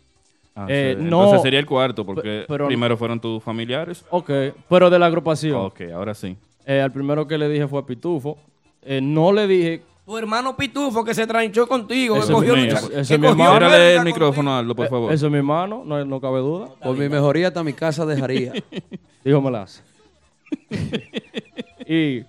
Ah, 0.56 0.66
Eh, 0.70 0.96
sí. 0.98 1.04
no- 1.04 1.24
Entonces 1.24 1.42
sería 1.42 1.60
el 1.60 1.66
cuarto, 1.66 2.06
porque 2.06 2.46
pero- 2.48 2.68
primero 2.68 2.96
fueron 2.96 3.20
tus 3.20 3.44
familiares. 3.44 4.06
Ok, 4.10 4.32
pero 4.70 4.90
de 4.90 4.98
la 4.98 5.08
agrupación. 5.08 5.58
Ok, 5.58 5.82
ahora 5.94 6.14
sí. 6.16 6.38
Eh, 6.66 6.80
al 6.80 6.92
primero 6.94 7.28
que 7.28 7.38
le 7.38 7.50
dije 7.50 7.68
fue 7.68 7.80
a 7.80 7.86
Pitufo. 7.86 8.38
Eh, 8.82 9.02
no 9.02 9.34
le 9.34 9.46
dije... 9.46 9.82
Tu 10.08 10.18
hermano 10.18 10.56
Pitufo 10.56 11.04
que 11.04 11.14
se 11.14 11.28
tranchó 11.28 11.68
contigo. 11.68 12.16
Ese 12.16 12.28
que 12.28 12.34
cogió 12.34 12.56
es 12.56 12.64
mi- 12.64 12.70
lucha- 12.70 13.00
ese- 13.02 13.16
que 13.16 13.20
mi 13.20 13.28
cogió 13.28 13.58
el 13.76 14.06
micrófono, 14.06 14.56
Aldo, 14.56 14.74
por 14.74 14.86
eh, 14.86 14.90
favor. 14.90 15.12
Eso 15.12 15.26
es 15.26 15.32
mi 15.34 15.38
hermano, 15.40 15.84
no, 15.86 16.06
no 16.06 16.22
cabe 16.22 16.40
duda. 16.40 16.70
Por 16.82 16.96
mi 16.96 17.10
mejoría 17.10 17.50
hasta 17.50 17.62
mi 17.62 17.74
casa 17.74 18.06
dejaría. 18.06 18.54
Dígomelas. 19.26 19.84
y 21.86 22.24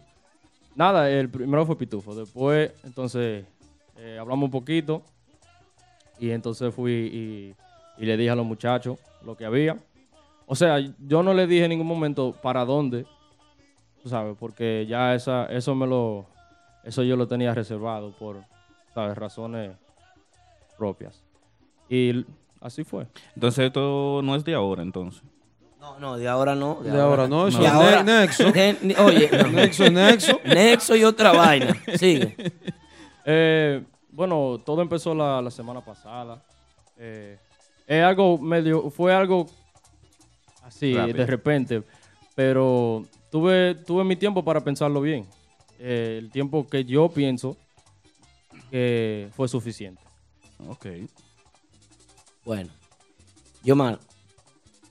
nada, 0.75 1.09
el 1.09 1.29
primero 1.31 1.65
fue 1.67 1.79
Pitufo. 1.79 2.17
Después, 2.17 2.73
entonces, 2.83 3.45
eh, 3.97 4.19
hablamos 4.21 4.47
un 4.47 4.51
poquito. 4.51 5.05
Y 6.19 6.31
entonces 6.31 6.75
fui 6.75 6.93
y, 6.93 7.55
y 8.03 8.07
le 8.07 8.17
dije 8.17 8.31
a 8.31 8.35
los 8.35 8.45
muchachos 8.45 8.99
lo 9.25 9.37
que 9.37 9.45
había. 9.45 9.79
O 10.47 10.57
sea, 10.57 10.81
yo 10.81 11.23
no 11.23 11.33
le 11.33 11.47
dije 11.47 11.63
en 11.63 11.71
ningún 11.71 11.87
momento 11.87 12.35
para 12.43 12.65
dónde, 12.65 13.07
tú 14.03 14.09
sabes, 14.09 14.37
porque 14.37 14.85
ya 14.89 15.15
esa, 15.15 15.47
eso 15.47 15.77
me 15.77 15.87
lo, 15.87 16.27
eso 16.89 17.03
yo 17.03 17.17
lo 17.17 17.29
tenía 17.29 17.55
reservado 17.55 18.11
por, 18.13 18.43
sabes, 18.95 19.17
razones 19.17 19.77
propias. 20.77 21.23
Y 21.89 22.25
así 22.61 22.85
fue. 22.85 23.07
Entonces 23.35 23.67
esto 23.67 24.21
no 24.23 24.35
es 24.35 24.45
de 24.45 24.55
ahora, 24.55 24.83
entonces. 24.83 25.23
No, 25.81 25.99
no, 26.01 26.17
de 26.17 26.27
ahora 26.29 26.55
no. 26.55 26.81
De 26.83 27.01
ahora 27.01 27.29
no, 27.29 27.47
eso 27.49 27.59
De 27.61 27.67
es 27.67 27.71
ahora- 27.73 28.03
Ne- 28.03 28.21
Nexo. 28.21 28.51
de- 28.53 28.77
ni- 28.83 28.95
oye, 28.97 29.31
no. 29.33 29.49
Nexo, 29.53 29.91
Nexo. 29.91 30.41
Nexo 30.45 30.97
y 30.97 31.05
otra 31.05 31.33
vaina. 31.33 31.77
Sigue. 31.97 32.35
Eh, 33.31 33.85
bueno, 34.11 34.59
todo 34.65 34.81
empezó 34.81 35.15
la, 35.15 35.43
la 35.43 35.51
semana 35.51 35.83
pasada. 35.83 36.43
Eh, 36.97 37.39
es 37.87 38.03
algo 38.03 38.39
medio, 38.39 38.89
fue 38.89 39.13
algo 39.15 39.45
así, 40.63 40.95
Rápido. 40.95 41.19
de 41.19 41.27
repente. 41.27 41.83
Pero 42.35 43.05
tuve, 43.31 43.75
tuve 43.75 44.03
mi 44.05 44.17
tiempo 44.17 44.43
para 44.43 44.63
pensarlo 44.63 45.03
bien. 45.03 45.27
Eh, 45.79 46.17
el 46.19 46.31
tiempo 46.31 46.67
que 46.67 46.85
yo 46.85 47.09
pienso 47.09 47.57
que 48.71 49.29
fue 49.35 49.49
suficiente. 49.49 50.03
Ok. 50.69 50.87
Bueno, 52.45 52.71
Yomar, 53.63 53.99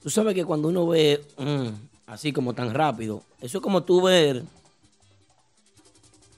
tú 0.01 0.09
sabes 0.09 0.33
que 0.33 0.45
cuando 0.45 0.67
uno 0.69 0.87
ve 0.87 1.21
mm, 1.37 1.67
así 2.07 2.31
como 2.31 2.53
tan 2.53 2.73
rápido, 2.73 3.23
eso 3.41 3.57
es 3.57 3.61
como 3.61 3.83
tú 3.83 4.01
ver 4.01 4.43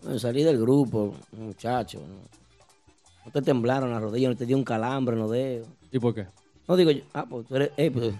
bueno, 0.01 0.17
salir 0.17 0.45
del 0.45 0.59
grupo, 0.59 1.13
muchacho. 1.31 1.99
¿no? 1.99 2.39
No 3.25 3.31
te 3.31 3.41
temblaron 3.41 3.91
las 3.91 4.01
rodillas, 4.01 4.31
no 4.31 4.37
te 4.37 4.45
dio 4.45 4.57
un 4.57 4.63
calambre 4.63 5.13
en 5.13 5.21
los 5.21 5.31
dedos. 5.31 5.67
¿Y 5.91 5.99
por 5.99 6.15
qué? 6.15 6.25
No 6.67 6.75
digo 6.75 6.91
yo, 6.91 7.03
ah, 7.13 7.25
pues 7.29 7.47
tú 7.47 7.55
eres, 7.55 7.71
eh, 7.77 7.91
pues, 7.91 8.13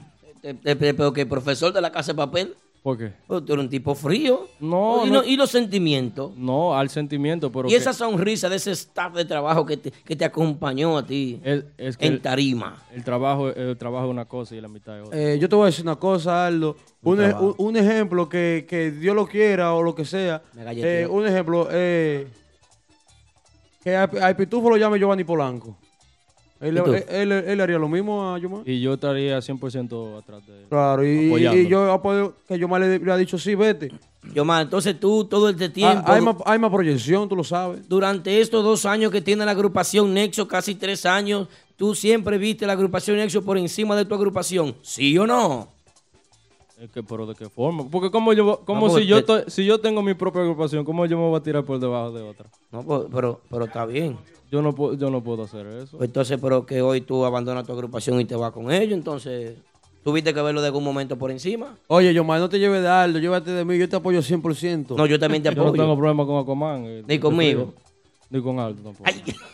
eh, 0.44 0.76
pero 0.76 1.14
que 1.14 1.26
profesor 1.26 1.72
de 1.72 1.82
la 1.82 1.92
casa 1.92 2.12
de 2.12 2.18
papel, 2.18 2.56
¿Por 2.82 2.98
qué? 2.98 3.12
pues, 3.28 3.46
tú 3.46 3.54
eres 3.54 3.66
un 3.66 3.70
tipo 3.70 3.94
frío. 3.94 4.48
No, 4.62 5.06
y, 5.06 5.10
no- 5.10 5.16
no- 5.22 5.24
y 5.26 5.36
los 5.36 5.52
sentimientos. 5.52 6.32
No, 6.38 6.78
al 6.78 6.90
sentimiento, 6.90 7.52
pero 7.52 7.68
y 7.68 7.72
que- 7.72 7.78
esa 7.78 7.92
sonrisa 7.92 8.48
de 8.48 8.56
ese 8.56 8.72
staff 8.72 9.14
de 9.14 9.26
trabajo 9.26 9.66
que 9.66 9.76
te, 9.78 9.92
que 9.92 10.16
te 10.16 10.24
acompañó 10.24 10.98
a 10.98 11.06
ti 11.06 11.42
es, 11.44 11.66
es 11.78 11.98
que 11.98 12.08
en 12.08 12.14
el, 12.14 12.22
tarima. 12.22 12.82
el 12.94 13.04
trabajo, 13.04 13.50
el 13.50 13.78
trabajo 13.78 14.06
es 14.06 14.12
una 14.12 14.26
cosa 14.26 14.56
y 14.56 14.62
la 14.62 14.70
mitad 14.70 14.98
es 15.00 15.08
otra. 15.08 15.20
Eh, 15.20 15.38
yo 15.40 15.50
te 15.50 15.56
voy 15.56 15.64
a 15.64 15.66
decir 15.68 15.84
una 15.84 15.98
cosa, 15.98 16.46
Aldo. 16.48 16.78
Un 17.04 17.20
Un, 17.20 17.26
e- 17.26 17.34
un- 17.34 17.56
un 17.58 17.78
ejemplo 17.78 18.30
que, 18.30 18.66
que 18.68 18.92
Dios 18.92 19.14
lo 19.16 19.28
quiera 19.28 19.74
o 19.74 19.84
lo 19.84 19.94
que 19.94 20.06
sea. 20.06 20.42
Eh, 20.58 21.06
un 21.10 21.28
ejemplo, 21.28 21.68
eh, 21.72 22.28
que 23.84 23.96
a, 23.96 24.04
a 24.04 24.34
Pitufo 24.38 24.70
lo 24.70 24.78
llame 24.78 24.98
Giovanni 25.00 25.24
Polanco. 25.26 25.78
Él, 26.62 26.76
Pitufo. 26.76 26.94
él, 26.94 27.04
él- 27.10 27.44
él 27.48 27.62
haría 27.62 27.78
lo 27.78 27.88
mismo 27.88 28.34
a 28.34 28.38
Yomar. 28.40 28.68
Y 28.68 28.82
yo 28.82 28.94
estaría 28.96 29.40
100% 29.42 30.18
atrás 30.20 30.46
de 30.46 30.60
él. 30.60 30.66
Claro, 30.70 31.06
y, 31.06 31.34
y 31.46 31.68
yo 31.68 31.92
apoyo 31.92 32.34
que 32.48 32.60
Yomar 32.60 32.82
le, 32.82 33.00
le 33.00 33.12
ha 33.12 33.18
dicho 33.18 33.38
sí, 33.38 33.56
vete. 33.56 33.92
Yomar, 34.34 34.64
entonces 34.64 35.00
tú 35.00 35.24
todo 35.24 35.48
este 35.50 35.70
tiempo... 35.70 36.04
Ah, 36.06 36.16
hay, 36.16 36.22
más, 36.22 36.36
hay 36.46 36.60
más 36.60 36.70
proyección, 36.72 37.30
tú 37.30 37.36
lo 37.38 37.44
sabes. 37.46 37.88
Durante 37.88 38.42
estos 38.42 38.64
dos 38.64 38.86
años 38.86 39.12
que 39.12 39.22
tiene 39.22 39.46
la 39.46 39.52
agrupación 39.52 40.14
Nexo, 40.14 40.48
casi 40.48 40.76
tres 40.76 41.06
años, 41.06 41.48
tú 41.78 41.96
siempre 41.96 42.38
viste 42.38 42.68
la 42.68 42.74
agrupación 42.74 43.16
Nexo 43.16 43.42
por 43.44 43.58
encima 43.58 43.96
de 43.96 44.04
tu 44.04 44.14
agrupación. 44.16 44.76
¿Sí 44.82 45.18
o 45.18 45.26
no? 45.26 45.70
Es 46.80 46.90
que, 46.92 47.04
pero 47.04 47.26
¿de 47.26 47.36
qué 47.36 47.50
forma? 47.50 47.84
Porque 47.90 48.10
como 48.10 48.32
yo, 48.32 48.62
como 48.66 48.88
No, 48.88 48.96
si 48.98 49.06
yo, 49.06 49.18
te- 49.24 49.34
estoy- 49.34 49.52
si 49.52 49.66
yo 49.66 49.80
tengo 49.82 50.02
mi 50.02 50.14
propia 50.14 50.42
agrupación, 50.42 50.86
¿cómo 50.86 51.06
yo 51.06 51.18
me 51.18 51.28
voy 51.28 51.38
a 51.38 51.44
tirar 51.44 51.64
por 51.66 51.78
debajo 51.80 52.12
de 52.12 52.22
otra? 52.22 52.46
No, 52.72 52.84
pues, 52.84 53.02
pero, 53.14 53.42
pero 53.50 53.66
está 53.66 53.86
bien. 53.86 54.18
Yo 54.50 54.62
no 54.62 54.74
puedo, 54.74 54.94
yo 54.94 55.10
no 55.12 55.22
puedo 55.22 55.44
hacer 55.44 55.68
eso. 55.68 55.98
Pues 55.98 56.08
entonces, 56.10 56.40
pero 56.42 56.66
que 56.66 56.82
hoy 56.82 57.02
tú 57.02 57.26
abandonas 57.26 57.66
tu 57.66 57.74
agrupación 57.74 58.20
y 58.22 58.26
te 58.26 58.36
vas 58.36 58.52
con 58.54 58.72
ellos, 58.72 58.94
entonces, 58.98 59.58
¿tuviste 60.06 60.34
que 60.34 60.42
verlo 60.42 60.62
de 60.62 60.68
algún 60.68 60.84
momento 60.86 61.18
por 61.18 61.32
encima? 61.32 61.76
Oye, 61.88 62.14
Yomar, 62.14 62.40
no 62.40 62.48
te 62.48 62.58
lleves 62.60 62.82
de 62.82 62.88
Aldo, 62.88 63.20
llévate 63.20 63.52
de 63.52 63.66
mí, 63.66 63.78
yo 63.78 63.90
te 63.90 63.98
apoyo 63.98 64.22
100%. 64.22 64.96
No, 64.96 65.06
yo 65.06 65.20
también 65.20 65.44
te 65.44 65.50
Yo 65.50 65.56
no 65.56 65.64
apoyo. 65.68 65.84
tengo 65.84 65.98
problema 65.98 66.26
con 66.26 66.38
Aquaman. 66.38 66.86
eh, 66.86 67.04
Ni 67.06 67.20
conmigo. 67.20 67.74
Ni 68.30 68.42
con 68.42 68.58
Aldo 68.60 68.82
tampoco. 68.84 69.10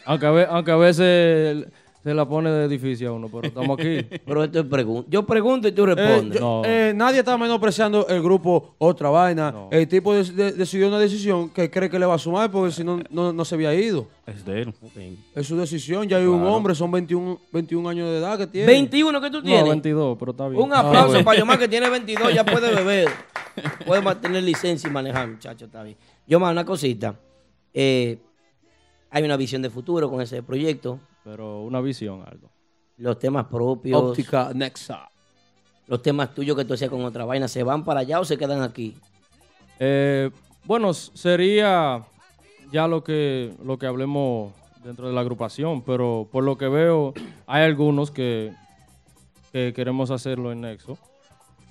Aunque 0.05 0.25
a, 0.27 0.31
ve- 0.31 0.47
aunque 0.49 0.71
a 0.71 0.75
veces 0.75 1.65
se 2.05 2.13
la 2.13 2.23
pone 2.29 2.51
de 2.51 2.67
difícil 2.67 3.07
a 3.07 3.13
uno, 3.13 3.27
pero 3.29 3.47
estamos 3.47 3.79
aquí. 3.79 4.03
Pero 4.27 4.43
esto 4.43 4.59
es 4.59 4.65
pregunta. 4.67 5.07
Yo 5.09 5.25
pregunto 5.25 5.67
y 5.67 5.71
tú 5.71 5.85
Eh, 5.85 5.95
respondes. 5.95 6.39
eh, 6.65 6.93
nadie 6.95 7.19
está 7.19 7.35
menospreciando 7.35 8.07
el 8.07 8.21
grupo 8.21 8.75
Otra 8.77 9.09
Vaina. 9.09 9.51
El 9.71 9.87
tipo 9.87 10.13
de- 10.13 10.23
de- 10.23 10.51
decidió 10.51 10.87
una 10.87 10.99
decisión 10.99 11.49
que 11.49 11.71
cree 11.71 11.89
que 11.89 11.97
le 11.97 12.05
va 12.05 12.13
a 12.13 12.19
sumar 12.19 12.51
porque 12.51 12.71
si 12.71 12.83
no, 12.83 12.99
no, 13.09 13.33
no 13.33 13.43
se 13.43 13.55
había 13.55 13.73
ido. 13.73 14.07
Es 14.27 14.45
de 14.45 14.61
él. 14.61 14.73
Es 15.33 15.47
su 15.47 15.57
decisión. 15.57 16.07
Ya 16.07 16.17
hay 16.17 16.25
un 16.27 16.43
hombre, 16.43 16.75
son 16.75 16.91
21, 16.91 17.39
21 17.51 17.89
años 17.89 18.07
de 18.11 18.17
edad 18.19 18.37
que 18.37 18.45
tiene. 18.45 18.67
21 18.67 19.19
que 19.19 19.29
tú 19.31 19.41
tienes. 19.41 19.63
No, 19.63 19.69
22, 19.71 20.17
pero 20.19 20.29
está 20.31 20.47
bien. 20.47 20.61
Un 20.61 20.73
aplauso 20.73 20.99
Ah, 20.99 21.07
bueno. 21.07 21.25
para 21.25 21.39
Yomar 21.39 21.57
que 21.57 21.67
tiene 21.67 21.89
22, 21.89 22.33
ya 22.35 22.45
puede 22.45 22.71
beber. 22.71 23.09
Puede 23.83 24.01
mantener 24.03 24.43
licencia 24.43 24.87
y 24.87 24.93
manejar, 24.93 25.27
muchacho, 25.27 25.65
está 25.65 25.81
bien. 25.81 25.97
Yomar, 26.27 26.51
una 26.51 26.65
cosita. 26.65 27.15
Eh, 27.73 28.19
hay 29.09 29.23
una 29.23 29.37
visión 29.37 29.63
de 29.63 29.71
futuro 29.71 30.07
con 30.07 30.21
ese 30.21 30.43
proyecto. 30.43 30.99
Pero 31.25 31.63
una 31.63 31.81
visión, 31.81 32.23
Aldo. 32.23 32.51
Los 32.97 33.17
temas 33.17 33.47
propios. 33.47 33.99
Óptica 33.99 34.51
Nexa. 34.53 35.09
Los 35.87 36.01
temas 36.03 36.33
tuyos 36.35 36.55
que 36.55 36.65
tú 36.65 36.75
hacías 36.75 36.91
con 36.91 37.03
otra 37.03 37.25
vaina, 37.25 37.47
¿se 37.47 37.63
van 37.63 37.83
para 37.83 38.01
allá 38.01 38.19
o 38.19 38.25
se 38.25 38.37
quedan 38.37 38.61
aquí? 38.61 38.95
Eh, 39.79 40.29
bueno, 40.65 40.93
sería 40.93 42.05
ya 42.71 42.87
lo 42.87 43.03
que, 43.03 43.53
lo 43.63 43.77
que 43.79 43.87
hablemos 43.87 44.53
dentro 44.83 45.07
de 45.07 45.13
la 45.13 45.21
agrupación, 45.21 45.81
pero 45.81 46.27
por 46.31 46.43
lo 46.43 46.57
que 46.59 46.67
veo, 46.67 47.13
hay 47.47 47.63
algunos 47.63 48.11
que, 48.11 48.53
que 49.51 49.73
queremos 49.75 50.11
hacerlo 50.11 50.51
en 50.51 50.61
Nexo. 50.61 50.97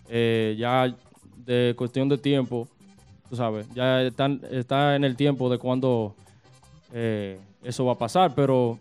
Eh, 0.09 0.57
ya 0.59 0.95
de 1.37 1.75
cuestión 1.77 2.09
de 2.09 2.19
tiempo, 2.19 2.69
tú 3.31 3.37
sabes, 3.37 3.69
ya 3.73 4.03
están, 4.03 4.41
está 4.51 4.97
en 4.97 5.05
el 5.05 5.17
tiempo 5.17 5.49
de 5.49 5.59
cuando 5.59 6.15
eh, 6.93 7.39
eso 7.63 7.85
va 7.85 7.93
a 7.93 7.99
pasar, 7.99 8.35
pero 8.35 8.79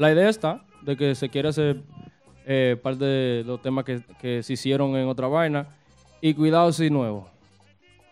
la 0.00 0.12
idea 0.12 0.28
está 0.28 0.64
de 0.82 0.96
que 0.96 1.14
se 1.14 1.28
quiere 1.28 1.48
hacer 1.50 1.82
eh, 2.46 2.76
parte 2.82 3.04
de 3.04 3.44
los 3.44 3.60
temas 3.62 3.84
que, 3.84 4.02
que 4.20 4.42
se 4.42 4.54
hicieron 4.54 4.96
en 4.96 5.06
otra 5.08 5.28
vaina 5.28 5.68
y 6.20 6.34
cuidado 6.34 6.72
si 6.72 6.90
nuevo. 6.90 7.28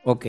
Ok. 0.04 0.26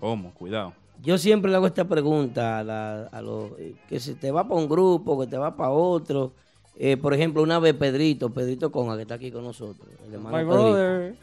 ¿Cómo? 0.00 0.32
Cuidado. 0.34 0.72
Yo 1.02 1.18
siempre 1.18 1.50
le 1.50 1.56
hago 1.58 1.66
esta 1.66 1.84
pregunta 1.86 2.58
a, 2.58 2.64
la- 2.64 3.02
a 3.12 3.20
los 3.22 3.52
eh, 3.58 3.74
que 3.88 4.00
se 4.00 4.14
te 4.14 4.30
va 4.30 4.44
para 4.48 4.60
un 4.60 4.68
grupo, 4.68 5.20
que 5.20 5.26
te 5.26 5.36
va 5.36 5.54
para 5.56 5.70
otro. 5.70 6.32
Eh, 6.76 6.96
por 6.96 7.12
ejemplo, 7.14 7.42
una 7.42 7.58
vez 7.58 7.74
Pedrito, 7.74 8.30
Pedrito 8.30 8.72
Conga, 8.72 8.96
que 8.96 9.02
está 9.02 9.14
aquí 9.14 9.30
con 9.30 9.44
nosotros. 9.44 9.86
El 10.08 10.14
hermano 10.14 10.36
My 10.38 10.42
Pedrito. 10.44 10.62
brother. 10.72 11.14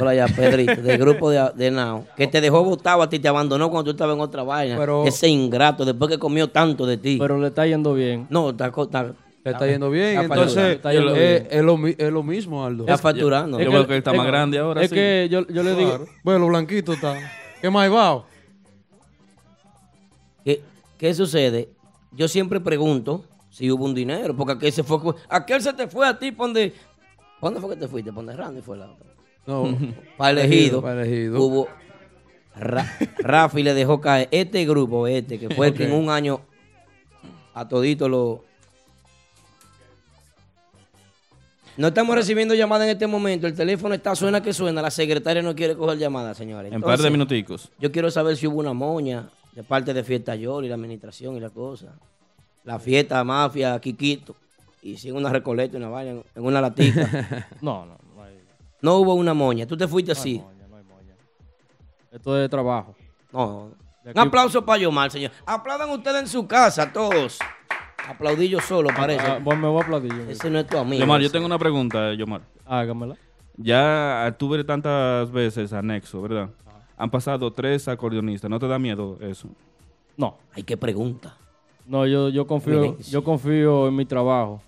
Hola 0.00 0.14
ya, 0.14 0.26
Pedrito, 0.26 0.82
del 0.82 0.98
grupo 0.98 1.30
de, 1.30 1.50
de 1.54 1.70
Now, 1.70 2.04
que 2.16 2.26
te 2.26 2.40
dejó 2.40 2.64
botado 2.64 3.02
a 3.02 3.08
ti, 3.08 3.18
te 3.20 3.28
abandonó 3.28 3.70
cuando 3.70 3.84
tú 3.84 3.90
estabas 3.92 4.16
en 4.16 4.20
otra 4.20 4.42
vaina. 4.42 4.76
Pero- 4.76 5.04
Ese 5.06 5.28
ingrato, 5.28 5.84
después 5.84 6.10
que 6.10 6.18
comió 6.18 6.48
tanto 6.50 6.86
de 6.86 6.96
ti. 6.96 7.16
Pero 7.20 7.38
le 7.38 7.48
está 7.48 7.66
yendo 7.66 7.94
bien. 7.94 8.26
No, 8.30 8.50
está, 8.50 8.66
está, 8.76 9.02
Le 9.04 9.50
está 9.52 9.66
yendo 9.68 9.88
bien. 9.90 10.20
está 10.20 10.34
Entonces, 10.34 10.76
está 10.76 10.92
yendo 10.92 11.14
eh, 11.14 11.46
bien. 11.48 11.58
es, 11.60 11.64
lo, 11.64 11.86
es 11.86 12.12
lo 12.12 12.22
mismo, 12.24 12.64
Aldo. 12.66 12.82
Está 12.82 12.98
facturando. 12.98 13.58
Yo 13.60 13.66
Es 13.66 13.72
veo 13.72 13.86
que 13.86 13.92
él 13.92 13.98
está 13.98 14.10
es 14.10 14.16
más 14.16 14.26
grande 14.26 14.58
ahora, 14.58 14.82
Es 14.82 14.90
sí. 14.90 14.94
que 14.96 15.28
yo, 15.30 15.46
yo 15.46 15.62
le 15.62 15.74
digo, 15.76 15.88
Claro. 15.90 16.06
Bueno, 16.24 16.46
blanquito 16.48 16.92
está. 16.92 17.16
¿Qué 17.60 17.70
más 17.70 17.92
va? 17.92 18.24
¿Qué, 20.44 20.62
qué 20.98 21.14
sucede? 21.14 21.68
Yo 22.12 22.26
siempre 22.26 22.58
pregunto 22.60 23.24
si 23.50 23.70
hubo 23.70 23.84
un 23.84 23.94
dinero, 23.94 24.34
porque 24.36 24.54
aquel 24.54 24.72
se 24.72 24.82
fue. 24.82 24.98
Aquel 25.28 25.62
se 25.62 25.72
te 25.74 25.86
fue 25.86 26.06
a 26.08 26.18
ti, 26.18 26.32
¿pa' 26.32 26.44
¿dónde, 26.44 26.70
¿pa' 27.40 27.46
dónde 27.48 27.60
fue 27.60 27.70
que 27.70 27.76
te 27.80 27.88
fuiste? 27.88 28.10
¿Para 28.12 28.26
dónde 28.26 28.36
Randy 28.36 28.60
fue 28.62 28.76
la 28.76 28.86
otra? 28.90 29.09
No. 29.50 29.76
Para 30.16 30.30
elegido. 30.30 30.80
Para 30.80 31.02
elegido. 31.02 31.40
Hubo. 31.42 31.68
Ra- 32.56 32.98
Rafi 33.18 33.62
le 33.62 33.74
dejó 33.74 34.00
caer 34.00 34.28
este 34.30 34.64
grupo, 34.66 35.06
este, 35.06 35.38
que 35.38 35.48
fue 35.54 35.68
el 35.68 35.74
que 35.74 35.84
en 35.84 35.92
un 35.92 36.10
año 36.10 36.40
a 37.54 37.66
todito 37.68 38.08
lo. 38.08 38.44
No 41.76 41.88
estamos 41.88 42.14
recibiendo 42.14 42.54
llamadas 42.54 42.84
en 42.86 42.90
este 42.92 43.06
momento. 43.06 43.46
El 43.46 43.54
teléfono 43.54 43.94
está 43.94 44.14
suena 44.14 44.42
que 44.42 44.52
suena. 44.52 44.82
La 44.82 44.90
secretaria 44.90 45.42
no 45.42 45.54
quiere 45.54 45.76
coger 45.76 45.98
llamadas, 45.98 46.36
señores. 46.36 46.72
En 46.72 46.82
par 46.82 46.98
de 46.98 47.10
minuticos. 47.10 47.70
Yo 47.78 47.90
quiero 47.90 48.10
saber 48.10 48.36
si 48.36 48.46
hubo 48.46 48.58
una 48.60 48.72
moña 48.74 49.30
de 49.54 49.62
parte 49.62 49.94
de 49.94 50.04
Fiesta 50.04 50.34
Yol 50.34 50.64
y 50.64 50.68
la 50.68 50.74
administración 50.74 51.36
y 51.36 51.40
la 51.40 51.50
cosa. 51.50 51.94
La 52.64 52.78
fiesta, 52.78 53.22
mafia, 53.24 53.80
Kikito. 53.80 54.36
Y 54.82 54.96
sin 54.98 55.14
una 55.16 55.30
recoleta, 55.30 55.76
una 55.78 55.88
vaina, 55.88 56.10
en- 56.10 56.24
una 56.44 56.60
latica. 56.60 57.48
no, 57.62 57.86
no, 57.86 57.96
no 58.82 58.90
hay- 58.90 58.94
no 58.94 58.96
hubo 58.98 59.14
una 59.14 59.34
moña. 59.34 59.66
Tú 59.66 59.76
te 59.76 59.86
fuiste 59.88 60.12
así. 60.12 60.42
esto 62.10 62.36
es 62.36 62.42
de 62.42 62.48
trabajo. 62.48 62.94
No. 63.32 63.70
De 64.04 64.10
Un 64.10 64.18
aquí- 64.18 64.28
aplauso 64.28 64.64
para 64.64 64.78
Yomar, 64.78 65.10
señor. 65.10 65.30
Aplaudan 65.46 65.90
ustedes 65.90 66.22
en 66.22 66.26
su 66.28 66.46
casa, 66.46 66.92
todos. 66.92 67.38
Aplaudí 68.08 68.48
yo 68.48 68.60
solo, 68.60 68.88
parece. 68.96 69.24
Ah, 69.24 69.40
pues 69.42 69.58
me 69.58 69.68
voy 69.68 69.80
a 69.80 69.84
aplaudir. 69.84 70.12
yo. 70.12 70.22
Ese 70.30 70.50
no 70.50 70.58
es 70.58 70.66
tu 70.66 70.76
amigo. 70.78 71.00
Yomar, 71.00 71.20
yo 71.20 71.30
tengo 71.30 71.46
una 71.46 71.58
pregunta, 71.58 72.12
Yomar. 72.14 72.40
Hágamela. 72.66 73.16
Ya 73.56 74.34
tuve 74.38 74.64
tantas 74.64 75.30
veces 75.30 75.72
anexo, 75.72 76.22
¿verdad? 76.22 76.48
Han 76.96 77.10
pasado 77.10 77.52
tres 77.52 77.86
acordeonistas. 77.88 78.50
¿No 78.50 78.58
te 78.58 78.66
da 78.66 78.78
miedo 78.78 79.16
eso? 79.20 79.48
No. 80.16 80.38
Ay, 80.54 80.62
qué 80.64 80.76
pregunta. 80.76 81.36
No, 81.86 82.06
yo, 82.06 82.28
yo 82.30 82.46
confío, 82.46 82.96
yo 82.98 83.22
confío 83.24 83.88
en 83.88 83.96
mi 83.96 84.04
trabajo. 84.06 84.62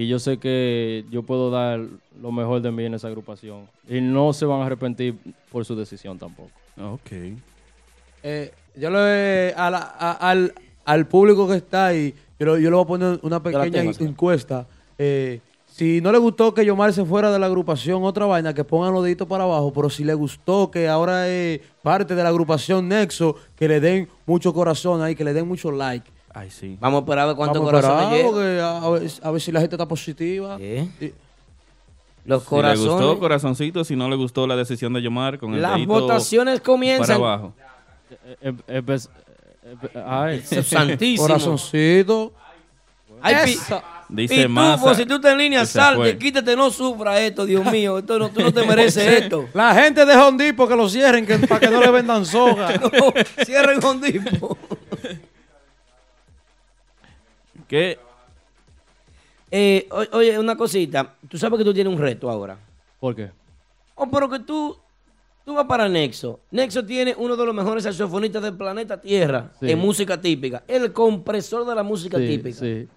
Y 0.00 0.06
yo 0.06 0.20
sé 0.20 0.38
que 0.38 1.04
yo 1.10 1.24
puedo 1.24 1.50
dar 1.50 1.80
lo 2.22 2.30
mejor 2.30 2.62
de 2.62 2.70
mí 2.70 2.84
en 2.84 2.94
esa 2.94 3.08
agrupación. 3.08 3.66
Y 3.88 4.00
no 4.00 4.32
se 4.32 4.46
van 4.46 4.60
a 4.62 4.66
arrepentir 4.66 5.16
por 5.50 5.64
su 5.64 5.74
decisión 5.74 6.16
tampoco. 6.16 6.50
Ok. 6.80 7.10
Eh, 8.22 8.52
yo 8.76 8.90
le, 8.90 9.52
a 9.56 9.68
la- 9.70 9.94
a- 9.98 10.12
al, 10.30 10.54
al 10.84 11.06
público 11.08 11.48
que 11.48 11.56
está 11.56 11.88
ahí, 11.88 12.14
yo, 12.38 12.46
lo- 12.46 12.58
yo 12.58 12.70
le 12.70 12.76
voy 12.76 12.84
a 12.84 12.86
poner 12.86 13.18
una 13.22 13.42
pequeña 13.42 13.70
tengo, 13.92 13.92
encuesta. 14.04 14.66
Eh, 14.98 15.40
si 15.66 16.00
no 16.00 16.12
le 16.12 16.18
gustó 16.18 16.54
que 16.54 16.64
Yomar 16.64 16.92
se 16.92 17.04
fuera 17.04 17.32
de 17.32 17.38
la 17.40 17.46
agrupación, 17.46 18.04
otra 18.04 18.26
vaina, 18.26 18.54
que 18.54 18.62
pongan 18.62 18.92
los 18.92 19.02
deditos 19.02 19.26
para 19.26 19.44
abajo. 19.44 19.72
Pero 19.72 19.90
si 19.90 20.04
le 20.04 20.14
gustó 20.14 20.70
que 20.70 20.86
ahora 20.88 21.28
es 21.28 21.60
parte 21.82 22.14
de 22.14 22.22
la 22.22 22.28
agrupación 22.28 22.86
Nexo, 22.88 23.34
que 23.56 23.66
le 23.66 23.80
den 23.80 24.08
mucho 24.26 24.52
corazón 24.54 25.02
ahí, 25.02 25.16
que 25.16 25.24
le 25.24 25.32
den 25.32 25.46
mucho 25.48 25.72
like. 25.72 26.08
Ay, 26.38 26.50
sí. 26.50 26.76
Vamos 26.80 26.98
a 26.98 27.00
esperar 27.02 27.24
a 27.24 27.26
ver 27.28 27.36
cuántos 27.36 27.58
Vamos 27.58 27.72
a 27.74 27.76
esperar, 27.78 27.98
corazones 27.98 28.24
porque 28.32 28.60
a, 28.60 28.78
a 28.78 28.90
ver, 28.90 29.10
a 29.22 29.30
ver 29.30 29.40
si 29.40 29.52
la 29.52 29.60
gente 29.60 29.74
está 29.76 29.86
positiva. 29.88 30.56
¿Eh? 30.60 30.88
Y- 31.00 31.12
Los 32.24 32.42
Si 32.44 32.54
le 32.54 32.60
gustó, 32.76 32.86
corazones. 32.90 33.18
corazoncito. 33.18 33.84
Si 33.84 33.96
no 33.96 34.08
le 34.08 34.16
gustó 34.16 34.46
la 34.46 34.54
decisión 34.56 34.92
de 34.92 35.02
Yomar, 35.02 35.38
con 35.38 35.54
el 35.54 35.62
Las 35.62 35.74
dedito 35.74 35.92
votaciones 35.94 36.60
comienzan. 36.60 37.06
Para 37.20 37.32
abajo. 37.34 37.54
Eh, 38.10 38.36
eh, 38.42 38.52
eh, 38.68 38.82
pues, 38.84 39.08
eh, 39.64 39.74
eh, 39.94 40.02
ay. 40.06 40.38
Eso 40.38 40.60
es 40.60 40.66
santísimo. 40.68 41.26
Corazoncito. 41.26 42.32
Ay, 43.20 43.34
pi- 43.44 43.50
Esa. 43.52 43.82
Dice 44.10 44.34
Pitufo, 44.36 44.48
Massa 44.54 44.94
si 44.94 45.04
tú 45.04 45.16
estás 45.16 45.32
en 45.32 45.38
línea, 45.38 45.60
que 45.60 45.66
se 45.66 45.72
salte, 45.74 46.00
fue. 46.00 46.18
quítate, 46.18 46.56
no 46.56 46.70
sufra 46.70 47.20
esto, 47.20 47.44
Dios 47.44 47.62
mío. 47.72 47.98
Esto 47.98 48.18
no, 48.18 48.30
tú 48.30 48.40
no 48.40 48.52
te 48.52 48.64
mereces 48.64 49.06
esto. 49.22 49.46
La 49.52 49.74
gente 49.74 50.06
de 50.06 50.16
Hondipo 50.16 50.66
que 50.66 50.76
lo 50.76 50.88
cierren 50.88 51.26
que, 51.26 51.36
para 51.40 51.60
que 51.60 51.68
no 51.68 51.80
le 51.80 51.90
vendan 51.90 52.24
soga. 52.24 52.68
No, 52.80 53.12
cierren 53.44 53.80
con 53.80 54.00
tipo. 54.00 54.56
¿Qué? 57.68 57.98
Eh, 59.50 59.88
o- 59.90 60.16
oye, 60.16 60.38
una 60.38 60.56
cosita. 60.56 61.14
Tú 61.28 61.38
sabes 61.38 61.58
que 61.58 61.64
tú 61.64 61.72
tienes 61.74 61.92
un 61.92 61.98
reto 62.00 62.30
ahora. 62.30 62.58
¿Por 63.00 63.14
qué? 63.14 63.30
Oh, 63.94 64.08
pero 64.10 64.28
que 64.28 64.40
tú, 64.40 64.76
tú 65.44 65.54
vas 65.54 65.66
para 65.66 65.88
Nexo. 65.88 66.40
Nexo 66.50 66.84
tiene 66.84 67.14
uno 67.16 67.36
de 67.36 67.46
los 67.46 67.54
mejores 67.54 67.84
saxofonistas 67.84 68.42
del 68.42 68.54
planeta 68.56 69.00
Tierra 69.00 69.50
Sí. 69.60 69.70
en 69.70 69.78
música 69.78 70.20
típica. 70.20 70.62
El 70.68 70.92
compresor 70.92 71.66
de 71.66 71.74
la 71.74 71.82
música 71.82 72.18
Sí, 72.18 72.26
típica. 72.28 72.58
sí. 72.58 72.88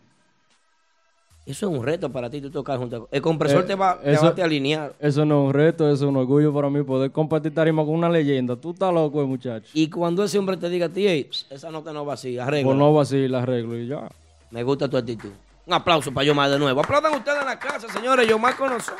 Eso 1.43 1.69
es 1.71 1.75
un 1.79 1.83
reto 1.83 2.11
para 2.11 2.29
ti, 2.29 2.39
tú 2.39 2.51
tocar 2.51 2.77
junto 2.77 2.95
a... 3.11 3.15
El 3.15 3.21
compresor 3.21 3.63
Eh, 3.63 3.67
te 3.67 3.75
va, 3.75 3.99
te 3.99 4.15
va 4.15 4.27
a 4.27 4.35
te 4.35 4.43
alinear. 4.43 4.93
Eso 4.99 5.25
no 5.25 5.41
es 5.41 5.47
un 5.47 5.53
reto, 5.53 5.85
eso 5.87 6.05
es 6.05 6.09
un 6.09 6.15
orgullo 6.17 6.53
para 6.53 6.69
mí 6.69 6.83
poder 6.83 7.11
compartir 7.11 7.51
tarima 7.53 7.83
con 7.83 7.95
una 7.95 8.09
leyenda. 8.09 8.55
Tú 8.55 8.71
estás 8.71 8.93
loco, 8.93 9.23
eh, 9.23 9.25
muchacho. 9.25 9.67
Y 9.73 9.89
cuando 9.89 10.23
ese 10.23 10.37
hombre 10.37 10.55
te 10.57 10.69
diga 10.69 10.85
a 10.85 10.89
ti, 10.89 11.07
"Ey, 11.07 11.29
esa 11.49 11.71
nota 11.71 11.91
no 11.91 12.05
va 12.05 12.13
así, 12.13 12.37
arregla. 12.37 12.65
Pues 12.67 12.77
no 12.77 12.93
va 12.93 13.01
así 13.01 13.27
la 13.27 13.41
arreglo 13.41 13.75
y 13.77 13.87
ya. 13.87 14.07
Me 14.51 14.63
gusta 14.63 14.89
tu 14.89 14.97
actitud. 14.97 15.31
Un 15.65 15.73
aplauso 15.73 16.13
para 16.13 16.25
Yomar 16.25 16.49
de 16.49 16.59
nuevo. 16.59 16.81
Aplaudan 16.81 17.13
ustedes 17.13 17.39
en 17.39 17.45
la 17.45 17.57
casa, 17.57 17.87
señores. 17.89 18.27
Yomar 18.27 18.55
con 18.57 18.71
nosotros. 18.71 18.99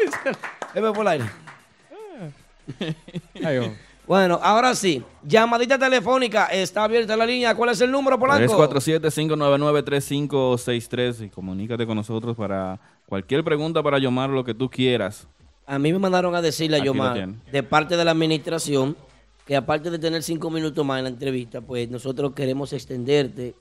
Deme 0.74 0.92
por 0.92 1.02
el 1.02 1.08
aire. 1.08 1.24
Bueno, 4.06 4.40
ahora 4.42 4.74
sí. 4.74 5.02
Llamadita 5.22 5.78
telefónica. 5.78 6.46
Está 6.46 6.84
abierta 6.84 7.16
la 7.16 7.26
línea. 7.26 7.54
¿Cuál 7.54 7.70
es 7.70 7.80
el 7.80 7.90
número, 7.90 8.18
Polanco? 8.18 8.68
347-599-3563 8.70 11.26
y 11.26 11.28
comunícate 11.28 11.86
con 11.86 11.96
nosotros 11.96 12.36
para 12.36 12.80
cualquier 13.06 13.44
pregunta 13.44 13.82
para 13.82 13.98
Yomar, 13.98 14.30
lo 14.30 14.44
que 14.44 14.54
tú 14.54 14.70
quieras. 14.70 15.26
A 15.66 15.78
mí 15.78 15.92
me 15.92 15.98
mandaron 15.98 16.34
a 16.34 16.42
decirle 16.42 16.76
a 16.76 16.80
Aquí 16.80 16.86
lo 16.88 16.94
Yomar, 16.94 17.14
tiene. 17.14 17.34
de 17.52 17.62
parte 17.62 17.96
de 17.96 18.04
la 18.04 18.10
administración, 18.12 18.96
que 19.46 19.54
aparte 19.54 19.90
de 19.90 19.98
tener 19.98 20.22
cinco 20.22 20.50
minutos 20.50 20.84
más 20.84 20.98
en 20.98 21.04
la 21.04 21.10
entrevista, 21.10 21.60
pues 21.60 21.88
nosotros 21.90 22.32
queremos 22.34 22.72
extenderte 22.72 23.54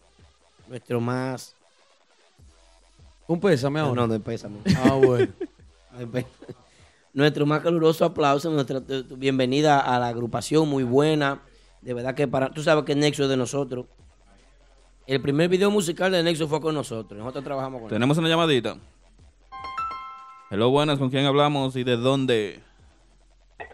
nuestro 0.69 1.01
más... 1.01 1.55
Un 3.27 3.39
pésame 3.39 3.79
ahora. 3.79 4.01
no, 4.01 4.07
no 4.07 4.15
es 4.15 4.21
pésame. 4.21 4.57
Ah, 4.77 4.93
bueno. 4.93 5.27
Nuestro 7.13 7.45
más 7.45 7.61
caluroso 7.61 8.05
aplauso, 8.05 8.49
nuestra 8.51 8.81
bienvenida 9.15 9.79
a 9.79 9.99
la 9.99 10.07
agrupación, 10.07 10.69
muy 10.69 10.83
buena. 10.83 11.39
De 11.81 11.93
verdad 11.93 12.15
que 12.15 12.27
para... 12.27 12.49
Tú 12.49 12.61
sabes 12.63 12.85
que 12.85 12.93
el 12.93 12.99
Nexo 12.99 13.23
es 13.23 13.29
de 13.29 13.37
nosotros. 13.37 13.85
el 15.07 15.19
primer 15.21 15.49
video 15.49 15.69
musical 15.71 16.11
de 16.11 16.23
Nexo 16.23 16.47
fue 16.47 16.61
con 16.61 16.73
nosotros. 16.75 17.17
Nosotros 17.19 17.43
trabajamos 17.43 17.81
con 17.81 17.87
él. 17.89 17.93
Tenemos 17.95 18.17
una 18.17 18.29
llamadita. 18.29 18.77
Hello, 20.51 20.69
buenas, 20.69 20.97
¿con 20.97 21.09
quién 21.09 21.25
hablamos 21.25 21.75
y 21.75 21.83
de 21.83 21.97
dónde? 21.97 22.59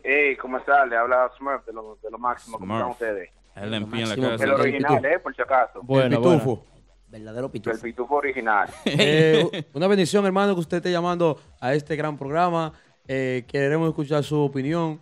Hey, 0.03 0.35
¿cómo 0.37 0.57
está? 0.57 0.85
Le 0.85 0.97
habla 0.97 1.29
Smurf 1.37 1.65
de 1.65 1.73
lo, 1.73 1.97
de 2.01 2.09
lo 2.11 2.17
máximo. 2.17 2.57
¿Cómo 2.57 2.73
están 2.73 2.87
Smurf. 2.93 3.01
ustedes? 3.01 3.29
El 3.55 3.73
en 3.73 3.73
en 3.73 3.81
la 3.81 3.87
máximo. 3.87 4.29
casa. 4.29 4.43
El 4.43 4.51
original, 4.51 5.05
¿eh? 5.05 5.19
Por 5.19 5.35
si 5.35 5.41
acaso. 5.41 5.81
Bueno, 5.83 6.17
el 6.17 6.21
pitufo. 6.21 6.65
Verdadero 7.07 7.45
El 7.45 7.51
pitufo. 7.51 7.81
pitufo 7.81 8.15
original. 8.15 8.69
Eh, 8.85 9.65
una 9.73 9.87
bendición, 9.87 10.25
hermano, 10.25 10.53
que 10.53 10.59
usted 10.61 10.77
esté 10.77 10.91
llamando 10.91 11.39
a 11.59 11.73
este 11.73 11.95
gran 11.95 12.17
programa. 12.17 12.73
Eh, 13.07 13.45
queremos 13.47 13.87
escuchar 13.89 14.23
su 14.23 14.39
opinión 14.41 14.99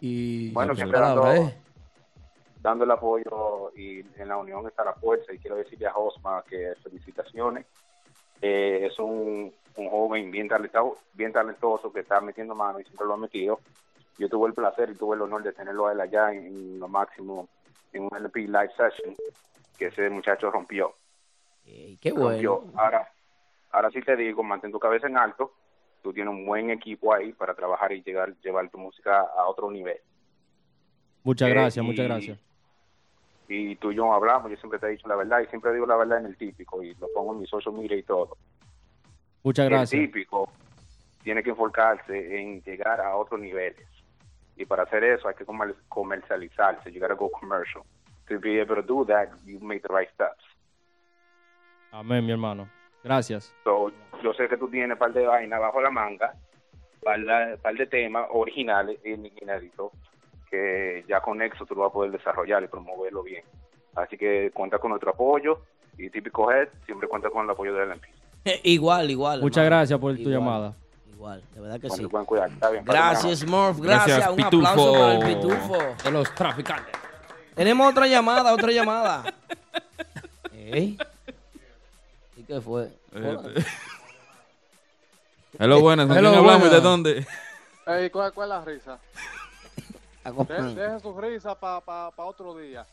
y 0.00 0.50
Bueno, 0.52 0.74
siempre 0.74 0.98
dando, 0.98 1.32
¿eh? 1.32 1.54
dando 2.60 2.84
el 2.84 2.90
apoyo 2.90 3.72
y 3.76 4.00
en 4.16 4.28
la 4.28 4.36
unión 4.38 4.66
está 4.66 4.84
la 4.84 4.94
fuerza. 4.94 5.32
Y 5.32 5.38
quiero 5.38 5.56
decirle 5.56 5.86
a 5.86 5.96
Osma 5.96 6.42
que 6.48 6.74
felicitaciones. 6.82 7.66
Eh, 8.40 8.86
es 8.90 8.98
un, 8.98 9.52
un 9.76 9.88
joven 9.90 10.30
bien 10.30 10.48
talentoso, 10.48 10.98
bien 11.14 11.32
talentoso 11.32 11.92
que 11.92 12.00
está 12.00 12.20
metiendo 12.20 12.54
mano 12.54 12.80
y 12.80 12.84
siempre 12.84 13.06
lo 13.06 13.14
ha 13.14 13.18
metido. 13.18 13.60
Yo 14.18 14.28
tuve 14.28 14.48
el 14.48 14.54
placer 14.54 14.90
y 14.90 14.94
tuve 14.94 15.16
el 15.16 15.22
honor 15.22 15.42
de 15.42 15.52
tenerlo 15.52 15.86
a 15.86 15.92
él 15.92 16.00
allá 16.00 16.32
en, 16.32 16.46
en 16.46 16.78
lo 16.78 16.88
máximo 16.88 17.48
en 17.92 18.04
un 18.04 18.10
LP 18.16 18.40
live 18.40 18.70
session 18.76 19.14
que 19.78 19.86
ese 19.86 20.08
muchacho 20.10 20.50
rompió. 20.50 20.94
Ey, 21.66 21.98
qué 22.00 22.12
bueno. 22.12 22.62
Ahora, 22.76 23.08
ahora 23.72 23.90
sí 23.90 24.00
te 24.00 24.16
digo, 24.16 24.42
mantén 24.42 24.70
tu 24.72 24.78
cabeza 24.78 25.06
en 25.08 25.16
alto. 25.18 25.52
Tú 26.02 26.12
tienes 26.12 26.32
un 26.32 26.46
buen 26.46 26.70
equipo 26.70 27.12
ahí 27.12 27.32
para 27.32 27.54
trabajar 27.54 27.92
y 27.92 28.02
llegar, 28.02 28.34
llevar 28.42 28.68
tu 28.70 28.78
música 28.78 29.20
a 29.20 29.46
otro 29.48 29.70
nivel. 29.70 29.98
Muchas 31.24 31.48
Eh, 31.48 31.52
gracias, 31.52 31.84
y- 31.84 31.86
muchas 31.86 32.06
gracias. 32.06 32.38
Y 33.48 33.76
tú 33.76 33.90
y 33.92 33.96
yo 33.96 34.12
hablamos, 34.12 34.50
yo 34.50 34.56
siempre 34.56 34.78
te 34.78 34.86
he 34.86 34.90
dicho 34.90 35.06
la 35.08 35.16
verdad 35.16 35.40
y 35.40 35.46
siempre 35.46 35.72
digo 35.72 35.86
la 35.86 35.96
verdad 35.96 36.18
en 36.18 36.26
el 36.26 36.36
típico 36.36 36.82
y 36.82 36.94
lo 36.94 37.08
pongo 37.14 37.32
en 37.32 37.40
mi 37.40 37.46
social 37.46 37.74
media 37.74 37.96
y 37.96 38.02
todo. 38.02 38.36
Muchas 39.42 39.68
gracias. 39.68 39.92
El 40.00 40.06
típico 40.06 40.50
tiene 41.22 41.42
que 41.42 41.50
enfocarse 41.50 42.40
en 42.40 42.62
llegar 42.62 43.00
a 43.00 43.16
otros 43.16 43.40
niveles. 43.40 43.86
Y 44.56 44.64
para 44.64 44.84
hacer 44.84 45.04
eso 45.04 45.28
hay 45.28 45.34
que 45.34 45.44
comer- 45.44 45.76
comercializarse. 45.88 46.90
You 46.92 47.00
gotta 47.00 47.14
go 47.14 47.30
commercial. 47.30 47.82
To 48.28 48.38
be 48.40 48.60
able 48.60 48.76
to 48.76 48.82
do 48.82 49.04
that, 49.06 49.28
you 49.44 49.60
make 49.60 49.82
the 49.86 49.92
right 49.94 50.08
steps. 50.14 50.42
Amén, 51.96 52.26
mi 52.26 52.32
hermano. 52.32 52.68
Gracias. 53.02 53.54
So, 53.64 53.90
yo 54.22 54.34
sé 54.34 54.48
que 54.48 54.58
tú 54.58 54.68
tienes 54.68 54.92
un 54.92 54.98
par 54.98 55.14
de 55.14 55.26
vainas 55.26 55.58
bajo 55.58 55.80
la 55.80 55.90
manga, 55.90 56.34
par 57.02 57.18
de, 57.18 57.56
par 57.56 57.74
de 57.74 57.86
temas 57.86 58.26
originales 58.30 58.98
y 59.02 59.12
inéditos 59.12 59.92
que 60.50 61.04
ya 61.08 61.20
con 61.20 61.38
Nexo 61.38 61.64
tú 61.64 61.74
lo 61.74 61.82
vas 61.82 61.90
a 61.90 61.92
poder 61.94 62.12
desarrollar 62.12 62.62
y 62.62 62.68
promoverlo 62.68 63.22
bien. 63.22 63.44
Así 63.94 64.18
que 64.18 64.50
cuenta 64.52 64.78
con 64.78 64.90
nuestro 64.90 65.10
apoyo 65.10 65.62
y 65.96 66.10
típico 66.10 66.52
Head 66.52 66.68
siempre 66.84 67.08
cuenta 67.08 67.30
con 67.30 67.44
el 67.46 67.50
apoyo 67.50 67.72
de 67.72 67.86
LMP. 67.86 68.04
Eh, 68.44 68.60
igual, 68.64 69.10
igual. 69.10 69.40
Muchas 69.40 69.64
hermano. 69.64 69.76
gracias 69.80 69.98
por 69.98 70.14
tu 70.16 70.28
llamada. 70.28 70.74
Igual, 71.08 71.42
de 71.54 71.60
verdad 71.60 71.80
que 71.80 71.88
sí. 71.88 72.04
cuidar. 72.04 72.50
Está 72.50 72.70
bien. 72.70 72.84
Gracias, 72.84 73.38
Smurf. 73.38 73.80
Gracias. 73.80 74.18
Gracias, 74.18 74.30
Un 74.30 74.36
Pitufo. 74.36 74.68
aplauso 74.68 74.92
para 74.92 75.12
el 75.14 75.34
pitufo. 75.34 75.78
De 76.04 76.10
los 76.10 76.34
traficantes. 76.34 76.94
Tenemos 77.54 77.90
otra 77.90 78.06
llamada, 78.06 78.52
otra 78.52 78.70
llamada. 78.70 79.24
Ey. 80.52 80.98
¿Y 82.46 82.52
qué 82.52 82.60
fue? 82.60 82.84
Este. 83.12 83.64
Hello, 85.58 85.80
buenas, 85.80 86.06
¿con 86.06 86.16
Hello, 86.16 86.30
quién 86.30 86.38
hablamos 86.40 86.68
y 86.68 86.70
de 86.70 86.80
dónde? 86.80 87.26
Ey, 87.86 88.10
¿cuál, 88.10 88.32
¿Cuál 88.32 88.50
es 88.52 88.56
la 88.58 88.64
risa? 88.64 88.98
De- 90.48 90.74
Deje 90.74 91.00
su 91.00 91.18
risa 91.18 91.54
para 91.58 91.80
pa, 91.80 92.10
pa 92.10 92.24
otro 92.24 92.56
día. 92.56 92.84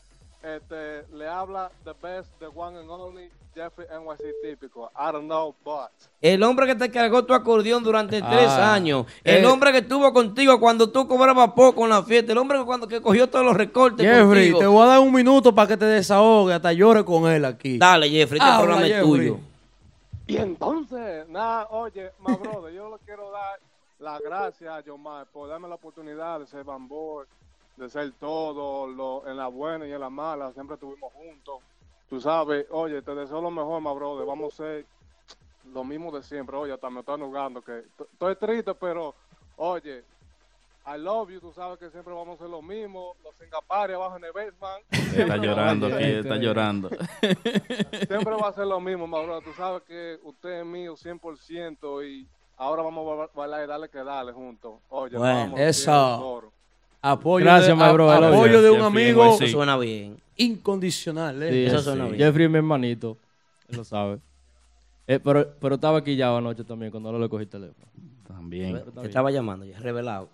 Este, 0.44 1.06
le 1.16 1.26
habla 1.26 1.70
the 1.84 1.94
best, 2.02 2.28
the 2.38 2.48
one 2.54 2.78
and 2.78 2.90
only 2.90 3.30
Jeffrey 3.54 3.86
NYC 3.88 4.34
típico. 4.42 4.90
I 4.94 5.10
don't 5.10 5.24
know, 5.26 5.54
but. 5.64 5.88
El 6.20 6.42
hombre 6.42 6.66
que 6.66 6.74
te 6.74 6.90
cargó 6.90 7.24
tu 7.24 7.32
acordeón 7.32 7.82
durante 7.82 8.20
tres 8.20 8.50
Ah, 8.50 8.74
años. 8.74 9.06
El 9.22 9.44
eh. 9.44 9.46
hombre 9.46 9.72
que 9.72 9.78
estuvo 9.78 10.12
contigo 10.12 10.60
cuando 10.60 10.90
tú 10.90 11.08
cobrabas 11.08 11.52
poco 11.52 11.84
en 11.84 11.90
la 11.90 12.02
fiesta. 12.02 12.32
El 12.32 12.38
hombre 12.38 12.58
que 12.58 12.64
cuando 12.66 12.86
que 12.86 13.00
cogió 13.00 13.26
todos 13.30 13.44
los 13.44 13.56
recortes 13.56 14.04
Jeffrey, 14.04 14.50
contigo. 14.50 14.58
te 14.58 14.66
voy 14.66 14.82
a 14.82 14.86
dar 14.86 15.00
un 15.00 15.12
minuto 15.14 15.54
para 15.54 15.68
que 15.68 15.76
te 15.78 15.86
desahogues, 15.86 16.56
hasta 16.56 16.72
llore 16.74 17.04
con 17.06 17.26
él 17.30 17.44
aquí. 17.46 17.78
Dale, 17.78 18.10
Jeffrey, 18.10 18.38
este 18.38 18.50
Habla, 18.50 18.58
programa 18.64 18.86
es 18.86 18.92
Jeffrey. 18.92 19.10
tuyo. 19.10 19.38
Y 20.26 20.36
entonces, 20.36 21.28
nada, 21.28 21.68
oye, 21.70 22.10
my 22.26 22.34
brother, 22.36 22.72
yo 22.74 22.90
le 22.90 22.96
quiero 23.06 23.30
dar 23.30 23.60
las 23.98 24.20
gracias 24.20 24.70
a 24.74 24.80
Yomar 24.82 25.26
por 25.26 25.48
darme 25.48 25.68
la 25.68 25.76
oportunidad 25.76 26.40
de 26.40 26.46
ser 26.46 26.64
bambor, 26.64 27.26
de 27.76 27.88
ser 27.90 28.12
todo, 28.12 28.86
lo, 28.86 29.26
en 29.28 29.36
la 29.36 29.48
buena 29.48 29.86
y 29.86 29.92
en 29.92 30.00
la 30.00 30.10
mala, 30.10 30.52
siempre 30.52 30.74
estuvimos 30.74 31.12
juntos. 31.12 31.58
Tú 32.08 32.20
sabes, 32.20 32.66
oye, 32.70 33.02
te 33.02 33.14
deseo 33.14 33.40
lo 33.40 33.50
mejor, 33.50 33.80
my 33.80 33.94
brother, 33.94 34.26
vamos 34.26 34.54
a 34.54 34.56
ser 34.58 34.86
lo 35.72 35.82
mismo 35.84 36.12
de 36.12 36.22
siempre. 36.22 36.56
Oye, 36.56 36.72
hasta 36.72 36.90
me 36.90 37.00
están 37.00 37.20
jugando 37.20 37.62
que 37.62 37.84
estoy 38.12 38.36
triste, 38.36 38.74
pero, 38.74 39.14
oye, 39.56 40.04
I 40.86 40.98
love 40.98 41.30
you, 41.30 41.40
tú 41.40 41.50
sabes 41.54 41.78
que 41.78 41.88
siempre 41.90 42.12
vamos 42.12 42.36
a 42.38 42.42
ser 42.42 42.50
lo 42.50 42.60
mismo, 42.60 43.14
los 43.24 43.34
singapares 43.36 43.96
abajo 43.96 44.18
en 44.18 44.24
el 44.24 44.32
basement. 44.32 44.84
Está 45.16 45.36
llorando 45.38 45.86
aquí, 45.86 46.04
está 46.04 46.36
llorando. 46.36 46.90
Siempre 48.06 48.34
va 48.36 48.48
a 48.48 48.52
ser 48.52 48.66
lo 48.66 48.80
mismo, 48.80 49.06
Mauro. 49.06 49.40
Tú 49.40 49.52
sabes 49.54 49.82
que 49.84 50.18
usted 50.22 50.60
es 50.60 50.66
mío 50.66 50.94
100% 50.94 52.06
y 52.06 52.28
ahora 52.58 52.82
vamos 52.82 53.10
a 53.10 53.14
ba- 53.14 53.30
bailar 53.34 53.64
y 53.64 53.66
darle 53.66 53.88
que 53.88 53.98
darle 54.04 54.32
juntos. 54.32 54.74
Oye, 54.90 55.16
Bueno, 55.16 55.38
vamos. 55.38 55.60
eso. 55.60 56.52
Apoyo 57.06 57.44
Gracias, 57.44 57.78
de, 57.78 57.92
bro, 57.92 58.10
a- 58.10 58.16
apoyo 58.16 58.62
de 58.62 58.70
un 58.70 58.80
Jeffrey 58.80 59.04
amigo. 59.10 59.34
Eso 59.34 59.46
suena 59.48 59.76
bien. 59.76 60.16
incondicional, 60.36 61.42
¿eh? 61.42 61.50
Sí, 61.52 61.64
Eso 61.66 61.78
sí. 61.78 61.84
suena 61.84 62.04
bien. 62.06 62.16
Jeffrey 62.18 62.48
mi 62.48 62.56
hermanito. 62.56 63.18
Él 63.68 63.76
lo 63.76 63.84
sabe. 63.84 64.18
Eh, 65.06 65.20
pero, 65.22 65.46
pero 65.60 65.74
estaba 65.74 65.98
aquí 65.98 66.16
ya 66.16 66.34
anoche 66.34 66.64
también 66.64 66.90
cuando 66.90 67.12
no 67.12 67.18
le 67.18 67.28
cogí 67.28 67.42
el 67.42 67.48
teléfono. 67.48 67.86
También. 68.26 68.82
Te 69.02 69.06
estaba 69.06 69.30
llamando 69.30 69.66
ya, 69.66 69.78
revelado. 69.78 70.30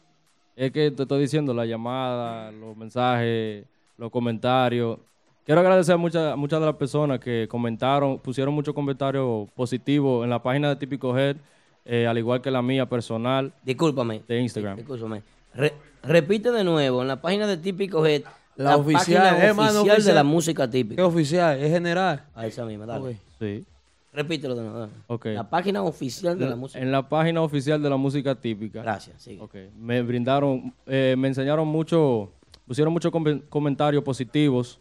Es 0.54 0.70
que 0.70 0.90
te 0.92 1.02
estoy 1.02 1.20
diciendo, 1.22 1.52
la 1.52 1.66
llamada, 1.66 2.52
los 2.52 2.76
mensajes, 2.76 3.64
los 3.98 4.10
comentarios. 4.10 4.98
Quiero 5.44 5.60
agradecer 5.62 5.94
a 5.94 5.98
muchas, 5.98 6.36
muchas 6.36 6.60
de 6.60 6.66
las 6.66 6.76
personas 6.76 7.18
que 7.18 7.48
comentaron, 7.50 8.18
pusieron 8.20 8.54
muchos 8.54 8.74
comentarios 8.74 9.50
positivos 9.56 10.22
en 10.22 10.30
la 10.30 10.40
página 10.40 10.68
de 10.68 10.76
Típico 10.76 11.16
Head, 11.18 11.36
eh, 11.84 12.06
al 12.06 12.16
igual 12.18 12.40
que 12.40 12.50
la 12.52 12.62
mía 12.62 12.86
personal 12.88 13.52
Discúlpame. 13.64 14.22
de 14.28 14.40
Instagram. 14.40 14.76
Discúlpame. 14.76 15.22
Re- 15.54 15.74
repite 16.02 16.50
de 16.52 16.64
nuevo, 16.64 17.02
en 17.02 17.08
la 17.08 17.20
página 17.20 17.46
de 17.46 17.56
Típico 17.56 18.04
Head, 18.06 18.22
La 18.56 18.76
oficial, 18.76 19.22
página 19.36 19.46
eh, 19.46 19.50
oficial 19.52 20.04
de 20.04 20.14
la 20.14 20.24
música 20.24 20.66
¿Qué 20.66 20.72
típica. 20.72 21.06
oficial? 21.06 21.58
¿Es 21.58 21.70
general? 21.70 22.24
A 22.34 22.46
esa 22.46 22.64
misma, 22.64 22.86
dale. 22.86 23.16
Sí. 23.38 23.64
Repítelo 24.12 24.54
de 24.56 24.62
nuevo. 24.62 24.78
dale. 24.80 24.92
Ok. 25.06 25.26
La 25.26 25.48
página 25.48 25.82
oficial 25.82 26.38
de 26.38 26.48
la 26.48 26.56
música. 26.56 26.80
En 26.80 26.90
la 26.92 27.08
página 27.08 27.42
oficial 27.42 27.82
de 27.82 27.90
la 27.90 27.96
música 27.96 28.34
típica. 28.34 28.82
Gracias, 28.82 29.22
sigue. 29.22 29.40
Ok. 29.40 29.54
Me 29.78 30.02
brindaron, 30.02 30.74
eh, 30.86 31.14
me 31.16 31.28
enseñaron 31.28 31.66
mucho, 31.68 32.30
pusieron 32.66 32.92
muchos 32.92 33.10
com- 33.12 33.40
comentarios 33.48 34.02
positivos 34.02 34.80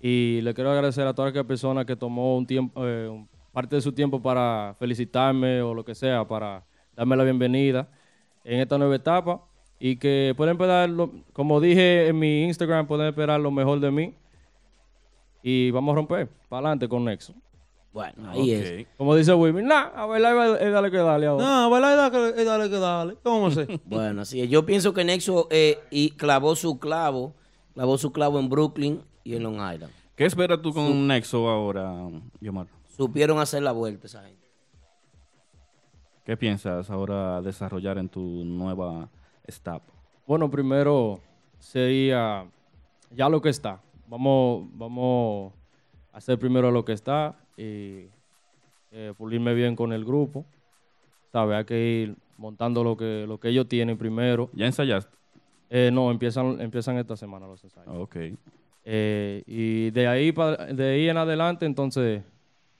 y 0.00 0.40
le 0.42 0.52
quiero 0.54 0.70
agradecer 0.70 1.06
a 1.06 1.14
todas 1.14 1.30
aquellas 1.30 1.46
personas 1.46 1.84
que 1.86 1.96
tomó 1.96 2.36
un 2.36 2.46
tiempo, 2.46 2.80
eh, 2.84 3.24
parte 3.52 3.76
de 3.76 3.82
su 3.82 3.92
tiempo 3.92 4.20
para 4.22 4.74
felicitarme 4.78 5.62
o 5.62 5.72
lo 5.74 5.84
que 5.84 5.94
sea, 5.94 6.26
para 6.26 6.62
darme 6.94 7.16
la 7.16 7.24
bienvenida 7.24 7.88
en 8.44 8.60
esta 8.60 8.76
nueva 8.78 8.94
etapa 8.96 9.40
y 9.78 9.96
que 9.96 10.34
pueden 10.36 10.52
esperar, 10.54 10.88
lo- 10.88 11.10
como 11.32 11.60
dije 11.60 12.08
en 12.08 12.18
mi 12.18 12.44
Instagram, 12.44 12.86
pueden 12.86 13.08
esperar 13.08 13.40
lo 13.40 13.50
mejor 13.50 13.80
de 13.80 13.90
mí 13.90 14.14
y 15.42 15.70
vamos 15.70 15.92
a 15.92 15.96
romper 15.96 16.28
para 16.48 16.60
adelante 16.68 16.88
con 16.88 17.04
Nexo. 17.04 17.34
Bueno, 17.92 18.30
ahí 18.30 18.50
es. 18.52 18.86
Como 18.98 19.14
dice 19.16 19.32
Wilmy, 19.32 19.62
nah, 19.62 19.88
a 19.94 20.04
bailar 20.06 20.60
es 20.60 20.70
dale 20.72 20.90
que 20.90 20.98
dale 20.98 21.26
ahora. 21.26 21.44
No, 21.44 21.70
¿verdad? 21.70 22.10
Dale, 22.10 22.34
que- 22.34 22.44
dale, 22.44 22.68
que 22.70 22.76
dale. 22.78 23.16
¿Cómo 23.22 23.50
se? 23.50 23.66
Bueno, 23.86 24.22
así 24.22 24.40
es. 24.42 24.50
Yo 24.50 24.66
pienso 24.66 24.92
que 24.92 25.02
Nexo 25.04 25.48
eh, 25.50 25.78
y 25.90 26.10
clavó 26.10 26.54
su 26.56 26.78
clavo, 26.78 27.32
clavó 27.74 27.96
su 27.96 28.12
clavo 28.12 28.38
en 28.38 28.50
Brooklyn 28.50 29.00
y 29.24 29.34
en 29.36 29.42
Long 29.44 29.54
Island. 29.54 29.92
¿Qué 30.14 30.26
esperas 30.26 30.60
tú 30.60 30.74
con 30.74 31.06
Nexo 31.06 31.48
ahora, 31.48 31.94
Yomar? 32.40 32.66
Supieron 32.96 33.38
hacer 33.38 33.62
la 33.62 33.72
vuelta 33.72 34.06
esa 34.06 34.22
gente. 34.24 34.44
¿Qué 36.24 36.36
piensas 36.36 36.90
ahora 36.90 37.40
desarrollar 37.40 37.98
en 37.98 38.08
tu 38.08 38.20
nueva 38.44 39.08
etapa? 39.46 39.92
Bueno, 40.26 40.50
primero 40.50 41.20
sería 41.58 42.46
ya 43.10 43.28
lo 43.28 43.40
que 43.40 43.48
está. 43.50 43.80
Vamos, 44.08 44.68
vamos 44.74 45.52
a 46.12 46.18
hacer 46.18 46.38
primero 46.38 46.70
lo 46.70 46.84
que 46.84 46.92
está 46.92 47.36
y 47.56 48.06
eh, 48.90 49.12
pulirme 49.16 49.54
bien 49.54 49.76
con 49.76 49.92
el 49.92 50.04
grupo. 50.04 50.44
¿Sabes? 51.32 51.56
Hay 51.58 51.64
que 51.64 51.78
ir 51.78 52.16
montando 52.38 52.82
lo 52.84 52.96
que, 52.96 53.24
lo 53.26 53.38
que 53.38 53.48
ellos 53.48 53.68
tienen 53.68 53.98
primero. 53.98 54.48
¿Ya 54.52 54.66
ensayaste? 54.66 55.16
Eh, 55.68 55.90
no, 55.92 56.10
empiezan, 56.10 56.60
empiezan 56.60 56.96
esta 56.98 57.16
semana 57.16 57.46
los 57.46 57.62
ensayos. 57.64 57.92
Ok. 57.98 58.16
Eh, 58.84 59.42
y 59.46 59.90
de 59.90 60.06
ahí, 60.06 60.30
pa- 60.32 60.56
de 60.56 60.84
ahí 60.94 61.08
en 61.08 61.16
adelante, 61.16 61.66
entonces, 61.66 62.22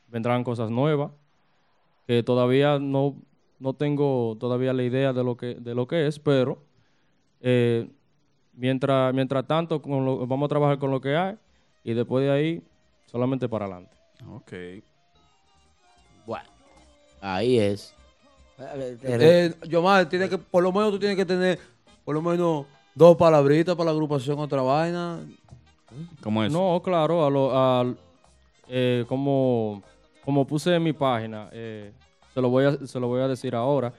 vendrán 0.08 0.44
cosas 0.44 0.70
nuevas 0.70 1.10
que 2.06 2.22
todavía 2.22 2.78
no, 2.78 3.16
no 3.58 3.72
tengo 3.74 4.36
todavía 4.38 4.72
la 4.72 4.82
idea 4.82 5.12
de 5.12 5.24
lo 5.24 5.36
que, 5.36 5.54
de 5.54 5.74
lo 5.74 5.86
que 5.86 6.06
es, 6.06 6.18
pero 6.18 6.58
eh, 7.40 7.88
mientras, 8.54 9.12
mientras 9.14 9.46
tanto 9.46 9.80
con 9.80 10.04
lo- 10.04 10.26
vamos 10.26 10.46
a 10.46 10.48
trabajar 10.48 10.78
con 10.78 10.90
lo 10.90 11.00
que 11.00 11.16
hay 11.16 11.36
y 11.84 11.94
después 11.94 12.24
de 12.24 12.30
ahí 12.32 12.62
solamente 13.06 13.48
para 13.48 13.64
adelante. 13.66 13.96
Ok. 14.30 14.52
Bueno, 16.26 16.48
ahí 17.20 17.58
es. 17.58 17.94
Eh, 19.02 19.54
Yomar, 19.68 20.08
tiene 20.08 20.28
que, 20.28 20.38
por 20.38 20.62
lo 20.62 20.72
menos 20.72 20.90
tú 20.90 20.98
tienes 20.98 21.16
que 21.16 21.26
tener 21.26 21.58
por 22.04 22.14
lo 22.14 22.22
menos 22.22 22.66
dos 22.94 23.16
palabritas 23.16 23.74
para 23.74 23.86
la 23.86 23.90
agrupación, 23.92 24.38
otra 24.38 24.62
vaina. 24.62 25.20
¿Cómo 26.22 26.42
es? 26.44 26.52
No, 26.52 26.80
claro, 26.82 27.24
a 27.24 27.30
lo, 27.30 27.56
al- 27.58 27.96
eh, 28.68 29.04
como, 29.08 29.82
como 30.24 30.46
puse 30.46 30.74
en 30.74 30.82
mi 30.82 30.92
página, 30.92 31.48
eh, 31.52 31.92
se, 32.36 32.42
lo 32.42 32.50
voy 32.50 32.66
a, 32.66 32.86
se 32.86 33.00
lo 33.00 33.08
voy 33.08 33.22
a 33.22 33.28
decir 33.28 33.54
ahora, 33.54 33.94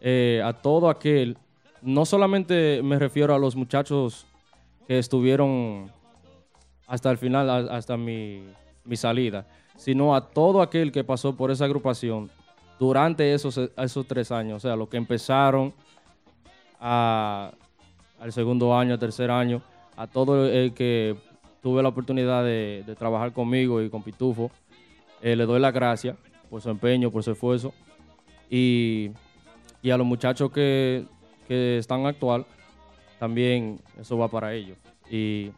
eh, 0.00 0.40
a 0.44 0.52
todo 0.52 0.88
aquel, 0.88 1.36
no 1.82 2.06
solamente 2.06 2.80
me 2.84 3.00
refiero 3.00 3.34
a 3.34 3.38
los 3.38 3.56
muchachos 3.56 4.26
que 4.86 5.00
estuvieron 5.00 5.90
hasta 6.86 7.10
el 7.10 7.18
final, 7.18 7.68
hasta 7.68 7.96
mi, 7.96 8.44
mi 8.84 8.96
salida, 8.96 9.44
sino 9.76 10.14
a 10.14 10.28
todo 10.28 10.62
aquel 10.62 10.92
que 10.92 11.02
pasó 11.02 11.36
por 11.36 11.50
esa 11.50 11.64
agrupación 11.64 12.30
durante 12.78 13.34
esos, 13.34 13.58
esos 13.58 14.06
tres 14.06 14.30
años, 14.30 14.58
o 14.58 14.60
sea, 14.60 14.76
los 14.76 14.88
que 14.88 14.96
empezaron 14.96 15.74
al 16.78 17.52
segundo 18.28 18.78
año, 18.78 18.92
al 18.92 19.00
tercer 19.00 19.32
año, 19.32 19.62
a 19.96 20.06
todo 20.06 20.46
el 20.46 20.74
que 20.74 21.16
tuve 21.60 21.82
la 21.82 21.88
oportunidad 21.88 22.44
de, 22.44 22.84
de 22.86 22.94
trabajar 22.94 23.32
conmigo 23.32 23.82
y 23.82 23.90
con 23.90 24.04
Pitufo, 24.04 24.52
eh, 25.22 25.34
le 25.34 25.44
doy 25.44 25.58
las 25.58 25.74
gracias 25.74 26.16
por 26.50 26.60
su 26.60 26.68
empeño, 26.68 27.10
por 27.10 27.22
su 27.22 27.30
esfuerzo. 27.30 27.72
Y, 28.50 29.10
y 29.82 29.90
a 29.90 29.96
los 29.96 30.06
muchachos 30.06 30.50
que, 30.50 31.04
que 31.46 31.78
están 31.78 32.04
actual, 32.04 32.44
también 33.18 33.80
eso 33.98 34.18
va 34.18 34.28
para 34.28 34.52
ellos. 34.52 34.76
Y 35.08 35.52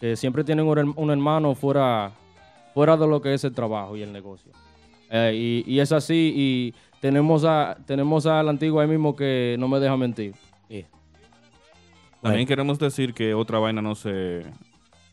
que 0.00 0.16
siempre 0.16 0.44
tienen 0.44 0.66
un, 0.66 0.76
herm- 0.76 0.94
un 0.96 1.10
hermano 1.10 1.54
fuera, 1.54 2.12
fuera 2.72 2.96
de 2.96 3.06
lo 3.06 3.20
que 3.20 3.34
es 3.34 3.44
el 3.44 3.52
trabajo 3.52 3.96
y 3.96 4.02
el 4.02 4.12
negocio. 4.12 4.52
Eh, 5.10 5.62
y, 5.66 5.74
y 5.74 5.80
es 5.80 5.92
así, 5.92 6.32
y 6.36 6.74
tenemos 7.00 7.44
a 7.44 7.76
tenemos 7.86 8.26
al 8.26 8.48
antiguo 8.48 8.80
ahí 8.80 8.88
mismo 8.88 9.14
que 9.14 9.56
no 9.58 9.68
me 9.68 9.78
deja 9.78 9.96
mentir. 9.96 10.34
También 12.22 12.46
queremos 12.48 12.78
decir 12.78 13.14
que 13.14 13.34
otra 13.34 13.60
vaina 13.60 13.80
no 13.80 13.94
se. 13.94 14.42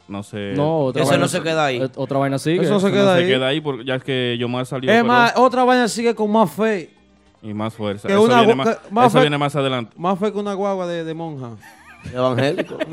No 0.08 0.22
se. 0.24 0.54
No, 0.54 0.80
otra 0.86 1.04
vaina- 1.06 1.26
eh, 1.72 1.90
Otra 1.96 2.18
vaina 2.20 2.38
sigue. 2.38 2.62
Eso 2.64 2.80
se 2.80 2.92
queda 2.92 3.16
ahí. 3.16 3.24
se 3.24 3.30
queda 3.30 3.48
ahí 3.48 3.62
porque 3.62 3.86
ya 3.86 3.96
es 3.96 4.04
que 4.04 4.36
Yomar 4.40 4.66
salió. 4.66 4.92
Es 4.92 4.98
pero- 4.98 5.08
más, 5.08 5.34
otra 5.38 5.64
vaina 5.64 5.88
sigue 5.88 6.14
con 6.14 6.30
más 6.32 6.52
fe. 6.52 6.94
y 7.42 7.54
más 7.54 7.74
fuerza. 7.74 8.08
Que 8.08 8.14
eso 8.14 8.24
una 8.24 8.40
viene, 8.40 8.56
más, 8.56 8.68
eso 8.70 9.10
fe- 9.10 9.20
viene 9.22 9.38
más 9.38 9.56
adelante. 9.56 9.94
Más 9.98 10.18
fe 10.20 10.32
que 10.32 10.38
una 10.40 10.54
guagua 10.54 10.88
de, 10.88 11.04
de 11.04 11.14
monja. 11.14 11.58
Evangélico. 12.14 12.78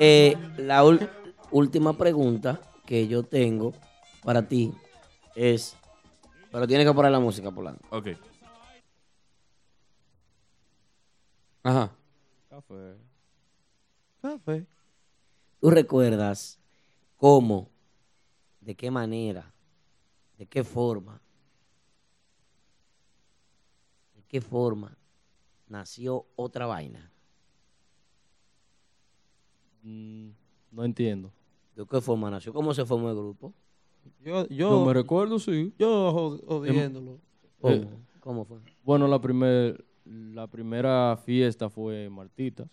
Eh, 0.00 0.36
la 0.58 0.84
ul- 0.84 1.08
última 1.50 1.92
pregunta 1.92 2.60
que 2.86 3.08
yo 3.08 3.24
tengo 3.24 3.74
para 4.22 4.42
ti 4.46 4.72
es, 5.34 5.76
pero 6.52 6.68
tienes 6.68 6.86
que 6.86 6.94
poner 6.94 7.10
la 7.10 7.18
música, 7.18 7.50
Polanco. 7.50 7.80
Ok. 7.90 8.08
Ajá. 11.64 11.90
Café. 12.48 12.94
Café. 14.32 14.66
¿Tú 15.58 15.70
recuerdas 15.70 16.60
cómo, 17.16 17.70
de 18.60 18.74
qué 18.74 18.90
manera, 18.90 19.54
de 20.36 20.44
qué 20.46 20.62
forma, 20.62 21.22
de 24.14 24.22
qué 24.28 24.42
forma 24.42 24.98
nació 25.66 26.26
otra 26.36 26.66
vaina? 26.66 27.10
Mm, 29.82 30.28
no 30.72 30.84
entiendo. 30.84 31.32
¿De 31.74 31.86
qué 31.86 32.00
forma 32.02 32.30
nació? 32.30 32.52
¿Cómo 32.52 32.74
se 32.74 32.84
formó 32.84 33.08
el 33.08 33.16
grupo? 33.16 33.54
Yo, 34.22 34.46
yo, 34.48 34.70
No 34.72 34.84
me 34.84 34.92
recuerdo, 34.92 35.38
sí. 35.38 35.72
Yo 35.78 36.12
jod- 36.12 36.44
jodiéndolo. 36.46 37.18
¿Cómo? 37.60 37.74
Eh, 37.74 37.88
¿Cómo 38.20 38.44
fue? 38.44 38.58
Bueno, 38.84 39.08
la, 39.08 39.20
primer, 39.20 39.82
la 40.04 40.46
primera 40.46 41.16
fiesta 41.16 41.70
fue 41.70 42.10
Martitas. 42.10 42.68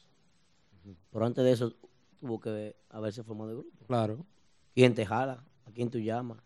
Pero 1.12 1.26
antes 1.26 1.44
de 1.44 1.52
eso 1.52 1.74
tuvo 2.20 2.40
que 2.40 2.76
haberse 2.90 3.24
formado 3.24 3.52
el 3.52 3.58
grupo. 3.58 3.86
Claro. 3.88 4.26
¿Quién 4.74 4.94
te 4.94 5.06
jala? 5.06 5.44
¿A 5.66 5.72
quién 5.72 5.90
tú 5.90 6.00
llamas? 6.00 6.38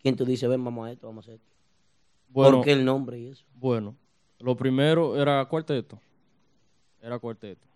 ¿Quién 0.00 0.16
tú 0.16 0.24
dices, 0.24 0.48
ven, 0.48 0.62
vamos 0.64 0.86
a 0.86 0.92
esto, 0.92 1.06
vamos 1.06 1.28
a 1.28 1.32
esto? 1.32 1.46
Bueno, 2.28 2.56
¿Por 2.58 2.64
qué 2.64 2.72
el 2.72 2.84
nombre 2.84 3.18
y 3.18 3.26
eso? 3.28 3.44
Bueno, 3.54 3.96
lo 4.38 4.56
primero 4.56 5.20
era 5.20 5.44
cuarteto. 5.46 6.00
Era 7.00 7.18
cuarteto. 7.18 7.66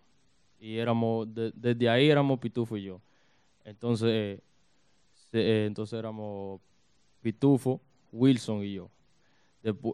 Y 0.59 0.77
éramos, 0.77 1.33
de- 1.33 1.51
desde 1.55 1.89
ahí 1.89 2.09
éramos 2.09 2.39
Pitufo 2.39 2.77
y 2.77 2.83
yo. 2.83 3.01
Entonces, 3.65 4.39
se- 5.31 5.39
eh, 5.39 5.65
entonces 5.65 5.97
éramos 5.97 6.61
Pitufo, 7.21 7.81
Wilson 8.11 8.63
y 8.63 8.73
yo. 8.73 8.89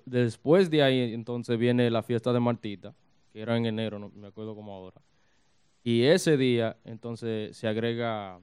Después 0.05 0.69
de 0.69 0.81
ahí, 0.83 1.13
entonces 1.13 1.57
viene 1.57 1.89
la 1.91 2.01
fiesta 2.03 2.33
de 2.33 2.39
Martita, 2.39 2.93
que 3.31 3.39
era 3.41 3.55
en 3.55 3.65
enero, 3.67 3.99
no 3.99 4.09
me 4.09 4.27
acuerdo 4.27 4.55
como 4.55 4.73
ahora. 4.73 4.99
Y 5.83 6.03
ese 6.03 6.37
día, 6.37 6.77
entonces, 6.83 7.55
se 7.55 7.67
agrega, 7.67 8.39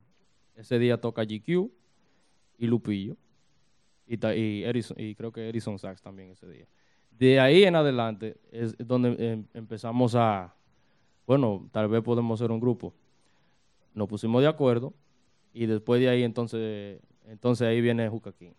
ese 0.54 0.78
día 0.78 1.00
toca 1.00 1.22
GQ 1.24 1.70
y 2.58 2.66
Lupillo. 2.66 3.16
Y, 4.06 4.14
y, 4.14 4.62
Edison- 4.64 4.98
y 4.98 5.14
creo 5.14 5.32
que 5.32 5.48
Edison 5.48 5.78
Sachs 5.78 6.00
también 6.00 6.30
ese 6.30 6.48
día. 6.48 6.66
De 7.10 7.40
ahí 7.40 7.64
en 7.64 7.74
adelante 7.76 8.36
es 8.52 8.76
donde 8.78 9.16
em- 9.32 9.44
empezamos 9.54 10.14
a, 10.14 10.54
bueno, 11.26 11.68
tal 11.72 11.88
vez 11.88 12.02
podemos 12.02 12.38
ser 12.38 12.50
un 12.50 12.60
grupo. 12.60 12.94
Nos 13.94 14.08
pusimos 14.08 14.42
de 14.42 14.48
acuerdo 14.48 14.92
y 15.52 15.66
después 15.66 16.00
de 16.00 16.08
ahí 16.08 16.22
entonces, 16.22 17.00
entonces 17.26 17.66
ahí 17.66 17.80
viene 17.80 18.08
Juca 18.08 18.32
King. 18.32 18.52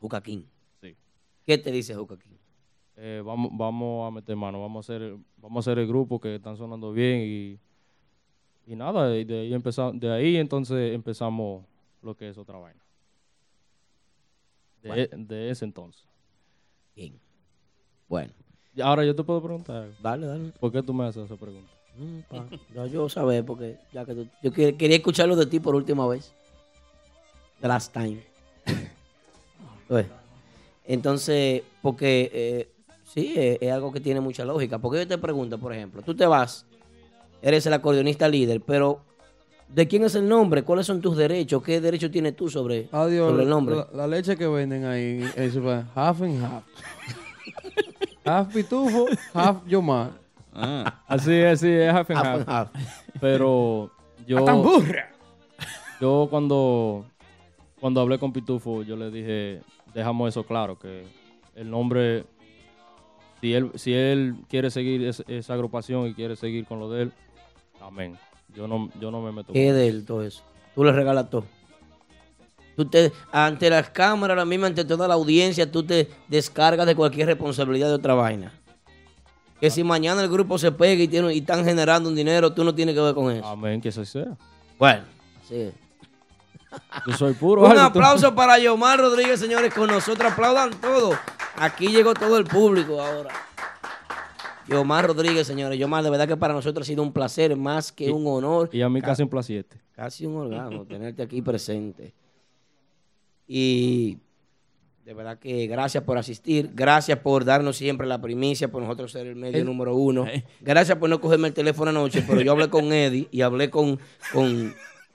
Juca 0.00 0.22
King. 0.22 0.42
Sí. 0.80 0.94
¿Qué 1.46 1.58
te 1.58 1.72
dice 1.72 1.94
Juca 1.94 2.16
King? 2.18 2.36
Eh, 2.96 3.22
vamos, 3.24 3.50
vamos 3.54 4.06
a 4.06 4.10
meter 4.14 4.36
mano, 4.36 4.60
vamos 4.60 4.88
a 4.88 4.92
hacer, 4.94 5.16
vamos 5.38 5.56
a 5.66 5.70
hacer 5.70 5.78
el 5.80 5.88
grupo 5.88 6.20
que 6.20 6.36
están 6.36 6.56
sonando 6.56 6.92
bien 6.92 7.20
y, 7.22 7.58
y 8.66 8.76
nada, 8.76 9.08
de 9.08 9.40
ahí 9.40 9.52
empezamos, 9.54 9.98
de 10.00 10.10
ahí 10.12 10.36
entonces 10.36 10.94
empezamos 10.94 11.64
lo 12.02 12.16
que 12.16 12.28
es 12.28 12.38
otra 12.38 12.58
vaina. 12.58 12.80
De, 14.82 14.88
Bueno. 14.88 15.24
de 15.28 15.50
ese 15.50 15.64
entonces. 15.64 16.02
Bien. 16.94 17.18
Bueno. 18.08 18.32
Y 18.76 18.80
ahora 18.80 19.04
yo 19.04 19.14
te 19.14 19.22
puedo 19.24 19.42
preguntar. 19.42 19.88
Dale, 20.02 20.26
dale. 20.26 20.52
¿Por 20.60 20.70
qué 20.72 20.82
tú 20.82 20.92
me 20.92 21.04
haces 21.04 21.24
esa 21.24 21.36
pregunta? 21.36 21.70
Mm, 21.96 22.18
pa, 22.28 22.46
ya 22.74 22.86
yo 22.86 23.08
saber, 23.08 23.44
porque 23.44 23.78
ya 23.92 24.04
que 24.04 24.14
tú- 24.14 24.28
yo 24.42 24.52
que- 24.52 24.76
quería 24.76 24.96
escucharlo 24.96 25.36
de 25.36 25.46
ti 25.46 25.60
por 25.60 25.74
última 25.74 26.06
vez. 26.08 26.32
The 27.60 27.68
last 27.68 27.92
time. 27.92 28.20
Entonces, 30.86 31.62
porque 31.82 32.30
eh, 32.32 32.68
sí, 33.04 33.32
es, 33.36 33.58
es 33.60 33.72
algo 33.72 33.92
que 33.92 34.00
tiene 34.00 34.20
mucha 34.20 34.44
lógica. 34.44 34.78
Porque 34.78 34.98
yo 34.98 35.08
te 35.08 35.18
pregunto, 35.18 35.58
por 35.58 35.72
ejemplo, 35.72 36.02
tú 36.02 36.14
te 36.14 36.26
vas, 36.26 36.66
eres 37.44 37.66
el 37.66 37.72
acordeonista 37.74 38.26
líder, 38.28 38.60
pero 38.62 39.00
¿de 39.68 39.86
quién 39.86 40.02
es 40.04 40.14
el 40.14 40.28
nombre? 40.28 40.62
¿Cuáles 40.62 40.86
son 40.86 41.00
tus 41.00 41.16
derechos? 41.16 41.62
¿Qué 41.62 41.80
derecho 41.80 42.10
tienes 42.10 42.34
tú 42.34 42.48
sobre, 42.48 42.88
Adiós. 42.90 43.30
sobre 43.30 43.42
el 43.44 43.48
nombre? 43.48 43.76
La, 43.76 43.88
la 43.92 44.06
leche 44.06 44.36
que 44.36 44.46
venden 44.46 44.84
ahí 44.84 45.22
es 45.36 45.56
half 45.94 46.22
and 46.22 46.42
half. 46.42 46.64
half 48.24 48.52
pitufo, 48.52 49.06
half 49.32 49.64
yomar. 49.66 50.10
Así 51.06 51.32
es, 51.32 51.60
sí, 51.60 51.68
es 51.70 51.92
half 51.92 52.10
and 52.10 52.18
Half 52.18 52.26
half. 52.26 52.36
and 52.40 52.48
half. 52.48 52.70
Pero 53.20 53.90
yo. 54.26 54.38
¡A 54.38 54.44
tan 54.44 54.62
burra! 54.62 55.10
Yo 56.00 56.26
cuando, 56.30 57.04
cuando 57.80 58.00
hablé 58.00 58.18
con 58.18 58.32
Pitufo, 58.32 58.82
yo 58.82 58.96
le 58.96 59.10
dije, 59.10 59.62
dejamos 59.94 60.28
eso 60.28 60.44
claro, 60.44 60.78
que 60.78 61.04
el 61.54 61.70
nombre, 61.70 62.24
si 63.40 63.54
él, 63.54 63.70
si 63.76 63.94
él 63.94 64.34
quiere 64.48 64.70
seguir 64.70 65.04
es- 65.06 65.22
esa 65.28 65.54
agrupación 65.54 66.06
y 66.08 66.14
quiere 66.14 66.34
seguir 66.36 66.66
con 66.66 66.80
lo 66.80 66.90
de 66.90 67.02
él, 67.04 67.12
amén. 67.86 68.18
Yo 68.54 68.68
no, 68.68 68.88
yo 69.00 69.10
no 69.10 69.20
me 69.20 69.32
meto 69.32 69.52
¿Qué 69.52 69.72
de 69.72 69.88
él 69.88 70.04
todo 70.04 70.22
eso? 70.22 70.42
Tú 70.74 70.84
le 70.84 70.92
regalas 70.92 71.28
todo. 71.30 71.44
Tú 72.76 72.84
te, 72.86 73.12
ante 73.30 73.70
las 73.70 73.90
cámaras, 73.90 74.34
ahora 74.34 74.44
mismo, 74.44 74.66
ante 74.66 74.84
toda 74.84 75.06
la 75.06 75.14
audiencia, 75.14 75.70
tú 75.70 75.84
te 75.84 76.10
descargas 76.28 76.86
de 76.86 76.96
cualquier 76.96 77.28
responsabilidad 77.28 77.88
de 77.88 77.94
otra 77.94 78.14
vaina. 78.14 78.52
Que 79.60 79.70
si 79.70 79.84
mañana 79.84 80.22
el 80.22 80.28
grupo 80.28 80.58
se 80.58 80.72
pega 80.72 81.02
y, 81.02 81.08
tiene, 81.08 81.32
y 81.34 81.38
están 81.38 81.64
generando 81.64 82.08
un 82.08 82.16
dinero, 82.16 82.52
tú 82.52 82.64
no 82.64 82.74
tienes 82.74 82.94
que 82.94 83.00
ver 83.00 83.14
con 83.14 83.30
eso. 83.30 83.46
Amén, 83.46 83.80
que 83.80 83.90
eso 83.90 84.04
sea. 84.04 84.36
Bueno, 84.78 85.04
es. 85.50 85.72
Yo 87.06 87.16
soy 87.16 87.34
puro. 87.34 87.62
Un 87.70 87.78
aplauso 87.78 88.34
para 88.34 88.58
Yomar 88.58 88.98
Rodríguez, 88.98 89.38
señores, 89.38 89.72
con 89.72 89.88
nosotros. 89.88 90.32
Aplaudan 90.32 90.70
todos. 90.80 91.16
Aquí 91.56 91.88
llegó 91.88 92.14
todo 92.14 92.36
el 92.36 92.44
público 92.44 93.00
ahora. 93.00 93.30
Yomar 94.68 95.06
Rodríguez, 95.06 95.46
señores. 95.46 95.78
Yomar, 95.78 96.02
de 96.04 96.10
verdad 96.10 96.26
que 96.28 96.36
para 96.36 96.54
nosotros 96.54 96.86
ha 96.86 96.88
sido 96.88 97.02
un 97.02 97.12
placer, 97.12 97.54
más 97.56 97.92
que 97.92 98.10
un 98.10 98.26
honor. 98.26 98.70
Y 98.72 98.82
a 98.82 98.88
mí 98.88 99.00
Ca- 99.00 99.08
casi 99.08 99.22
un 99.22 99.28
placiete. 99.28 99.76
Casi 99.92 100.26
un 100.26 100.36
orgasmo 100.36 100.84
tenerte 100.84 101.22
aquí 101.22 101.42
presente. 101.42 102.12
Y 103.46 104.18
de 105.04 105.12
verdad 105.14 105.38
que 105.38 105.66
gracias 105.66 106.02
por 106.02 106.16
asistir, 106.16 106.70
gracias 106.72 107.18
por 107.18 107.44
darnos 107.44 107.76
siempre 107.76 108.06
la 108.06 108.20
primicia, 108.20 108.68
por 108.70 108.82
nosotros 108.82 109.12
ser 109.12 109.26
el 109.26 109.36
medio 109.36 109.58
El- 109.58 109.66
número 109.66 109.94
uno. 109.94 110.26
Gracias 110.60 110.96
por 110.98 111.10
no 111.10 111.20
cogerme 111.20 111.48
el 111.48 111.54
teléfono 111.54 111.90
anoche, 111.90 112.22
pero 112.26 112.40
yo 112.40 112.52
hablé 112.52 112.70
con 112.70 112.92
Eddie 112.92 113.28
y 113.30 113.42
hablé 113.42 113.68
con, 113.70 113.98
con, 114.32 114.74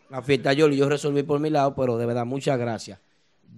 la 0.09 0.21
fiesta 0.21 0.53
Yoli. 0.53 0.77
Yo 0.77 0.87
resolví 0.89 1.23
por 1.23 1.39
mi 1.39 1.49
lado, 1.49 1.73
pero 1.75 1.97
de 1.97 2.05
verdad, 2.05 2.25
muchas 2.25 2.57
gracias. 2.57 2.99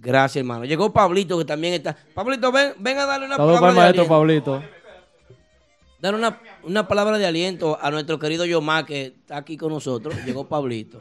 Gracias, 0.00 0.40
hermano. 0.40 0.64
Llegó 0.64 0.92
Pablito, 0.92 1.38
que 1.38 1.44
también 1.44 1.74
está. 1.74 1.96
Pablito, 2.14 2.50
ven, 2.50 2.72
ven 2.78 2.98
a 2.98 3.06
darle 3.06 3.26
una 3.26 3.36
Todo 3.36 3.48
para 3.54 3.60
palabra 3.60 3.88
el 3.90 3.96
maestro. 3.96 4.08
Pablito. 4.08 4.62
Dar 6.02 6.16
una, 6.16 6.40
una 6.64 6.88
palabra 6.88 7.16
de 7.16 7.24
aliento 7.24 7.78
a 7.80 7.88
nuestro 7.92 8.18
querido 8.18 8.44
Yomar, 8.44 8.84
que 8.84 9.06
está 9.06 9.36
aquí 9.36 9.56
con 9.56 9.72
nosotros. 9.72 10.12
Llegó 10.26 10.48
Pablito. 10.48 11.00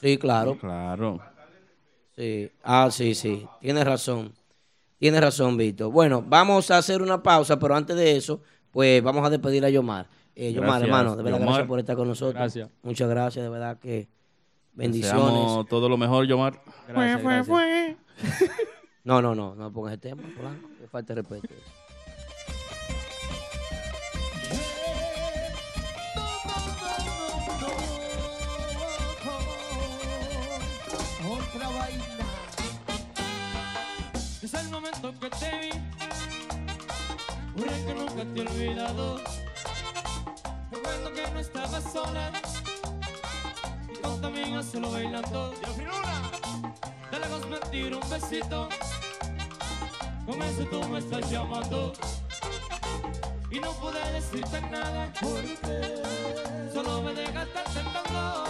Sí, 0.00 0.18
claro. 0.18 0.58
Claro. 0.58 1.20
Sí. 2.16 2.50
Ah, 2.64 2.88
sí, 2.90 3.14
sí. 3.14 3.46
Tienes 3.60 3.84
razón. 3.84 4.32
Tienes 4.98 5.20
razón, 5.20 5.56
Víctor. 5.56 5.92
Bueno, 5.92 6.24
vamos 6.26 6.68
a 6.72 6.78
hacer 6.78 7.00
una 7.00 7.22
pausa, 7.22 7.60
pero 7.60 7.76
antes 7.76 7.94
de 7.94 8.16
eso, 8.16 8.40
pues 8.72 9.00
vamos 9.04 9.24
a 9.24 9.30
despedir 9.30 9.64
a 9.64 9.70
Yomar. 9.70 10.08
Eh, 10.34 10.52
Yomar, 10.52 10.80
Gracias, 10.80 10.88
hermano, 10.88 11.16
de 11.16 11.22
verdad, 11.22 11.38
Yomar. 11.38 11.48
gracias 11.50 11.68
por 11.68 11.78
estar 11.78 11.94
con 11.94 12.08
nosotros. 12.08 12.34
Gracias. 12.34 12.68
Muchas 12.82 13.08
gracias, 13.08 13.44
de 13.44 13.50
verdad 13.50 13.78
que 13.78 14.08
bendiciones. 14.72 15.22
Deseamos 15.22 15.68
todo 15.68 15.88
lo 15.88 15.96
mejor, 15.96 16.26
Yomar. 16.26 16.60
Gracias, 16.88 17.22
gracias. 17.22 17.96
No, 19.04 19.20
no, 19.20 19.34
no, 19.34 19.54
no 19.54 19.70
pongas 19.70 19.92
ese 19.92 20.00
tema, 20.00 20.22
Polanco, 20.34 20.66
que 20.80 20.88
falta 20.88 21.14
de 21.14 21.20
respeto. 21.20 21.54
Momento 35.02 35.20
que 35.20 35.30
te 35.30 35.50
vi. 35.58 35.70
Juré 37.56 37.84
que 37.84 37.94
nunca 37.94 38.24
te 38.32 38.38
he 38.38 38.46
olvidado. 38.46 39.20
Recuerdo 40.70 41.12
que 41.12 41.30
no 41.32 41.40
estabas 41.40 41.92
sola. 41.92 42.30
Y 43.92 44.02
con 44.02 44.20
tu 44.20 44.26
amiga 44.26 44.62
solo 44.62 44.92
bailando. 44.92 45.50
De 47.10 47.18
lejos 47.18 47.46
me 47.48 47.58
tiro 47.70 47.98
un 48.00 48.10
besito. 48.10 48.68
Con 50.26 50.42
eso 50.42 50.64
tú 50.70 50.88
me 50.88 50.98
estás 50.98 51.30
llamando. 51.30 51.92
Y 53.50 53.60
no 53.60 53.72
pude 53.72 54.12
decirte 54.12 54.60
nada. 54.62 55.12
Porque 55.20 56.02
solo 56.72 57.02
me 57.02 57.14
dejaste 57.14 57.60
tentando. 57.74 58.43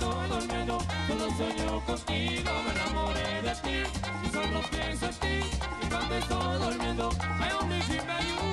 Cuando 0.00 0.22
estoy 0.22 0.40
durmiendo, 0.40 0.78
solo 1.06 1.30
sueño 1.36 1.80
contigo. 1.86 2.50
Me 2.64 2.70
enamoré 2.72 3.42
de 3.42 3.54
ti. 3.62 3.78
Y 4.24 4.28
solo 4.32 4.60
pienso 4.70 5.06
en 5.06 5.14
ti. 5.14 5.48
Y 5.82 5.86
cuando 5.88 6.14
estoy 6.16 6.58
durmiendo, 6.58 7.10
I 7.10 7.52
only 7.60 7.80
dream 7.80 8.08
of 8.08 8.20
you, 8.26 8.43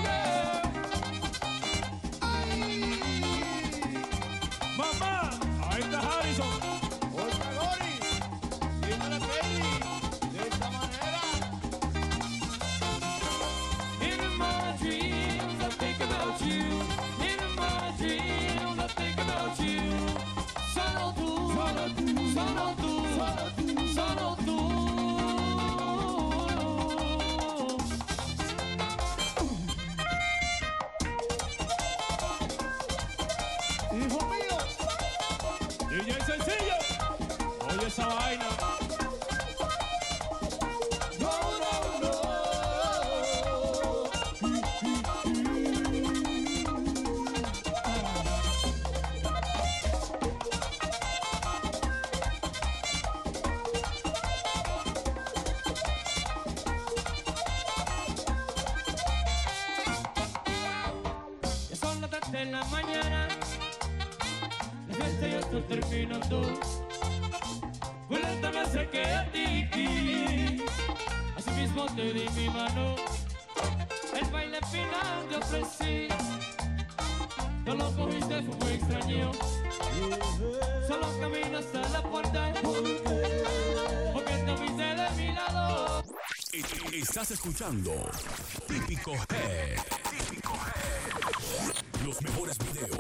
Típico 87.62 89.12
Head. 89.12 89.78
Típico 90.10 90.54
Head. 90.54 92.04
Los 92.04 92.20
mejores 92.24 92.58
videos. 92.58 92.98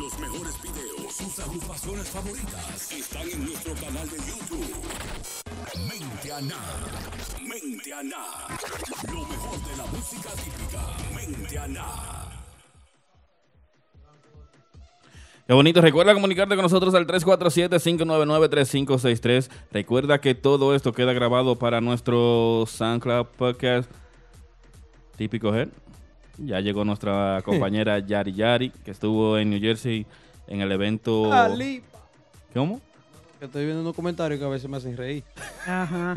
Los 0.00 0.18
mejores 0.18 0.62
videos. 0.62 1.14
Sus 1.14 1.38
agrupaciones 1.38 2.08
favoritas 2.08 2.90
están 2.90 3.30
en 3.30 3.44
nuestro 3.44 3.74
canal 3.76 4.10
de 4.10 4.16
YouTube. 4.16 4.82
Mente 5.88 6.32
Ana. 6.32 6.56
Mente 7.40 7.94
Ana. 7.94 8.24
Lo 9.12 9.24
mejor 9.24 9.62
de 9.62 9.76
la 9.76 9.86
música 9.86 10.30
típica. 10.30 11.14
Mente 11.14 11.58
Ana. 11.58 12.17
Qué 15.48 15.54
bonito. 15.54 15.80
Recuerda 15.80 16.12
comunicarte 16.12 16.54
con 16.56 16.62
nosotros 16.62 16.94
al 16.94 17.06
347-599-3563. 17.06 19.48
Recuerda 19.72 20.20
que 20.20 20.34
todo 20.34 20.74
esto 20.74 20.92
queda 20.92 21.14
grabado 21.14 21.56
para 21.56 21.80
nuestro 21.80 22.64
SoundCloud 22.66 23.28
podcast 23.28 23.90
Típico 25.16 25.54
Head. 25.54 25.68
Ya 26.36 26.60
llegó 26.60 26.84
nuestra 26.84 27.40
compañera 27.46 27.98
Yari 27.98 28.34
Yari, 28.34 28.68
que 28.68 28.90
estuvo 28.90 29.38
en 29.38 29.48
New 29.48 29.58
Jersey 29.58 30.04
en 30.48 30.60
el 30.60 30.70
evento. 30.70 31.32
Ali. 31.32 31.82
¿Cómo? 32.52 32.82
Que 33.38 33.46
estoy 33.46 33.64
viendo 33.64 33.80
unos 33.80 33.96
comentarios 33.96 34.38
que 34.38 34.44
a 34.44 34.50
veces 34.50 34.68
me 34.68 34.76
hacen 34.76 34.98
reír. 34.98 35.24
Ajá. 35.66 36.12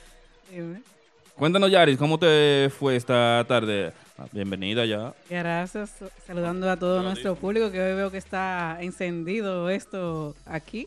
Dime. 0.50 0.80
Cuéntanos, 1.36 1.70
Yaris, 1.70 1.98
¿cómo 1.98 2.18
te 2.18 2.70
fue 2.70 2.96
esta 2.96 3.44
tarde? 3.46 3.92
Bienvenida 4.32 4.84
ya. 4.84 5.12
Gracias. 5.28 5.92
Saludando 6.26 6.70
a 6.70 6.76
todo 6.76 7.02
nuestro 7.02 7.34
público 7.36 7.70
que 7.70 7.80
hoy 7.80 7.94
veo 7.94 8.10
que 8.10 8.18
está 8.18 8.78
encendido 8.80 9.70
esto 9.70 10.34
aquí. 10.46 10.86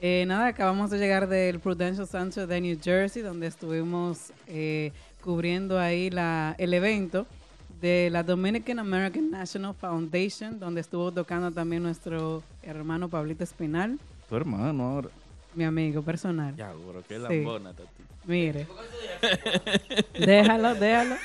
Eh, 0.00 0.24
nada, 0.26 0.48
acabamos 0.48 0.90
de 0.90 0.98
llegar 0.98 1.28
del 1.28 1.60
Prudential 1.60 2.06
Center 2.06 2.46
de 2.46 2.60
New 2.60 2.78
Jersey, 2.82 3.22
donde 3.22 3.46
estuvimos 3.46 4.32
eh, 4.46 4.92
cubriendo 5.22 5.78
ahí 5.78 6.10
la, 6.10 6.54
el 6.58 6.74
evento 6.74 7.26
de 7.80 8.08
la 8.10 8.22
Dominican 8.22 8.78
American 8.78 9.30
National 9.30 9.74
Foundation, 9.74 10.58
donde 10.58 10.80
estuvo 10.80 11.10
tocando 11.12 11.50
también 11.50 11.82
nuestro 11.82 12.42
hermano 12.62 13.08
Pablito 13.08 13.44
Espinal, 13.44 13.98
Tu 14.28 14.36
hermano 14.36 14.84
ahora. 14.90 15.08
mi 15.54 15.64
amigo 15.64 16.02
personal. 16.02 16.54
Ya, 16.56 16.72
bro, 16.72 17.02
qué 17.08 17.16
Sí. 17.16 17.22
lambona, 17.22 17.72
Tati. 17.72 17.88
Mire. 18.26 18.66
déjalo, 20.18 20.74
déjalo. 20.74 21.16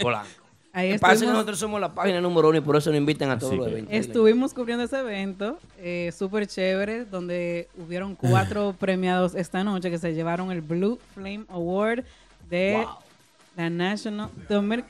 Polanco. 0.00 0.28
Ahí 0.72 0.88
Lo 0.88 0.94
que 0.96 1.00
pasa 1.00 1.14
es 1.14 1.20
que 1.20 1.26
nosotros 1.28 1.58
somos 1.60 1.80
la 1.80 1.94
página 1.94 2.20
número 2.20 2.48
uno 2.48 2.58
y 2.58 2.60
por 2.60 2.74
eso 2.74 2.90
nos 2.90 2.98
invitan 2.98 3.30
a 3.30 3.38
todos 3.38 3.54
los 3.54 3.68
eventos. 3.68 3.94
Estuvimos 3.94 4.52
cubriendo 4.52 4.82
ese 4.82 4.98
evento, 4.98 5.56
eh, 5.78 6.10
súper 6.16 6.48
chévere, 6.48 7.04
donde 7.04 7.68
hubieron 7.78 8.16
cuatro 8.16 8.74
premiados 8.76 9.36
esta 9.36 9.62
noche 9.62 9.88
que 9.88 9.98
se 9.98 10.14
llevaron 10.14 10.50
el 10.50 10.62
Blue 10.62 10.98
Flame 11.14 11.44
Award 11.48 12.02
de 12.50 12.82
Wow. 12.84 12.96
la 13.56 13.70
National 13.70 14.30
Dominic, 14.48 14.84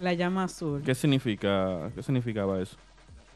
la 0.00 0.12
llama 0.12 0.44
azul. 0.44 0.82
¿Qué 0.84 0.94
significa, 0.94 1.90
qué 1.96 2.02
significaba 2.04 2.60
eso? 2.62 2.76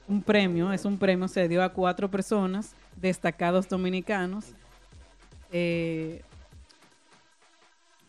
Un 0.06 0.22
premio, 0.22 0.72
es 0.72 0.84
un 0.84 0.96
premio, 0.96 1.26
se 1.26 1.48
dio 1.48 1.64
a 1.64 1.70
cuatro 1.70 2.08
personas 2.08 2.76
destacados 2.94 3.68
dominicanos. 3.68 4.44
Eh, 5.50 6.22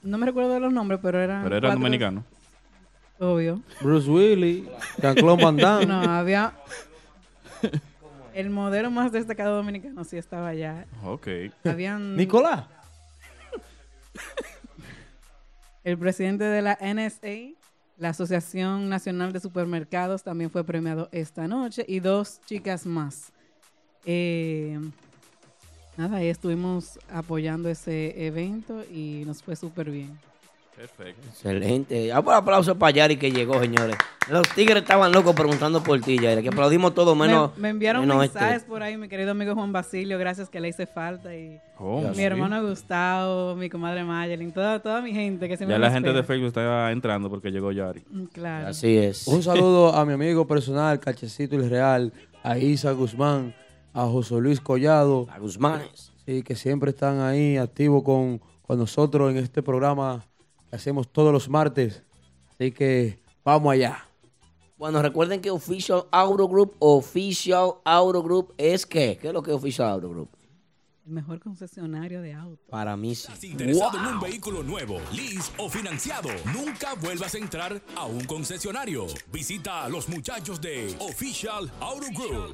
no 0.08 0.18
me 0.18 0.26
recuerdo 0.26 0.54
de 0.54 0.60
los 0.60 0.74
nombres, 0.74 1.00
pero 1.02 1.20
eran. 1.22 1.44
Pero 1.44 1.58
eran 1.58 1.70
cuatro- 1.72 1.80
dominicanos. 1.84 2.24
Obvio. 3.20 3.62
Bruce 3.82 4.10
Willis, 4.10 4.66
Jean-Claude 5.02 5.44
Van 5.44 5.58
Damme. 5.58 5.86
No, 5.88 6.00
había. 6.02 6.54
El 8.34 8.52
modelo 8.52 8.92
más 8.92 9.12
destacado 9.12 9.56
dominicano 9.56 10.04
sí 10.04 10.18
estaba 10.18 10.50
allá. 10.50 10.86
Ok. 11.04 11.28
Habían... 11.66 12.16
Nicolás. 12.16 12.66
El 15.84 15.98
presidente 15.98 16.44
de 16.44 16.62
la 16.62 16.78
NSA, 16.82 17.56
la 17.98 18.10
Asociación 18.10 18.90
Nacional 18.90 19.32
de 19.34 19.40
Supermercados, 19.40 20.22
también 20.24 20.52
fue 20.52 20.64
premiado 20.64 21.10
esta 21.12 21.48
noche 21.48 21.86
y 21.88 22.00
dos 22.00 22.42
chicas 22.46 22.86
más. 22.86 23.32
Eh, 24.06 24.80
nada, 25.98 26.18
ahí 26.18 26.28
estuvimos 26.28 26.99
apoyando 27.11 27.69
ese 27.69 28.26
evento 28.28 28.84
y 28.94 29.24
nos 29.26 29.41
fue 29.44 29.56
súper 29.56 29.90
bien. 29.91 30.18
Perfecto. 30.76 31.28
Excelente. 31.30 32.11
Ah, 32.14 32.22
pues, 32.22 32.38
aplauso 32.38 32.78
para 32.78 32.91
Yari 32.91 33.18
que 33.18 33.32
llegó, 33.32 33.60
señores. 33.60 33.98
Los 34.30 34.48
tigres 34.49 34.84
estaban 34.84 35.11
locos 35.11 35.34
preguntando 35.34 35.82
por 35.82 35.99
ti, 36.02 36.19
Yari, 36.19 36.44
que 36.44 36.49
aplaudimos 36.49 36.94
todo 36.94 37.15
menos. 37.15 37.56
me, 37.56 37.64
me 37.64 37.69
enviaron 37.69 38.02
menos 38.02 38.24
este. 38.26 38.38
mensajes 38.40 38.64
por 38.64 38.84
ahí, 38.84 38.95
mi 38.95 39.07
querido 39.10 39.32
amigo 39.32 39.56
Juan 39.56 39.72
Basilio, 39.72 40.19
gracias 40.19 40.49
que 40.49 40.60
le 40.60 40.68
hice 40.69 40.86
falta. 40.86 41.36
Y 41.36 41.60
Oh, 41.80 42.02
mi 42.10 42.14
sí. 42.15 42.22
hermano 42.22 42.61
Gustavo, 42.64 43.56
mi 43.56 43.69
comadre 43.72 44.03
Mayelin, 44.03 44.52
toda, 44.52 44.80
toda 44.80 45.02
mi 45.02 45.14
gente 45.14 45.48
que 45.48 45.57
siempre 45.57 45.74
Ya 45.76 45.80
la 45.80 45.88
me 45.88 45.94
gente 45.95 46.14
de. 46.14 46.22
Facebook 46.22 46.49
está 46.49 46.91
entrando 46.91 47.28
porque 47.28 47.49
llegó 47.49 47.72
Yari. 47.72 48.03
Mm, 48.11 48.24
Claro. 48.26 48.68
Así 48.68 48.98
es. 48.99 49.26
Un 49.28 49.41
saludo 49.41 49.95
a 49.95 50.06
mi 50.06 50.14
amigo 50.14 50.45
personal, 50.45 50.99
Cachecito 50.99 51.56
el 51.56 51.72
Real, 51.72 52.14
a 52.44 52.56
Isa 52.60 52.91
Guzmán, 52.91 53.56
a 53.98 54.06
José 54.06 54.36
Luis 54.36 54.61
Collado. 54.61 55.26
A 55.32 55.40
Guzmánes. 55.40 56.14
Sí, 56.24 56.44
que 56.44 56.56
siempre 56.56 56.91
están 56.91 57.19
ahí 57.19 57.57
activos 57.57 58.03
con, 58.03 58.40
con 58.61 58.78
nosotros 58.78 59.32
en 59.32 59.38
este 59.38 59.64
programa 59.64 60.24
que 60.69 60.76
hacemos 60.76 61.07
todos 61.11 61.34
los 61.34 61.49
martes. 61.49 62.03
Así 62.52 62.72
que 62.72 63.19
vamos 63.44 63.74
allá. 63.74 64.06
Bueno, 64.78 65.02
recuerden 65.02 65.41
que 65.41 65.49
Official 65.49 66.03
Auto 66.11 66.48
Group, 66.48 66.76
Official 66.78 67.72
Auto 67.84 68.22
Group 68.22 68.53
es 68.57 68.86
qué? 68.86 69.18
¿Qué 69.19 69.30
es 69.30 69.34
lo 69.34 69.41
que 69.41 69.49
es 69.49 69.57
Official 69.57 69.90
Auto 69.90 70.10
Group? 70.10 70.30
El 71.07 71.14
mejor 71.14 71.40
concesionario 71.40 72.22
de 72.22 72.34
autos. 72.34 72.68
Para 72.69 72.95
mí 72.95 73.15
sí. 73.15 73.32
Interesado 73.48 73.98
en 73.98 74.06
un 74.06 74.19
vehículo 74.19 74.61
nuevo, 74.61 74.99
lease 75.11 75.52
o 75.57 75.69
financiado, 75.69 76.30
nunca 76.53 76.94
vuelvas 77.02 77.34
a 77.34 77.38
entrar 77.40 77.82
a 77.95 78.06
un 78.06 78.26
concesionario. 78.26 79.07
Visita 79.32 79.86
a 79.86 79.90
los 79.90 80.07
muchachos 80.07 80.61
de 80.61 80.95
Official 80.99 81.72
Auto 81.80 82.07
Group. 82.14 82.53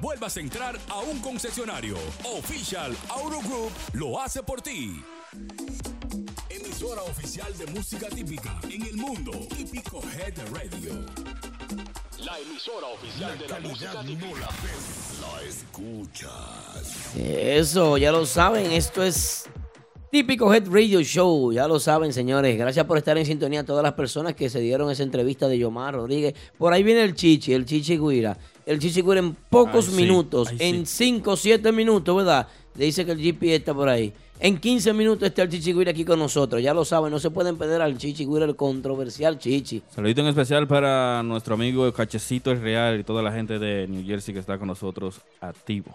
vuelvas 0.00 0.36
a 0.36 0.40
entrar 0.40 0.78
a 0.88 0.98
un 0.98 1.18
concesionario. 1.20 1.96
Official 2.24 2.96
Auto 3.08 3.38
Group 3.40 3.70
lo 3.92 4.20
hace 4.20 4.42
por 4.42 4.60
ti. 4.60 5.02
Emisora 6.50 7.02
oficial 7.02 7.56
de 7.56 7.66
música 7.66 8.08
típica 8.08 8.58
en 8.70 8.82
el 8.82 8.96
mundo. 8.96 9.32
Típico 9.56 10.02
Head 10.02 10.34
Radio. 10.52 10.92
La 12.24 12.38
emisora 12.40 12.88
oficial 12.88 13.38
de 13.38 13.48
la 13.48 13.60
música 13.60 14.00
típica. 14.02 14.48
La 15.20 15.42
escuchas. 15.48 17.16
Eso, 17.16 17.98
ya 17.98 18.10
lo 18.10 18.26
saben, 18.26 18.72
esto 18.72 19.02
es 19.02 19.44
típico 20.10 20.52
Head 20.52 20.68
Radio 20.68 21.00
Show, 21.02 21.52
ya 21.52 21.68
lo 21.68 21.78
saben, 21.78 22.12
señores. 22.12 22.58
Gracias 22.58 22.84
por 22.86 22.98
estar 22.98 23.16
en 23.16 23.26
sintonía 23.26 23.60
a 23.60 23.64
todas 23.64 23.82
las 23.82 23.92
personas 23.92 24.34
que 24.34 24.50
se 24.50 24.60
dieron 24.60 24.90
esa 24.90 25.04
entrevista 25.04 25.46
de 25.46 25.58
Yomar 25.58 25.94
Rodríguez. 25.94 26.34
Por 26.56 26.72
ahí 26.72 26.82
viene 26.82 27.04
el 27.04 27.14
Chichi, 27.14 27.52
el 27.52 27.64
Chichi 27.64 27.96
Guira. 27.98 28.36
El 28.68 28.78
Guira 28.80 29.18
en 29.18 29.34
pocos 29.34 29.88
Ay, 29.88 29.94
sí, 29.94 30.02
minutos, 30.02 30.48
ay, 30.50 30.58
en 30.60 30.84
5 30.84 31.30
o 31.30 31.36
7 31.36 31.72
minutos, 31.72 32.14
¿verdad? 32.14 32.46
Le 32.74 32.84
dice 32.84 33.06
que 33.06 33.12
el 33.12 33.18
GP 33.18 33.42
está 33.54 33.72
por 33.72 33.88
ahí. 33.88 34.12
En 34.40 34.58
15 34.58 34.92
minutos 34.92 35.26
está 35.26 35.42
el 35.42 35.48
Chichi 35.48 35.72
Guira 35.72 35.90
aquí 35.92 36.04
con 36.04 36.18
nosotros, 36.18 36.62
ya 36.62 36.74
lo 36.74 36.84
saben, 36.84 37.10
no 37.10 37.18
se 37.18 37.30
pueden 37.30 37.56
perder 37.56 37.80
al 37.80 37.96
Chichi 37.96 38.26
Guira, 38.26 38.44
el 38.44 38.56
controversial 38.56 39.38
Chichi. 39.38 39.82
Saludito 39.88 40.20
en 40.20 40.26
especial 40.26 40.68
para 40.68 41.22
nuestro 41.22 41.54
amigo 41.54 41.90
Cachecito 41.94 42.50
el 42.50 42.60
Real 42.60 43.00
y 43.00 43.04
toda 43.04 43.22
la 43.22 43.32
gente 43.32 43.58
de 43.58 43.88
New 43.88 44.04
Jersey 44.04 44.34
que 44.34 44.40
está 44.40 44.58
con 44.58 44.68
nosotros 44.68 45.22
activo. 45.40 45.94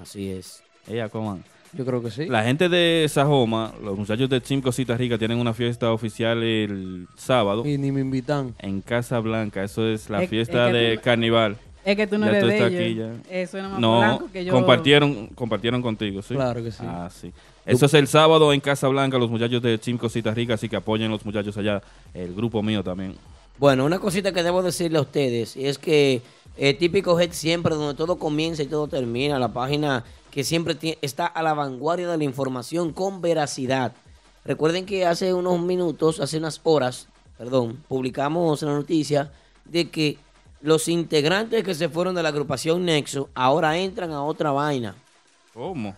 Así 0.00 0.30
es. 0.30 0.62
Ella, 0.86 1.08
¿cómo? 1.08 1.40
Yo 1.74 1.84
creo 1.84 2.02
que 2.02 2.10
sí. 2.10 2.26
La 2.26 2.42
gente 2.44 2.68
de 2.68 3.06
Sajoma, 3.08 3.72
los 3.82 3.96
muchachos 3.98 4.28
de 4.28 4.40
Team 4.40 4.60
Cositas 4.62 4.98
Ricas 4.98 5.18
tienen 5.18 5.38
una 5.38 5.52
fiesta 5.52 5.92
oficial 5.92 6.42
el 6.42 7.06
sábado 7.16 7.66
Y 7.66 7.76
ni 7.78 7.92
me 7.92 8.00
invitan. 8.00 8.54
en 8.58 8.80
Casa 8.80 9.18
Blanca. 9.20 9.62
Eso 9.62 9.86
es 9.86 10.08
la 10.08 10.22
Es- 10.22 10.30
fiesta 10.30 10.68
es 10.68 10.72
que 10.72 10.78
de 10.78 10.96
tú- 10.96 11.02
carnival. 11.02 11.56
Es 11.84 11.96
que 11.96 12.06
tú 12.06 12.18
no 12.18 12.26
Ya 12.26 12.30
eres 12.32 12.42
tú 12.42 12.48
de 12.48 12.54
estás 12.56 12.72
ellos. 12.72 13.10
aquí 13.24 13.54
ya. 13.54 13.62
Más 13.68 13.80
No, 13.80 13.98
blanco 13.98 14.28
que 14.32 14.44
yo. 14.44 14.52
compartieron, 14.52 15.26
compartieron 15.28 15.80
contigo, 15.80 16.20
¿sí? 16.22 16.34
Claro 16.34 16.62
que 16.62 16.70
sí. 16.70 16.82
Ah, 16.86 17.08
sí. 17.10 17.32
Eso 17.64 17.86
es 17.86 17.94
el 17.94 18.06
sábado 18.08 18.52
en 18.52 18.60
Casa 18.60 18.88
Blanca, 18.88 19.18
los 19.18 19.30
muchachos 19.30 19.62
de 19.62 19.76
Team 19.78 19.96
Cositas 19.98 20.34
Ricas, 20.34 20.54
así 20.54 20.68
que 20.68 20.76
apoyen 20.76 21.10
los 21.10 21.24
muchachos 21.24 21.56
allá, 21.56 21.82
el 22.14 22.34
grupo 22.34 22.62
mío 22.62 22.82
también. 22.82 23.14
Bueno, 23.58 23.84
una 23.84 23.98
cosita 23.98 24.32
que 24.32 24.42
debo 24.42 24.62
decirle 24.62 24.98
a 24.98 25.02
ustedes 25.02 25.56
y 25.56 25.66
es 25.66 25.78
que 25.78 26.22
eh, 26.56 26.74
Típico 26.74 27.18
Head 27.18 27.32
siempre, 27.32 27.74
donde 27.74 27.94
todo 27.94 28.18
comienza 28.18 28.62
y 28.62 28.66
todo 28.66 28.88
termina, 28.88 29.38
la 29.38 29.52
página 29.52 30.04
que 30.30 30.44
siempre 30.44 30.76
está 31.02 31.26
a 31.26 31.42
la 31.42 31.54
vanguardia 31.54 32.08
de 32.08 32.18
la 32.18 32.24
información 32.24 32.92
con 32.92 33.20
veracidad. 33.20 33.92
Recuerden 34.44 34.86
que 34.86 35.04
hace 35.06 35.34
unos 35.34 35.60
minutos, 35.60 36.20
hace 36.20 36.38
unas 36.38 36.60
horas, 36.64 37.08
perdón, 37.36 37.82
publicamos 37.88 38.62
la 38.62 38.72
noticia 38.72 39.30
de 39.64 39.90
que 39.90 40.18
los 40.60 40.88
integrantes 40.88 41.62
que 41.64 41.74
se 41.74 41.88
fueron 41.88 42.14
de 42.14 42.22
la 42.22 42.30
agrupación 42.30 42.84
Nexo 42.84 43.28
ahora 43.34 43.76
entran 43.78 44.10
a 44.12 44.22
otra 44.24 44.50
vaina. 44.50 44.94
¿Cómo? 45.54 45.94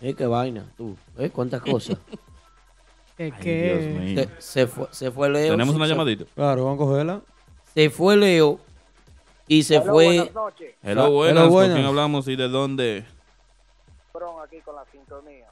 ¿Eh? 0.00 0.14
¿Qué 0.14 0.26
vaina? 0.26 0.64
Tú, 0.76 0.96
¿eh? 1.18 1.30
¿Cuántas 1.30 1.60
cosas? 1.62 1.98
Mío. 3.18 3.34
se, 3.44 4.28
se 4.38 4.66
fue, 4.66 4.86
se 4.92 5.10
fue 5.10 5.28
Leo. 5.28 5.50
Tenemos 5.52 5.74
una 5.74 5.84
se- 5.86 5.90
llamadita. 5.92 6.24
Claro, 6.34 6.64
vamos 6.64 6.80
a 6.80 6.86
cogerla. 6.86 7.20
Se 7.74 7.90
fue 7.90 8.16
Leo 8.16 8.58
y 9.46 9.62
se 9.62 9.76
Hello, 9.76 9.92
fue... 9.92 10.04
buenas 10.06 10.34
noches. 10.34 10.74
Hello, 10.82 11.02
Hello, 11.04 11.12
buenas, 11.12 11.42
¿con 11.44 11.52
buenas. 11.52 11.74
quién 11.76 11.86
hablamos 11.86 12.28
y 12.28 12.36
de 12.36 12.48
dónde? 12.48 13.04
Fueron 14.12 14.42
aquí 14.42 14.60
con 14.60 14.74
la 14.76 14.84
sintonía. 14.86 15.46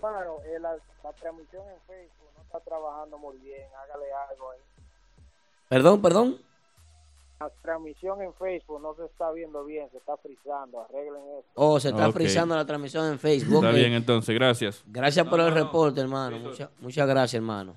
Claro, 0.00 0.38
eh, 0.46 0.58
la, 0.58 0.72
la 1.04 1.12
transmisión 1.12 1.62
en 1.68 1.80
Facebook 1.86 2.30
no 2.36 2.42
está 2.42 2.60
trabajando 2.60 3.18
muy 3.18 3.36
bien. 3.38 3.62
Hágale 3.84 4.06
algo 4.30 4.50
ahí. 4.50 4.58
Perdón, 5.68 6.00
perdón. 6.02 6.36
La 7.38 7.50
transmisión 7.62 8.20
en 8.22 8.34
Facebook 8.34 8.80
no 8.82 8.94
se 8.94 9.04
está 9.06 9.30
viendo 9.32 9.64
bien, 9.64 9.88
se 9.90 9.98
está 9.98 10.16
frizando. 10.16 10.80
Arreglen 10.82 11.22
eso. 11.38 11.48
Oh, 11.54 11.78
se 11.80 11.88
está 11.90 12.08
Ok. 12.08 12.14
frizando 12.14 12.54
la 12.56 12.64
transmisión 12.66 13.06
en 13.12 13.18
Facebook. 13.18 13.56
Está 13.56 13.68
Ok. 13.70 13.74
bien, 13.76 13.92
entonces, 13.92 14.34
gracias. 14.34 14.82
Gracias 14.86 15.26
por 15.26 15.40
el 15.40 15.52
reporte, 15.52 16.00
hermano. 16.00 16.38
Mucha- 16.38 16.70
muchas 16.80 17.06
gracias, 17.06 17.34
hermano. 17.34 17.74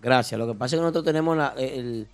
Gracias. 0.00 0.38
Lo 0.38 0.46
que 0.46 0.54
pasa 0.54 0.76
es 0.76 0.80
que 0.80 0.82
nosotros 0.82 1.04
tenemos 1.04 1.36
la- 1.36 1.54
el, 1.56 2.06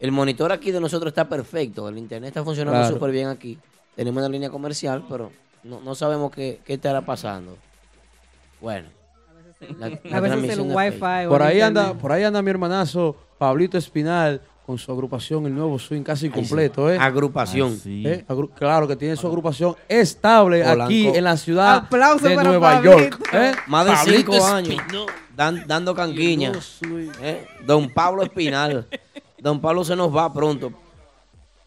el 0.00 0.12
monitor 0.12 0.50
aquí 0.52 0.72
de 0.72 0.80
nosotros 0.80 1.08
está 1.10 1.26
perfecto. 1.28 1.88
El 1.88 1.98
internet 1.98 2.28
está 2.28 2.42
funcionando 2.44 2.78
Claro. 2.80 2.94
súper 2.94 3.10
bien 3.10 3.28
aquí. 3.28 3.58
Tenemos 3.96 4.20
una 4.20 4.28
línea 4.28 4.50
comercial, 4.50 5.04
pero 5.08 5.32
no, 5.64 5.80
no 5.80 5.94
sabemos 5.94 6.30
qué, 6.30 6.60
qué 6.64 6.74
estará 6.74 7.00
pasando. 7.00 7.56
Bueno. 8.60 8.88
La- 9.78 9.88
la 10.04 10.16
A 10.16 10.20
veces 10.20 10.50
el 10.58 10.60
wifi. 10.60 11.28
Por 11.28 11.42
ahí 11.42 11.60
anda, 11.60 11.94
por 11.94 12.12
ahí 12.12 12.22
anda 12.24 12.42
mi 12.42 12.50
hermanazo 12.50 13.16
Pablito 13.38 13.78
Espinal 13.78 14.40
con 14.66 14.76
su 14.78 14.90
agrupación 14.92 15.46
El 15.46 15.54
Nuevo 15.54 15.78
Swing 15.78 16.02
casi 16.02 16.28
completo, 16.28 16.90
¿eh? 16.92 16.98
Agrupación. 16.98 17.74
Ah, 17.76 17.80
sí. 17.82 18.02
¿Eh? 18.04 18.24
Agru- 18.28 18.50
claro 18.52 18.86
que 18.88 18.96
tiene 18.96 19.14
su 19.16 19.26
agrupación 19.26 19.76
estable 19.88 20.60
Polanco. 20.62 20.84
aquí 20.84 21.06
en 21.06 21.22
la 21.24 21.36
ciudad 21.36 21.76
Aplauso 21.76 22.28
de 22.28 22.34
para 22.34 22.48
Nueva 22.50 22.72
Pablito. 22.74 22.98
York. 22.98 23.28
¿eh? 23.32 23.52
Más 23.68 23.86
de 23.86 23.92
Pablito 23.92 24.32
cinco 24.32 24.44
años 24.46 24.82
dan- 25.36 25.64
dando 25.66 25.94
canquiña. 25.94 26.52
¿eh? 27.22 27.46
Don 27.64 27.88
Pablo 27.90 28.24
Espinal. 28.24 28.86
Don 29.38 29.60
Pablo 29.60 29.84
se 29.84 29.94
nos 29.94 30.14
va 30.14 30.32
pronto. 30.32 30.72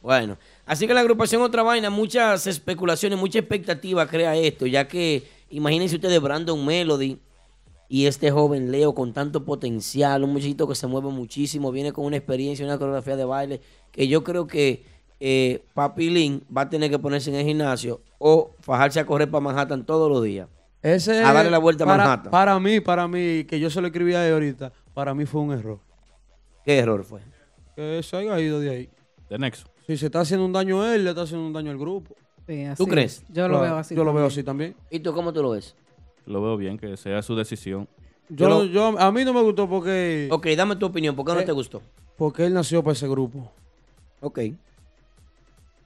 Bueno, 0.02 0.38
así 0.70 0.88
que 0.88 0.94
la 0.94 1.02
agrupación 1.02 1.42
Otra 1.42 1.64
Vaina, 1.64 1.90
muchas 1.90 2.48
especulaciones, 2.48 3.20
mucha 3.20 3.40
expectativa 3.40 4.08
crea 4.08 4.36
esto, 4.36 4.66
ya 4.66 4.88
que 4.88 5.24
imagínense 5.50 5.96
ustedes 5.96 6.22
Brandon 6.22 6.64
Melody 6.64 7.18
y 7.90 8.06
este 8.06 8.30
joven 8.30 8.72
Leo 8.72 8.94
con 8.94 9.12
tanto 9.12 9.44
potencial, 9.44 10.24
un 10.24 10.32
muchachito 10.32 10.68
que 10.68 10.76
se 10.76 10.86
mueve 10.86 11.10
muchísimo, 11.10 11.72
viene 11.72 11.92
con 11.92 12.06
una 12.06 12.18
experiencia, 12.18 12.64
una 12.64 12.78
coreografía 12.78 13.16
de 13.16 13.26
baile, 13.26 13.62
que 13.92 14.08
yo 14.08 14.24
creo 14.24 14.46
que 14.46 14.84
eh, 15.20 15.64
Papi 15.74 16.10
Lin 16.10 16.44
va 16.56 16.62
a 16.62 16.70
tener 16.70 16.90
que 16.90 17.00
ponerse 17.00 17.32
en 17.32 17.38
el 17.38 17.46
gimnasio 17.46 18.02
o 18.20 18.52
fajarse 18.62 19.00
a 19.00 19.06
correr 19.06 19.30
para 19.30 19.42
Manhattan 19.42 19.86
todos 19.86 20.10
los 20.10 20.24
días. 20.24 20.48
Ese, 20.82 21.24
A 21.24 21.34
darle 21.34 21.52
la 21.52 21.58
vuelta 21.58 21.84
a 21.84 21.88
para, 21.88 22.04
Manhattan. 22.04 22.32
Para 22.32 22.60
mí, 22.60 22.80
para 22.80 23.08
mí, 23.08 23.44
que 23.44 23.60
yo 23.60 23.70
se 23.70 23.82
lo 23.82 23.88
escribí 23.88 24.14
a 24.14 24.26
él 24.26 24.34
ahorita, 24.34 24.72
para 24.94 25.14
mí 25.14 25.26
fue 25.26 25.42
un 25.42 25.52
error. 25.52 25.80
¿Qué 26.64 26.78
error 26.78 27.04
fue? 27.04 27.22
Que 27.76 28.02
se 28.04 28.16
haya 28.16 28.40
ido 28.40 28.60
de 28.60 28.70
ahí. 28.70 28.90
de 29.30 29.40
Nexo. 29.40 29.66
Si 29.90 29.98
se 29.98 30.06
está 30.06 30.20
haciendo 30.20 30.46
un 30.46 30.54
daño 30.54 30.84
a 30.84 30.94
él, 30.94 31.04
le 31.04 31.10
está 31.10 31.24
haciendo 31.24 31.48
un 31.48 31.52
daño 31.52 31.72
al 31.72 31.80
grupo. 31.80 32.14
Sí, 32.46 32.64
así 32.64 32.78
¿Tú 32.78 32.88
crees? 32.88 33.24
es. 33.28 33.34
Yo 33.34 33.48
lo 33.48 33.56
Claro, 33.58 33.64
veo 33.64 33.78
así. 33.78 33.96
Yo 33.96 34.04
lo 34.04 34.14
veo 34.14 34.26
así 34.28 34.44
también. 34.44 34.76
¿Y 34.92 35.00
tú 35.00 35.12
cómo 35.16 35.34
tú 35.34 35.42
lo 35.42 35.50
ves? 35.50 35.74
Lo 36.28 36.44
veo 36.44 36.58
bien, 36.58 36.78
que 36.78 36.96
sea 36.96 37.24
su 37.24 37.36
decisión. 37.36 37.88
Yo, 38.30 38.48
lo- 38.48 38.66
yo- 38.66 39.00
a 39.00 39.12
mí 39.12 39.26
no 39.26 39.34
me 39.34 39.42
gustó 39.42 39.68
porque, 39.68 40.28
Ok, 40.32 40.46
dame 40.56 40.76
tu 40.76 40.86
opinión. 40.86 41.16
¿Por 41.16 41.26
qué 41.26 41.34
no 41.34 41.40
Eh, 41.40 41.44
te 41.44 41.52
gustó? 41.54 41.82
porque 42.18 42.46
él 42.46 42.54
nació 42.54 42.84
para 42.84 42.94
ese 42.94 43.08
grupo. 43.08 43.52
Ok. 44.22 44.38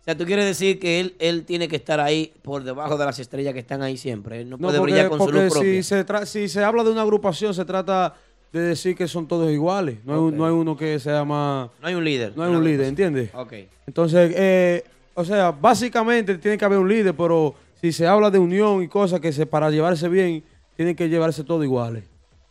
O 0.01 0.03
sea, 0.03 0.17
tú 0.17 0.25
quieres 0.25 0.43
decir 0.47 0.79
que 0.79 0.99
él, 0.99 1.15
él 1.19 1.45
tiene 1.45 1.69
que 1.69 1.77
estar 1.77 2.01
ahí 2.01 2.33
por 2.41 2.65
debajo 2.65 2.97
de 2.97 3.05
las 3.05 3.19
estrellas 3.19 3.53
que 3.53 3.59
están 3.61 3.81
ahí 3.83 3.95
siempre. 3.95 4.41
Él 4.41 4.49
no, 4.49 4.57
No, 4.57 4.67
puede 4.67 4.79
porque, 4.79 4.91
brillar 4.95 5.09
con 5.09 5.19
su 5.19 5.23
porque 5.27 5.43
luz 5.45 5.53
propia. 5.53 5.71
si, 5.71 5.83
se 5.83 6.05
tra- 6.05 6.25
si 6.25 6.49
se 6.49 6.61
habla 6.61 6.83
de 6.83 6.91
una 6.91 7.03
agrupación, 7.03 7.53
se 7.53 7.63
trata 7.63 8.13
de 8.53 8.61
decir 8.61 8.95
que 8.95 9.07
son 9.07 9.27
todos 9.27 9.51
iguales. 9.51 9.97
No, 10.05 10.13
hay, 10.13 10.19
un- 10.19 10.27
Ok. 10.29 10.33
no 10.35 10.45
hay 10.45 10.51
uno 10.53 10.77
que 10.77 10.99
sea 10.99 11.25
más... 11.25 11.69
No 11.81 11.87
hay 11.87 11.95
un 11.95 12.03
líder. 12.03 12.33
No 12.37 12.43
hay 12.43 12.53
un 12.53 12.63
líder, 12.63 12.87
¿entiendes? 12.87 13.31
Ok. 13.33 13.53
Entonces, 13.87 14.31
eh, 14.35 14.83
o 15.15 15.25
sea, 15.25 15.51
básicamente 15.51 16.37
tiene 16.37 16.57
que 16.57 16.63
haber 16.65 16.77
un 16.79 16.87
líder, 16.87 17.15
pero 17.15 17.55
si 17.81 17.91
se 17.91 18.05
habla 18.07 18.29
de 18.29 18.37
unión 18.39 18.83
y 18.83 18.87
cosas 18.87 19.19
que 19.19 19.33
se 19.33 19.45
para 19.47 19.69
llevarse 19.71 20.07
bien, 20.07 20.43
tienen 20.75 20.95
que 20.95 21.09
llevarse 21.09 21.43
todos 21.43 21.63
iguales. 21.63 22.03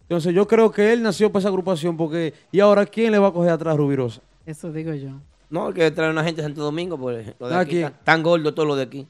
Entonces, 0.02 0.34
yo 0.34 0.46
creo 0.46 0.70
que 0.72 0.92
él 0.92 1.02
nació 1.02 1.30
para 1.30 1.40
esa 1.40 1.48
agrupación 1.48 1.96
porque... 1.96 2.34
¿Y 2.50 2.60
ahora 2.60 2.84
quién 2.84 3.12
le 3.12 3.18
va 3.18 3.28
a 3.28 3.32
coger 3.32 3.52
atrás 3.52 3.74
a 3.74 3.76
Rubirosa? 3.76 4.20
Eso 4.44 4.72
digo 4.72 4.92
yo. 4.94 5.10
No, 5.50 5.72
que 5.72 5.90
traer 5.92 6.10
una 6.10 6.24
gente 6.24 6.42
de 6.42 6.48
Santo 6.48 6.62
Domingo, 6.62 6.98
pues 6.98 7.32
lo 7.38 7.48
de 7.48 7.54
¿A 7.54 7.60
aquí 7.60 7.70
quién? 7.72 7.82
tan, 7.84 8.04
tan 8.04 8.22
gordo 8.22 8.52
todo 8.52 8.66
lo 8.66 8.74
de 8.74 8.82
aquí. 8.82 9.06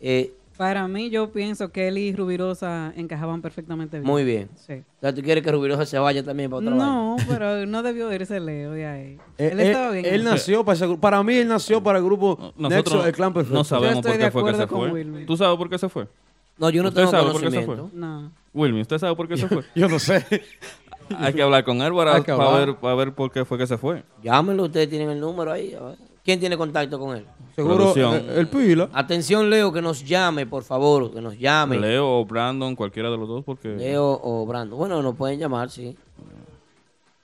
Eh, 0.00 0.32
Para 0.58 0.88
mí, 0.88 1.08
yo 1.08 1.30
pienso 1.30 1.70
que 1.70 1.86
él 1.86 1.98
y 1.98 2.12
Rubirosa 2.12 2.92
encajaban 2.96 3.40
perfectamente 3.40 3.98
bien. 3.98 4.10
muy 4.10 4.24
bien. 4.24 4.50
Sí. 4.56 4.74
O 4.74 5.00
sea, 5.00 5.14
tú 5.14 5.22
quieres 5.22 5.44
que 5.44 5.52
Rubirosa 5.52 5.86
se 5.86 5.98
vaya 6.00 6.24
también 6.24 6.50
para 6.50 6.58
otra 6.58 6.70
vaina? 6.72 6.84
No, 6.84 7.16
pero 7.28 7.64
no 7.64 7.82
debió 7.84 8.12
irse 8.12 8.40
Leo 8.40 8.72
de 8.72 8.84
ahí. 8.84 9.18
Eh, 9.38 9.50
él 9.52 9.60
eh, 9.60 9.66
estaba 9.68 9.90
bien. 9.92 10.04
él 10.04 10.24
nació 10.24 10.64
para 10.64 10.74
ese 10.74 10.86
grupo. 10.86 11.00
Para 11.00 11.22
mí, 11.22 11.36
él 11.36 11.46
nació 11.46 11.80
para 11.80 11.98
el 11.98 12.04
grupo 12.04 12.52
Nosotros 12.56 12.96
Nexo, 12.96 13.06
el 13.06 13.14
clan 13.14 13.32
perfecto. 13.32 13.56
no 13.56 13.62
sabemos 13.62 14.04
por 14.04 14.18
qué 14.18 14.30
fue 14.32 14.44
que 14.44 14.54
se 14.58 14.66
fue. 14.66 15.24
¿Tú 15.26 15.36
sabes 15.36 15.56
por 15.56 15.70
qué 15.70 15.78
se 15.78 15.88
fue? 15.88 16.08
No, 16.58 16.70
yo 16.70 16.82
no 16.82 16.88
¿Usted 16.88 17.02
tengo 17.02 17.10
sabe 17.12 17.22
por 17.30 17.40
qué 17.40 17.50
se 17.50 17.64
conocimiento. 17.64 17.88
fue? 17.92 18.00
No. 18.00 18.32
Wilmy, 18.52 18.80
¿usted 18.80 18.98
sabe 18.98 19.14
por 19.14 19.28
qué 19.28 19.36
se 19.36 19.46
fue? 19.46 19.62
Yo 19.76 19.88
no 19.88 20.00
sé. 20.00 20.26
Hay 21.16 21.32
que 21.32 21.42
hablar 21.42 21.62
con 21.62 21.80
él 21.80 21.92
para, 21.94 22.20
para 22.20 22.50
ver, 22.58 22.74
para 22.74 22.94
ver 22.96 23.12
por 23.12 23.30
qué 23.30 23.44
fue 23.44 23.56
que 23.58 23.66
se 23.68 23.78
fue. 23.78 24.02
Llámenlo, 24.24 24.64
ustedes 24.64 24.88
tienen 24.88 25.08
el 25.10 25.20
número 25.20 25.52
ahí. 25.52 25.72
a 25.74 25.84
ver. 25.84 26.07
¿Quién 26.28 26.40
tiene 26.40 26.58
contacto 26.58 26.98
con 26.98 27.16
él? 27.16 27.24
Seguro 27.56 27.76
Producción. 27.76 28.16
eh, 28.16 28.34
el 28.36 28.48
Pila. 28.48 28.90
Atención, 28.92 29.48
Leo, 29.48 29.72
que 29.72 29.80
nos 29.80 30.04
llame, 30.04 30.44
por 30.44 30.62
favor, 30.62 31.10
que 31.10 31.22
nos 31.22 31.38
llame. 31.38 31.78
Leo 31.78 32.06
o 32.06 32.26
Brandon, 32.26 32.76
cualquiera 32.76 33.10
de 33.10 33.16
los 33.16 33.26
dos, 33.26 33.42
porque... 33.46 33.68
Leo 33.70 34.20
o 34.22 34.44
Brando. 34.44 34.76
Bueno, 34.76 35.00
nos 35.02 35.16
pueden 35.16 35.38
llamar, 35.38 35.70
sí. 35.70 35.96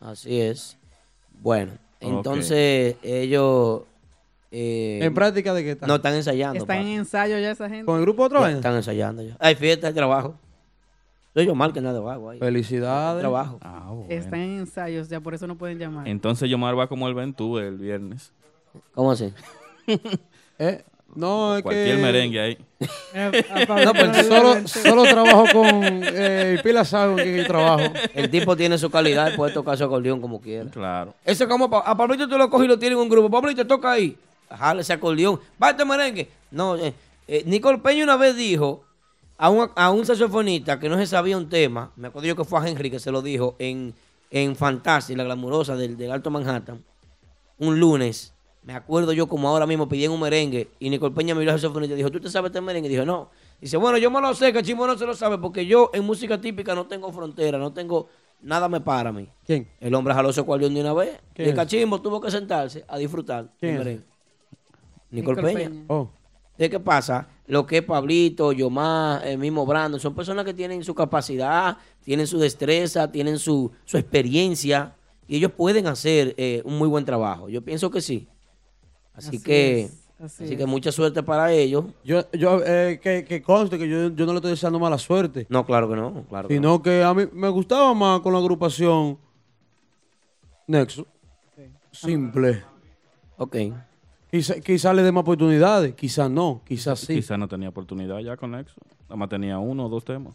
Así 0.01 0.40
es. 0.40 0.78
Bueno, 1.43 1.72
entonces 2.01 2.97
ellos... 3.02 3.82
eh, 4.51 5.01
¿En 5.02 5.12
práctica 5.12 5.52
de 5.52 5.64
qué 5.64 5.70
está? 5.72 5.86
No, 5.86 5.97
están 5.97 6.14
ensayando. 6.14 6.59
¿Están 6.59 6.78
en 6.78 7.01
ensayo 7.01 7.39
ya 7.39 7.51
esa 7.51 7.68
gente? 7.68 7.85
¿Con 7.85 7.97
el 7.97 8.02
grupo 8.06 8.22
otra 8.22 8.40
vez? 8.40 8.56
Están 8.56 8.76
ensayando 8.76 9.22
ya. 9.22 9.36
Hay 9.39 9.55
fiesta, 9.55 9.89
hay 9.89 9.93
trabajo. 9.93 10.35
Soy 11.35 11.44
yo 11.44 11.55
mal 11.55 11.74
que 11.74 11.82
nada 11.82 11.98
hago 11.98 12.31
ahí. 12.31 12.39
Felicidades. 12.39 13.20
Trabajo. 13.20 13.59
Ah, 13.60 13.90
bueno. 13.90 14.06
Están 14.09 14.40
en 14.40 14.59
ensayos, 14.60 15.10
ya 15.10 15.20
por 15.20 15.35
eso 15.35 15.47
no 15.47 15.59
pueden 15.59 15.78
llamar. 15.78 16.09
Entonces 16.09 16.48
Yomar 16.48 16.78
va 16.78 16.86
como 16.86 17.06
el 17.06 17.12
Ventú 17.12 17.59
el 17.59 17.76
viernes. 17.76 18.32
¿Cómo 18.94 19.12
así? 19.12 19.32
Eh, 20.59 20.84
no, 21.16 21.56
es 21.56 21.62
Cualquier 21.62 21.96
que... 21.96 22.02
merengue 22.02 22.40
ahí. 22.40 22.59
Eh, 23.14 23.44
No, 23.84 23.92
que 23.92 24.05
le 24.05 24.24
solo, 24.24 24.68
solo 24.68 25.02
trabajo 25.05 25.44
con... 25.52 25.64
Eh, 26.05 26.59
Pila 26.62 26.84
sabe 26.84 27.36
yo 27.38 27.46
trabajo. 27.46 27.92
El 28.14 28.30
tipo 28.30 28.56
tiene 28.56 28.76
su 28.78 28.88
calidad 28.90 29.32
y 29.32 29.36
puede 29.36 29.52
tocar 29.52 29.76
su 29.78 29.84
acordeón 29.84 30.20
como 30.20 30.40
quiera. 30.40 30.70
Claro. 30.70 31.14
Eso 31.24 31.44
es 31.44 31.51
como 31.51 31.68
pa- 31.70 31.80
a 31.80 31.96
Pablito 31.96 32.28
tú 32.28 32.36
lo 32.38 32.48
coges 32.51 32.66
y 32.66 32.68
lo 32.68 32.78
tienes 32.78 32.96
en 32.96 33.02
un 33.02 33.09
grupo. 33.09 33.30
Pablito 33.30 33.66
toca 33.66 33.92
ahí. 33.92 34.16
Jale 34.51 34.82
ese 34.82 34.92
acordeón. 34.92 35.40
Va 35.62 35.70
este 35.70 35.84
merengue. 35.84 36.28
No, 36.51 36.76
eh, 36.76 36.92
eh, 37.26 37.42
Nicole 37.46 37.78
Peña 37.78 38.05
una 38.05 38.16
vez 38.16 38.36
dijo 38.36 38.84
a 39.38 39.51
un, 39.51 39.70
a 39.74 39.90
un 39.90 40.05
saxofonista 40.06 40.78
que 40.78 40.88
no 40.88 40.96
se 40.98 41.06
sabía 41.06 41.36
un 41.36 41.48
tema. 41.48 41.90
Me 41.96 42.09
acuerdo 42.09 42.28
yo 42.28 42.36
que 42.36 42.44
fue 42.44 42.60
a 42.60 42.68
Henry 42.68 42.90
que 42.90 42.98
se 43.01 43.10
lo 43.10 43.22
dijo 43.22 43.56
en, 43.59 43.94
en 44.30 44.55
Fantasy, 44.56 45.14
la 45.16 45.24
glamurosa 45.24 45.74
del, 45.76 45.96
del 45.96 46.10
Alto 46.12 46.30
Manhattan. 46.30 46.82
Un 47.59 47.78
lunes. 47.80 48.34
Me 48.65 48.73
acuerdo 48.74 49.12
yo 49.12 49.27
como 49.27 49.49
ahora 49.49 49.66
mismo 49.66 49.89
pedí 49.89 50.07
un 50.09 50.19
merengue 50.19 50.70
y 50.78 50.89
Nicole 50.89 51.15
Peña 51.15 51.35
miró 51.35 51.53
al 51.53 51.61
saxofonista 51.61 51.95
y 51.95 51.99
dijo, 51.99 52.11
¿tú 52.11 52.19
te 52.19 52.31
sabes 52.31 52.49
este 52.49 52.62
merengue? 52.62 52.89
Y 52.89 52.93
dijo, 52.93 53.05
no. 53.05 53.28
Dice, 53.61 53.77
bueno, 53.77 53.99
yo 53.99 54.11
me 54.11 54.20
lo 54.20 54.35
sé, 54.35 54.53
que 54.53 54.62
Chimo 54.62 54.86
no 54.86 54.97
se 54.97 55.05
lo 55.05 55.15
sabe 55.15 55.36
porque 55.36 55.66
yo 55.66 55.91
en 55.93 56.05
música 56.05 56.41
típica 56.41 56.74
no 56.74 56.86
tengo 56.86 57.12
frontera, 57.12 57.59
no 57.59 57.73
tengo... 57.73 58.09
Nada 58.41 58.69
me 58.69 58.81
para 58.81 59.09
a 59.09 59.12
mí. 59.12 59.27
¿Quién? 59.47 59.69
El 59.81 59.95
hombre 59.95 60.12
jaló 60.12 60.31
su 60.31 60.41
acordeón 60.41 60.74
de 60.74 60.81
una 60.81 60.93
vez. 60.93 61.15
Y 61.15 61.35
¿Quién 61.35 61.49
el 61.49 61.55
es? 61.55 61.57
cachimbo 61.57 62.01
tuvo 62.03 62.20
que 62.20 62.31
sentarse 62.31 62.85
a 62.89 62.99
disfrutar. 62.99 63.51
¿Quién 63.59 63.86
es? 63.86 64.01
Nicole 65.11 65.43
Peña. 65.43 65.70
Peña. 65.70 65.85
Oh. 65.89 66.11
¿De 66.59 66.69
qué 66.70 66.78
pasa? 66.78 67.28
Lo 67.47 67.66
que 67.66 67.78
es 67.78 67.82
Pablito, 67.85 68.53
Yomar, 68.53 69.27
el 69.27 69.39
mismo 69.39 69.66
Brandon, 69.66 69.99
son 70.01 70.15
personas 70.15 70.45
que 70.45 70.55
tienen 70.55 70.85
su 70.85 70.95
capacidad, 70.95 71.78
tienen 72.03 72.27
su 72.27 72.39
destreza, 72.39 73.11
tienen 73.11 73.39
su, 73.39 73.70
su 73.85 73.97
experiencia 73.99 74.95
y 75.27 75.36
ellos 75.36 75.53
pueden 75.53 75.86
hacer 75.86 76.35
eh, 76.36 76.62
un 76.65 76.78
muy 76.78 76.89
buen 76.89 77.05
trabajo. 77.05 77.49
Yo 77.49 77.62
pienso 77.62 77.91
que 77.91 78.01
sí. 78.01 78.28
Así, 79.15 79.28
Así 79.28 79.43
que, 79.43 79.81
es, 79.82 79.91
así 80.20 80.45
así 80.45 80.53
es. 80.55 80.59
que 80.59 80.66
mucha 80.66 80.91
suerte 80.93 81.23
para 81.23 81.53
ellos. 81.53 81.85
Yo, 82.05 82.28
yo 82.32 82.61
eh, 82.65 82.99
que, 83.03 83.24
que 83.24 83.41
conste 83.43 83.78
que 83.78 83.89
yo, 83.89 84.09
yo 84.11 84.27
no 84.27 84.32
le 84.32 84.39
estoy 84.39 84.51
deseando 84.51 84.78
mala 84.78 84.99
suerte. 84.99 85.47
No, 85.49 85.65
claro 85.65 85.89
que 85.89 85.97
no, 85.97 86.24
claro 86.28 86.49
que 86.49 86.55
no. 86.55 86.61
Sino 86.61 86.82
que 86.82 87.03
a 87.03 87.15
mí 87.15 87.24
me 87.32 87.49
gustaba 87.49 87.95
más 87.95 88.20
con 88.20 88.32
la 88.32 88.39
agrupación 88.41 89.19
Nexo. 90.66 91.07
Simple. 91.93 92.62
Ok. 93.36 93.57
Quizá, 94.31 94.55
quizá 94.61 94.93
le 94.93 95.03
dé 95.03 95.12
más 95.12 95.23
oportunidades, 95.23 95.95
quizás 95.95 96.28
no, 96.28 96.61
quizás 96.66 96.99
sí. 96.99 97.15
Quizá 97.15 97.36
no 97.36 97.47
tenía 97.47 97.69
oportunidad 97.69 98.19
ya 98.19 98.36
con 98.36 98.51
Nexo. 98.51 98.81
Nada 99.05 99.16
más 99.16 99.28
tenía 99.28 99.59
uno 99.59 99.86
o 99.86 99.89
dos 99.89 100.05
temas. 100.05 100.35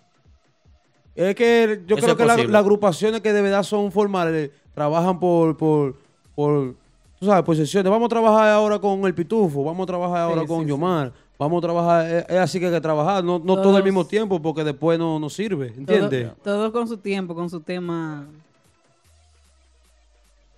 Es 1.15 1.35
que 1.35 1.83
yo 1.85 1.97
Eso 1.97 2.05
creo 2.05 2.11
es 2.11 2.17
que 2.17 2.25
la- 2.25 2.51
las 2.51 2.61
agrupaciones 2.61 3.19
que 3.19 3.33
de 3.33 3.41
verdad 3.41 3.63
son 3.63 3.91
formales 3.91 4.51
trabajan 4.73 5.19
por, 5.19 5.57
por, 5.57 5.97
por, 6.33 6.75
tú 7.19 7.25
sabes, 7.25 7.43
por 7.43 7.55
sesiones. 7.55 7.91
Vamos 7.91 8.05
a 8.05 8.09
trabajar 8.09 8.49
ahora 8.49 8.79
con 8.79 9.05
el 9.05 9.13
Pitufo, 9.13 9.63
vamos 9.63 9.83
a 9.83 9.87
trabajar 9.87 10.17
ahora 10.21 10.41
Sí, 10.41 10.47
con 10.47 10.59
sí, 10.59 10.63
sí. 10.63 10.69
Yomar, 10.69 11.11
vamos 11.37 11.57
a 11.57 11.61
trabajar, 11.61 12.05
es, 12.09 12.25
es 12.29 12.37
así 12.37 12.59
que 12.59 12.67
hay 12.67 12.71
que 12.73 12.81
trabajar, 12.81 13.23
no, 13.23 13.39
no 13.39 13.45
todo 13.55 13.57
al 13.57 13.63
Todos- 13.63 13.83
mismo 13.83 14.05
tiempo 14.05 14.41
porque 14.41 14.63
después 14.63 14.97
no 14.99 15.19
nos 15.19 15.33
sirve, 15.33 15.67
¿entiendes? 15.77 16.31
todo 16.43 16.71
con 16.71 16.87
su 16.87 16.97
tiempo, 16.97 17.35
con 17.35 17.49
su 17.49 17.59
tema. 17.61 18.27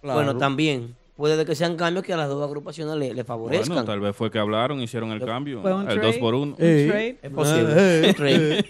Bueno, 0.03 0.35
también 0.37 0.95
puede 1.15 1.45
que 1.45 1.53
sean 1.53 1.75
cambios 1.75 2.03
que 2.03 2.13
a 2.13 2.17
las 2.17 2.27
dos 2.27 2.43
agrupaciones 2.43 2.95
le, 2.95 3.13
le 3.13 3.23
favorezcan. 3.23 3.67
Bueno, 3.67 3.85
tal 3.85 3.99
vez 3.99 4.15
fue 4.15 4.31
que 4.31 4.39
hablaron, 4.39 4.81
hicieron 4.81 5.11
el 5.11 5.23
cambio. 5.23 5.61
Fue 5.61 5.71
un 5.73 5.81
El 5.81 5.99
trade. 5.99 6.07
2 6.07 6.15
por 6.17 6.33
1 6.33 6.55
Un 6.57 6.65
Ey. 6.65 6.87
trade. 6.87 7.19
Es 7.21 7.29
posible. 7.31 7.73
Eh, 7.77 8.63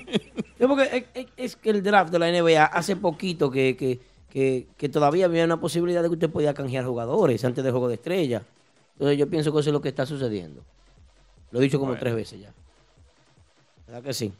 eh, 0.59 0.68
porque 0.68 1.05
es- 1.13 1.27
es 1.38 1.55
que 1.55 1.69
el 1.69 1.81
draft 1.81 2.11
de 2.11 2.19
la 2.19 2.27
NBA 2.30 2.65
hace 2.65 2.97
poquito 2.97 3.49
que, 3.49 3.77
que, 3.77 3.99
que, 4.32 4.68
que 4.78 4.90
todavía 4.90 5.26
había 5.26 5.45
una 5.45 5.60
posibilidad 5.60 6.02
de 6.02 6.08
que 6.10 6.14
usted 6.14 6.30
podía 6.30 6.53
canjear 6.53 6.86
jugadores 6.86 7.44
antes 7.45 7.64
del 7.64 7.72
juego 7.72 7.88
de 7.90 7.95
estrella. 7.95 8.41
Entonces 8.94 9.18
yo 9.18 9.28
pienso 9.30 9.52
que 9.53 9.60
eso 9.60 9.70
es 9.70 9.74
lo 9.74 9.82
que 9.82 9.90
está 9.90 10.06
sucediendo. 10.06 10.64
Lo 11.52 11.60
he 11.60 11.64
dicho 11.64 11.78
como 11.78 11.90
Bueno. 11.91 11.99
tres 11.99 12.16
veces 12.16 12.40
ya. 12.40 12.53
¿Verdad 13.88 14.03
que 14.03 14.14
sí? 14.14 14.34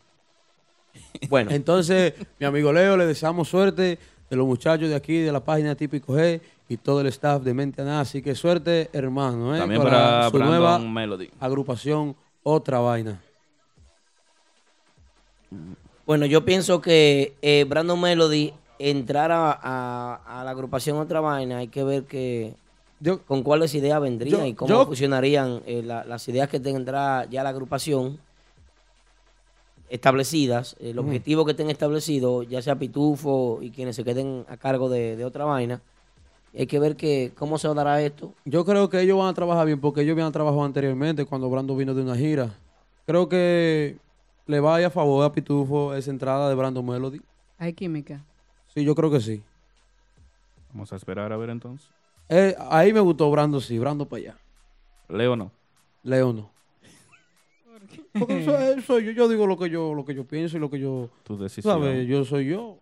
Bueno, 1.30 1.52
Entonces, 1.52 2.14
mi 2.40 2.46
amigo 2.46 2.72
Leo, 2.74 2.98
le 2.98 3.06
deseamos 3.06 3.48
suerte 3.50 3.98
de 4.30 4.36
los 4.36 4.46
muchachos 4.48 4.90
de 4.90 4.96
aquí, 4.96 5.18
de 5.20 5.32
la 5.32 5.42
página 5.44 5.76
Típico 5.76 6.14
G 6.16 6.40
y 6.70 6.78
todo 6.78 7.02
el 7.02 7.08
staff 7.08 7.42
de 7.44 7.54
Mente 7.54 7.82
a 7.82 7.86
Nada. 7.86 8.02
Así 8.02 8.22
que 8.22 8.34
suerte, 8.34 8.90
hermano. 8.94 9.56
¿eh? 9.56 9.60
También 9.60 9.82
para 9.84 10.26
su 10.30 10.38
Brandon 10.38 10.50
nueva 10.60 10.80
Melody. 10.80 11.30
agrupación 11.40 12.16
Otra 12.44 12.80
Vaina. 12.80 13.22
bueno, 16.06 16.26
yo 16.26 16.44
pienso 16.46 16.82
que 16.82 17.36
eh, 17.42 17.66
Brandon 17.68 18.00
Melody 18.00 18.54
entrar 18.90 19.32
a, 19.32 19.52
a- 19.52 20.40
a 20.42 20.44
la 20.44 20.52
agrupación 20.52 20.98
Otra 20.98 21.20
Vaina, 21.22 21.58
hay 21.60 21.68
que 21.68 21.84
ver 21.84 22.04
que 22.06 22.54
Yo, 23.00 23.22
con 23.24 23.44
cuáles 23.44 23.74
ideas 23.76 24.02
vendrían 24.02 24.40
Yo- 24.42 24.46
y 24.48 24.54
cómo 24.54 24.70
yo- 24.70 24.86
funcionarían 24.86 25.62
eh, 25.66 25.84
la- 25.84 26.04
las 26.06 26.28
ideas 26.28 26.50
que 26.50 26.60
tendrá 26.60 27.26
ya 27.30 27.44
la 27.44 27.50
agrupación 27.50 28.20
establecidas, 29.90 30.76
el 30.80 30.98
objetivo 31.00 31.44
que 31.44 31.52
estén 31.52 31.70
establecidos, 31.70 32.48
ya 32.48 32.62
sea 32.62 32.78
Pitufo 32.78 33.60
y 33.62 33.72
quienes 33.72 33.96
se 33.96 34.04
queden 34.06 34.46
a 34.48 34.56
cargo 34.58 34.88
de, 34.90 35.18
de 35.18 35.26
otra 35.26 35.44
vaina. 35.46 35.82
Hay 36.58 36.66
que 36.68 36.80
ver 36.80 36.96
que, 36.96 37.32
cómo 37.38 37.58
se 37.58 37.68
dará 37.74 38.02
esto. 38.02 38.34
yo 38.46 38.64
creo 38.66 38.90
que 38.90 39.02
ellos 39.02 39.18
van 39.18 39.28
a 39.30 39.34
trabajar 39.34 39.66
bien 39.66 39.80
porque 39.82 40.02
ellos 40.02 40.14
habían 40.14 40.32
trabajado 40.32 40.64
anteriormente 40.64 41.26
cuando 41.26 41.50
Brando 41.50 41.76
vino 41.76 41.94
de 41.94 42.02
una 42.04 42.16
gira. 42.16 42.54
Creo 43.06 43.28
que 43.30 43.98
le 44.48 44.60
vaya 44.60 44.88
a 44.88 44.90
favor 44.90 45.26
a 45.26 45.32
Pitufo 45.34 45.94
esa 45.94 46.10
entrada 46.12 46.48
de 46.50 46.56
Brando 46.56 46.82
Melody. 46.84 47.22
Hay 47.58 47.74
química. 47.74 48.24
Sí, 48.74 48.84
yo 48.84 48.96
creo 48.96 49.12
que 49.12 49.20
sí. 49.20 49.42
Vamos 50.74 50.92
a 50.94 50.96
esperar 50.96 51.32
a 51.32 51.38
ver 51.38 51.50
entonces. 51.50 51.90
Eh, 52.30 52.56
ahí 52.70 52.94
me 52.94 53.02
gustó 53.02 53.30
Brando, 53.30 53.60
sí, 53.60 53.78
Brando 53.78 54.06
para 54.06 54.22
allá. 54.22 54.38
Leo 55.10 55.36
no. 55.36 55.52
Leo 56.04 56.32
no. 56.32 56.50
Porque 58.18 58.42
eso, 58.42 58.58
eso 58.58 59.00
yo, 59.00 59.12
yo 59.12 59.28
digo 59.28 59.48
lo 59.48 59.58
que 59.58 59.70
yo, 59.70 59.94
lo 59.94 60.06
que 60.06 60.14
yo 60.14 60.24
pienso 60.26 60.58
y 60.58 60.60
lo 60.60 60.70
que 60.70 60.80
yo, 60.80 61.10
Tu 61.24 61.36
tú 61.36 61.44
decisión. 61.44 61.82
¿sabes? 61.82 62.08
Yo 62.08 62.24
soy 62.24 62.48
yo. 62.48 62.78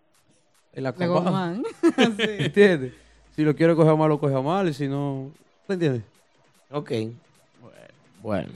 El. 0.73 0.91
Guzmán. 0.91 1.63
Sí. 1.97 2.25
¿Entiendes? 2.37 2.93
Si 3.35 3.43
lo 3.43 3.55
quiere 3.55 3.75
coger 3.75 3.95
mal, 3.95 4.09
lo 4.09 4.19
coge 4.19 4.39
mal. 4.41 4.67
Y 4.69 4.73
si 4.73 4.87
no, 4.87 5.31
¿te 5.65 5.73
entiendes? 5.73 6.03
Ok. 6.71 6.91
Bueno. 8.21 8.49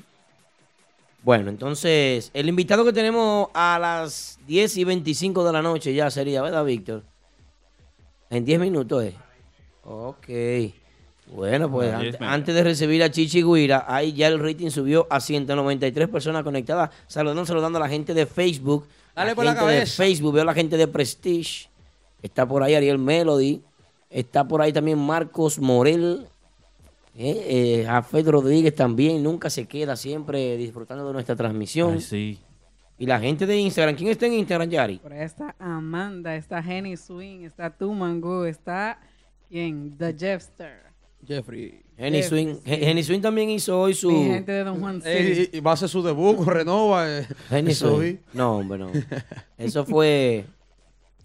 Bueno, 1.24 1.50
entonces, 1.50 2.30
el 2.34 2.50
invitado 2.50 2.84
que 2.84 2.92
tenemos 2.92 3.48
a 3.54 3.80
las 3.80 4.38
10 4.46 4.78
y 4.78 4.84
25 4.84 5.46
de 5.46 5.54
la 5.54 5.62
noche 5.62 5.94
ya 5.94 6.12
sería, 6.12 6.42
¿verdad, 6.42 6.66
Víctor? 6.66 7.04
En 8.34 8.46
10 8.46 8.60
minutos, 8.60 9.04
¿eh? 9.04 9.14
Ok. 9.84 10.28
Bueno, 11.36 11.70
pues 11.72 11.92
ante- 11.92 12.04
10 12.04 12.14
minutos. 12.20 12.34
antes 12.36 12.56
de 12.56 12.64
recibir 12.64 13.04
a 13.04 13.10
Chichi 13.12 13.44
Guira, 13.44 13.86
ahí 13.88 14.14
ya 14.14 14.28
el 14.28 14.40
rating 14.40 14.70
subió 14.70 15.08
a 15.10 15.20
193 15.20 16.10
personas 16.10 16.44
conectadas. 16.44 16.90
Saludando, 17.08 17.46
saludando 17.46 17.78
a 17.78 17.82
la 17.82 17.90
gente 17.90 18.14
de 18.14 18.26
Facebook. 18.26 18.88
Dale 19.16 19.36
por 19.36 19.46
la 19.46 19.52
gente 19.54 19.66
de 19.66 19.74
cabeza. 19.78 20.04
Facebook, 20.04 20.34
veo 20.34 20.42
a 20.44 20.46
la 20.46 20.54
gente 20.54 20.78
de 20.78 20.88
Prestige. 20.88 21.70
Está 22.22 22.48
por 22.48 22.64
ahí 22.64 22.74
Ariel 22.76 22.98
Melody. 22.98 23.62
Está 24.10 24.48
por 24.48 24.62
ahí 24.62 24.74
también 24.74 24.98
Marcos 25.00 25.60
Morel. 25.60 26.28
Eh, 27.16 27.82
eh, 27.82 27.84
Jafet 27.86 28.28
Rodríguez 28.28 28.74
también. 28.76 29.22
Nunca 29.22 29.50
se 29.50 29.66
queda, 29.68 29.96
siempre 29.96 30.58
disfrutando 30.58 31.06
de 31.06 31.14
nuestra 31.14 31.36
transmisión. 31.36 31.94
Ay, 31.94 32.02
sí. 32.02 32.40
Y 33.04 33.06
la 33.06 33.20
gente 33.20 33.46
de 33.46 33.58
Instagram. 33.58 33.98
¿Quién 33.98 34.12
está 34.12 34.28
en 34.28 34.34
Instagram, 34.36 34.70
Yari? 34.70 34.98
Por 35.00 35.12
ahí 35.12 35.24
está 35.26 35.54
Amanda, 35.60 36.38
está 36.38 36.64
Jenny 36.64 36.96
Swing, 36.96 37.42
está 37.44 37.70
Tu 37.70 37.92
Mango, 37.94 38.46
está 38.46 38.98
¿quién? 39.50 39.98
The 39.98 40.16
Jeffster. 40.18 40.84
Jeffrey. 41.28 41.82
Jenny 41.98 42.22
Jeffrey, 42.22 42.46
Swing. 42.46 42.56
sí. 42.64 42.72
Jenny 42.78 43.04
Swing 43.04 43.20
también 43.20 43.50
hizo 43.50 43.78
hoy 43.78 43.94
su. 43.94 44.10
Mi 44.10 44.24
gente 44.30 44.54
de 44.54 44.64
Don 44.64 44.80
Juan 44.80 45.02
Eh, 45.06 45.50
y, 45.52 45.58
y 45.58 45.60
va 45.60 45.72
a 45.72 45.74
hacer 45.74 45.90
su 45.90 46.02
debut 46.02 46.38
con 46.38 46.46
Renova. 46.48 47.06
eh. 47.20 47.28
Jenny 47.50 47.74
Swing. 47.74 48.16
No, 48.32 48.60
hombre, 48.60 48.80
no. 48.80 48.90
Eso 49.58 49.84
fue 49.84 50.46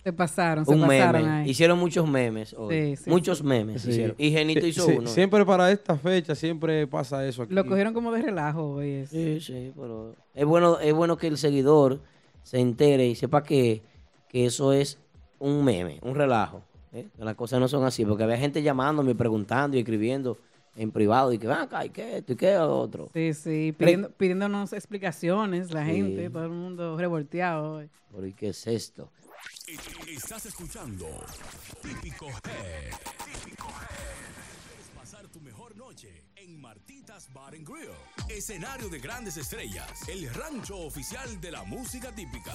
Se 0.09 0.12
pasaron, 0.14 0.64
se 0.64 0.72
un 0.72 0.80
pasaron 0.86 1.20
meme. 1.22 1.35
ahí. 1.43 1.51
Hicieron 1.51 1.78
muchos 1.78 2.09
memes 2.09 2.55
hoy. 2.55 2.97
Sí, 2.97 3.05
sí, 3.05 3.10
muchos 3.10 3.39
sí. 3.39 3.44
memes 3.44 3.82
Sí. 3.82 3.90
hicieron. 3.90 4.16
Y 4.16 4.30
Genito 4.30 4.62
Sí, 4.62 4.68
hizo 4.68 4.86
sí, 4.86 4.94
uno. 4.97 5.06
Siempre 5.06 5.44
para 5.44 5.70
esta 5.70 5.98
fecha, 5.98 6.35
siempre 6.35 6.86
pasa 6.86 7.26
eso 7.26 7.43
aquí. 7.43 7.52
Lo 7.52 7.66
cogieron 7.66 7.93
como 7.93 8.10
de 8.10 8.22
relajo 8.22 8.70
hoy. 8.76 8.89
es- 8.90 9.10
Sí, 9.10 9.39
sí, 9.43 9.70
pero 9.76 10.14
es 10.35 10.47
bueno, 10.47 10.78
es 10.80 10.94
bueno 10.94 11.18
que 11.18 11.26
el 11.26 11.36
seguidor 11.36 12.01
se 12.43 12.59
entere 12.59 13.06
y 13.06 13.14
sepa 13.16 13.43
que, 13.43 13.82
que 14.30 14.47
eso 14.47 14.72
es 14.72 14.98
un 15.39 15.62
meme, 15.62 15.98
un 16.01 16.14
relajo. 16.14 16.62
¿eh? 16.94 17.06
Que 17.14 17.22
las 17.22 17.35
cosas 17.35 17.60
no 17.60 17.68
son 17.68 17.85
así, 17.85 18.06
porque 18.06 18.24
había 18.24 18.39
gente 18.39 18.62
llamándome, 18.62 19.14
preguntando 19.14 19.76
y 19.76 19.80
escribiendo 19.80 20.39
en 20.74 20.90
privado 20.90 21.35
y 21.35 21.39
que 21.39 21.47
van 21.47 21.62
acá, 21.62 21.85
y 21.85 21.90
qué 21.90 22.16
esto, 22.18 22.32
y 22.32 22.36
qué 22.36 22.56
otro. 22.56 23.10
Sí, 23.12 23.35
sí, 23.35 23.74
pidiendo- 23.76 24.09
pidiéndonos 24.10 24.72
explicaciones, 24.72 25.70
la 25.74 25.85
Sí. 25.85 25.93
gente, 25.93 26.30
todo 26.30 26.44
el 26.44 26.51
mundo 26.52 26.97
revolteado 26.97 27.82
¿y 27.82 28.32
qué 28.32 28.48
es 28.48 28.66
esto? 28.66 29.10
Estás 30.07 30.47
escuchando 30.47 31.07
Típico 31.82 32.27
Head. 32.28 32.95
Típico 33.27 33.69
Head. 33.69 34.95
Pasar 34.97 35.28
tu 35.28 35.43
mejor 35.43 35.77
noche 35.77 36.24
en 36.36 36.59
Martitas 36.59 37.31
Bar 37.35 37.55
and 37.55 37.69
Grill. 37.69 37.90
Escenario 38.31 38.89
de 38.89 38.99
grandes 38.99 39.36
estrellas. 39.36 40.09
El 40.09 40.32
rancho 40.32 40.78
oficial 40.78 41.39
de 41.43 41.51
la 41.51 41.65
música 41.65 42.15
típica. 42.15 42.55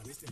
través 0.00 0.20
de. 0.20 0.30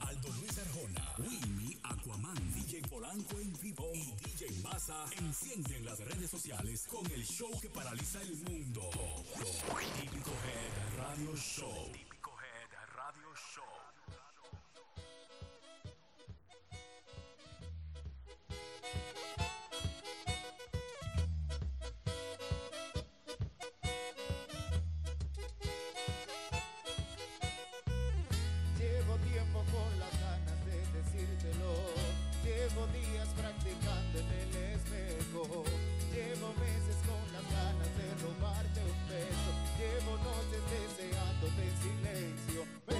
Aldo 0.00 0.28
Luis 0.40 0.58
Arjona, 0.58 1.14
Winnie, 1.18 1.78
Aquaman, 1.82 2.54
DJ 2.54 2.82
Polanco 2.88 3.38
en 3.38 3.52
vivo 3.60 3.90
y 3.94 4.12
DJ 4.22 4.50
Massa 4.62 5.04
encienden 5.18 5.84
las 5.84 5.98
redes 6.00 6.30
sociales 6.30 6.86
con 6.88 7.04
el 7.12 7.24
show 7.24 7.50
que 7.60 7.68
paraliza 7.68 8.20
el 8.22 8.36
mundo. 8.36 8.90
Típico 10.00 10.30
Head 10.30 10.98
Radio 10.98 11.36
Show. 11.36 12.03
Con 36.44 37.32
las 37.32 37.42
ganas 37.50 37.88
de 37.96 38.06
robarte 38.22 38.80
un 38.82 39.08
beso. 39.08 39.50
Llevo 39.78 40.12
noches 40.18 40.62
deseándote 40.68 41.62
en 41.64 41.76
silencio. 41.80 42.93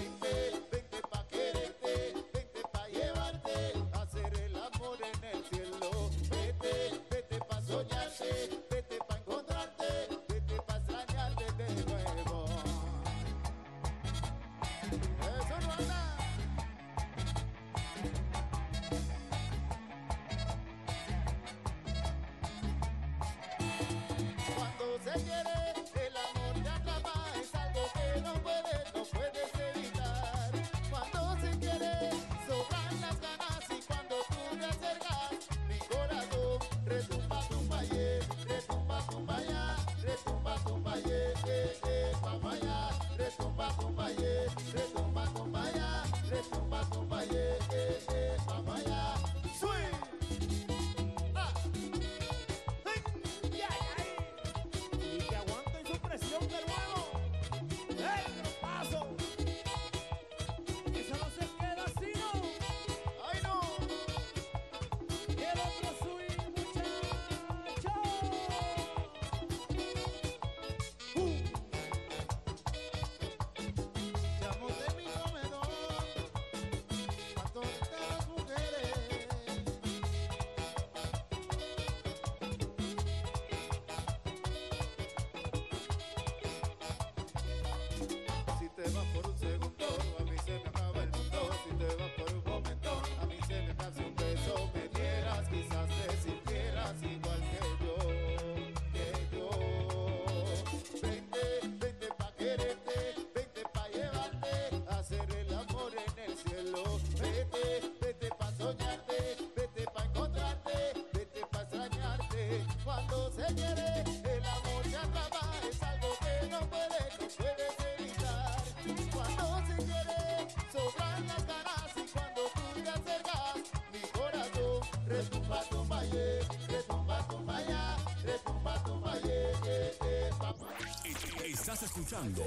Escuchando 131.84 132.42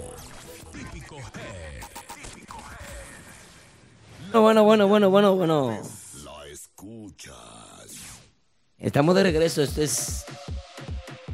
Típico 0.71 1.15
Head. 1.17 1.83
Bueno, 4.33 4.63
bueno, 4.63 4.87
bueno, 4.87 5.09
bueno, 5.11 5.35
bueno. 5.35 5.81
La 6.23 6.47
escuchas. 6.51 7.35
Estamos 8.79 9.15
de 9.15 9.23
regreso. 9.23 9.61
Este 9.61 9.83
es 9.83 10.25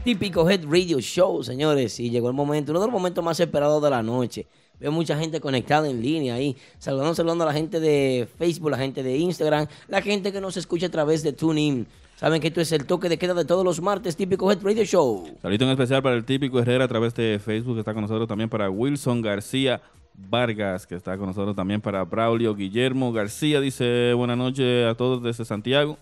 típico 0.04 0.50
Head 0.50 0.66
Radio 0.66 1.00
Show, 1.00 1.44
señores. 1.44 1.98
Y 2.02 2.10
llegó 2.10 2.28
el 2.28 2.34
momento, 2.34 2.74
uno 2.74 2.82
de 2.82 2.88
los 2.88 2.94
momentos 2.94 3.24
más 3.24 3.40
esperados 3.40 3.82
de 3.82 3.90
la 3.90 4.04
noche. 4.04 4.48
Veo 4.80 4.92
mucha 4.92 5.18
gente 5.18 5.40
conectada 5.40 5.90
en 5.90 6.02
línea 6.02 6.36
ahí. 6.36 6.58
Saludando, 6.80 7.16
saludando 7.16 7.46
a 7.46 7.48
la 7.48 7.54
gente 7.54 7.80
de 7.80 8.28
Facebook, 8.38 8.72
la 8.72 8.78
gente 8.78 9.02
de 9.02 9.18
Instagram, 9.18 9.68
la 9.88 10.02
gente 10.02 10.34
que 10.34 10.42
nos 10.42 10.58
escucha 10.58 10.88
a 10.88 10.92
través 10.92 11.24
de 11.24 11.32
TuneIn. 11.32 11.88
Saben 12.24 12.40
que 12.40 12.48
esto 12.48 12.62
es 12.62 12.72
el 12.72 12.86
toque 12.86 13.10
de 13.10 13.18
queda 13.18 13.34
de 13.34 13.44
todos 13.44 13.66
los 13.66 13.82
martes, 13.82 14.16
típico 14.16 14.50
Head 14.50 14.60
Radio 14.64 14.86
Show. 14.86 15.38
Saludito 15.42 15.66
en 15.66 15.72
especial 15.72 16.02
para 16.02 16.16
el 16.16 16.24
típico 16.24 16.58
Herrera 16.58 16.86
a 16.86 16.88
través 16.88 17.14
de 17.16 17.38
Facebook, 17.44 17.74
que 17.74 17.80
está 17.82 17.94
con 17.94 18.02
nosotros 18.02 18.30
también 18.30 18.50
para 18.50 18.70
Wilson 18.70 19.22
García 19.22 19.82
Vargas, 20.14 20.88
que 20.88 20.96
está 20.96 21.18
con 21.18 21.28
nosotros 21.28 21.54
también 21.54 21.82
para 21.82 22.02
Braulio 22.06 22.56
Guillermo 22.56 23.12
García. 23.12 23.60
Dice 23.60 24.14
buenas 24.14 24.38
noches 24.38 24.88
a 24.90 24.96
todos 24.96 25.22
desde 25.22 25.44
Santiago 25.44 25.98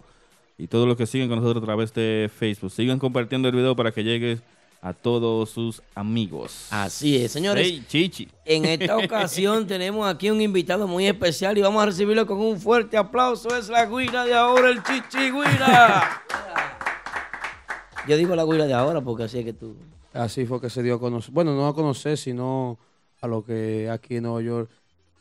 y 0.59 0.67
todos 0.67 0.87
los 0.87 0.95
que 0.95 1.07
siguen 1.07 1.27
con 1.27 1.39
nosotros 1.39 1.63
a 1.63 1.65
través 1.65 1.91
de 1.95 2.29
Facebook. 2.31 2.69
Sigan 2.69 2.99
compartiendo 2.99 3.47
el 3.47 3.55
video 3.55 3.75
para 3.75 3.91
que 3.91 4.03
llegue 4.03 4.37
a 4.81 4.93
todos 4.93 5.51
sus 5.51 5.81
amigos. 5.93 6.67
Así 6.71 7.15
es, 7.23 7.31
señores. 7.31 7.67
Hey, 7.69 7.85
Chichi. 7.87 8.27
En 8.43 8.65
esta 8.65 8.97
ocasión 8.97 9.67
tenemos 9.67 10.07
aquí 10.07 10.31
un 10.31 10.41
invitado 10.41 10.87
muy 10.87 11.07
especial 11.07 11.57
y 11.57 11.61
vamos 11.61 11.83
a 11.83 11.85
recibirlo 11.85 12.25
con 12.25 12.39
un 12.39 12.59
fuerte 12.59 12.97
aplauso. 12.97 13.55
Es 13.55 13.69
la 13.69 13.85
guira 13.85 14.25
de 14.25 14.33
ahora, 14.33 14.69
el 14.69 14.81
Chichi 14.81 15.31
Guira. 15.31 16.23
Yo 18.07 18.17
digo 18.17 18.35
la 18.35 18.43
guira 18.43 18.65
de 18.65 18.73
ahora 18.73 19.01
porque 19.01 19.23
así 19.23 19.39
es 19.39 19.45
que 19.45 19.53
tú. 19.53 19.75
Así 20.13 20.45
fue 20.45 20.59
que 20.59 20.69
se 20.69 20.81
dio 20.81 20.95
a 20.95 20.99
conocer. 20.99 21.31
Bueno, 21.31 21.55
no 21.55 21.67
a 21.67 21.75
conocer, 21.75 22.17
sino 22.17 22.79
a 23.21 23.27
lo 23.27 23.45
que 23.45 23.87
aquí 23.89 24.15
en 24.15 24.23
Nueva 24.23 24.41
York 24.41 24.69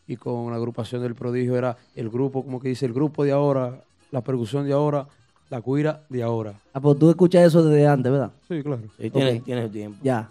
y 0.06 0.16
con 0.16 0.50
la 0.50 0.56
agrupación 0.56 1.02
del 1.02 1.14
prodigio 1.14 1.56
era 1.56 1.76
el 1.94 2.08
grupo, 2.08 2.42
como 2.42 2.60
que 2.60 2.70
dice, 2.70 2.86
el 2.86 2.94
grupo 2.94 3.24
de 3.24 3.32
ahora, 3.32 3.84
la 4.10 4.22
percusión 4.22 4.66
de 4.66 4.72
ahora, 4.72 5.06
la 5.50 5.60
cuira 5.60 6.02
de 6.08 6.22
ahora. 6.22 6.54
Ah, 6.72 6.80
pues 6.80 6.98
tú 6.98 7.10
escuchas 7.10 7.42
eso 7.46 7.62
desde 7.62 7.86
antes, 7.86 8.10
¿verdad? 8.10 8.30
Sí, 8.48 8.62
claro. 8.62 8.80
Sí, 8.98 9.10
tienes, 9.10 9.38
Ok. 9.40 9.44
tienes 9.44 9.70
tiempo. 9.72 9.98
Ya. 10.02 10.30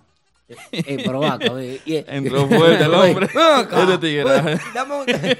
Eh, 0.72 0.98
pero 1.06 1.20
va, 1.20 1.34
acá, 1.34 1.54
ve, 1.54 1.80
y- 1.86 1.98
Entró 2.08 2.48
fuerte 2.48 2.84
el 2.84 2.94
hombre. 2.96 3.28
Este 3.72 3.98
tigre. 4.00 4.54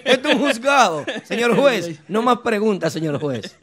Esto 0.06 0.30
es 0.30 0.36
un 0.36 0.42
juzgado. 0.42 1.04
Señor 1.24 1.56
juez, 1.58 2.00
no 2.08 2.22
más 2.22 2.38
preguntas, 2.40 2.94
señor 2.94 3.20
juez. 3.20 3.58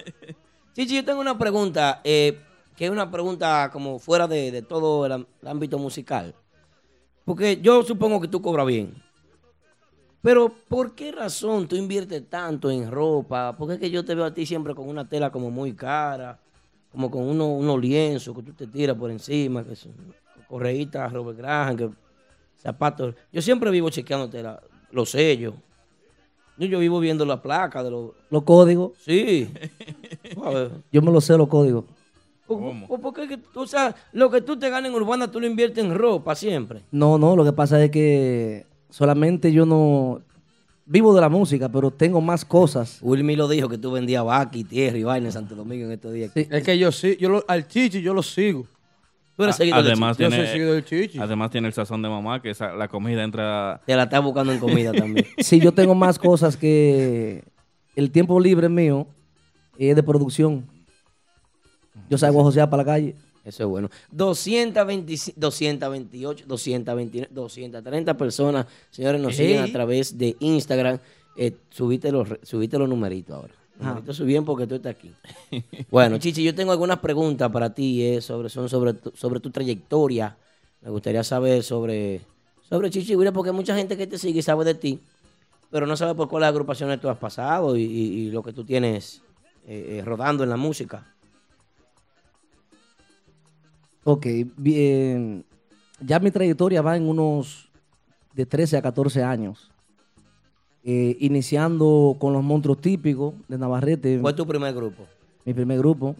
Chichi, 0.74 0.96
yo 0.96 1.04
tengo 1.04 1.20
una 1.20 1.38
pregunta, 1.38 2.00
eh, 2.02 2.40
que 2.76 2.86
es 2.86 2.90
una 2.90 3.10
pregunta 3.10 3.70
como 3.72 3.98
fuera 4.00 4.26
de, 4.26 4.50
de 4.50 4.62
todo 4.62 5.06
el 5.06 5.24
ámbito 5.46 5.78
musical. 5.78 6.34
Porque 7.24 7.60
yo 7.60 7.82
supongo 7.82 8.20
que 8.20 8.28
tú 8.28 8.42
cobras 8.42 8.66
bien. 8.66 8.94
Pero, 10.26 10.50
¿por 10.68 10.96
qué 10.96 11.12
razón 11.12 11.68
tú 11.68 11.76
inviertes 11.76 12.28
tanto 12.28 12.68
en 12.68 12.90
ropa? 12.90 13.54
Porque 13.56 13.74
es 13.74 13.78
que 13.80 13.88
yo 13.90 14.04
te 14.04 14.12
veo 14.12 14.24
a 14.24 14.34
ti 14.34 14.44
siempre 14.44 14.74
con 14.74 14.88
una 14.88 15.08
tela 15.08 15.30
como 15.30 15.52
muy 15.52 15.72
cara, 15.72 16.36
como 16.90 17.08
con 17.12 17.22
uno- 17.22 17.46
unos 17.54 17.80
lienzos 17.80 18.34
que 18.34 18.42
tú 18.42 18.52
te 18.52 18.66
tiras 18.66 18.96
por 18.96 19.08
encima, 19.12 19.62
que 19.62 19.76
son 19.76 19.92
correitas 20.48 21.12
Robert 21.12 21.38
Graham, 21.38 21.76
que 21.76 21.90
zapatos. 22.60 23.14
Yo 23.32 23.40
siempre 23.40 23.70
vivo 23.70 23.88
chequeándote 23.88 24.42
la- 24.42 24.60
los 24.90 25.10
sellos. 25.10 25.54
Yo, 26.58 26.66
yo 26.66 26.80
vivo 26.80 26.98
viendo 26.98 27.24
la 27.24 27.40
placa 27.40 27.84
de 27.84 27.92
los... 27.92 28.10
Los 28.28 28.42
códigos. 28.42 28.94
Sí. 28.98 29.48
Yo 30.90 31.02
me 31.02 31.12
lo 31.12 31.20
sé 31.20 31.36
los 31.38 31.46
códigos. 31.46 31.84
¿Cómo? 32.48 32.88
¿Por 33.00 33.14
qué 33.14 33.28
que 33.28 33.36
tú, 33.36 33.60
o 33.60 33.66
sea, 33.68 33.94
lo 34.12 34.28
que 34.28 34.40
tú 34.40 34.58
te 34.58 34.70
ganas 34.70 34.90
en 34.90 34.96
Urbana, 34.96 35.30
tú 35.30 35.38
lo 35.38 35.46
inviertes 35.46 35.84
en 35.84 35.94
ropa 35.94 36.34
siempre? 36.34 36.82
No, 36.90 37.16
no, 37.16 37.36
lo 37.36 37.44
que 37.44 37.52
pasa 37.52 37.82
es 37.84 37.90
que 37.92 38.66
solamente 38.90 39.52
yo 39.52 39.66
no 39.66 40.20
vivo 40.86 41.14
de 41.14 41.20
la 41.20 41.28
música, 41.28 41.68
pero 41.68 41.90
tengo 41.90 42.20
más 42.20 42.44
cosas. 42.44 42.98
Wilmy 43.02 43.34
lo 43.36 43.48
dijo 43.48 43.68
que 43.68 43.78
tú 43.78 43.90
vendías 43.92 44.24
vaca 44.24 44.56
y 44.56 44.64
tierra 44.64 44.96
y 44.98 45.02
vaina 45.02 45.26
en 45.26 45.32
Santo 45.32 45.54
Domingo 45.54 45.86
en 45.86 45.92
estos 45.92 46.12
días. 46.12 46.30
Es 46.34 46.62
que 46.62 46.78
yo 46.78 46.92
sí, 46.92 47.16
yo 47.20 47.28
lo- 47.28 47.44
al 47.48 47.66
Chichi 47.66 48.00
yo 48.02 48.14
lo 48.14 48.22
sigo. 48.22 48.66
Tú 49.36 49.42
eres 49.42 49.56
A- 49.56 49.58
seguidor 49.58 49.82
del 49.82 49.92
además, 49.92 50.16
Chichi. 50.16 50.22
Yo 50.22 50.28
tiene, 50.30 50.44
soy 50.44 50.52
seguidor 50.52 50.74
del 50.74 50.84
Chichi. 50.84 51.18
además 51.18 51.50
tiene 51.50 51.66
el 51.68 51.74
sazón 51.74 52.00
de 52.02 52.08
mamá, 52.08 52.40
que 52.40 52.50
esa- 52.50 52.72
la 52.74 52.88
comida 52.88 53.22
entra... 53.22 53.80
Te 53.84 53.94
la 53.96 54.04
estás 54.04 54.22
buscando 54.22 54.52
en 54.52 54.58
comida 54.60 54.92
también. 54.92 55.26
Sí, 55.38 55.58
yo 55.60 55.72
tengo 55.72 55.94
más 55.94 56.18
cosas 56.18 56.56
que 56.56 57.42
el 57.96 58.10
tiempo 58.10 58.38
libre 58.40 58.68
mío 58.68 59.06
es 59.78 59.94
de 59.96 60.02
producción. 60.02 60.64
Yo 62.08 62.16
salgo 62.16 62.40
a 62.40 62.44
josear 62.44 62.70
para 62.70 62.82
la 62.82 62.86
calle. 62.92 63.16
Eso 63.46 63.62
es 63.62 63.68
bueno. 63.68 63.88
220, 64.10 65.32
228, 65.36 66.44
229, 66.46 67.28
230 67.32 68.16
personas, 68.16 68.66
señores, 68.90 69.20
nos 69.20 69.36
siguen 69.36 69.60
a 69.60 69.72
través 69.72 70.18
de 70.18 70.36
Instagram. 70.40 70.98
Eh, 71.36 71.52
subiste, 71.70 72.10
los, 72.10 72.28
subiste 72.42 72.78
los 72.78 72.88
numeritos 72.88 73.36
ahora. 73.36 73.54
Ah. 73.78 74.00
subieron 74.10 74.44
porque 74.46 74.66
tú 74.66 74.74
estás 74.76 74.94
aquí. 74.96 75.12
Bueno, 75.90 76.18
Chichi, 76.18 76.42
yo 76.42 76.54
tengo 76.54 76.72
algunas 76.72 76.98
preguntas 76.98 77.50
para 77.52 77.72
ti, 77.74 78.02
eh, 78.04 78.20
sobre, 78.20 78.48
son 78.48 78.68
sobre, 78.68 78.94
tu, 78.94 79.12
sobre 79.14 79.38
tu 79.38 79.50
trayectoria. 79.50 80.36
Me 80.80 80.90
gustaría 80.90 81.22
saber 81.22 81.62
sobre, 81.62 82.22
sobre 82.68 82.90
Chichi 82.90 83.14
Guira, 83.16 83.32
porque 83.32 83.50
hay 83.50 83.56
mucha 83.56 83.76
gente 83.76 83.96
que 83.96 84.06
te 84.06 84.18
sigue 84.18 84.38
y 84.40 84.42
sabe 84.42 84.64
de 84.64 84.74
ti, 84.74 84.98
pero 85.70 85.86
no 85.86 85.96
sabe 85.96 86.14
por 86.14 86.28
cuáles 86.28 86.48
agrupaciones 86.48 87.00
tú 87.00 87.08
has 87.10 87.18
pasado 87.18 87.76
y, 87.76 87.82
y- 87.82 88.12
y 88.26 88.30
lo 88.30 88.42
que 88.42 88.52
tú 88.52 88.64
tienes 88.64 89.20
eh, 89.66 89.98
eh, 89.98 90.02
rodando 90.04 90.42
en 90.42 90.50
la 90.50 90.56
música. 90.56 91.12
Ok, 94.08 94.24
bien. 94.56 95.44
Ya 96.00 96.20
mi 96.20 96.30
trayectoria 96.30 96.80
va 96.80 96.96
en 96.96 97.08
unos 97.08 97.68
de 98.34 98.46
13 98.46 98.76
a 98.76 98.82
14 98.82 99.22
años. 99.24 99.68
Eh, 100.84 101.16
iniciando 101.18 102.14
con 102.20 102.32
los 102.32 102.44
monstruos 102.44 102.80
típicos 102.80 103.34
de 103.48 103.58
Navarrete. 103.58 104.20
¿Cuál 104.20 104.34
es 104.34 104.36
tu 104.36 104.46
primer 104.46 104.72
grupo? 104.72 105.02
Mi 105.44 105.52
primer 105.52 105.78
grupo. 105.78 106.14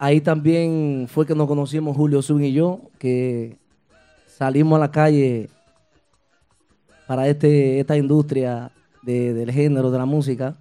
Ahí 0.00 0.20
también 0.20 1.06
fue 1.08 1.24
que 1.24 1.36
nos 1.36 1.46
conocimos 1.46 1.96
Julio 1.96 2.20
Zun 2.20 2.42
y 2.42 2.52
yo, 2.52 2.80
que 2.98 3.56
salimos 4.26 4.76
a 4.78 4.80
la 4.80 4.90
calle 4.90 5.48
para 7.06 7.28
este, 7.28 7.78
esta 7.78 7.96
industria 7.96 8.72
de- 9.02 9.32
del 9.34 9.52
género 9.52 9.92
de 9.92 9.98
la 9.98 10.06
música. 10.06 10.56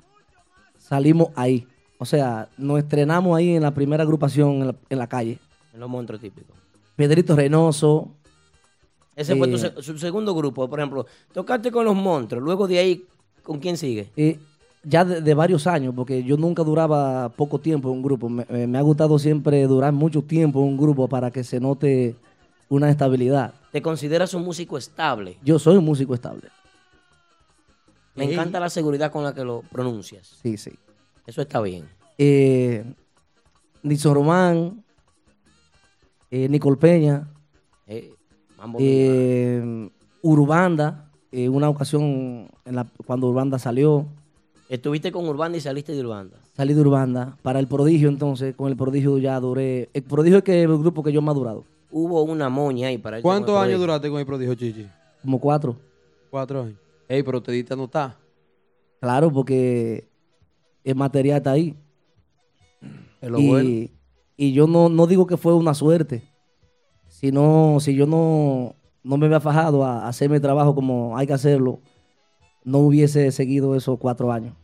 Salimos 0.78 1.30
ahí. 1.36 1.66
O 1.98 2.06
sea, 2.06 2.50
nos 2.58 2.78
estrenamos 2.78 3.36
ahí 3.36 3.56
en 3.56 3.64
la 3.64 3.74
primera 3.74 4.04
agrupación 4.04 4.52
en 4.62 4.68
la, 4.68 4.76
en 4.90 5.00
la 5.00 5.08
calle. 5.08 5.40
Los 5.80 5.90
monstruos 5.90 6.22
típicos. 6.22 6.56
Pedrito 6.96 7.36
Reynoso. 7.36 8.12
Ese 9.16 9.36
fue 9.36 9.48
tu, 9.48 9.56
eh, 9.56 9.60
se- 9.60 9.82
su 9.82 9.98
segundo 9.98 10.34
grupo, 10.36 10.70
por 10.70 10.80
ejemplo. 10.80 11.06
Tocaste 11.34 11.72
con 11.72 11.86
los 11.86 11.96
monstruos, 11.96 12.44
luego 12.44 12.68
de 12.68 12.80
ahí, 12.80 13.06
¿con 13.44 13.60
quién 13.60 13.78
sigue? 13.78 14.12
eh, 14.16 14.40
ya 14.84 15.04
de, 15.04 15.20
de 15.22 15.34
varios 15.34 15.68
años, 15.68 15.94
porque 15.94 16.24
yo 16.24 16.38
nunca 16.38 16.64
duraba 16.64 17.28
poco 17.30 17.60
tiempo 17.60 17.90
en 17.90 17.96
un 17.98 18.02
grupo. 18.04 18.30
Me, 18.30 18.46
eh, 18.50 18.66
me 18.66 18.78
ha 18.78 18.82
gustado 18.82 19.20
siempre 19.20 19.62
durar 19.68 19.92
mucho 19.92 20.22
tiempo 20.22 20.60
en 20.60 20.68
un 20.68 20.78
grupo 20.78 21.08
para 21.10 21.32
que 21.32 21.44
se 21.44 21.60
note 21.60 22.16
una 22.70 22.90
estabilidad. 22.90 23.54
¿Te 23.74 23.82
consideras 23.82 24.34
un 24.34 24.44
músico 24.44 24.78
estable? 24.78 25.38
Yo 25.44 25.60
soy 25.60 25.76
un 25.78 25.84
músico 25.86 26.14
estable. 26.14 26.48
Me 28.16 28.32
encanta 28.32 28.60
la 28.60 28.70
seguridad 28.70 29.12
con 29.12 29.24
la 29.24 29.34
que 29.34 29.44
lo 29.44 29.62
pronuncias. 29.72 30.38
Sí, 30.42 30.56
sí. 30.58 30.72
Eso 31.26 31.42
está 31.42 31.60
bien. 31.62 31.88
Eh, 32.18 32.84
Nixon 33.84 34.14
Román, 34.14 34.84
eh, 36.32 36.48
Nicole 36.50 36.78
Peña, 36.78 37.28
Eh, 37.88 38.14
Mambo 38.58 38.78
eh, 38.82 39.90
Urbanda, 40.22 41.10
eh, 41.32 41.50
una 41.50 41.70
ocasión 41.70 42.50
en 42.66 42.76
la, 42.76 42.86
cuando 43.06 43.28
Urbanda 43.30 43.58
salió, 43.60 44.06
Estuviste 44.70 45.12
con 45.12 45.28
Urbanda 45.28 45.58
y 45.58 45.62
saliste 45.62 45.94
de 45.94 46.02
Urbanda. 46.02 46.38
salí 46.56 46.76
de 46.76 46.82
Urbanda. 46.82 47.36
Para 47.42 47.60
el 47.60 47.66
Prodigio 47.68 48.08
entonces, 48.08 48.56
con 48.56 48.70
el 48.70 48.78
Prodigio 48.78 49.18
ya 49.18 49.40
duré. 49.40 49.90
El 49.96 50.04
Prodigio 50.04 50.38
es 50.38 50.44
que 50.44 50.62
el 50.62 50.78
grupo 50.78 51.02
que 51.02 51.12
yo 51.12 51.24
más 51.24 51.34
he 51.36 51.40
durado. 51.40 51.64
Hubo 51.90 52.22
una 52.22 52.50
moña 52.50 52.90
ahí 52.90 53.00
para 53.00 53.20
¿Cuántos 53.20 53.56
años 53.56 53.62
prodigio. 53.62 53.80
duraste 53.80 54.10
con 54.12 54.20
el 54.20 54.26
prodigio 54.28 54.54
Chichi? 54.54 54.86
Como 55.24 55.40
cuatro. 55.40 55.76
Cuatro 56.30 56.62
años. 56.62 56.76
Ey, 57.08 57.24
pero 57.24 57.42
te 57.42 57.52
diste 57.52 57.74
a 57.74 57.78
notar. 57.78 58.16
Claro, 59.02 59.32
porque 59.32 60.08
el 60.84 60.96
material 60.96 61.38
está 61.38 61.54
ahí. 61.54 61.76
Es 63.22 63.30
lo 63.30 63.40
y, 63.40 63.48
bueno. 63.48 63.88
Y 64.42 64.54
yo 64.54 64.68
no, 64.68 64.88
no 64.88 65.06
digo 65.06 65.28
que 65.28 65.36
fue 65.36 65.54
una 65.54 65.74
suerte, 65.74 66.24
sino 67.10 67.78
si 67.82 67.94
yo 67.94 68.08
no, 68.08 68.74
no 69.04 69.18
me 69.18 69.26
había 69.26 69.42
fajado 69.42 69.84
a 69.84 70.08
hacer 70.08 70.30
mi 70.30 70.40
trabajo 70.40 70.74
como 70.74 71.18
hay 71.18 71.28
que 71.28 71.34
hacerlo, 71.34 71.82
no 72.64 72.78
hubiese 72.78 73.34
seguido 73.34 73.76
esos 73.76 74.00
cuatro 74.00 74.32
años 74.32 74.56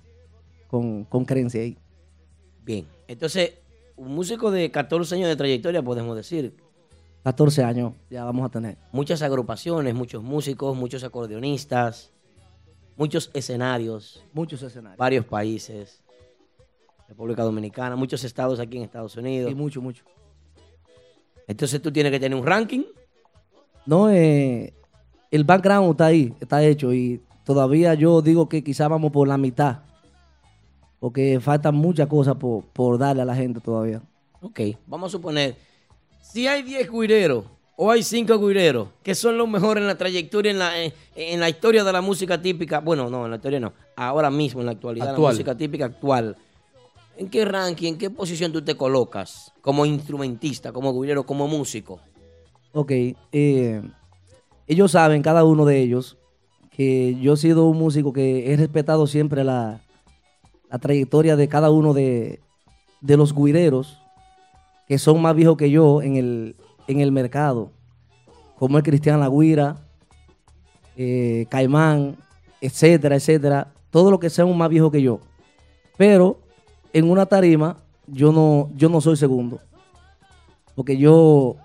con, 0.69 1.03
con 1.03 1.25
creencia 1.25 1.61
ahí. 1.61 1.77
Bien. 2.63 2.87
Entonces, 3.09 3.55
un 3.97 4.15
músico 4.15 4.49
de 4.49 4.71
14 4.71 5.15
años 5.15 5.27
de 5.27 5.35
trayectoria, 5.35 5.83
podemos 5.83 6.15
decir. 6.15 6.55
14 7.25 7.61
años 7.63 7.93
ya 8.09 8.23
vamos 8.23 8.45
a 8.45 8.49
tener. 8.49 8.77
Muchas 8.93 9.21
agrupaciones, 9.23 9.93
muchos 9.93 10.23
músicos, 10.23 10.77
muchos 10.77 11.03
acordeonistas, 11.03 12.13
muchos 12.95 13.29
escenarios, 13.33 14.23
Muchos 14.31 14.61
escenarios. 14.61 14.97
varios 14.97 15.25
países. 15.25 16.01
República 17.07 17.43
Dominicana, 17.43 17.95
muchos 17.95 18.23
estados 18.23 18.59
aquí 18.59 18.77
en 18.77 18.83
Estados 18.83 19.15
Unidos. 19.15 19.51
Y 19.51 19.55
mucho, 19.55 19.81
mucho. 19.81 20.03
Entonces 21.47 21.81
tú 21.81 21.91
tienes 21.91 22.11
que 22.11 22.19
tener 22.19 22.37
un 22.37 22.45
ranking. 22.45 22.83
No, 23.85 24.09
eh, 24.09 24.73
el 25.29 25.43
background 25.43 25.91
está 25.91 26.07
ahí, 26.07 26.33
está 26.39 26.63
hecho 26.63 26.93
y 26.93 27.21
todavía 27.43 27.93
yo 27.93 28.21
digo 28.21 28.49
que 28.49 28.63
quizá 28.63 28.87
vamos 28.87 29.11
por 29.11 29.27
la 29.27 29.37
mitad. 29.37 29.79
Porque 30.99 31.39
faltan 31.39 31.75
muchas 31.75 32.07
cosas 32.07 32.35
por, 32.35 32.63
por 32.65 32.97
darle 32.97 33.21
a 33.21 33.25
la 33.25 33.35
gente 33.35 33.59
todavía. 33.59 34.01
Ok, 34.41 34.59
vamos 34.87 35.09
a 35.09 35.11
suponer, 35.11 35.55
si 36.19 36.47
hay 36.47 36.63
10 36.63 36.91
guireros 36.91 37.45
o 37.75 37.91
hay 37.91 38.01
5 38.01 38.39
guireros 38.39 38.87
que 39.03 39.13
son 39.13 39.37
los 39.37 39.47
mejores 39.47 39.81
en 39.81 39.87
la 39.87 39.97
trayectoria, 39.97 40.51
en 40.51 40.59
la, 40.59 40.81
en, 40.81 40.93
en 41.15 41.39
la 41.39 41.49
historia 41.49 41.83
de 41.83 41.91
la 41.91 42.01
música 42.01 42.41
típica, 42.41 42.79
bueno, 42.79 43.09
no, 43.09 43.25
en 43.25 43.31
la 43.31 43.37
historia 43.37 43.59
no, 43.59 43.73
ahora 43.95 44.31
mismo 44.31 44.61
en 44.61 44.67
la 44.67 44.71
actualidad, 44.71 45.09
Actual. 45.09 45.23
la 45.23 45.31
música 45.33 45.55
típica 45.55 45.85
actual, 45.85 46.35
¿en 47.17 47.29
qué 47.29 47.45
ranking, 47.45 47.93
en 47.93 47.97
qué 47.97 48.09
posición 48.09 48.51
tú 48.51 48.61
te 48.63 48.75
colocas 48.75 49.53
como 49.61 49.85
instrumentista, 49.85 50.71
como 50.71 50.99
guirero, 50.99 51.25
como 51.25 51.47
músico? 51.47 51.99
Ok, 52.73 52.91
eh, 53.31 53.81
ellos 54.67 54.91
saben, 54.91 55.21
cada 55.21 55.43
uno 55.43 55.65
de 55.65 55.79
ellos, 55.79 56.17
que 56.71 57.15
yo 57.21 57.33
he 57.33 57.37
sido 57.37 57.65
un 57.65 57.77
músico 57.77 58.11
que 58.11 58.51
he 58.51 58.57
respetado 58.57 59.07
siempre 59.07 59.43
la, 59.43 59.81
la 60.69 60.79
trayectoria 60.79 61.35
de 61.35 61.47
cada 61.47 61.71
uno 61.71 61.93
de, 61.93 62.41
de 63.01 63.17
los 63.17 63.33
guireros 63.33 63.99
que 64.87 64.99
son 64.99 65.21
más 65.21 65.35
viejos 65.35 65.57
que 65.57 65.69
yo 65.69 66.01
en 66.01 66.15
el, 66.15 66.55
en 66.87 66.99
el 66.99 67.11
mercado, 67.11 67.71
como 68.57 68.77
el 68.77 68.83
Cristian 68.83 69.19
La 69.19 69.29
Guira, 69.29 69.77
eh, 70.95 71.47
Caimán, 71.49 72.17
etcétera, 72.61 73.15
etcétera, 73.15 73.73
todo 73.89 74.11
lo 74.11 74.19
que 74.19 74.29
sean 74.29 74.55
más 74.55 74.69
viejos 74.69 74.91
que 74.91 75.01
yo. 75.01 75.19
Pero 75.97 76.39
en 76.95 77.11
una 77.11 77.25
tarima 77.25 77.77
yo 78.07 78.31
no, 78.31 78.69
yo 78.73 78.87
no 78.87 79.01
soy 79.01 79.17
segundo, 79.17 79.59
porque 80.75 80.95
yo, 80.97 81.57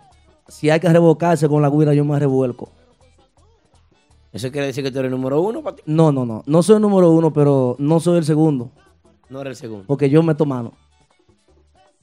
si 0.48 0.70
hay 0.70 0.80
que 0.80 0.88
revocarse 0.88 1.48
con 1.48 1.62
la 1.62 1.70
guira, 1.70 1.94
yo 1.94 2.04
me 2.04 2.18
revuelco. 2.18 2.70
¿Eso 4.32 4.50
quiere 4.50 4.66
decir 4.66 4.82
que 4.82 4.90
tú 4.90 4.98
eres 4.98 5.12
el 5.12 5.16
número 5.16 5.40
uno 5.40 5.62
para 5.62 5.76
ti? 5.76 5.82
No, 5.86 6.10
no, 6.10 6.24
no. 6.26 6.42
No 6.46 6.62
soy 6.62 6.76
el 6.76 6.82
número 6.82 7.10
uno, 7.10 7.32
pero 7.32 7.76
no 7.78 8.00
soy 8.00 8.18
el 8.18 8.24
segundo. 8.24 8.70
No 9.28 9.40
eres 9.40 9.52
el 9.52 9.56
segundo. 9.56 9.84
Porque 9.86 10.10
yo 10.10 10.22
meto 10.22 10.44
mano. 10.44 10.72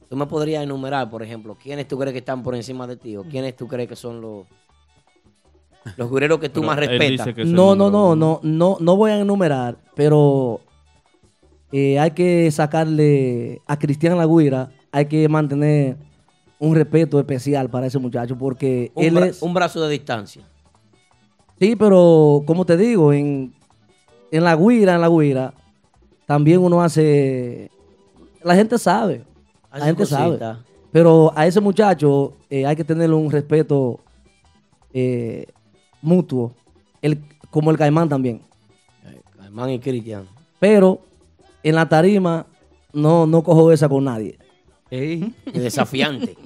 Tú 0.08 0.16
me 0.16 0.26
podrías 0.26 0.62
enumerar, 0.62 1.10
por 1.10 1.22
ejemplo, 1.22 1.56
quiénes 1.62 1.86
tú 1.86 1.98
crees 1.98 2.12
que 2.12 2.20
están 2.20 2.42
por 2.42 2.54
encima 2.54 2.86
de 2.86 2.96
ti 2.96 3.16
o 3.16 3.24
quiénes 3.24 3.56
tú 3.56 3.66
crees 3.68 3.88
que 3.88 3.96
son 3.96 4.22
los 4.22 4.46
los 5.96 6.08
gureros 6.08 6.38
que 6.38 6.48
tú 6.48 6.62
más 6.62 6.78
respetas. 6.78 7.28
No, 7.46 7.74
no, 7.74 7.90
no, 7.90 8.16
no, 8.16 8.40
no, 8.42 8.76
no 8.80 8.96
voy 8.96 9.10
a 9.10 9.18
enumerar, 9.18 9.76
pero 9.94 10.60
eh, 11.72 11.98
hay 11.98 12.10
que 12.12 12.50
sacarle 12.50 13.60
a 13.66 13.78
Cristian 13.78 14.16
Laguira, 14.16 14.70
hay 14.90 15.06
que 15.06 15.28
mantener 15.28 15.96
un 16.58 16.74
respeto 16.74 17.18
especial 17.18 17.68
para 17.70 17.86
ese 17.86 17.98
muchacho 17.98 18.36
porque 18.36 18.90
Un, 18.94 19.04
él 19.04 19.18
es... 19.18 19.42
un 19.42 19.54
brazo 19.54 19.80
de 19.80 19.90
distancia. 19.90 20.42
Sí, 21.60 21.76
pero 21.76 22.42
como 22.46 22.64
te 22.64 22.76
digo, 22.76 23.12
en, 23.12 23.52
en 24.30 24.44
la 24.44 24.56
guira, 24.56 24.94
en 24.94 25.00
la 25.00 25.08
guira, 25.08 25.54
también 26.26 26.60
uno 26.60 26.82
hace... 26.82 27.70
La 28.42 28.54
gente 28.54 28.78
sabe, 28.78 29.24
la 29.72 29.86
gente 29.86 30.06
sabe. 30.06 30.38
Pero 30.92 31.32
a 31.34 31.46
ese 31.46 31.60
muchacho 31.60 32.32
eh, 32.48 32.64
hay 32.64 32.76
que 32.76 32.84
tenerle 32.84 33.14
un 33.14 33.30
respeto 33.30 34.00
eh, 34.92 35.46
mutuo, 36.00 36.54
el, 37.02 37.22
como 37.50 37.70
el 37.70 37.76
Caimán 37.76 38.08
también. 38.08 38.40
Caimán 39.36 39.70
y 39.70 39.78
Cristian. 39.80 40.26
Pero 40.58 41.00
en 41.68 41.74
la 41.74 41.88
tarima 41.88 42.46
no, 42.92 43.26
no 43.26 43.42
cojo 43.42 43.70
esa 43.72 43.88
con 43.88 44.04
nadie. 44.04 44.38
Desafiante. 45.52 46.36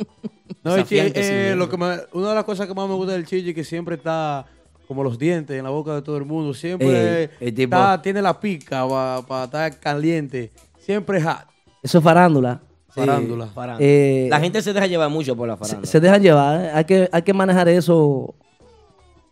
No, 0.64 0.76
es 0.76 0.86
que, 0.86 1.12
eh, 1.14 1.50
sí, 1.52 1.58
lo 1.58 1.68
que 1.68 1.76
me- 1.76 1.98
una 2.12 2.28
de 2.30 2.34
las 2.34 2.44
cosas 2.44 2.66
que 2.66 2.74
más 2.74 2.88
me 2.88 2.94
gusta 2.94 3.12
del 3.12 3.26
Chichi 3.26 3.50
es 3.50 3.54
que 3.54 3.64
siempre 3.64 3.96
está 3.96 4.46
como 4.86 5.02
los 5.02 5.18
dientes 5.18 5.56
en 5.56 5.64
la 5.64 5.70
boca 5.70 5.94
de 5.94 6.02
todo 6.02 6.16
el 6.18 6.24
mundo. 6.24 6.52
Siempre 6.54 7.24
Eh, 7.24 7.30
el 7.40 7.54
tipo- 7.54 7.76
está- 7.76 8.00
tiene 8.02 8.20
la 8.22 8.38
pica 8.38 8.86
para 9.26 9.44
estar 9.44 9.78
caliente. 9.80 10.50
Siempre 10.78 11.18
es 11.18 11.24
hot. 11.24 11.46
Eso 11.82 11.98
es 11.98 12.04
farándula. 12.04 12.60
Farándula. 12.88 13.46
Farándula. 13.46 13.86
Eh, 13.88 14.26
la 14.30 14.38
gente 14.38 14.60
se 14.60 14.72
deja 14.72 14.86
llevar 14.86 15.08
mucho 15.10 15.34
por 15.34 15.48
la 15.48 15.56
farándula. 15.56 15.86
se 15.86 15.98
dejan 16.00 16.22
llevar. 16.22 16.60
¿eh? 16.60 16.70
Hay 16.74 16.84
que, 16.84 17.08
hay 17.10 17.22
que 17.22 17.32
manejar 17.32 17.68
eso 17.68 18.34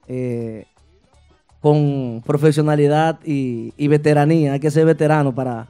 eh, 0.08 0.64
con 1.60 2.22
profesionalidad 2.26 3.20
y, 3.24 3.72
y 3.76 3.88
veteranía. 3.88 4.54
Hay 4.54 4.60
que 4.60 4.70
ser 4.70 4.86
veterano 4.86 5.34
para, 5.34 5.68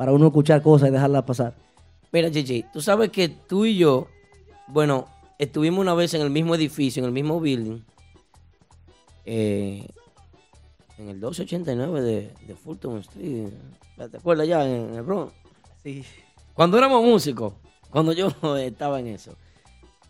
para 0.00 0.12
uno 0.12 0.28
escuchar 0.28 0.62
cosas 0.62 0.88
y 0.88 0.92
dejarlas 0.92 1.24
pasar. 1.24 1.54
Mira, 2.10 2.30
Chichi, 2.30 2.64
tú 2.72 2.80
sabes 2.80 3.10
que 3.10 3.28
tú 3.28 3.66
y 3.66 3.76
yo, 3.76 4.06
bueno, 4.66 5.04
estuvimos 5.38 5.78
una 5.78 5.92
vez 5.92 6.14
en 6.14 6.22
el 6.22 6.30
mismo 6.30 6.54
edificio, 6.54 7.02
en 7.02 7.04
el 7.04 7.12
mismo 7.12 7.38
building, 7.38 7.82
eh, 9.26 9.86
en 10.96 11.08
el 11.10 11.16
1289 11.16 12.00
de, 12.00 12.32
de 12.46 12.54
Fulton 12.54 13.00
Street. 13.00 13.48
¿Te 14.10 14.16
acuerdas 14.16 14.48
ya 14.48 14.64
en 14.64 14.94
el 14.94 15.02
Bronx? 15.02 15.34
Sí. 15.82 16.02
Cuando 16.54 16.78
éramos 16.78 17.04
músicos, 17.04 17.52
cuando 17.90 18.14
yo 18.14 18.28
estaba 18.56 19.00
en 19.00 19.08
eso. 19.08 19.36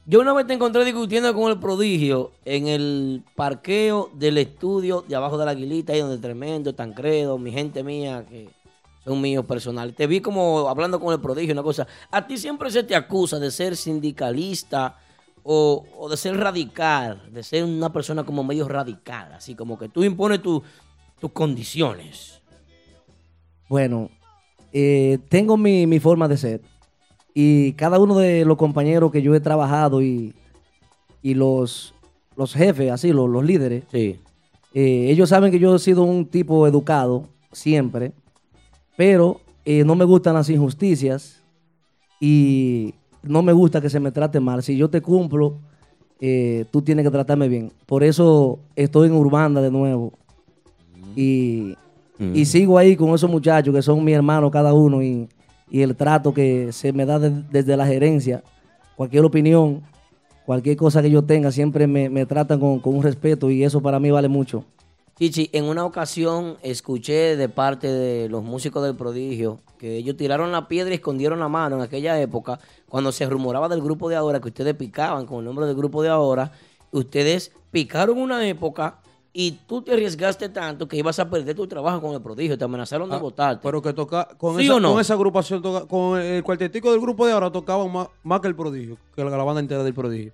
Yo 0.06 0.20
una 0.20 0.32
vez 0.34 0.46
te 0.46 0.54
encontré 0.54 0.84
discutiendo 0.84 1.34
con 1.34 1.50
el 1.50 1.58
prodigio 1.58 2.30
en 2.44 2.68
el 2.68 3.24
parqueo 3.34 4.08
del 4.14 4.38
estudio 4.38 5.04
de 5.08 5.16
abajo 5.16 5.36
de 5.36 5.46
la 5.46 5.50
aguilita, 5.50 5.94
ahí 5.94 5.98
donde 5.98 6.18
Tremendo, 6.18 6.76
Tancredo, 6.76 7.38
mi 7.38 7.50
gente 7.50 7.82
mía, 7.82 8.24
que 8.28 8.59
son 9.04 9.20
míos 9.20 9.44
personales. 9.46 9.94
Te 9.96 10.06
vi 10.06 10.20
como 10.20 10.68
hablando 10.68 11.00
con 11.00 11.12
el 11.12 11.20
prodigio, 11.20 11.52
una 11.52 11.62
cosa. 11.62 11.86
A 12.10 12.26
ti 12.26 12.36
siempre 12.36 12.70
se 12.70 12.82
te 12.82 12.94
acusa 12.94 13.38
de 13.38 13.50
ser 13.50 13.76
sindicalista 13.76 14.98
o, 15.42 15.84
o 15.98 16.08
de 16.08 16.16
ser 16.16 16.36
radical, 16.36 17.22
de 17.32 17.42
ser 17.42 17.64
una 17.64 17.92
persona 17.92 18.24
como 18.24 18.44
medio 18.44 18.68
radical, 18.68 19.32
así 19.32 19.54
como 19.54 19.78
que 19.78 19.88
tú 19.88 20.04
impones 20.04 20.42
tu- 20.42 20.62
tus 21.18 21.32
condiciones. 21.32 22.40
Bueno, 23.68 24.10
eh, 24.72 25.18
tengo 25.28 25.56
mi, 25.56 25.86
mi 25.86 26.00
forma 26.00 26.28
de 26.28 26.36
ser. 26.36 26.60
Y 27.34 27.72
cada 27.74 27.98
uno 27.98 28.18
de 28.18 28.44
los 28.44 28.56
compañeros 28.56 29.12
que 29.12 29.22
yo 29.22 29.34
he 29.34 29.40
trabajado 29.40 30.02
y, 30.02 30.34
y 31.22 31.34
los, 31.34 31.94
los 32.36 32.52
jefes, 32.52 32.90
así, 32.90 33.12
los, 33.12 33.28
los 33.30 33.44
líderes, 33.44 33.84
Sí. 33.92 34.18
eh, 34.74 35.06
ellos 35.10 35.28
saben 35.28 35.52
que 35.52 35.58
yo 35.58 35.74
he 35.74 35.78
sido 35.78 36.02
un 36.02 36.26
tipo 36.26 36.66
educado 36.66 37.28
siempre, 37.52 38.12
pero 39.00 39.40
eh, 39.64 39.82
no 39.82 39.94
me 39.94 40.04
gustan 40.04 40.34
las 40.34 40.50
injusticias 40.50 41.40
y 42.20 42.92
no 43.22 43.40
me 43.42 43.54
gusta 43.54 43.80
que 43.80 43.88
se 43.88 43.98
me 43.98 44.12
trate 44.12 44.40
mal. 44.40 44.62
Si 44.62 44.76
yo 44.76 44.90
te 44.90 45.00
cumplo, 45.00 45.54
eh, 46.20 46.66
tú 46.70 46.82
tienes 46.82 47.06
que 47.06 47.10
tratarme 47.10 47.48
bien. 47.48 47.72
Por 47.86 48.04
eso 48.04 48.58
estoy 48.76 49.08
en 49.08 49.14
Urbanda 49.14 49.62
de 49.62 49.70
nuevo. 49.70 50.12
Y, 51.16 51.74
y 52.34 52.44
sigo 52.44 52.76
ahí 52.76 52.94
con 52.94 53.14
esos 53.14 53.30
muchachos 53.30 53.74
que 53.74 53.80
son 53.80 54.04
mis 54.04 54.14
hermanos 54.14 54.50
cada 54.50 54.74
uno 54.74 55.02
y, 55.02 55.26
y 55.70 55.80
el 55.80 55.96
trato 55.96 56.34
que 56.34 56.70
se 56.70 56.92
me 56.92 57.06
da 57.06 57.18
de- 57.18 57.42
desde 57.50 57.78
la 57.78 57.86
gerencia. 57.86 58.42
Cualquier 58.96 59.24
opinión, 59.24 59.80
cualquier 60.44 60.76
cosa 60.76 61.00
que 61.00 61.10
yo 61.10 61.22
tenga, 61.24 61.50
siempre 61.50 61.86
me, 61.86 62.10
me 62.10 62.26
tratan 62.26 62.60
con, 62.60 62.80
con 62.80 62.96
un 62.96 63.02
respeto 63.02 63.50
y 63.50 63.64
eso 63.64 63.80
para 63.80 63.98
mí 63.98 64.10
vale 64.10 64.28
mucho. 64.28 64.62
Chichi, 65.20 65.50
en 65.52 65.64
una 65.66 65.84
ocasión 65.84 66.56
escuché 66.62 67.36
de 67.36 67.50
parte 67.50 67.88
de 67.88 68.30
los 68.30 68.42
músicos 68.42 68.82
del 68.82 68.94
prodigio 68.96 69.60
que 69.78 69.98
ellos 69.98 70.16
tiraron 70.16 70.50
la 70.50 70.66
piedra 70.66 70.92
y 70.92 70.94
escondieron 70.94 71.38
la 71.38 71.46
mano 71.48 71.76
en 71.76 71.82
aquella 71.82 72.18
época, 72.18 72.58
cuando 72.88 73.12
se 73.12 73.26
rumoraba 73.28 73.68
del 73.68 73.82
grupo 73.82 74.08
de 74.08 74.16
ahora, 74.16 74.40
que 74.40 74.48
ustedes 74.48 74.74
picaban 74.74 75.26
con 75.26 75.40
el 75.40 75.44
nombre 75.44 75.66
del 75.66 75.76
grupo 75.76 76.02
de 76.02 76.08
ahora, 76.08 76.52
ustedes 76.90 77.52
picaron 77.70 78.16
una 78.16 78.48
época 78.48 78.98
y 79.34 79.58
tú 79.66 79.82
te 79.82 79.92
arriesgaste 79.92 80.48
tanto 80.48 80.88
que 80.88 80.96
ibas 80.96 81.18
a 81.18 81.28
perder 81.28 81.54
tu 81.54 81.66
trabajo 81.66 82.00
con 82.00 82.12
el 82.14 82.22
prodigio, 82.22 82.56
te 82.56 82.64
amenazaron 82.64 83.10
de 83.10 83.18
votarte. 83.18 83.58
Ah, 83.58 83.62
Pero 83.62 83.82
que 83.82 83.92
toca 83.92 84.26
con, 84.38 84.56
¿Sí 84.56 84.64
esa, 84.64 84.80
no? 84.80 84.92
con 84.92 85.00
esa 85.02 85.12
agrupación, 85.12 85.60
toca- 85.60 85.86
con 85.86 86.18
el 86.18 86.42
cuartetico 86.42 86.90
del 86.92 87.00
grupo 87.00 87.26
de 87.26 87.32
ahora 87.32 87.52
tocaban 87.52 87.92
más, 87.92 88.08
más 88.22 88.40
que 88.40 88.48
el 88.48 88.56
prodigio, 88.56 88.96
que 89.14 89.22
la 89.22 89.36
banda 89.44 89.60
entera 89.60 89.84
del 89.84 89.92
prodigio. 89.92 90.32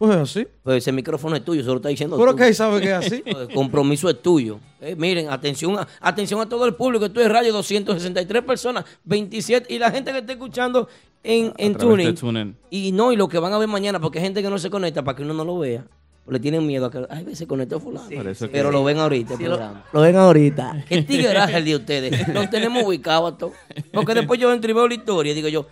Pues 0.00 0.12
es 0.12 0.16
así. 0.22 0.46
Pues 0.62 0.78
ese 0.78 0.92
micrófono 0.92 1.36
es 1.36 1.44
tuyo, 1.44 1.62
solo 1.62 1.76
está 1.76 1.90
diciendo 1.90 2.16
Pero 2.16 2.34
que 2.34 2.54
sabe 2.54 2.80
que 2.80 2.86
es 2.86 2.94
así. 2.94 3.22
El 3.26 3.52
compromiso 3.52 4.08
es 4.08 4.22
tuyo. 4.22 4.58
Eh, 4.80 4.96
miren, 4.96 5.28
atención 5.28 5.78
a, 5.78 5.86
atención 6.00 6.40
a 6.40 6.48
todo 6.48 6.64
el 6.64 6.74
público. 6.74 7.04
Esto 7.04 7.20
es 7.20 7.28
radio 7.30 7.52
263 7.52 8.42
personas, 8.42 8.86
27. 9.04 9.74
Y 9.74 9.78
la 9.78 9.90
gente 9.90 10.10
que 10.10 10.20
está 10.20 10.32
escuchando 10.32 10.88
en, 11.22 11.52
en 11.58 11.74
tuning. 11.74 12.56
Y 12.70 12.92
no, 12.92 13.12
y 13.12 13.16
lo 13.16 13.28
que 13.28 13.38
van 13.38 13.52
a 13.52 13.58
ver 13.58 13.68
mañana, 13.68 14.00
porque 14.00 14.20
hay 14.20 14.24
gente 14.24 14.42
que 14.42 14.48
no 14.48 14.58
se 14.58 14.70
conecta 14.70 15.04
para 15.04 15.16
que 15.16 15.22
uno 15.22 15.34
no 15.34 15.44
lo 15.44 15.58
vea. 15.58 15.84
le 16.26 16.40
tienen 16.40 16.66
miedo 16.66 16.86
a 16.86 16.90
que. 16.90 17.04
Ay, 17.10 17.36
se 17.36 17.46
conectó 17.46 17.78
fulano. 17.78 18.08
Pero 18.50 18.70
lo 18.70 18.82
ven 18.82 18.96
ahorita 18.96 19.34
el 19.34 19.40
lo, 19.40 19.46
programa. 19.48 19.84
lo 19.92 20.00
ven 20.00 20.16
ahorita. 20.16 20.82
¿Qué 20.88 21.02
tigueraje 21.02 21.58
el 21.58 21.64
de 21.66 21.76
ustedes? 21.76 22.28
Nos 22.28 22.48
tenemos 22.48 22.84
ubicados 22.84 23.34
a 23.34 23.36
todos. 23.36 23.52
Porque 23.92 24.14
después 24.14 24.40
yo 24.40 24.50
entro 24.50 24.70
y 24.70 24.72
veo 24.72 24.88
la 24.88 24.94
historia 24.94 25.32
y 25.32 25.34
digo 25.34 25.48
yo, 25.48 25.66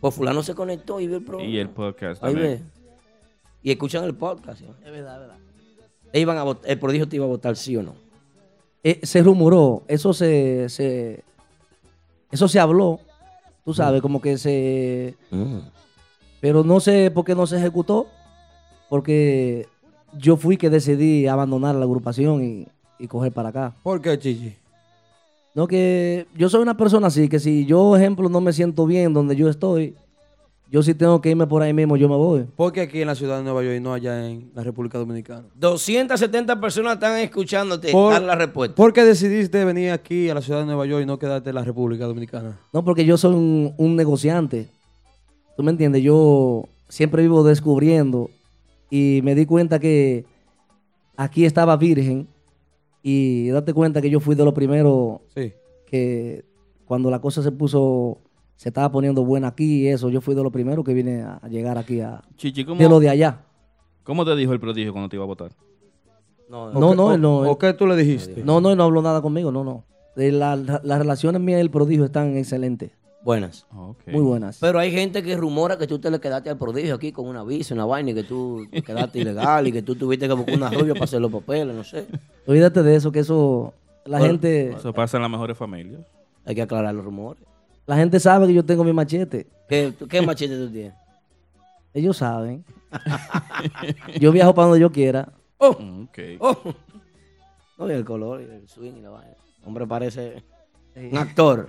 pues 0.00 0.12
fulano 0.16 0.42
se 0.42 0.52
conectó 0.52 0.98
y 0.98 1.06
ve 1.06 1.18
el 1.18 1.22
programa. 1.22 1.48
Y 1.48 1.58
el 1.58 1.68
podcast 1.68 2.24
Ahí 2.24 2.32
también. 2.32 2.54
ve. 2.64 2.75
Y 3.66 3.72
escuchan 3.72 4.04
el 4.04 4.14
podcast. 4.14 4.60
¿sí? 4.60 4.64
Es 4.84 4.92
verdad, 4.92 5.14
es 5.14 5.20
verdad. 5.22 5.36
Ellos 6.12 6.22
iban 6.22 6.38
a 6.38 6.44
vot- 6.44 6.60
el 6.64 6.78
prodigio 6.78 7.08
te 7.08 7.16
iba 7.16 7.24
a 7.24 7.28
votar 7.28 7.56
sí 7.56 7.76
o 7.76 7.82
no. 7.82 7.94
Eh, 8.84 9.00
se 9.02 9.20
rumoró, 9.24 9.82
eso 9.88 10.12
se, 10.12 10.68
se- 10.68 11.24
eso 12.30 12.46
se 12.46 12.60
habló 12.60 13.00
Tú 13.64 13.74
sabes, 13.74 14.00
como 14.00 14.20
que 14.20 14.38
se... 14.38 15.16
Pero 16.40 16.62
no 16.62 16.78
sé 16.78 17.10
por 17.10 17.24
qué 17.24 17.34
no 17.34 17.48
se 17.48 17.56
ejecutó, 17.56 18.06
porque 18.88 19.66
yo 20.16 20.36
fui 20.36 20.56
que 20.56 20.70
decidí 20.70 21.26
abandonar 21.26 21.74
la 21.74 21.84
agrupación 21.86 22.44
y, 22.44 22.68
y 23.00 23.08
coger 23.08 23.32
para 23.32 23.48
acá. 23.48 23.74
¿Por 23.82 24.00
qué, 24.00 24.16
Chichi? 24.16 24.54
No, 25.56 25.66
que 25.66 26.28
yo 26.36 26.48
soy 26.48 26.62
una 26.62 26.76
persona 26.76 27.08
así, 27.08 27.28
que 27.28 27.40
si 27.40 27.66
yo, 27.66 27.96
ejemplo, 27.96 28.28
no 28.28 28.40
me 28.40 28.52
siento 28.52 28.86
bien 28.86 29.12
donde 29.12 29.34
yo 29.34 29.48
estoy, 29.48 29.96
yo 30.70 30.82
sí 30.82 30.94
tengo 30.94 31.20
que 31.20 31.30
irme 31.30 31.46
por 31.46 31.62
ahí 31.62 31.72
mismo, 31.72 31.96
yo 31.96 32.08
me 32.08 32.16
voy. 32.16 32.46
Porque 32.56 32.80
aquí 32.82 33.00
en 33.00 33.06
la 33.06 33.14
ciudad 33.14 33.38
de 33.38 33.44
Nueva 33.44 33.62
York 33.62 33.76
y 33.76 33.80
no 33.80 33.92
allá 33.94 34.28
en 34.28 34.50
la 34.54 34.62
República 34.64 34.98
Dominicana. 34.98 35.44
270 35.54 36.60
personas 36.60 36.94
están 36.94 37.18
escuchándote 37.20 37.92
Por- 37.92 38.12
dar 38.12 38.22
la 38.22 38.34
respuesta. 38.34 38.74
¿Por 38.74 38.92
qué 38.92 39.04
decidiste 39.04 39.64
venir 39.64 39.90
aquí 39.92 40.28
a 40.28 40.34
la 40.34 40.42
ciudad 40.42 40.60
de 40.60 40.66
Nueva 40.66 40.84
York 40.86 41.02
y 41.02 41.06
no 41.06 41.18
quedarte 41.18 41.50
en 41.50 41.54
la 41.54 41.64
República 41.64 42.04
Dominicana? 42.06 42.58
No, 42.72 42.84
porque 42.84 43.04
yo 43.04 43.16
soy 43.16 43.34
un, 43.34 43.74
un 43.76 43.96
negociante. 43.96 44.68
¿Tú 45.56 45.62
me 45.62 45.70
entiendes? 45.70 46.02
Yo 46.02 46.64
siempre 46.88 47.22
vivo 47.22 47.42
descubriendo 47.44 48.30
y 48.90 49.20
me 49.24 49.34
di 49.34 49.46
cuenta 49.46 49.78
que 49.78 50.24
aquí 51.16 51.44
estaba 51.44 51.76
virgen 51.76 52.26
y 53.02 53.48
date 53.50 53.72
cuenta 53.72 54.02
que 54.02 54.10
yo 54.10 54.18
fui 54.20 54.34
de 54.34 54.44
los 54.44 54.52
primeros 54.52 55.20
Sí. 55.34 55.52
que 55.86 56.44
cuando 56.86 57.10
la 57.10 57.20
cosa 57.20 57.42
se 57.42 57.52
puso, 57.52 58.18
se 58.56 58.70
estaba 58.70 58.90
poniendo 58.90 59.24
buena 59.24 59.48
aquí 59.48 59.82
y 59.84 59.88
eso, 59.88 60.08
yo 60.08 60.20
fui 60.20 60.34
de 60.34 60.42
los 60.42 60.52
primeros 60.52 60.84
que 60.84 60.94
vine 60.94 61.22
a 61.22 61.40
llegar 61.48 61.78
aquí 61.78 62.00
a... 62.00 62.22
Chichi, 62.36 62.64
¿cómo, 62.64 62.80
De 62.80 62.88
lo 62.88 62.98
de 63.00 63.08
allá. 63.10 63.40
¿Cómo 64.02 64.24
te 64.24 64.34
dijo 64.36 64.52
el 64.52 64.60
prodigio 64.60 64.92
cuando 64.92 65.08
te 65.08 65.16
iba 65.16 65.24
a 65.24 65.26
votar? 65.26 65.52
No, 66.48 66.72
no, 66.94 67.12
él 67.12 67.20
no. 67.20 67.38
¿O 67.40 67.58
qué 67.58 67.72
tú 67.72 67.86
le 67.86 67.96
dijiste? 67.96 68.42
No, 68.44 68.60
no, 68.60 68.70
él 68.70 68.78
no 68.78 68.84
habló 68.84 69.02
nada 69.02 69.20
conmigo, 69.20 69.50
no, 69.50 69.64
no. 69.64 69.84
De 70.14 70.30
la- 70.32 70.56
la- 70.56 70.80
las 70.84 70.98
relaciones 70.98 71.40
mías 71.42 71.58
y 71.58 71.60
el 71.60 71.70
prodigio 71.70 72.04
están 72.04 72.36
excelentes. 72.36 72.92
Buenas. 73.22 73.66
Muy 74.06 74.22
buenas. 74.22 74.58
Pero 74.60 74.78
hay 74.78 74.92
gente 74.92 75.20
que 75.24 75.36
rumora 75.36 75.76
que 75.76 75.88
tú 75.88 75.98
te 75.98 76.10
le 76.12 76.20
quedaste 76.20 76.48
al 76.48 76.56
prodigio 76.56 76.94
aquí 76.94 77.10
con 77.10 77.26
una 77.26 77.42
visa, 77.42 77.74
una 77.74 77.84
vaina, 77.84 78.12
y 78.12 78.14
que 78.14 78.22
tú 78.22 78.64
te 78.70 78.82
quedaste 78.82 79.18
ilegal 79.18 79.66
y 79.66 79.72
que 79.72 79.82
tú 79.82 79.96
tuviste 79.96 80.28
que 80.28 80.34
buscar 80.34 80.54
una 80.54 80.70
rubia 80.70 80.92
para 80.94 81.04
hacer 81.04 81.20
los 81.20 81.32
papeles, 81.32 81.74
no 81.74 81.82
sé. 81.82 82.06
Olvídate 82.46 82.84
de 82.84 82.94
eso, 82.94 83.10
que 83.10 83.18
eso, 83.18 83.74
la 84.04 84.18
Bueno, 84.18 84.34
gente... 84.34 84.70
Eso 84.70 84.92
pasa 84.92 85.16
en 85.16 85.22
las 85.22 85.30
mejores 85.32 85.58
familias. 85.58 86.02
Hay 86.44 86.54
que 86.54 86.62
aclarar 86.62 86.94
los 86.94 87.04
rumores. 87.04 87.42
La 87.86 87.96
gente 87.96 88.18
sabe 88.20 88.46
que 88.48 88.54
yo 88.54 88.64
tengo 88.64 88.82
mi 88.84 88.92
machete. 88.92 89.46
¿Qué, 89.68 89.94
machete 90.24 90.56
tú 90.56 90.70
tienes? 90.70 90.94
Ellos 91.94 92.16
saben. 92.16 92.64
yo 94.20 94.32
viajo 94.32 94.54
para 94.54 94.68
donde 94.68 94.80
yo 94.80 94.90
quiera. 94.90 95.32
Oh, 95.58 95.70
Ok. 96.04 96.18
oh. 96.40 96.56
No, 97.78 97.90
y 97.90 97.92
el 97.94 98.04
color, 98.04 98.40
y 98.40 98.44
el 98.44 98.68
swing 98.68 98.92
y 98.98 99.00
la 99.02 99.10
vaina. 99.10 99.34
Hombre, 99.64 99.86
parece 99.86 100.42
un 100.94 101.16
actor. 101.18 101.68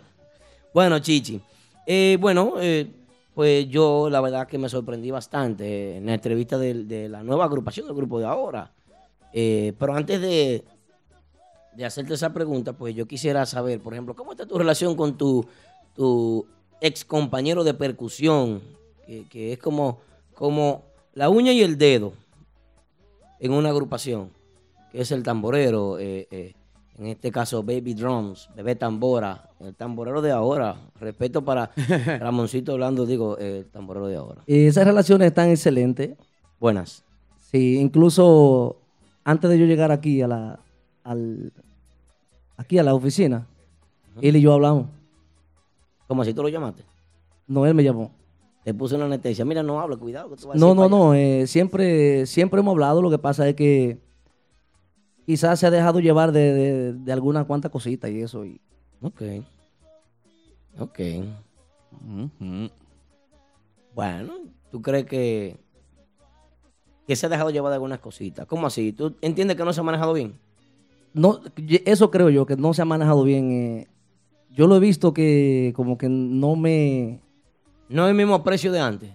Bueno, 0.74 1.00
Chichi. 1.00 1.42
eh, 1.86 2.18
bueno, 2.20 2.54
eh, 2.60 2.90
pues 3.34 3.68
yo 3.70 4.10
la 4.10 4.22
verdad 4.22 4.48
que 4.48 4.58
me 4.58 4.70
sorprendí 4.70 5.12
bastante 5.12 5.98
en 5.98 6.06
la 6.06 6.14
entrevista 6.14 6.58
de, 6.58 6.86
de 6.86 7.10
la 7.10 7.24
nueva 7.24 7.46
agrupación 7.46 7.88
del 7.88 7.96
grupo 7.96 8.20
de 8.20 8.26
ahora. 8.26 8.72
Eh, 9.34 9.74
pero 9.78 9.94
antes 9.96 10.22
de, 10.22 10.64
de 11.76 11.86
hacerte 11.86 12.14
esa 12.14 12.34
pregunta, 12.34 12.74
pues 12.74 12.96
yo 12.96 13.06
quisiera 13.06 13.46
saber, 13.46 13.82
por 13.82 13.94
ejemplo, 13.94 14.16
¿cómo 14.16 14.32
está 14.32 14.46
tu 14.46 14.58
relación 14.58 14.96
con 14.96 15.18
tu, 15.18 15.46
tu 15.98 16.46
ex 16.80 17.04
compañero 17.04 17.66
de 17.66 17.74
percusión? 17.74 18.62
Que, 19.06 19.26
que 19.28 19.54
es 19.54 19.60
como, 19.60 20.00
como 20.34 20.84
la 21.14 21.30
uña 21.30 21.52
y 21.52 21.62
el 21.62 21.78
dedo 21.78 22.14
en 23.40 23.52
una 23.52 23.70
agrupación, 23.70 24.30
que 24.92 25.02
es 25.02 25.12
el 25.12 25.24
tamborero, 25.24 26.00
eh, 26.00 26.28
eh, 26.32 26.54
en 26.98 27.08
este 27.08 27.32
caso 27.32 27.64
Baby 27.64 27.94
Drums, 27.94 28.50
Bebé 28.56 28.76
Tambora, 28.76 29.50
el 29.60 29.76
tamborero 29.76 30.22
de 30.22 30.32
ahora. 30.32 30.76
Respeto 31.00 31.44
para 31.44 31.72
Ramoncito 32.20 32.74
hablando, 32.74 33.06
digo, 33.06 33.38
eh, 33.40 33.60
el 33.60 33.66
tamborero 33.66 34.08
de 34.08 34.16
ahora. 34.16 34.42
Y 34.48 34.66
esas 34.66 34.86
relaciones 34.86 35.28
están 35.28 35.50
excelentes. 35.50 36.18
Buenas. 36.60 37.04
Sí, 37.52 37.78
incluso 37.78 38.78
antes 39.24 39.50
de 39.50 39.60
yo 39.60 39.66
llegar 39.66 39.92
aquí 39.92 40.22
a 40.22 40.28
la, 40.28 40.60
al, 41.04 41.54
aquí 42.58 42.80
a 42.80 42.84
la 42.84 42.96
oficina, 42.96 43.46
él 44.22 44.36
y 44.36 44.42
yo 44.42 44.54
hablamos. 44.54 44.88
¿Cómo 46.08 46.22
así 46.22 46.34
tú 46.34 46.42
lo 46.44 46.50
llamaste? 46.50 46.84
No, 47.48 47.66
él 47.66 47.74
me 47.74 47.84
llamó. 47.84 48.12
Te 48.64 48.74
puse 48.74 48.96
una 48.96 49.06
anestesia. 49.06 49.46
Mira, 49.46 49.64
no 49.64 49.80
hable, 49.80 49.98
cuidado. 49.98 50.30
Que 50.30 50.36
tú 50.36 50.48
vas 50.48 50.56
a 50.56 50.60
No, 50.60 50.74
decir 50.76 50.82
no, 50.82 50.90
no. 50.90 51.14
eh, 51.14 51.48
siempre, 51.48 52.26
siempre 52.26 52.60
hemos 52.60 52.74
hablado. 52.74 53.02
Lo 53.02 53.10
que 53.10 53.18
pasa 53.18 53.48
es 53.48 53.56
que 53.56 54.00
quizás 55.26 55.60
se 55.60 55.68
ha 55.68 55.72
dejado 55.72 56.00
llevar 56.00 56.32
de, 56.32 56.54
de, 56.54 56.94
de 56.94 57.12
algunas 57.14 57.46
cuantas 57.46 57.72
cositas 57.72 58.10
y 58.12 58.22
eso. 58.22 58.46
Y... 58.46 58.60
Ok. 59.02 59.22
Ok. 60.80 61.00
Bueno, 63.96 64.34
¿tú 64.72 64.82
crees 64.82 65.06
que, 65.06 65.58
que 67.08 67.16
se 67.16 67.26
ha 67.26 67.30
dejado 67.30 67.50
llevar 67.50 67.70
de 67.72 67.76
algunas 67.76 68.00
cositas? 68.00 68.46
¿Cómo 68.46 68.68
así? 68.68 68.94
¿Tú 68.94 69.16
entiendes 69.22 69.58
que 69.58 69.64
no 69.66 69.74
se 69.74 69.80
ha 69.80 69.84
manejado 69.84 70.14
bien? 70.14 70.38
No, 71.14 71.40
eso 71.86 72.12
creo 72.12 72.30
yo, 72.30 72.46
que 72.46 72.56
no 72.58 72.74
se 72.74 72.82
ha 72.82 72.86
manejado 72.86 73.24
bien. 73.24 73.52
eh. 73.52 73.88
Yo 74.56 74.68
lo 74.68 74.76
he 74.76 74.80
visto 74.80 75.14
que 75.14 75.74
como 75.76 75.98
que 75.98 76.10
no 76.10 76.56
me... 76.56 77.22
No 77.90 78.06
es 78.06 78.10
el 78.10 78.16
mismo 78.18 78.44
precio 78.44 78.72
de 78.72 78.80
antes. 78.80 79.12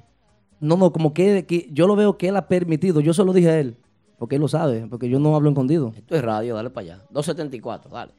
No, 0.61 0.77
no, 0.77 0.93
como 0.93 1.13
que, 1.13 1.45
que 1.45 1.69
yo 1.73 1.87
lo 1.87 1.97
veo 1.97 2.17
que 2.17 2.29
él 2.29 2.37
ha 2.37 2.47
permitido. 2.49 3.01
Yo 3.01 3.13
se 3.13 3.25
lo 3.25 3.33
dije 3.33 3.51
a 3.51 3.59
él, 3.59 3.77
porque 4.19 4.37
él 4.37 4.41
lo 4.41 4.49
sabe, 4.49 4.87
porque 4.89 5.09
yo 5.09 5.19
no 5.19 5.35
hablo 5.35 5.51
escondido. 5.51 5.93
Esto 5.97 6.15
es 6.15 6.23
radio, 6.23 6.55
dale 6.55 6.71
para 6.71 6.95
allá. 6.95 7.05
274, 7.11 7.91
dale. 7.91 8.13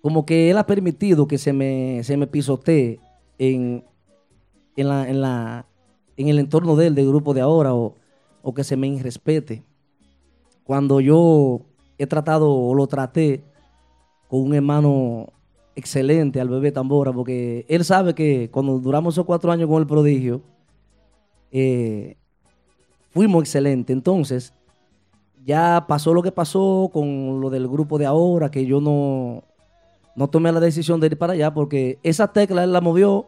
como 0.00 0.24
que 0.24 0.50
él 0.50 0.56
ha 0.58 0.66
permitido 0.66 1.26
que 1.26 1.36
se 1.36 1.52
me, 1.52 2.02
se 2.04 2.16
me 2.16 2.26
pisotee 2.28 3.00
en, 3.38 3.84
en, 4.76 4.88
la, 4.88 5.08
en, 5.08 5.20
la, 5.20 5.66
en 6.16 6.28
el 6.28 6.38
entorno 6.38 6.76
de 6.76 6.86
él, 6.86 6.94
del 6.94 7.08
grupo 7.08 7.34
de 7.34 7.40
ahora, 7.40 7.74
o, 7.74 7.96
o 8.42 8.54
que 8.54 8.62
se 8.64 8.76
me 8.76 8.86
irrespete. 8.86 9.64
Cuando 10.62 11.00
yo 11.00 11.62
he 11.98 12.06
tratado 12.06 12.52
o 12.54 12.74
lo 12.74 12.86
traté 12.86 13.42
con 14.28 14.42
un 14.42 14.54
hermano 14.54 15.32
excelente 15.76 16.40
al 16.40 16.48
bebé 16.48 16.72
Tambora, 16.72 17.12
porque 17.12 17.64
él 17.68 17.84
sabe 17.84 18.14
que 18.14 18.50
cuando 18.50 18.78
duramos 18.78 19.14
esos 19.14 19.24
cuatro 19.26 19.50
años 19.52 19.68
con 19.68 19.80
el 19.80 19.86
prodigio, 19.86 20.40
eh, 21.52 22.16
fuimos 23.10 23.42
excelentes. 23.42 23.94
Entonces, 23.94 24.52
ya 25.44 25.84
pasó 25.86 26.14
lo 26.14 26.22
que 26.22 26.32
pasó 26.32 26.90
con 26.92 27.40
lo 27.40 27.50
del 27.50 27.68
grupo 27.68 27.98
de 27.98 28.06
ahora, 28.06 28.50
que 28.50 28.66
yo 28.66 28.80
no, 28.80 29.42
no 30.16 30.28
tomé 30.28 30.52
la 30.52 30.60
decisión 30.60 31.00
de 31.00 31.08
ir 31.08 31.18
para 31.18 31.34
allá 31.34 31.52
porque 31.52 31.98
esa 32.02 32.32
tecla 32.32 32.64
él 32.64 32.72
la 32.72 32.80
movió 32.80 33.26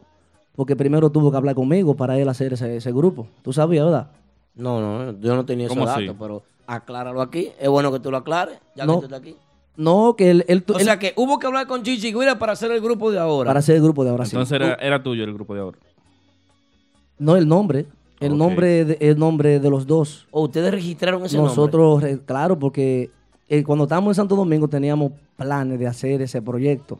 porque 0.55 0.75
primero 0.75 1.11
tuvo 1.11 1.31
que 1.31 1.37
hablar 1.37 1.55
conmigo 1.55 1.95
para 1.95 2.19
él 2.19 2.29
hacer 2.29 2.55
ese, 2.55 2.77
ese 2.77 2.91
grupo. 2.93 3.27
Tú 3.43 3.53
sabías, 3.53 3.85
¿verdad? 3.85 4.11
No, 4.55 4.81
no, 4.81 5.19
yo 5.21 5.37
no 5.37 5.45
tenía 5.45 5.67
ese 5.67 5.75
¿Cómo 5.75 5.87
dato, 5.87 5.99
así? 6.01 6.11
pero 6.19 6.43
acláralo 6.67 7.21
aquí. 7.21 7.51
Es 7.61 7.69
bueno 7.69 7.93
que 7.93 8.01
tú 8.01 8.11
lo 8.11 8.17
aclares, 8.17 8.59
ya 8.75 8.87
No. 8.87 8.95
que 8.95 8.99
tú 9.01 9.05
estás 9.05 9.21
aquí. 9.21 9.37
No, 9.77 10.15
que 10.17 10.31
él... 10.31 10.45
él- 10.49 10.65
O 10.69 10.79
él- 10.79 10.85
sea 10.85 10.99
que 10.99 11.13
hubo 11.17 11.39
que 11.39 11.47
hablar 11.47 11.67
con 11.67 11.83
Chichi 11.83 12.13
Guira 12.13 12.39
para 12.39 12.53
hacer 12.53 12.71
el 12.73 12.81
grupo 12.81 13.11
de 13.11 13.19
ahora. 13.19 13.49
para 13.49 13.59
hacer 13.61 13.77
el 13.77 13.83
grupo 13.83 14.05
de 14.05 14.11
ahora 14.11 14.25
sí. 14.25 14.35
Entonces 14.37 14.55
era, 14.57 14.75
era 14.75 15.03
tuyo 15.03 15.25
el 15.25 15.33
grupo 15.35 15.55
de 15.55 15.61
ahora. 15.61 15.79
No, 17.19 17.37
el 17.37 17.47
nombre. 17.49 17.87
El 18.19 18.37
nombre 18.39 18.85
de, 18.87 18.97
el 19.01 19.19
nombre 19.19 19.61
de 19.61 19.69
los 19.71 19.87
dos. 19.87 20.27
¿O 20.31 20.43
ustedes 20.45 20.71
registraron 20.73 21.23
ese 21.27 21.37
nombre? 21.37 21.51
Nosotros, 21.51 22.03
claro, 22.25 22.59
porque 22.59 23.11
eh, 23.49 23.63
cuando 23.63 23.85
estábamos 23.85 24.13
en 24.13 24.15
Santo 24.15 24.37
Domingo 24.37 24.69
teníamos 24.69 25.13
planes 25.37 25.79
de 25.79 25.87
hacer 25.87 26.23
ese 26.23 26.41
proyecto. 26.41 26.99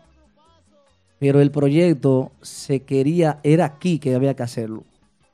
Pero 1.19 1.41
el 1.41 1.51
proyecto 1.51 2.31
se 2.43 2.81
quería, 2.81 3.39
era 3.43 3.65
aquí 3.65 3.99
que 3.99 4.15
había 4.15 4.35
que 4.35 4.43
hacerlo. 4.43 4.85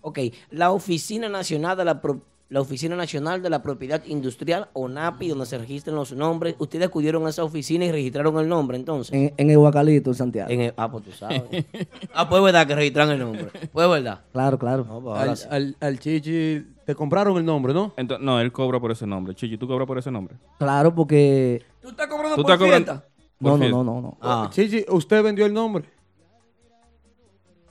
Ok, 0.00 0.20
la 0.50 0.70
Oficina 0.70 1.28
Nacional 1.28 1.76
de 1.76 1.84
la, 1.84 2.00
Pro- 2.00 2.20
la 2.52 2.60
Oficina 2.60 2.94
Nacional 2.94 3.42
de 3.42 3.48
la 3.50 3.62
Propiedad 3.62 4.04
Industrial, 4.04 4.68
ONAPI, 4.74 5.28
donde 5.28 5.46
se 5.46 5.56
registran 5.56 5.96
los 5.96 6.12
nombres, 6.12 6.54
ustedes 6.58 6.86
acudieron 6.86 7.26
a 7.26 7.30
esa 7.30 7.42
oficina 7.44 7.86
y 7.86 7.92
registraron 7.92 8.38
el 8.38 8.48
nombre, 8.48 8.76
entonces. 8.76 9.14
En, 9.14 9.32
en 9.36 9.50
el 9.50 9.56
Huacalito, 9.56 10.10
en 10.10 10.14
Santiago. 10.14 10.50
En 10.50 10.60
el- 10.60 10.74
ah, 10.76 10.90
pues 10.90 11.04
tú 11.04 11.12
sabes. 11.12 11.42
ah, 12.14 12.28
pues 12.28 12.38
es 12.40 12.44
verdad 12.44 12.66
que 12.66 12.74
registran 12.74 13.10
el 13.10 13.18
nombre. 13.20 13.46
Pues 13.72 13.84
es 13.86 13.90
verdad. 13.90 14.20
Claro, 14.32 14.58
claro. 14.58 14.84
No, 14.84 15.00
pues 15.00 15.18
Al, 15.18 15.36
sí. 15.36 15.46
al- 15.50 15.76
al 15.80 15.98
Chichi 15.98 16.66
te 16.84 16.94
compraron 16.94 17.36
el 17.38 17.44
nombre, 17.44 17.72
¿no? 17.72 17.94
Entonces, 17.96 18.24
no, 18.24 18.38
él 18.38 18.52
cobra 18.52 18.78
por 18.78 18.90
ese 18.92 19.06
nombre. 19.06 19.34
Chichi, 19.34 19.56
¿tú 19.56 19.66
cobras 19.66 19.86
por 19.86 19.96
ese 19.98 20.10
nombre? 20.10 20.36
Claro, 20.58 20.94
porque... 20.94 21.62
¿Tú 21.80 21.88
estás 21.88 22.06
cobrando 22.06 22.36
¿Tú 22.36 22.42
por 22.42 22.50
estás 22.52 22.58
cobrando? 22.66 22.92
fiesta? 22.92 23.08
No, 23.40 23.56
no, 23.56 23.68
no, 23.68 23.82
no, 23.82 24.00
no. 24.02 24.18
Ah. 24.20 24.48
Chichi, 24.52 24.84
¿usted 24.90 25.22
vendió 25.22 25.46
el 25.46 25.54
nombre? 25.54 25.84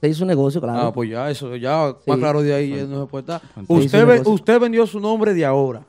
Se 0.01 0.09
hizo 0.09 0.23
un 0.23 0.27
negocio, 0.29 0.59
claro. 0.59 0.79
Ah, 0.87 0.91
pues 0.91 1.09
ya, 1.11 1.29
eso, 1.29 1.55
ya, 1.55 1.95
Sí. 2.03 2.09
más 2.09 2.17
claro 2.19 2.41
de 2.41 2.53
ahí 2.53 2.71
no 2.89 3.01
se 3.05 3.07
puede 3.09 3.21
estar. 3.21 3.41
Se 3.53 3.61
hizo 3.61 3.73
Usted, 3.73 4.01
un 4.01 4.07
ve- 4.07 4.13
negocio. 4.13 4.33
usted 4.33 4.59
vendió 4.59 4.87
su 4.87 4.99
nombre 4.99 5.33
de 5.33 5.45
ahora. 5.45 5.83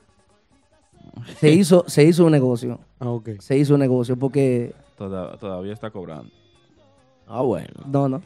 Se 1.39 1.49
hizo, 1.51 1.83
se 1.87 2.03
hizo 2.03 2.25
un 2.25 2.31
negocio. 2.31 2.79
Ah, 2.99 3.09
ok. 3.09 3.29
Se 3.39 3.57
hizo 3.57 3.73
un 3.73 3.79
negocio 3.79 4.15
porque... 4.17 4.73
Toda- 4.97 5.35
todavía 5.37 5.73
está 5.73 5.89
cobrando. 5.89 6.31
Ah, 7.27 7.41
bueno. 7.41 7.73
No, 7.87 8.07
no. 8.07 8.21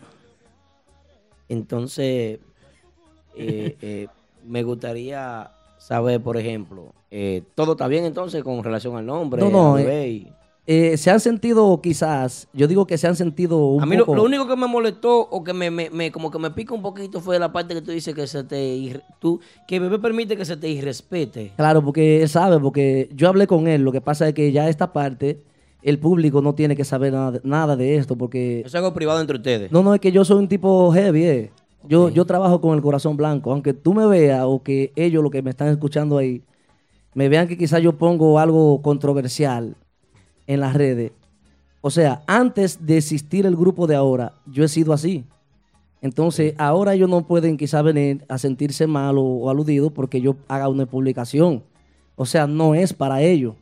Entonces, 1.50 2.40
eh, 3.36 3.78
eh, 3.82 4.08
me 4.46 4.64
gustaría 4.64 5.52
saber, 5.78 6.22
por 6.22 6.38
ejemplo, 6.38 6.94
eh, 7.12 7.44
¿todo 7.56 7.74
está 7.74 7.88
bien 7.88 8.06
entonces 8.06 8.44
con 8.44 8.64
relación 8.64 8.98
al 8.98 9.06
nombre? 9.06 9.42
No, 9.42 9.50
no, 9.50 9.76
al 9.76 9.82
eh, 9.82 9.86
bebé 9.86 10.08
y- 10.10 10.32
eh, 10.70 10.98
se 10.98 11.10
han 11.10 11.22
sentido 11.22 11.80
quizás, 11.82 12.50
yo 12.52 12.68
digo 12.68 12.86
que 12.86 12.98
se 12.98 13.08
han 13.08 13.16
sentido 13.16 13.58
un 13.68 13.82
A 13.82 13.86
mí 13.86 13.96
lo, 13.96 14.06
poco... 14.06 14.18
lo 14.18 14.24
único 14.24 14.46
que 14.48 14.56
me 14.58 14.68
molestó 14.68 15.22
o 15.22 15.42
que 15.44 15.54
me, 15.54 15.72
me- 15.72 15.90
me- 15.90 16.12
como 16.12 16.30
que 16.30 16.38
me 16.40 16.52
pica 16.52 16.74
un 16.74 16.82
poquito 16.82 17.22
fue 17.22 17.40
la 17.40 17.54
parte 17.54 17.74
que 17.74 17.82
tú 17.82 17.92
dices 17.92 18.14
que 18.14 18.28
se 18.28 18.44
te 18.44 19.02
tú 19.20 19.40
que 19.66 19.80
bebé 19.80 19.98
permite 19.98 20.36
que 20.36 20.44
se 20.44 20.58
te 20.58 20.68
irrespete. 20.70 21.54
Claro, 21.56 21.82
porque 21.84 22.22
él 22.22 22.28
sabe, 22.28 22.60
porque 22.60 23.10
yo 23.16 23.30
hablé 23.30 23.48
con 23.48 23.68
él, 23.68 23.82
lo 23.84 23.94
que 23.94 24.02
pasa 24.02 24.28
es 24.28 24.34
que 24.34 24.52
ya 24.52 24.68
esta 24.68 24.92
parte, 24.92 25.42
el 25.82 26.00
público 26.00 26.42
no 26.42 26.54
tiene 26.54 26.76
que 26.76 26.84
saber 26.84 27.14
nada 27.14 27.32
de, 27.32 27.42
nada 27.46 27.76
de 27.78 27.96
esto, 27.96 28.18
porque... 28.18 28.64
Es 28.66 28.76
algo 28.76 28.94
privado 28.94 29.22
entre 29.22 29.38
ustedes. 29.38 29.72
No, 29.72 29.82
no, 29.84 29.94
es 29.94 30.02
que 30.02 30.12
yo 30.12 30.26
soy 30.26 30.38
un 30.38 30.50
tipo 30.50 30.92
heavy, 30.92 31.24
eh. 31.24 31.52
Yo, 31.88 32.10
yo 32.10 32.26
trabajo 32.26 32.60
con 32.60 32.76
el 32.76 32.82
corazón 32.82 33.16
blanco. 33.16 33.54
Aunque 33.54 33.74
tú 33.74 33.94
me 33.94 34.06
veas 34.06 34.44
o 34.46 34.62
que 34.62 34.92
ellos, 34.98 35.24
los 35.24 35.32
que 35.32 35.42
me 35.42 35.52
están 35.52 35.70
escuchando 35.70 36.18
ahí, 36.18 36.42
me 37.14 37.30
vean 37.30 37.48
que 37.48 37.58
quizás 37.58 37.82
yo 37.82 37.94
pongo 37.98 38.38
algo 38.40 38.82
controversial 38.82 39.78
en 40.48 40.60
las 40.62 40.74
redes. 40.74 41.12
O 41.82 41.90
sea, 41.92 42.22
antes 42.28 42.86
de 42.86 42.98
existir 42.98 43.46
el 43.46 43.56
grupo 43.56 43.86
de 43.88 43.96
ahora, 43.96 44.34
yo 44.46 44.64
he 44.64 44.68
sido 44.68 44.94
así. 44.94 45.24
Entonces, 46.02 46.54
ahora 46.58 46.94
ellos 46.94 47.10
no 47.10 47.26
pueden 47.26 47.58
quizás 47.58 47.84
venir 47.84 48.24
a 48.30 48.38
sentirse 48.38 48.88
mal 48.88 49.18
o, 49.18 49.24
o 49.24 49.50
aludidos 49.50 49.92
porque 49.92 50.20
yo 50.22 50.36
haga 50.48 50.68
una 50.70 50.86
publicación. 50.86 51.64
O 52.16 52.26
sea, 52.26 52.48
no 52.48 52.76
es 52.76 52.94
para 52.94 53.22
ellos. 53.22 53.56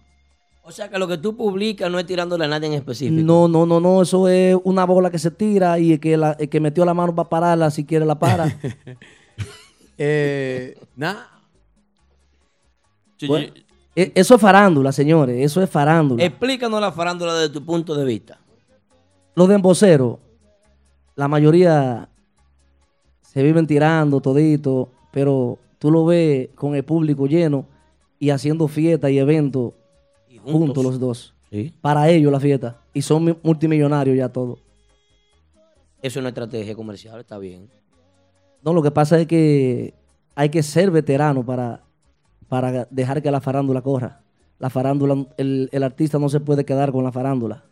O 0.63 0.71
sea 0.71 0.89
que 0.89 0.97
lo 0.97 1.07
que 1.07 1.17
tú 1.19 1.35
publicas 1.37 1.91
no 1.91 1.99
es 1.99 2.05
tirándole 2.07 2.45
a 2.45 2.47
nadie 2.47 2.67
en 2.67 2.73
específico. 2.73 3.21
No, 3.21 3.47
no, 3.47 3.65
no, 3.67 3.79
no, 3.79 4.01
eso 4.01 4.27
es 4.27 4.57
una 4.63 4.83
bola 4.85 5.11
que 5.11 5.19
se 5.19 5.29
tira 5.29 5.77
y 5.77 5.93
el 5.93 5.99
que, 5.99 6.17
la- 6.17 6.31
el 6.39 6.49
que 6.49 6.59
metió 6.59 6.83
la 6.85 6.93
mano 6.95 7.13
para 7.13 7.29
pararla, 7.29 7.69
si 7.69 7.85
quiere 7.85 8.05
la 8.05 8.17
para. 8.17 8.57
Eh, 9.97 10.77
nada. 10.95 11.29
Bueno, 13.27 13.53
eso 13.95 14.35
es 14.35 14.41
farándula, 14.41 14.91
señores, 14.91 15.37
eso 15.43 15.61
es 15.61 15.69
farándula. 15.69 16.23
Explícanos 16.23 16.81
la 16.81 16.91
farándula 16.91 17.33
desde 17.35 17.53
tu 17.53 17.63
punto 17.65 17.95
de 17.95 18.05
vista. 18.05 18.39
Los 19.35 19.47
de 19.47 19.55
emboceros, 19.55 20.17
la 21.15 21.27
mayoría 21.27 22.09
se 23.21 23.41
viven 23.43 23.67
tirando 23.67 24.19
todito, 24.21 24.89
pero 25.11 25.57
tú 25.79 25.91
lo 25.91 26.05
ves 26.05 26.49
con 26.55 26.75
el 26.75 26.83
público 26.83 27.25
lleno 27.27 27.65
y 28.19 28.29
haciendo 28.29 28.67
fiesta 28.67 29.09
y 29.09 29.17
eventos 29.19 29.73
juntos. 30.43 30.83
los 30.83 30.99
dos. 30.99 31.33
Sí. 31.49 31.73
Para 31.81 32.09
ellos 32.09 32.31
la 32.31 32.39
fiesta. 32.39 32.81
Y 32.93 33.01
son 33.01 33.23
mi- 33.23 33.37
multimillonarios 33.43 34.17
ya 34.17 34.29
todos. 34.29 34.59
Eso 36.01 36.19
es 36.19 36.21
una 36.21 36.29
estrategia 36.29 36.75
comercial, 36.75 37.19
está 37.19 37.37
bien. 37.37 37.69
No, 38.61 38.73
lo 38.73 38.81
que 38.81 38.91
pasa 38.91 39.19
es 39.19 39.27
que 39.27 39.93
hay 40.35 40.49
que 40.49 40.61
ser 40.63 40.91
veterano 40.91 41.45
para, 41.45 41.81
para 42.49 42.87
dejar 42.89 43.21
que 43.21 43.31
la 43.31 43.41
farándula 43.41 43.81
corra. 43.81 44.21
La 44.59 44.69
farándula, 44.69 45.25
el, 45.37 45.69
el 45.71 45.83
artista 45.83 46.17
no 46.19 46.29
se 46.29 46.39
puede 46.39 46.63
quedar 46.65 46.91
con 46.91 47.03
la 47.03 47.11
farándula. 47.11 47.63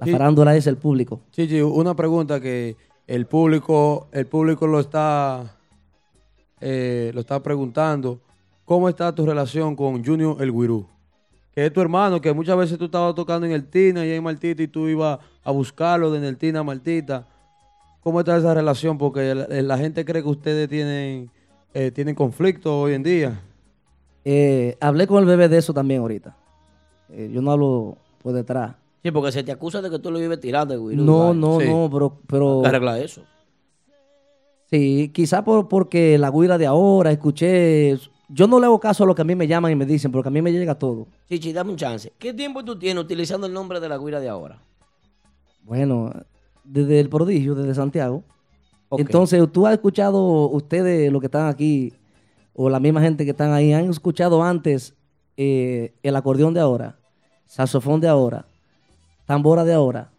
La 0.00 0.06
Sí. 0.06 0.12
farándula 0.12 0.56
es 0.56 0.66
el 0.66 0.76
público. 0.76 1.20
Chichi, 1.30 1.60
una 1.60 1.94
pregunta 1.94 2.40
que 2.40 2.76
el 3.06 3.26
público, 3.26 4.08
el 4.12 4.26
público 4.26 4.66
lo 4.66 4.80
está, 4.80 5.56
eh, 6.60 7.10
lo 7.14 7.20
está 7.20 7.42
preguntando. 7.42 8.20
¿Cómo 8.64 8.88
está 8.88 9.14
tu 9.14 9.26
relación 9.26 9.76
con 9.76 10.04
Junior 10.04 10.36
El 10.42 10.50
Guirú? 10.52 10.86
Que 11.54 11.66
es 11.66 11.72
tu 11.72 11.80
hermano, 11.80 12.20
que 12.20 12.32
muchas 12.32 12.56
veces 12.56 12.78
tú 12.78 12.86
estabas 12.86 13.14
tocando 13.14 13.46
en 13.46 13.52
el 13.52 13.66
Tina 13.66 14.04
y 14.04 14.10
en 14.10 14.22
Martita 14.24 14.62
y 14.62 14.66
tú 14.68 14.88
ibas 14.88 15.18
a 15.44 15.50
buscarlo 15.52 16.10
de 16.10 16.26
el 16.26 16.36
Tina 16.36 16.60
a 16.60 16.62
Martita. 16.64 17.26
¿Cómo 18.00 18.18
está 18.20 18.36
esa 18.36 18.52
relación? 18.52 18.98
Porque 18.98 19.34
la, 19.34 19.46
la 19.46 19.78
gente 19.78 20.04
cree 20.04 20.22
que 20.22 20.28
ustedes 20.28 20.68
tienen, 20.68 21.30
eh, 21.72 21.90
tienen 21.92 22.14
conflicto 22.14 22.80
hoy 22.80 22.94
en 22.94 23.02
día. 23.02 23.40
Eh, 24.24 24.76
hablé 24.80 25.06
con 25.06 25.18
el 25.18 25.26
bebé 25.26 25.48
de 25.48 25.58
eso 25.58 25.74
también 25.74 26.00
ahorita. 26.00 26.36
Eh, 27.10 27.30
yo 27.32 27.42
no 27.42 27.52
hablo 27.52 27.98
por 28.22 28.32
detrás. 28.32 28.74
Sí, 29.02 29.10
porque 29.10 29.32
se 29.32 29.42
te 29.42 29.52
acusa 29.52 29.82
de 29.82 29.90
que 29.90 29.98
tú 29.98 30.10
lo 30.10 30.18
vives 30.18 30.40
tirando, 30.40 30.80
güey. 30.80 30.96
No, 30.96 31.34
no, 31.34 31.60
no, 31.60 31.90
pero... 31.92 32.18
pero 32.26 32.64
Arregla 32.64 32.98
eso. 32.98 33.22
Sí, 34.70 35.10
quizá 35.12 35.44
por, 35.44 35.68
porque 35.68 36.16
la 36.18 36.30
guira 36.30 36.56
de 36.58 36.66
ahora, 36.66 37.10
escuché... 37.10 37.98
Yo 38.30 38.46
no 38.46 38.58
le 38.58 38.64
hago 38.64 38.80
caso 38.80 39.04
a 39.04 39.06
lo 39.06 39.14
que 39.14 39.20
a 39.20 39.24
mí 39.24 39.34
me 39.34 39.46
llaman 39.46 39.70
y 39.70 39.76
me 39.76 39.84
dicen, 39.84 40.10
porque 40.10 40.28
a 40.28 40.30
mí 40.30 40.40
me 40.40 40.50
llega 40.50 40.74
todo. 40.78 41.06
Chichi, 41.28 41.52
dame 41.52 41.70
un 41.70 41.76
chance. 41.76 42.10
¿Qué 42.18 42.32
tiempo 42.32 42.64
tú 42.64 42.78
tienes 42.78 43.04
utilizando 43.04 43.46
el 43.46 43.52
nombre 43.52 43.78
de 43.78 43.88
la 43.90 43.98
guira 43.98 44.18
de 44.18 44.30
ahora? 44.30 44.62
Bueno, 45.62 46.10
desde 46.64 47.00
el 47.00 47.10
prodigio, 47.10 47.54
desde 47.54 47.74
Santiago. 47.74 48.24
Entonces, 48.92 49.46
tú 49.52 49.66
has 49.66 49.74
escuchado, 49.74 50.48
ustedes, 50.48 51.12
los 51.12 51.20
que 51.20 51.26
están 51.26 51.48
aquí, 51.48 51.92
o 52.54 52.68
la 52.70 52.80
misma 52.80 53.00
gente 53.00 53.24
que 53.24 53.32
están 53.32 53.52
ahí, 53.52 53.72
han 53.72 53.90
escuchado 53.90 54.42
antes 54.42 54.94
eh, 55.36 55.92
el 56.02 56.16
acordeón 56.16 56.54
de 56.54 56.60
ahora, 56.60 56.96
saxofón 57.46 58.00
de 58.00 58.08
ahora, 58.08 58.46
tambora 59.26 59.64
de 59.64 59.74
ahora. 59.74 60.10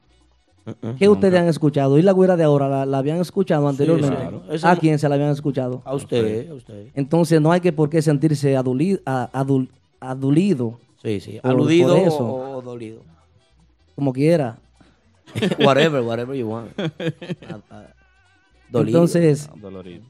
¿Qué 0.98 1.07
ustedes 1.07 1.40
han 1.40 1.48
escuchado? 1.48 1.99
¿Y 1.99 2.02
la 2.02 2.12
güera 2.12 2.36
de 2.36 2.44
ahora 2.44 2.68
la, 2.68 2.86
la 2.88 2.98
habían 2.98 3.18
escuchado 3.20 3.68
anteriormente? 3.68 4.16
claro. 4.18 4.41
¿A 4.64 4.76
quién 4.78 4.98
se 4.98 5.07
la 5.07 5.14
habían 5.14 5.30
escuchado? 5.30 5.84
A 5.86 5.94
usted, 5.94 6.49
a 6.49 6.53
usted. 6.56 6.88
Entonces, 6.95 7.40
no 7.40 7.52
hay 7.52 7.62
que 7.62 7.72
por 7.72 7.88
qué 7.90 8.02
sentirse 8.02 8.57
aduli- 8.57 8.99
a- 9.06 9.30
adul- 9.32 9.70
adulido. 9.99 10.80
Sí, 11.03 11.20
sí. 11.20 11.40
por- 11.40 11.52
Aludido 11.52 11.95
por 11.95 12.07
eso. 12.07 12.34
o, 12.36 12.62
dolido. 12.64 13.02
Como 13.94 14.12
quiera. 14.12 14.57
whatever, 15.64 16.02
whatever 16.02 16.36
you 16.36 16.49
want. 16.49 16.72
Dolido. 18.72 18.98
Entonces, 18.99 19.49
Dolorido. 19.62 20.03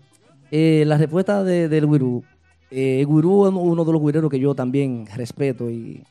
Eh, 0.52 0.84
la 0.86 0.98
respuesta 0.98 1.44
de- 1.44 1.68
del 1.70 1.86
gurú. 1.86 2.24
Eh, 2.72 3.00
el 3.00 3.06
gurú 3.06 3.48
es 3.48 3.54
uno 3.54 3.86
de 3.86 3.92
los 3.92 4.02
guireros 4.02 4.30
que 4.30 4.40
yo 4.40 4.56
también 4.56 5.08
respeto 5.16 5.70
y 5.70 6.04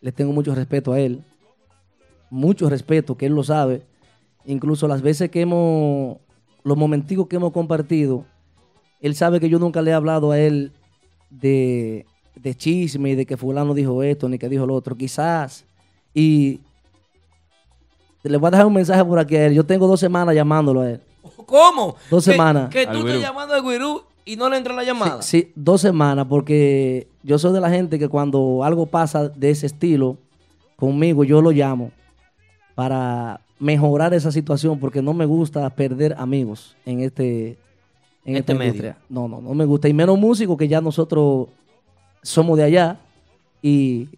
les 0.00 0.14
tengo 0.14 0.32
mucho 0.32 0.54
respeto 0.54 0.92
a 0.92 1.00
él. 1.00 1.22
Mucho 2.30 2.68
respeto, 2.68 3.16
que 3.16 3.26
él 3.26 3.32
lo 3.34 3.42
sabe. 3.44 3.82
Incluso 4.44 4.86
las 4.88 5.02
veces 5.02 5.30
que 5.30 5.40
hemos, 5.40 6.18
los 6.64 6.76
momenticos 6.76 7.26
que 7.28 7.36
hemos 7.36 7.52
compartido, 7.52 8.24
él 9.00 9.14
sabe 9.14 9.40
que 9.40 9.48
yo 9.48 9.58
nunca 9.58 9.82
le 9.82 9.90
he 9.90 9.94
hablado 9.94 10.30
a 10.32 10.38
él 10.38 10.72
de, 11.30 12.06
de 12.34 12.54
chisme 12.54 13.10
y 13.10 13.14
de 13.14 13.26
que 13.26 13.36
fulano 13.36 13.74
dijo 13.74 14.02
esto 14.02 14.28
ni 14.28 14.38
que 14.38 14.48
dijo 14.48 14.66
lo 14.66 14.74
otro. 14.74 14.96
Quizás. 14.96 15.64
Y 16.14 16.60
le 18.22 18.36
voy 18.38 18.48
a 18.48 18.50
dejar 18.50 18.66
un 18.66 18.74
mensaje 18.74 19.04
por 19.04 19.18
aquí 19.18 19.36
a 19.36 19.46
él. 19.46 19.54
Yo 19.54 19.64
tengo 19.64 19.86
dos 19.86 20.00
semanas 20.00 20.34
llamándolo 20.34 20.80
a 20.80 20.90
él. 20.90 21.00
¿Cómo? 21.46 21.96
Dos 22.10 22.24
Que- 22.24 22.32
semanas. 22.32 22.70
Que, 22.70 22.84
tú 22.86 22.92
estás 22.98 23.02
gurú. 23.04 23.20
llamando 23.20 23.54
al 23.54 23.62
gurú 23.62 24.02
y 24.24 24.36
no 24.36 24.48
le 24.48 24.56
entra 24.56 24.74
la 24.74 24.82
llamada. 24.84 25.22
Sí, 25.22 25.52
dos 25.54 25.80
semanas, 25.80 26.26
porque 26.28 27.06
yo 27.22 27.38
soy 27.38 27.52
de 27.52 27.60
la 27.60 27.70
gente 27.70 27.98
que 27.98 28.08
cuando 28.08 28.62
algo 28.64 28.86
pasa 28.86 29.28
de 29.28 29.50
ese 29.50 29.66
estilo 29.66 30.16
conmigo, 30.76 31.24
yo 31.24 31.40
lo 31.40 31.50
llamo 31.52 31.90
para 32.74 33.40
mejorar 33.58 34.12
esa 34.14 34.30
situación, 34.30 34.78
porque 34.78 35.00
no 35.00 35.14
me 35.14 35.24
gusta 35.24 35.68
perder 35.70 36.14
amigos 36.18 36.76
en 36.84 37.00
este 37.00 37.56
en 38.24 38.34
Este 38.36 38.38
esta 38.40 38.54
medio. 38.54 38.64
industria. 38.72 38.98
No, 39.08 39.28
no, 39.28 39.40
no 39.40 39.54
me 39.54 39.64
gusta. 39.64 39.88
Y 39.88 39.94
menos 39.94 40.18
músicos 40.18 40.56
que 40.58 40.66
ya 40.66 40.80
nosotros 40.80 41.46
somos 42.22 42.58
de 42.58 42.64
allá 42.64 42.98
y, 43.62 44.08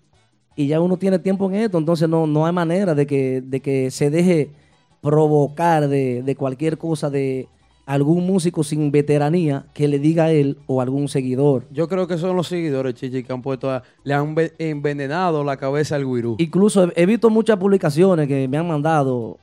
y 0.56 0.66
ya 0.68 0.80
uno 0.80 0.96
tiene 0.96 1.18
tiempo 1.18 1.46
en 1.50 1.56
esto, 1.56 1.76
entonces 1.76 2.08
no, 2.08 2.26
no 2.26 2.46
hay 2.46 2.52
manera 2.52 2.94
de 2.94 3.06
que, 3.06 3.42
de 3.42 3.60
que 3.60 3.90
se 3.90 4.08
deje 4.08 4.50
provocar 5.00 5.88
de, 5.88 6.22
de 6.22 6.36
cualquier 6.36 6.78
cosa 6.78 7.10
de 7.10 7.48
algún 7.86 8.26
músico 8.26 8.62
sin 8.64 8.90
veteranía 8.90 9.64
que 9.72 9.88
le 9.88 9.98
diga 9.98 10.24
a 10.24 10.30
él 10.30 10.58
o 10.66 10.80
algún 10.82 11.08
seguidor. 11.08 11.64
Yo 11.72 11.88
creo 11.88 12.06
que 12.06 12.18
son 12.18 12.36
los 12.36 12.46
seguidores, 12.48 12.94
Chichi, 12.94 13.22
que 13.22 13.32
han 13.32 13.40
puesto, 13.40 13.70
a- 13.70 13.82
le 14.04 14.12
han 14.12 14.34
ve- 14.34 14.52
envenenado 14.58 15.42
la 15.42 15.56
cabeza 15.56 15.96
al 15.96 16.04
Guirú. 16.04 16.36
Incluso 16.38 16.90
he, 16.94 17.06
visto 17.06 17.30
muchas 17.30 17.56
publicaciones 17.56 18.28
que 18.28 18.46
me 18.46 18.58
han 18.58 18.68
mandado 18.68 19.38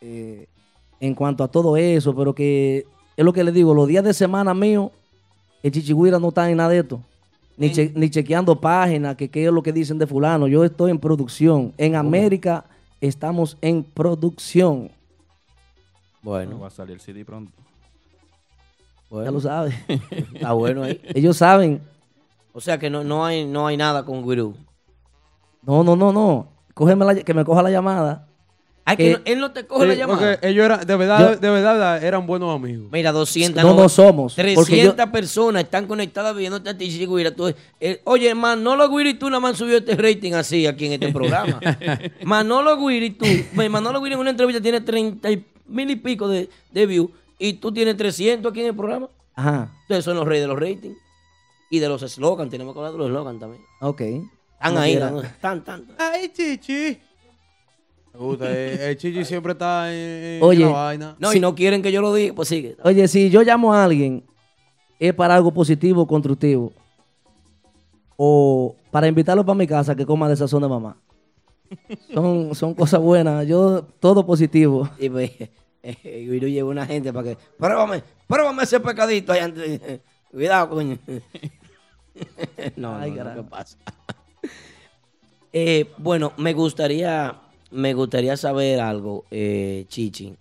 eh, 0.00 0.46
en 0.98 1.14
cuanto 1.14 1.44
a 1.44 1.48
todo 1.48 1.76
eso, 1.76 2.14
pero 2.16 2.34
que 2.34 2.84
es 3.16 3.24
lo 3.24 3.32
que 3.32 3.44
les 3.44 3.54
digo, 3.54 3.72
los 3.74 3.86
días 3.86 4.02
de 4.02 4.12
semana 4.12 4.54
mío, 4.54 4.90
el 5.62 5.70
chichigüira 5.70 6.18
no 6.18 6.28
está 6.28 6.50
en 6.50 6.56
nada 6.56 6.70
de 6.70 6.80
esto. 6.80 7.00
Ni, 7.56 7.70
che- 7.70 7.92
ni 7.94 8.10
chequeando 8.10 8.60
páginas, 8.60 9.14
que 9.14 9.28
qué 9.28 9.46
es 9.46 9.52
lo 9.52 9.62
que 9.62 9.72
dicen 9.72 9.98
de 9.98 10.08
fulano. 10.08 10.48
Yo 10.48 10.64
estoy 10.64 10.90
en 10.90 10.98
producción. 10.98 11.72
En 11.78 11.94
América 11.94 12.64
estamos 13.08 13.56
en 13.60 13.82
producción. 13.84 14.90
Bueno. 16.22 16.58
Va 16.58 16.68
a 16.68 16.70
salir 16.70 16.94
el 16.94 17.00
CD 17.00 17.24
pronto. 17.24 17.52
Ya 19.10 19.30
lo 19.30 19.40
sabes. 19.40 19.74
Está 20.34 20.52
bueno 20.52 20.82
ahí. 20.82 21.00
Ellos 21.14 21.36
saben. 21.36 21.80
O 22.52 22.60
sea 22.60 22.78
que 22.78 22.90
no, 22.90 23.04
no, 23.04 23.24
hay, 23.24 23.44
no 23.44 23.66
hay 23.66 23.76
nada 23.76 24.04
con 24.04 24.22
gurú. 24.22 24.56
No, 25.62 25.84
no, 25.84 25.94
no, 25.94 26.12
no. 26.12 26.48
Cógeme 26.74 27.04
la- 27.04 27.14
que 27.22 27.34
me 27.34 27.44
coja 27.44 27.62
la 27.62 27.70
llamada. 27.70 28.28
Ay, 28.86 28.96
que 28.98 29.10
no- 29.12 29.18
él 29.24 29.38
no 29.40 29.50
te 29.52 29.66
coge 29.66 29.82
Sí, 29.82 29.88
la 29.88 29.94
llamada. 29.94 30.18
Porque 30.36 30.46
ellos 30.48 30.64
eran, 30.64 30.86
de 30.86 30.96
verdad, 30.96 31.18
Yo- 31.18 31.36
de 31.38 31.50
verdad, 31.50 32.04
eran 32.04 32.26
buenos 32.26 32.54
amigos. 32.54 32.86
Mira, 32.92 33.12
200. 33.12 33.62
No, 33.64 33.74
no 33.74 33.88
somos, 33.88 34.34
porque 34.34 34.54
300 34.54 35.08
personas 35.10 35.62
están 35.64 35.86
conectadas 35.86 36.36
viendo 36.36 36.56
a 36.58 36.74
ti. 36.76 37.06
Tú- 37.34 37.54
eh, 37.80 38.00
oye, 38.04 38.34
Manolo 38.34 38.88
Guira 38.90 39.08
y 39.08 39.14
tú 39.14 39.30
nada 39.30 39.40
más 39.40 39.56
subido 39.56 39.78
este 39.78 39.96
rating 39.96 40.32
así 40.34 40.66
aquí 40.66 40.86
en 40.86 40.92
este 40.94 41.10
programa. 41.12 41.58
Manolo 42.24 42.76
Guira 42.76 43.06
y 43.06 43.10
tú. 43.10 43.24
Manolo 43.54 44.02
Guira 44.02 44.14
en 44.16 44.20
una 44.20 44.30
entrevista 44.30 44.60
tiene 44.60 44.80
30 44.82 45.30
y- 45.30 45.44
mil 45.66 45.88
y 45.90 45.96
pico 45.96 46.28
de, 46.28 46.50
de 46.70 46.86
views 46.86 47.10
y 47.38 47.54
tú 47.54 47.72
tienes 47.72 47.96
300 47.96 48.50
aquí 48.52 48.60
en 48.60 48.66
el 48.66 48.76
programa. 48.76 49.08
Ajá. 49.34 49.72
Ustedes 49.82 50.04
son 50.04 50.16
los 50.16 50.26
reyes 50.26 50.44
de 50.44 50.48
los 50.48 50.58
ratings 50.60 50.96
y 51.70 51.78
de 51.78 51.88
los 51.88 52.02
slogans. 52.02 52.50
Tenemos 52.50 52.74
que 52.74 52.80
hablar 52.80 52.92
de 52.92 52.98
los 52.98 53.08
slogans 53.08 53.40
también. 53.40 53.62
Ok. 53.80 54.00
Están 54.00 54.78
ahí, 54.78 54.92
están, 54.94 55.58
están. 55.58 55.84
Ay, 55.98 56.30
chichi. 56.34 56.98
Me 58.14 58.20
gusta. 58.20 58.46
eh, 58.50 58.90
El 58.90 58.96
Chichi 58.98 59.24
siempre 59.24 59.52
está 59.52 59.92
en, 59.92 60.42
Oye, 60.42 60.64
la 60.64 60.68
vaina. 60.70 61.16
No, 61.18 61.32
y 61.34 61.40
no 61.40 61.54
quieren 61.54 61.82
que 61.82 61.92
yo 61.92 62.00
lo 62.00 62.14
diga, 62.14 62.34
pues 62.34 62.48
sigue. 62.48 62.76
Oye, 62.82 63.06
si 63.08 63.28
yo 63.30 63.42
llamo 63.42 63.74
a 63.74 63.84
alguien, 63.84 64.24
es 64.98 65.12
para 65.14 65.34
algo 65.34 65.52
positivo 65.52 66.02
o 66.02 66.06
constructivo. 66.06 66.72
O 68.16 68.76
para 68.90 69.08
invitarlo 69.08 69.44
para 69.44 69.56
mi 69.56 69.66
casa 69.66 69.94
que 69.96 70.06
coma 70.06 70.28
de 70.28 70.36
sazón 70.36 70.62
de 70.62 70.68
mamá. 70.68 70.96
Son, 72.12 72.54
son 72.54 72.74
cosas 72.74 73.00
buenas. 73.00 73.46
Yo, 73.46 73.82
todo 73.98 74.24
positivo. 74.24 74.88
Y 74.98 75.08
pues, 75.08 75.30
eh, 75.82 76.26
y 76.30 76.40
yo 76.40 76.46
llevo 76.48 76.70
una 76.70 76.86
gente 76.86 77.12
para 77.12 77.30
que, 77.30 77.38
pruébame, 77.58 78.02
pruébame 78.28 78.62
ese 78.62 78.78
pecadito 78.80 79.32
ahí 79.32 79.40
antes. 79.40 80.00
Cuidado, 80.30 80.70
coño. 80.70 80.98
no, 82.76 82.96
Ay, 82.96 83.10
no, 83.10 83.16
no, 83.16 83.22
carajo. 83.24 83.42
¿qué 83.42 83.48
pasa? 83.50 83.78
Eh, 85.52 85.90
bueno, 85.98 86.32
me 86.36 86.52
gustaría, 86.52 87.40
me 87.74 87.92
gustaría 87.94 88.36
saber 88.36 88.80
algo, 88.80 89.24
eh, 89.30 89.84
Chichi. 89.88 90.34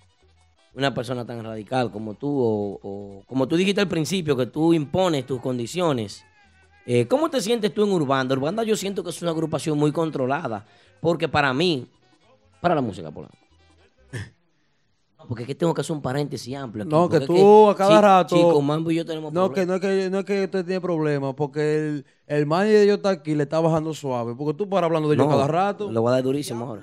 Una 0.76 0.94
persona 0.94 1.26
tan 1.26 1.44
radical 1.44 1.92
como 1.92 2.16
tú, 2.16 2.30
o, 2.30 2.80
o 2.82 3.24
como 3.28 3.48
tú 3.48 3.56
dijiste 3.56 3.82
al 3.82 3.88
principio, 3.88 4.36
que 4.36 4.48
tú 4.48 4.74
impones 4.74 5.26
tus 5.26 5.40
condiciones. 5.40 6.24
Eh, 6.86 7.08
¿Cómo 7.08 7.30
te 7.30 7.42
sientes 7.42 7.74
tú 7.74 7.84
en 7.84 7.92
Urbanda? 7.92 8.34
Urbanda 8.36 8.64
yo 8.64 8.76
siento 8.76 9.04
que 9.04 9.12
es 9.12 9.22
una 9.22 9.32
agrupación 9.32 9.78
muy 9.78 9.92
controlada, 9.92 10.66
porque 11.00 11.28
para 11.30 11.54
mí, 11.54 11.88
para 12.60 12.76
la 12.76 12.82
música, 12.82 13.12
Polanco. 13.12 13.36
No, 15.18 15.28
porque 15.28 15.44
es 15.44 15.48
que 15.48 15.56
tengo 15.56 15.74
que 15.74 15.80
hacer 15.82 15.96
un 15.96 16.02
paréntesis 16.02 16.54
amplio. 16.56 16.84
aquí, 16.84 16.92
No, 16.92 17.08
que 17.08 17.18
es 17.18 17.26
tú 17.26 17.70
a 17.70 17.76
cada 17.78 18.02
rato. 18.02 18.36
Chico, 18.36 18.62
Mambo 18.62 18.92
y 18.92 18.96
yo 18.96 19.06
tenemos 19.06 19.32
no, 19.32 19.50
problemas. 19.50 19.80
que 19.80 19.88
no 19.88 19.94
es 19.96 20.04
que 20.04 20.10
no 20.10 20.20
es 20.20 20.26
que 20.26 20.44
usted 20.44 20.66
tiene 20.66 20.82
problemas, 20.82 21.34
porque 21.36 21.78
el, 21.78 22.06
el 22.28 22.46
manager 22.46 22.74
de 22.74 22.84
ellos 22.84 22.98
está 22.98 23.10
aquí 23.12 23.34
le 23.34 23.44
está 23.44 23.60
bajando 23.62 23.94
suave. 23.94 24.36
Porque 24.36 24.58
tú 24.58 24.68
para 24.68 24.86
hablando 24.88 25.08
de 25.08 25.16
No, 25.16 25.30
cada 25.30 25.48
rato. 25.48 25.90
Lo 25.90 26.02
voy 26.02 26.10
a 26.10 26.16
dar 26.16 26.24
durísimo 26.24 26.66
ahora. 26.66 26.82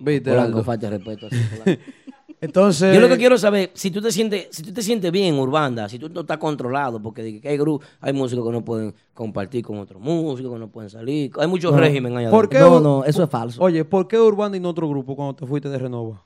Viste, 0.00 0.30
Polanco, 0.30 0.62
falta 0.62 0.88
de 0.88 0.98
respeto. 0.98 1.26
así. 1.26 1.36
Entonces. 2.40 2.94
Yo 2.94 3.00
lo 3.00 3.08
que 3.08 3.16
quiero 3.16 3.38
saber, 3.38 3.70
si 3.74 3.90
tú 3.90 4.00
te 4.02 4.12
sientes, 4.12 4.48
si 4.50 4.62
tú 4.62 4.72
te 4.72 4.82
sientes 4.82 5.10
bien, 5.10 5.34
Urbanda, 5.38 5.88
si 5.88 5.98
tú 5.98 6.08
no 6.10 6.20
estás 6.20 6.38
controlado, 6.38 7.00
porque 7.00 7.40
hay 7.42 7.58
hay 8.00 8.12
músicos 8.12 8.44
que 8.46 8.52
no 8.52 8.64
pueden 8.64 8.94
compartir 9.14 9.64
con 9.64 9.78
otros 9.78 10.00
músicos, 10.00 10.52
que 10.52 10.58
no 10.58 10.68
pueden 10.68 10.90
salir, 10.90 11.32
hay 11.38 11.46
muchos 11.48 11.72
No. 11.72 11.78
régimen 11.78 12.16
allá 12.16 12.30
¿Por 12.30 12.48
qué 12.48 12.58
No, 12.58 12.80
no, 12.80 13.04
eso 13.04 13.22
es 13.22 13.30
falso. 13.30 13.62
Oye, 13.62 13.84
¿por 13.84 14.08
qué 14.08 14.18
Urbana 14.20 14.56
y 14.56 14.60
no 14.60 14.68
otro 14.70 14.88
grupo 14.88 15.16
cuando 15.16 15.34
te 15.34 15.46
fuiste 15.46 15.68
de 15.68 15.78
Renova? 15.78 16.24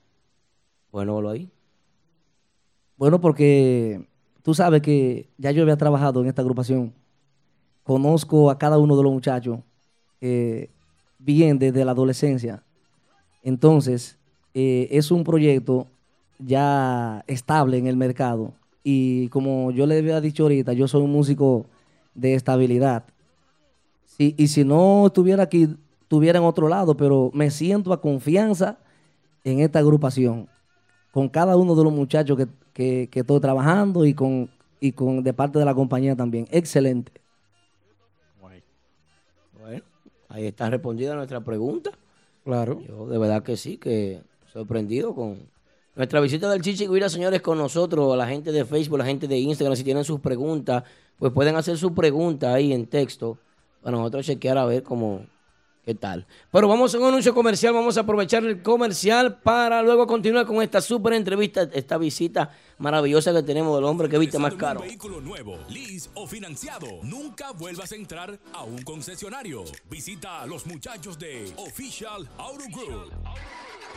Bueno, 0.91 1.21
lo 1.21 1.31
ahí. 1.31 1.49
Bueno, 2.97 3.21
porque 3.21 4.09
tú 4.43 4.55
sabes 4.55 4.83
que 4.83 5.31
ya 5.39 5.53
yo 5.53 5.63
había 5.63 5.77
trabajado 5.77 6.21
en 6.21 6.27
esta 6.27 6.43
agrupación. 6.43 6.93
Conozco 7.85 8.51
a 8.51 8.59
cada 8.59 8.79
uno 8.79 8.97
de 8.97 9.03
los 9.05 9.13
muchachos 9.13 9.61
eh, 10.21 10.71
bien 11.19 11.59
desde 11.59 11.85
la 11.85 11.93
adolescencia. 11.93 12.63
Entonces, 13.43 14.19
eh, 14.55 14.89
es 14.91 15.11
un 15.11 15.25
proyecto 15.25 15.87
ya 16.39 17.25
estable 17.27 17.79
en 17.79 17.87
el 17.87 17.97
mercado. 17.97 18.55
Y 18.85 19.29
como 19.29 19.71
yo 19.73 19.87
le 19.87 19.99
había 19.99 20.21
dicho 20.21 20.45
ahorita, 20.45 20.73
yo 20.73 20.89
soy 20.89 21.03
un 21.03 21.13
músico 21.13 21.67
de 22.15 22.35
estabilidad. 22.35 23.05
Sí, 24.05 24.35
y 24.37 24.49
si 24.49 24.65
no 24.65 25.07
estuviera 25.07 25.45
aquí, 25.45 25.69
estuviera 26.03 26.39
en 26.39 26.45
otro 26.45 26.69
lado, 26.69 26.97
pero 26.97 27.31
me 27.35 27.51
siento 27.51 27.93
a 27.93 28.01
confianza 28.01 28.79
en 29.45 29.61
esta 29.61 29.81
agrupación 29.81 30.49
con 31.13 31.29
cada 31.29 31.57
uno 31.57 31.75
de 31.77 31.85
los 31.85 31.93
muchachos 31.93 32.37
que, 32.39 32.49
que- 32.75 33.09
que 33.11 33.21
estoy 33.21 33.41
trabajando 33.41 34.07
y 34.07 34.15
con, 34.15 34.51
y 34.81 34.93
con 34.93 35.23
de 35.25 35.35
parte 35.35 35.59
de 35.59 35.65
la 35.65 35.75
compañía 35.75 36.17
también. 36.17 36.49
Excelente. 36.51 37.13
Ahí 40.29 40.47
está 40.47 40.71
respondida 40.71 41.15
nuestra 41.15 41.41
pregunta. 41.41 41.91
Claro. 42.45 42.81
Yo 42.87 43.07
de 43.07 43.19
verdad 43.19 43.43
que 43.43 43.57
sí, 43.57 43.77
que 43.77 44.21
sorprendido 44.53 45.15
con 45.15 45.39
nuestra 45.95 46.21
visita 46.21 46.51
del 46.51 46.63
Chichi 46.63 46.87
Guira, 46.87 47.09
señores, 47.09 47.43
con 47.43 47.59
nosotros, 47.59 48.17
la 48.17 48.27
gente 48.27 48.53
de 48.53 48.65
Facebook, 48.65 48.99
la 48.99 49.05
gente 49.05 49.27
de 49.27 49.39
Instagram, 49.39 49.77
si 49.77 49.85
tienen 49.85 50.05
sus 50.05 50.21
preguntas, 50.21 50.85
pues 51.19 51.33
pueden 51.33 51.57
hacer 51.57 51.77
su 51.77 51.95
pregunta 51.95 52.55
ahí 52.55 52.73
en 52.73 52.87
texto 52.87 53.39
para 53.83 53.97
nosotros 53.97 54.25
chequear 54.25 54.59
a 54.59 54.65
ver 54.65 54.83
cómo, 54.83 55.27
qué 55.89 55.95
tal. 55.95 56.27
Pero 56.53 56.69
vamos 56.69 56.95
a 56.95 56.99
un 56.99 57.07
anuncio 57.07 57.33
comercial, 57.33 57.73
vamos 57.73 57.97
a 57.97 58.01
aprovechar 58.01 58.45
el 58.45 58.61
comercial 58.63 59.39
para 59.41 59.83
luego 59.83 60.07
continuar 60.07 60.45
con 60.45 60.61
esta 60.61 60.83
súper 60.83 61.15
entrevista, 61.15 61.63
esta 61.73 61.97
visita 61.97 62.51
maravillosa 62.77 63.33
que 63.33 63.43
tenemos 63.43 63.75
del 63.75 63.85
hombre 63.85 64.07
que 64.07 64.19
viste 64.19 64.39
más 64.39 64.55
caro. 64.55 64.81
Un 64.81 64.87
vehículo 64.87 65.23
nuevo, 65.23 65.59
lease 65.71 66.11
o 66.13 66.27
financiado. 66.27 66.87
Nunca 67.05 67.53
vuelvas 67.53 67.91
a 67.93 67.97
entrar 67.97 68.39
a 68.53 68.65
un 68.65 68.83
concesionario. 68.83 69.65
Visita 69.89 70.43
a 70.43 70.47
los 70.47 70.67
muchachos 70.67 71.19
de 71.19 71.55
Official 71.57 72.29
Auto 72.37 72.65
Group. 72.71 73.11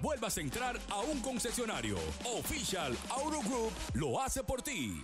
vuelvas 0.00 0.36
a 0.38 0.40
entrar 0.40 0.78
a 0.90 1.00
un 1.00 1.20
concesionario. 1.20 1.96
Official 2.24 2.96
Auto 3.10 3.40
Group 3.40 3.72
lo 3.94 4.20
hace 4.20 4.42
por 4.44 4.62
ti. 4.62 5.02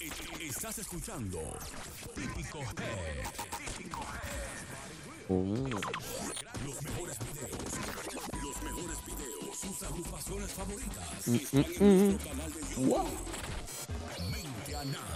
E- 0.00 0.46
Estás 0.46 0.78
escuchando 0.78 1.38
Típico 2.14 2.58
Head. 2.60 3.26
Los 6.64 6.82
mejores 6.82 7.18
videos. 7.18 7.58
Los 8.42 8.62
mejores 8.62 8.98
videos. 9.06 9.58
Sus 9.60 9.82
agrupaciones 9.82 10.52
favoritas. 10.52 11.28
Están 11.28 11.64
en 11.64 12.08
nuestro 12.12 12.30
canal 12.30 12.52
de 12.52 12.60
YouTube. 12.60 13.08
Mente 14.30 14.76
Ana. 14.76 14.98
Mente 15.00 15.15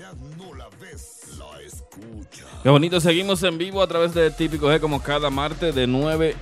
La 0.00 0.12
calidad 0.12 0.14
no 0.38 0.54
la 0.54 0.68
ves, 0.80 1.36
la 1.38 1.60
escuchas. 1.60 2.46
Qué 2.62 2.70
bonito, 2.70 3.00
seguimos 3.00 3.42
en 3.42 3.58
vivo 3.58 3.82
a 3.82 3.86
través 3.86 4.14
de 4.14 4.30
Típico 4.30 4.68
G 4.68 4.80
como 4.80 5.02
cada 5.02 5.28
martes 5.28 5.74
de 5.74 5.86
9 5.86 6.34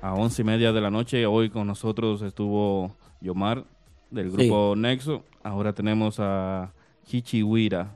a 0.00 0.14
11 0.14 0.42
y 0.42 0.44
media 0.44 0.72
de 0.72 0.80
la 0.80 0.90
noche. 0.90 1.26
Hoy 1.26 1.50
con 1.50 1.66
nosotros 1.66 2.22
estuvo 2.22 2.94
Yomar 3.20 3.64
del 4.10 4.30
grupo 4.30 4.76
Nexo. 4.76 5.24
Ahora 5.42 5.72
tenemos 5.72 6.20
a 6.20 6.70
Chichi 7.08 7.42
Huira, 7.42 7.92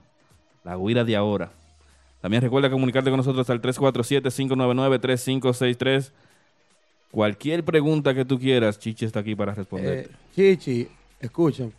la 0.64 0.76
Huira 0.76 1.04
de 1.04 1.14
ahora. 1.14 1.52
También 2.20 2.42
recuerda 2.42 2.68
comunicarte 2.68 3.10
con 3.10 3.18
nosotros 3.18 3.48
al 3.50 3.62
347-599-3563. 3.62 6.10
Cualquier 7.12 7.64
pregunta 7.64 8.12
que 8.12 8.24
tú 8.24 8.40
quieras, 8.40 8.76
Chichi 8.78 9.04
está 9.04 9.20
aquí 9.20 9.36
para 9.36 9.54
responderte. 9.54 10.10
Eh, 10.10 10.14
Chichi, 10.34 10.88
escuchen. 11.20 11.72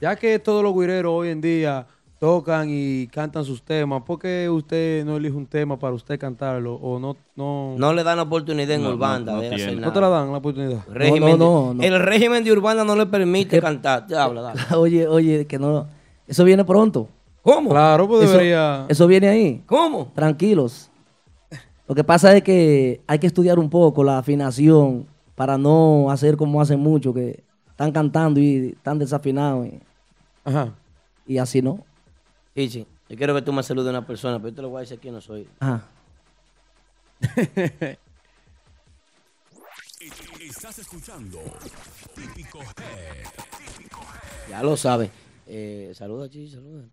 Ya 0.00 0.16
que 0.16 0.40
todos 0.40 0.64
los 0.64 0.74
guireros 0.74 1.12
hoy 1.12 1.28
en 1.28 1.40
día 1.40 1.86
tocan 2.24 2.68
y 2.70 3.06
cantan 3.08 3.44
sus 3.44 3.60
temas, 3.62 4.02
¿por 4.02 4.18
qué 4.18 4.48
usted 4.48 5.04
no 5.04 5.18
elige 5.18 5.36
un 5.36 5.44
tema 5.44 5.78
para 5.78 5.92
usted 5.92 6.18
cantarlo? 6.18 6.74
O 6.76 6.98
no, 6.98 7.16
no... 7.36 7.74
No 7.76 7.92
le 7.92 8.02
dan 8.02 8.16
la 8.16 8.22
oportunidad 8.22 8.70
en 8.70 8.82
No, 8.82 8.90
Urbanda 8.90 9.34
no 9.34 9.40
de 9.42 9.54
hacer 9.54 9.74
nada. 9.74 9.86
¿No 9.88 9.92
te 9.92 10.00
la 10.00 10.08
dan 10.08 10.32
la 10.32 10.38
oportunidad? 10.38 10.80
Régimen 10.88 11.38
No, 11.38 11.64
no, 11.64 11.68
de- 11.68 11.74
no. 11.90 11.96
El 11.96 12.00
régimen 12.02 12.42
de 12.42 12.50
Urbana 12.52 12.82
no 12.82 12.96
le 12.96 13.04
permite 13.04 13.60
cantar. 13.60 14.06
Ya 14.08 14.24
habla, 14.24 14.40
dale. 14.40 14.60
Oye, 14.74 15.06
oye, 15.06 15.46
que 15.46 15.58
no. 15.58 15.86
Eso 16.26 16.44
viene 16.44 16.64
pronto. 16.64 17.08
¿Cómo? 17.42 17.68
Claro, 17.68 18.08
pues 18.08 18.22
Eso- 18.24 18.32
debería... 18.32 18.86
Eso 18.88 19.06
viene 19.06 19.28
ahí. 19.28 19.62
¿Cómo? 19.66 20.10
Tranquilos. 20.14 20.90
Lo 21.86 21.94
que 21.94 22.04
pasa 22.04 22.34
es 22.34 22.42
que 22.42 23.02
hay 23.06 23.18
que 23.18 23.26
estudiar 23.26 23.58
un 23.58 23.68
poco 23.68 24.02
la 24.02 24.16
afinación 24.16 25.04
para 25.34 25.58
no 25.58 26.10
hacer 26.10 26.38
como 26.38 26.58
hacen 26.62 26.80
muchos 26.80 27.14
que 27.14 27.44
están 27.68 27.92
cantando 27.92 28.40
y 28.40 28.68
están 28.76 28.98
desafinados. 28.98 29.66
Y, 29.66 29.78
Ajá. 30.42 30.72
y 31.26 31.36
así 31.36 31.60
no. 31.60 31.80
Chichi, 32.54 32.86
yo 33.08 33.16
quiero 33.16 33.34
que 33.34 33.42
tú 33.42 33.52
me 33.52 33.62
saludes 33.62 33.88
a 33.88 33.90
una 33.90 34.06
persona, 34.06 34.38
pero 34.38 34.50
yo 34.50 34.54
te 34.54 34.62
lo 34.62 34.68
voy 34.68 34.78
a 34.78 34.80
decir 34.82 35.00
quién 35.00 35.14
no 35.14 35.20
soy. 35.20 35.48
Ajá. 35.58 35.82
Estás 40.40 40.78
escuchando 40.78 41.40
Típico 42.14 42.60
Head. 42.60 43.26
Ya 44.50 44.62
lo 44.62 44.76
sabes. 44.76 45.10
Eh, 45.46 45.92
saluda, 45.94 46.28
Chichi, 46.28 46.50
saluda. 46.50 46.84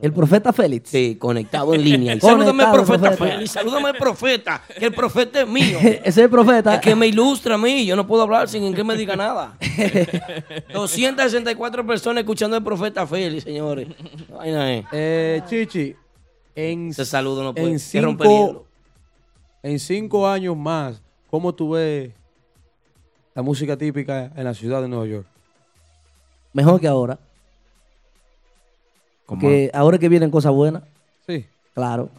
El 0.00 0.12
profeta 0.12 0.52
Félix. 0.52 0.90
Sí, 0.90 1.16
conectado 1.16 1.74
en 1.74 1.82
línea. 1.82 2.20
Salúdame, 2.20 2.64
profeta, 2.70 3.10
profeta. 3.10 3.24
Félix. 3.24 3.50
Salúdame, 3.50 3.88
al 3.88 3.96
profeta. 3.96 4.62
Que 4.78 4.86
el 4.86 4.92
profeta 4.92 5.40
es 5.40 5.48
mío. 5.48 5.78
Ese 5.82 6.02
es 6.08 6.18
el 6.18 6.30
profeta. 6.30 6.74
Es 6.74 6.80
que 6.80 6.94
me 6.94 7.06
ilustra 7.06 7.54
a 7.54 7.58
mí. 7.58 7.86
Yo 7.86 7.96
no 7.96 8.06
puedo 8.06 8.22
hablar 8.22 8.48
sin 8.48 8.74
que 8.74 8.84
me 8.84 8.96
diga 8.96 9.16
nada. 9.16 9.56
264 10.72 11.86
personas 11.86 12.22
escuchando 12.22 12.56
al 12.56 12.64
profeta 12.64 13.06
Félix, 13.06 13.44
señores. 13.44 13.88
Vaina 14.28 14.74
es. 14.74 14.84
Eh, 14.92 15.42
Chichi, 15.46 15.96
en, 16.54 16.88
Ese 16.88 17.04
saludo 17.04 17.42
no 17.42 17.54
puede 17.54 17.70
en 17.70 17.78
cinco, 17.78 18.66
en 19.62 19.78
cinco 19.78 20.28
años 20.28 20.56
más, 20.56 21.00
¿cómo 21.30 21.54
tú 21.54 21.70
ves 21.70 22.12
la 23.34 23.42
música 23.42 23.76
típica 23.76 24.30
en 24.36 24.44
la 24.44 24.52
ciudad 24.52 24.82
de 24.82 24.88
Nueva 24.88 25.06
York? 25.06 25.26
Mejor 26.52 26.80
que 26.80 26.86
ahora. 26.86 27.18
Que 29.40 29.70
ahora 29.72 29.98
que 29.98 30.08
vienen 30.08 30.30
cosas 30.30 30.52
buenas. 30.52 30.82
Sí. 31.26 31.46
Claro. 31.74 32.10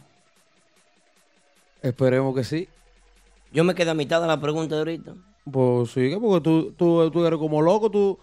Esperemos 1.81 2.35
que 2.35 2.43
sí. 2.43 2.67
Yo 3.53 3.63
me 3.63 3.75
quedé 3.75 3.91
a 3.91 3.93
mitad 3.93 4.19
de 4.21 4.27
la 4.27 4.39
pregunta 4.39 4.75
de 4.75 4.81
ahorita. 4.81 5.13
Pues 5.49 5.91
sigue, 5.91 6.19
porque 6.19 6.43
tú, 6.43 6.71
tú, 6.71 7.11
tú 7.11 7.25
eres 7.25 7.37
como 7.37 7.61
loco, 7.61 7.91
tú, 7.91 8.17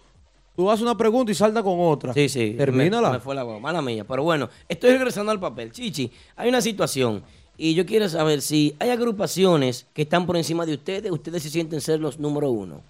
tú 0.55 0.69
haces 0.69 0.83
una 0.83 0.97
pregunta 0.97 1.31
y 1.31 1.35
salta 1.35 1.63
con 1.63 1.79
otra. 1.79 2.13
Sí, 2.13 2.27
sí. 2.27 2.55
Termínala. 2.57 3.09
Me, 3.09 3.13
me 3.15 3.19
fue 3.21 3.33
la 3.33 3.45
mala 3.45 3.81
mía. 3.81 4.03
Pero 4.05 4.23
bueno, 4.23 4.49
estoy 4.67 4.91
regresando 4.91 5.31
al 5.31 5.39
papel. 5.39 5.71
Chichi, 5.71 6.11
hay 6.35 6.49
una 6.49 6.61
situación. 6.61 7.23
Y 7.55 7.75
yo 7.75 7.85
quiero 7.85 8.09
saber 8.09 8.41
si 8.41 8.75
hay 8.79 8.89
agrupaciones 8.89 9.85
que 9.93 10.01
están 10.01 10.25
por 10.25 10.35
encima 10.35 10.65
de 10.65 10.73
ustedes, 10.73 11.11
ustedes 11.11 11.43
se 11.43 11.49
sienten 11.49 11.79
ser 11.81 11.99
los 11.99 12.19
número 12.19 12.49
uno. 12.49 12.81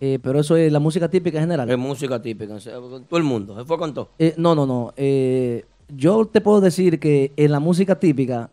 Eh, 0.00 0.18
pero 0.22 0.38
eso 0.40 0.54
es 0.56 0.70
la 0.70 0.78
música 0.78 1.08
típica 1.08 1.38
en 1.38 1.44
general. 1.44 1.68
Es 1.70 1.78
música 1.78 2.20
típica, 2.22 2.56
todo 2.58 3.18
el 3.18 3.24
mundo. 3.24 3.56
Se 3.58 3.64
fue 3.64 3.76
con 3.78 3.92
todo. 3.94 4.10
Eh, 4.18 4.34
no, 4.36 4.54
no, 4.54 4.64
no. 4.66 4.92
Eh, 4.96 5.64
yo 5.88 6.24
te 6.26 6.40
puedo 6.40 6.60
decir 6.60 7.00
que 7.00 7.32
en 7.36 7.50
la 7.50 7.58
música 7.60 7.98
típica, 7.98 8.50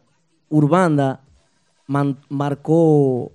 Urbanda 0.49 1.19
man- 1.87 2.17
marcó 2.29 3.31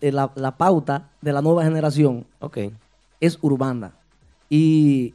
la, 0.00 0.30
la 0.34 0.56
pauta 0.56 1.08
de 1.20 1.32
la 1.32 1.42
nueva 1.42 1.64
generación. 1.64 2.24
Ok. 2.40 2.58
Es 3.20 3.38
Urbanda. 3.42 3.92
Y 4.48 5.14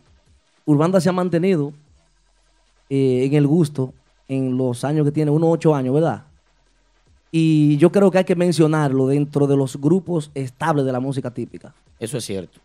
Urbanda 0.66 1.02
se 1.02 1.10
ha 1.10 1.14
mantenido 1.14 1.74
en 2.90 3.34
el 3.34 3.48
gusto 3.48 3.94
en 4.28 4.58
los 4.58 4.84
años 4.84 5.06
que 5.06 5.12
tiene, 5.12 5.32
unos 5.32 5.50
ocho 5.52 5.74
años, 5.76 5.94
¿verdad? 5.94 6.24
Y 7.38 7.76
yo 7.76 7.92
creo 7.92 8.10
que 8.12 8.20
hay 8.20 8.24
que 8.24 8.38
mencionarlo 8.38 9.08
dentro 9.08 9.46
de 9.46 9.58
los 9.58 9.76
grupos 9.76 10.32
estables 10.36 10.86
de 10.86 10.94
la 10.94 11.02
música 11.02 11.32
típica 11.32 11.76
Eso 12.00 12.18
es 12.18 12.24
cierto. 12.24 12.62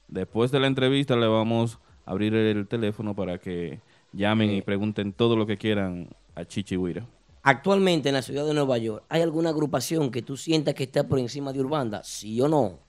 Después 0.07 0.51
de 0.51 0.59
la 0.59 0.67
entrevista 0.67 1.15
le 1.15 1.27
vamos 1.27 1.79
a 2.05 2.11
abrir 2.11 2.33
el 2.33 2.67
teléfono 2.67 3.15
para 3.15 3.37
que 3.37 3.81
llamen 4.13 4.51
y 4.51 4.61
pregunten 4.61 5.13
todo 5.13 5.35
lo 5.35 5.45
que 5.45 5.57
quieran 5.57 6.09
a 6.35 6.45
Chichi 6.45 6.77
Huira. 6.77 7.05
Actualmente 7.43 8.09
en 8.09 8.15
la 8.15 8.21
ciudad 8.21 8.45
de 8.45 8.53
Nueva 8.53 8.77
York, 8.77 9.05
¿hay 9.09 9.21
alguna 9.21 9.49
agrupación 9.49 10.11
que 10.11 10.21
tú 10.21 10.35
sientas 10.35 10.73
que 10.73 10.83
está 10.83 11.07
por 11.07 11.19
encima 11.19 11.53
de 11.53 11.61
Urbanda? 11.61 12.03
¿Sí 12.03 12.41
o 12.41 12.47
no? 12.47 12.79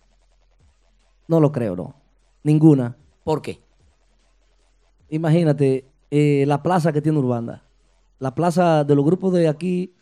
No 1.28 1.40
lo 1.40 1.52
creo, 1.52 1.76
no. 1.76 1.94
Ninguna. 2.42 2.96
¿Por 3.22 3.42
qué? 3.42 3.60
Imagínate 5.10 5.86
eh, 6.10 6.44
la 6.46 6.62
plaza 6.62 6.92
que 6.92 7.02
tiene 7.02 7.18
Urbanda. 7.18 7.62
La 8.18 8.34
plaza 8.34 8.82
de 8.84 8.94
los 8.94 9.04
grupos 9.04 9.32
de 9.32 9.46
aquí, 9.48 9.94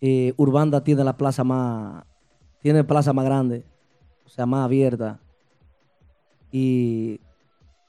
eh, 0.00 0.32
Urbanda 0.36 0.84
tiene 0.84 1.02
la 1.02 1.16
plaza 1.16 1.42
más, 1.42 2.04
tiene 2.60 2.84
plaza 2.84 3.12
más 3.12 3.24
grande, 3.24 3.64
o 4.24 4.28
sea, 4.28 4.46
más 4.46 4.64
abierta. 4.64 5.20
Y 6.52 7.18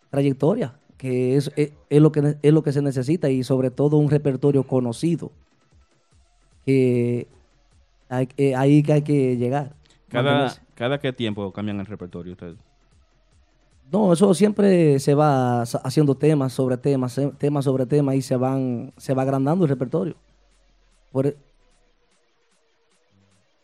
trayectoria, 0.10 0.80
que 0.98 1.36
es, 1.36 1.52
es, 1.56 1.74
es 1.90 2.02
lo 2.02 2.12
que 2.12 2.38
es 2.42 2.54
lo 2.54 2.64
que 2.64 2.72
se 2.72 2.82
necesita 2.82 3.30
y 3.30 3.44
sobre 3.44 3.70
todo 3.72 3.98
un 3.98 4.10
repertorio 4.10 4.64
conocido. 4.64 5.32
Que 6.66 7.28
hay, 8.10 8.30
eh, 8.38 8.56
ahí 8.56 8.84
que 8.84 8.94
hay 8.94 9.02
que 9.02 9.38
llegar. 9.38 9.74
Cada. 10.10 10.56
¿Cada 10.76 11.00
qué 11.00 11.14
tiempo 11.14 11.52
cambian 11.54 11.80
el 11.80 11.86
repertorio 11.86 12.34
ustedes? 12.34 12.58
No, 13.92 14.12
eso 14.12 14.34
siempre 14.34 15.00
se 15.00 15.14
va 15.14 15.62
haciendo 15.62 16.16
temas 16.16 16.52
sobre 16.54 16.78
temas, 16.78 17.18
eh, 17.20 17.32
temas 17.38 17.66
sobre 17.66 17.86
temas 17.86 18.16
y 18.16 18.22
se 18.24 18.36
van, 18.36 18.92
se 18.98 19.14
va 19.14 19.22
agrandando 19.22 19.66
el 19.66 19.70
repertorio. 19.70 20.16
Por, 21.12 21.28
e- 21.28 21.38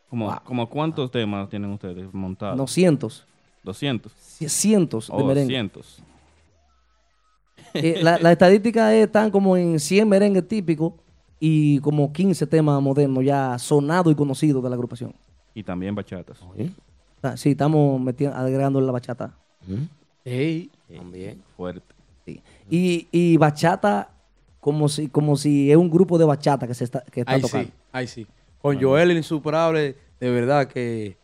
¿Como, 0.10 0.40
como 0.44 0.70
cuántos 0.70 1.10
temas 1.10 1.50
tienen 1.50 1.72
ustedes 1.72 2.14
montados? 2.14 2.58
no 2.58 2.68
cientos, 2.68 3.26
200. 3.64 4.12
ci- 4.12 4.48
cientos 4.50 5.08
de 5.08 5.14
Oh, 5.16 5.26
merengue. 5.26 5.54
cientos. 5.54 6.02
Eh, 7.74 8.00
la, 8.02 8.18
la 8.18 8.32
estadística 8.32 8.94
están 8.96 9.30
como 9.30 9.56
en 9.56 9.80
100 9.80 10.08
merengues 10.08 10.48
típicos 10.48 10.94
y 11.40 11.80
como 11.80 12.12
15 12.12 12.48
temas 12.48 12.82
modernos 12.82 13.24
ya 13.24 13.58
sonados 13.60 14.12
y 14.12 14.16
conocidos 14.16 14.64
de 14.64 14.70
la 14.70 14.76
agrupación. 14.76 15.14
Y 15.54 15.64
también 15.64 15.94
bachatas. 15.94 16.40
Ah, 17.22 17.36
Sí, 17.38 17.52
estamos 17.52 18.00
metiendo, 18.02 18.36
agregando 18.36 18.80
la 18.82 18.92
bachata. 18.92 19.34
Ey. 20.26 20.70
También. 20.96 21.42
Fuerte. 21.56 21.84
Y, 22.70 23.08
y 23.12 23.38
bachata 23.38 24.10
como 24.60 24.88
si, 24.90 25.08
como 25.08 25.36
si 25.36 25.70
es 25.72 25.78
un 25.78 25.90
grupo 25.90 26.18
de 26.18 26.26
bachata 26.26 26.66
que 26.68 26.74
se 26.74 26.84
está, 26.86 27.02
que 27.02 27.22
está 27.22 27.34
Ahí 27.34 27.42
tocando. 27.42 27.68
sí, 27.68 27.74
ahí 27.92 28.08
sí. 28.08 28.28
Con 28.62 28.80
Joel 28.82 29.12
el 29.12 29.18
Insuperable, 29.18 29.96
de 30.20 30.30
verdad 30.32 30.68
que... 30.68 31.18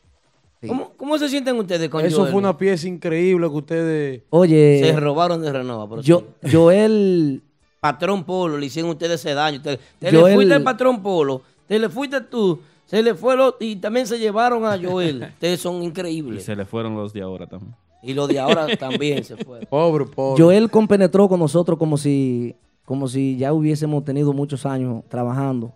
¿Cómo, 0.68 0.92
cómo 0.98 1.18
se 1.18 1.30
sienten 1.30 1.56
ustedes 1.58 1.90
con 1.90 2.04
Eso 2.04 2.20
Joel? 2.22 2.32
fue 2.32 2.40
una 2.40 2.58
pieza 2.58 2.88
increíble 2.88 3.48
que 3.50 3.56
ustedes... 3.56 4.22
Oye, 4.32 4.82
Se 4.84 5.00
robaron 5.00 5.42
de 5.42 5.52
Renova. 5.52 5.88
pero 5.90 6.02
yo, 6.02 6.24
sí. 6.44 6.50
Joel, 6.56 7.44
Patrón 7.80 8.24
Polo, 8.24 8.58
le 8.58 8.66
hicieron 8.66 8.90
ustedes 8.92 9.20
ese 9.20 9.34
daño. 9.36 9.62
Te, 9.62 9.78
te 10.00 10.10
Joel- 10.12 10.30
le 10.30 10.36
fuiste 10.36 10.54
al 10.56 10.64
Patrón 10.64 11.04
Polo, 11.04 11.42
te 11.68 11.78
le 11.78 11.88
fuiste 11.90 12.22
tú, 12.22 12.60
se 12.88 13.04
le 13.04 13.14
fue 13.14 13.36
el 13.36 13.42
otro, 13.42 13.66
y 13.68 13.76
también 13.76 14.08
se 14.08 14.18
llevaron 14.18 14.66
a 14.66 14.78
Joel. 14.82 15.24
ustedes 15.34 15.60
son 15.60 15.84
Y 15.84 15.86
increíbles. 15.86 16.44
se 16.46 16.56
le 16.56 16.66
fueron 16.66 16.96
los 16.96 17.14
de 17.14 17.22
ahora 17.22 17.46
también. 17.46 17.76
Y 18.02 18.14
los 18.14 18.28
de 18.28 18.40
ahora 18.40 18.68
también 18.80 19.24
se 19.24 19.36
fueron. 19.38 19.68
Pobre, 19.70 20.06
pobre. 20.06 20.42
Joel 20.44 20.72
compenetró 20.72 21.28
con 21.30 21.40
nosotros 21.40 21.78
como 21.78 21.98
si, 21.98 22.56
como 22.86 23.08
si 23.08 23.38
ya 23.38 23.54
hubiésemos 23.54 24.04
tenido 24.04 24.34
muchos 24.34 24.66
años 24.66 25.04
trabajando. 25.10 25.74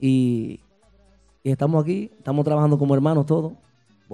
Y, 0.00 0.60
y 1.44 1.50
estamos 1.50 1.82
aquí, 1.82 2.10
estamos 2.18 2.44
trabajando 2.44 2.76
como 2.78 2.94
hermanos 2.94 3.26
todos. 3.26 3.52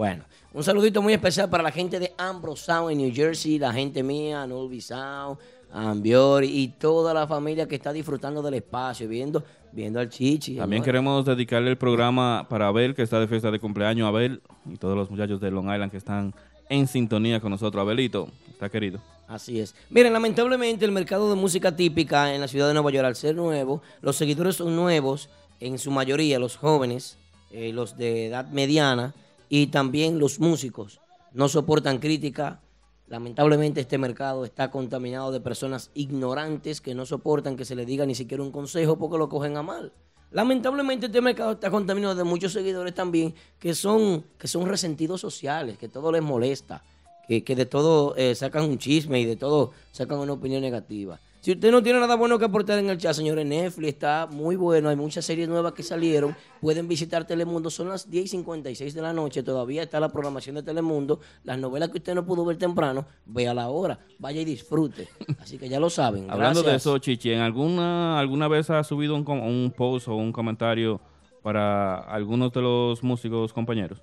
Bueno, 0.00 0.24
un 0.54 0.64
saludito 0.64 1.02
muy 1.02 1.12
especial 1.12 1.50
para 1.50 1.62
la 1.62 1.70
gente 1.70 1.98
de 1.98 2.14
Ambrose 2.16 2.64
Sound 2.64 2.92
en 2.92 2.96
New 2.96 3.12
Jersey, 3.14 3.58
la 3.58 3.70
gente 3.70 4.02
mía, 4.02 4.46
Nolby 4.46 4.80
Sound, 4.80 5.36
Ambiori 5.70 6.48
y 6.48 6.68
toda 6.68 7.12
la 7.12 7.26
familia 7.26 7.68
que 7.68 7.74
está 7.74 7.92
disfrutando 7.92 8.40
del 8.40 8.54
espacio, 8.54 9.06
viendo, 9.06 9.44
viendo 9.72 10.00
al 10.00 10.08
Chichi. 10.08 10.56
También 10.56 10.80
¿no? 10.80 10.86
queremos 10.86 11.26
dedicarle 11.26 11.68
el 11.68 11.76
programa 11.76 12.46
para 12.48 12.68
Abel, 12.68 12.94
que 12.94 13.02
está 13.02 13.20
de 13.20 13.28
fiesta 13.28 13.50
de 13.50 13.60
cumpleaños, 13.60 14.08
Abel, 14.08 14.40
y 14.64 14.78
todos 14.78 14.96
los 14.96 15.10
muchachos 15.10 15.38
de 15.38 15.50
Long 15.50 15.70
Island 15.70 15.90
que 15.90 15.98
están 15.98 16.32
en 16.70 16.86
sintonía 16.86 17.38
con 17.38 17.50
nosotros. 17.50 17.82
Abelito, 17.82 18.30
está 18.48 18.70
querido. 18.70 19.02
Así 19.28 19.60
es. 19.60 19.74
Miren, 19.90 20.14
lamentablemente 20.14 20.86
el 20.86 20.92
mercado 20.92 21.28
de 21.28 21.36
música 21.36 21.76
típica 21.76 22.34
en 22.34 22.40
la 22.40 22.48
ciudad 22.48 22.68
de 22.68 22.72
Nueva 22.72 22.90
York, 22.90 23.04
al 23.04 23.16
ser 23.16 23.36
nuevo, 23.36 23.82
los 24.00 24.16
seguidores 24.16 24.56
son 24.56 24.74
nuevos, 24.74 25.28
en 25.60 25.78
su 25.78 25.90
mayoría 25.90 26.38
los 26.38 26.56
jóvenes, 26.56 27.18
eh, 27.50 27.74
los 27.74 27.98
de 27.98 28.28
edad 28.28 28.48
mediana 28.48 29.12
y 29.50 29.66
también 29.66 30.18
los 30.18 30.40
músicos. 30.40 31.02
No 31.34 31.48
soportan 31.50 31.98
crítica, 31.98 32.62
Lamentablemente 33.10 33.80
este 33.80 33.98
mercado 33.98 34.44
está 34.44 34.70
contaminado 34.70 35.32
de 35.32 35.40
personas 35.40 35.90
ignorantes 35.94 36.80
que 36.80 36.94
no 36.94 37.04
soportan 37.04 37.56
que 37.56 37.64
se 37.64 37.74
le 37.74 37.84
diga 37.84 38.06
ni 38.06 38.14
siquiera 38.14 38.40
un 38.40 38.52
consejo 38.52 38.98
porque 38.98 39.18
lo 39.18 39.28
cogen 39.28 39.56
a 39.56 39.64
mal. 39.64 39.92
Lamentablemente 40.30 41.06
este 41.06 41.20
mercado 41.20 41.50
está 41.50 41.72
contaminado 41.72 42.14
de 42.14 42.22
muchos 42.22 42.52
seguidores 42.52 42.94
también 42.94 43.34
que 43.58 43.74
son, 43.74 44.24
que 44.38 44.46
son 44.46 44.68
resentidos 44.68 45.20
sociales, 45.20 45.76
que 45.76 45.88
todo 45.88 46.12
les 46.12 46.22
molesta, 46.22 46.84
que, 47.26 47.42
que 47.42 47.56
de 47.56 47.66
todo 47.66 48.14
eh, 48.14 48.36
sacan 48.36 48.62
un 48.62 48.78
chisme 48.78 49.18
y 49.18 49.24
de 49.24 49.34
todo 49.34 49.72
sacan 49.90 50.20
una 50.20 50.34
opinión 50.34 50.62
negativa. 50.62 51.18
Si 51.40 51.52
usted 51.52 51.70
no 51.70 51.82
tiene 51.82 51.98
nada 52.00 52.16
bueno 52.16 52.38
que 52.38 52.44
aportar 52.44 52.78
en 52.78 52.90
el 52.90 52.98
chat, 52.98 53.14
señores, 53.14 53.46
Netflix 53.46 53.88
está 53.88 54.28
muy 54.30 54.56
bueno. 54.56 54.90
Hay 54.90 54.96
muchas 54.96 55.24
series 55.24 55.48
nuevas 55.48 55.72
que 55.72 55.82
salieron. 55.82 56.36
Pueden 56.60 56.86
visitar 56.86 57.26
Telemundo. 57.26 57.70
Son 57.70 57.88
las 57.88 58.10
10 58.10 58.26
y 58.26 58.28
56 58.28 58.92
de 58.92 59.00
la 59.00 59.14
noche. 59.14 59.42
Todavía 59.42 59.82
está 59.82 59.98
la 60.00 60.10
programación 60.10 60.56
de 60.56 60.62
Telemundo. 60.62 61.20
Las 61.44 61.58
novelas 61.58 61.88
que 61.88 61.96
usted 61.96 62.14
no 62.14 62.26
pudo 62.26 62.44
ver 62.44 62.58
temprano, 62.58 63.06
vea 63.24 63.54
la 63.54 63.70
hora. 63.70 63.98
Vaya 64.18 64.42
y 64.42 64.44
disfrute. 64.44 65.08
Así 65.40 65.56
que 65.56 65.66
ya 65.66 65.80
lo 65.80 65.88
saben. 65.88 66.26
Hablando 66.30 66.62
de 66.62 66.74
eso, 66.74 66.98
Chichi, 66.98 67.32
¿en 67.32 67.40
alguna, 67.40 68.20
alguna 68.20 68.46
vez 68.46 68.68
has 68.68 68.86
subido 68.86 69.14
un 69.14 69.72
post 69.74 70.08
o 70.08 70.16
un 70.16 70.32
comentario 70.32 71.00
para 71.42 72.00
algunos 72.00 72.52
de 72.52 72.60
los 72.60 73.02
músicos 73.02 73.54
compañeros? 73.54 74.02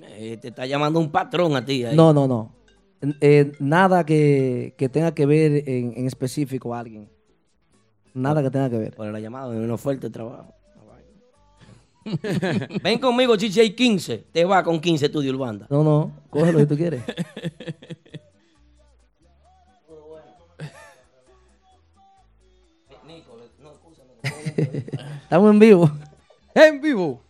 Eh, 0.00 0.38
te 0.42 0.48
está 0.48 0.66
llamando 0.66 0.98
un 0.98 1.12
patrón 1.12 1.54
a 1.54 1.64
ti. 1.64 1.84
ahí. 1.84 1.94
No, 1.94 2.12
no, 2.12 2.26
no. 2.26 2.61
Eh, 3.20 3.52
nada 3.58 4.06
que, 4.06 4.74
que 4.78 4.88
tenga 4.88 5.12
que 5.12 5.26
ver 5.26 5.68
en, 5.68 5.92
en 5.96 6.06
específico 6.06 6.74
a 6.74 6.80
alguien. 6.80 7.08
Nada 8.14 8.42
que 8.42 8.50
tenga 8.50 8.70
que 8.70 8.78
ver. 8.78 8.94
Por 8.94 9.06
la 9.06 9.18
llamada, 9.18 9.48
una 9.48 9.74
oferta 9.74 10.06
de 10.06 10.12
trabajo. 10.12 10.54
Ven 12.82 12.98
conmigo, 12.98 13.36
Chichi, 13.36 13.60
hay 13.60 13.74
15. 13.74 14.18
Te 14.32 14.44
va 14.44 14.62
con 14.62 14.80
15 14.80 15.06
estudios 15.06 15.34
Urbanda. 15.34 15.66
No, 15.70 15.84
no, 15.84 16.12
cógelo 16.30 16.58
si 16.60 16.66
tú 16.66 16.76
quieres. 16.76 17.02
Estamos 25.22 25.50
en 25.50 25.58
vivo. 25.58 25.90
En 26.54 26.80
vivo. 26.80 27.22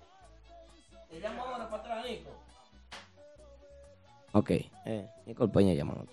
Ok. 4.33 4.51
Eh, 4.51 5.07
Nicole 5.33 5.53
Peña 5.53 5.75
llamando. 5.75 6.07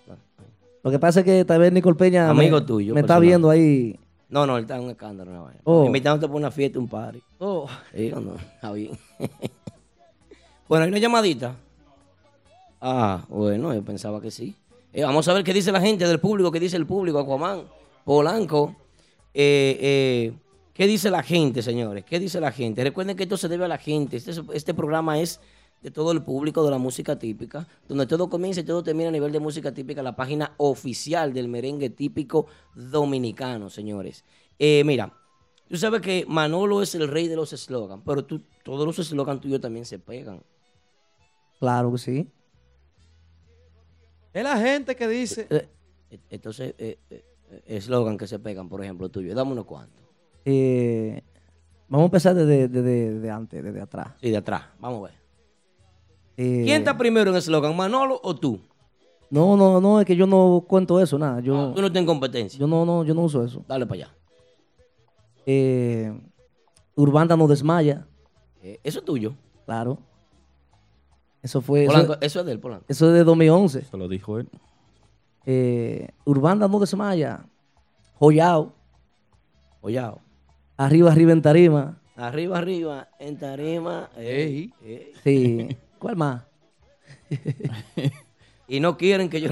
Lo 0.82 0.90
que 0.90 0.98
pasa 0.98 1.20
es 1.20 1.26
que 1.26 1.44
tal 1.44 1.60
vez 1.60 1.72
Nicole 1.72 1.96
Peña 1.96 2.30
Amigo 2.30 2.60
me, 2.60 2.66
tuyo, 2.66 2.94
me 2.94 3.00
está 3.00 3.18
viendo 3.18 3.50
ahí. 3.50 3.98
No, 4.28 4.46
no, 4.46 4.56
él 4.56 4.62
está 4.62 4.76
en 4.76 4.84
un 4.84 4.90
escándalo. 4.90 5.44
Vaina. 5.44 5.60
Oh. 5.64 5.84
Invitándote 5.84 6.26
por 6.28 6.36
una 6.36 6.50
fiesta, 6.50 6.78
un 6.78 6.88
party. 6.88 7.20
Oh. 7.38 7.66
Sí, 7.94 8.10
no, 8.14 8.20
no, 8.20 8.34
está 8.36 8.72
bien. 8.72 8.92
bueno, 10.68 10.84
hay 10.84 10.90
una 10.90 10.98
llamadita. 10.98 11.54
Ah, 12.80 13.24
bueno, 13.28 13.74
yo 13.74 13.82
pensaba 13.82 14.20
que 14.20 14.30
sí. 14.30 14.54
Eh, 14.92 15.02
vamos 15.04 15.28
a 15.28 15.34
ver 15.34 15.44
qué 15.44 15.52
dice 15.52 15.70
la 15.70 15.80
gente 15.80 16.06
del 16.06 16.18
público, 16.18 16.50
qué 16.50 16.60
dice 16.60 16.76
el 16.76 16.86
público, 16.86 17.18
Aquaman, 17.18 17.62
Polanco. 18.04 18.74
Eh, 19.34 19.78
eh, 19.80 20.32
¿Qué 20.72 20.86
dice 20.86 21.10
la 21.10 21.22
gente, 21.22 21.60
señores? 21.62 22.04
¿Qué 22.04 22.18
dice 22.18 22.40
la 22.40 22.52
gente? 22.52 22.82
Recuerden 22.82 23.16
que 23.16 23.24
esto 23.24 23.36
se 23.36 23.48
debe 23.48 23.66
a 23.66 23.68
la 23.68 23.76
gente. 23.78 24.16
Este, 24.16 24.30
es- 24.30 24.40
este 24.54 24.72
programa 24.72 25.20
es 25.20 25.40
de 25.82 25.90
todo 25.90 26.12
el 26.12 26.22
público 26.22 26.62
de 26.64 26.70
la 26.70 26.78
música 26.78 27.18
típica, 27.18 27.66
donde 27.88 28.06
todo 28.06 28.28
comienza 28.28 28.60
y 28.60 28.64
todo 28.64 28.82
termina 28.82 29.08
a 29.08 29.12
nivel 29.12 29.32
de 29.32 29.40
música 29.40 29.72
típica, 29.72 30.02
la 30.02 30.14
página 30.16 30.52
oficial 30.58 31.32
del 31.32 31.48
merengue 31.48 31.90
típico 31.90 32.46
dominicano, 32.74 33.70
señores. 33.70 34.24
Eh, 34.58 34.82
mira, 34.84 35.12
tú 35.68 35.76
sabes 35.76 36.00
que 36.02 36.24
Manolo 36.28 36.82
es 36.82 36.94
el 36.94 37.08
rey 37.08 37.28
de 37.28 37.36
los 37.36 37.52
eslogans, 37.52 38.02
pero 38.04 38.24
tú, 38.24 38.42
todos 38.62 38.84
los 38.86 38.98
eslogans 38.98 39.40
tuyos 39.40 39.60
también 39.60 39.84
se 39.86 39.98
pegan. 39.98 40.42
Claro 41.58 41.92
que 41.92 41.98
sí. 41.98 42.28
Es 44.32 44.44
la 44.44 44.56
gente 44.58 44.94
que 44.96 45.08
dice. 45.08 45.68
Entonces, 46.28 46.74
eh, 46.78 46.98
eh, 47.10 47.24
eh, 47.50 47.62
eslogan 47.66 48.16
que 48.18 48.26
se 48.26 48.38
pegan, 48.38 48.68
por 48.68 48.82
ejemplo, 48.82 49.08
tuyo. 49.08 49.34
Dame 49.34 49.52
unos 49.52 49.64
cuantos. 49.64 50.02
Eh, 50.44 51.22
vamos 51.88 52.04
a 52.04 52.06
empezar 52.06 52.34
desde, 52.34 52.68
desde- 52.68 53.14
desde 53.14 53.30
antes, 53.30 53.62
desde 53.62 53.80
atrás. 53.80 54.08
Sí, 54.20 54.30
de 54.30 54.36
atrás. 54.36 54.62
Vamos 54.78 55.00
a 55.00 55.12
ver. 55.12 55.19
Eh, 56.42 56.62
¿Quién 56.64 56.78
está 56.78 56.96
primero 56.96 57.30
en 57.30 57.36
eslogan, 57.36 57.76
Manolo 57.76 58.18
o 58.22 58.34
tú? 58.34 58.60
No, 59.28 59.58
no, 59.58 59.78
no, 59.78 60.00
es 60.00 60.06
que 60.06 60.16
yo 60.16 60.26
no 60.26 60.64
cuento 60.66 60.98
eso, 60.98 61.18
nada. 61.18 61.40
Yo, 61.40 61.72
Tú 61.74 61.82
no 61.82 61.92
tienes 61.92 62.08
competencia. 62.08 62.58
yo 62.58 62.66
no, 62.66 62.86
no, 62.86 63.04
yo 63.04 63.12
no 63.12 63.20
uso 63.20 63.44
eso. 63.44 63.62
Dale 63.68 63.84
para 63.84 64.04
allá. 64.04 64.14
Eh, 65.44 66.18
Urbanda 66.94 67.36
no 67.36 67.46
desmaya. 67.46 68.06
Eh, 68.62 68.80
eso 68.82 69.00
es 69.00 69.04
tuyo. 69.04 69.34
Claro. 69.66 69.98
Eso 71.42 71.60
fue. 71.60 71.84
Polanco, 71.84 72.12
eso, 72.14 72.22
eso 72.22 72.40
es 72.40 72.46
de 72.46 72.52
él, 72.52 72.58
Polanco. 72.58 72.86
eso 72.88 73.08
es 73.08 73.12
de 73.12 73.24
2011. 73.24 73.84
Se 73.84 73.96
lo 73.98 74.08
dijo 74.08 74.38
él. 74.38 74.48
Eh, 75.44 76.08
Urbanda 76.24 76.68
no 76.68 76.78
desmaya. 76.78 77.44
Joyao. 78.18 78.72
Joyao. 79.82 80.20
Arriba, 80.78 81.12
arriba 81.12 81.32
en 81.32 81.42
tarima. 81.42 82.00
Arriba, 82.16 82.56
arriba, 82.56 83.08
en 83.18 83.38
tarima. 83.38 84.08
ey, 84.16 84.72
ey. 84.82 85.12
Sí. 85.22 85.76
¿Cuál 86.00 86.16
más? 86.16 86.42
Y 88.68 88.78
no 88.80 88.96
quieren 88.96 89.28
que 89.28 89.40
yo... 89.40 89.50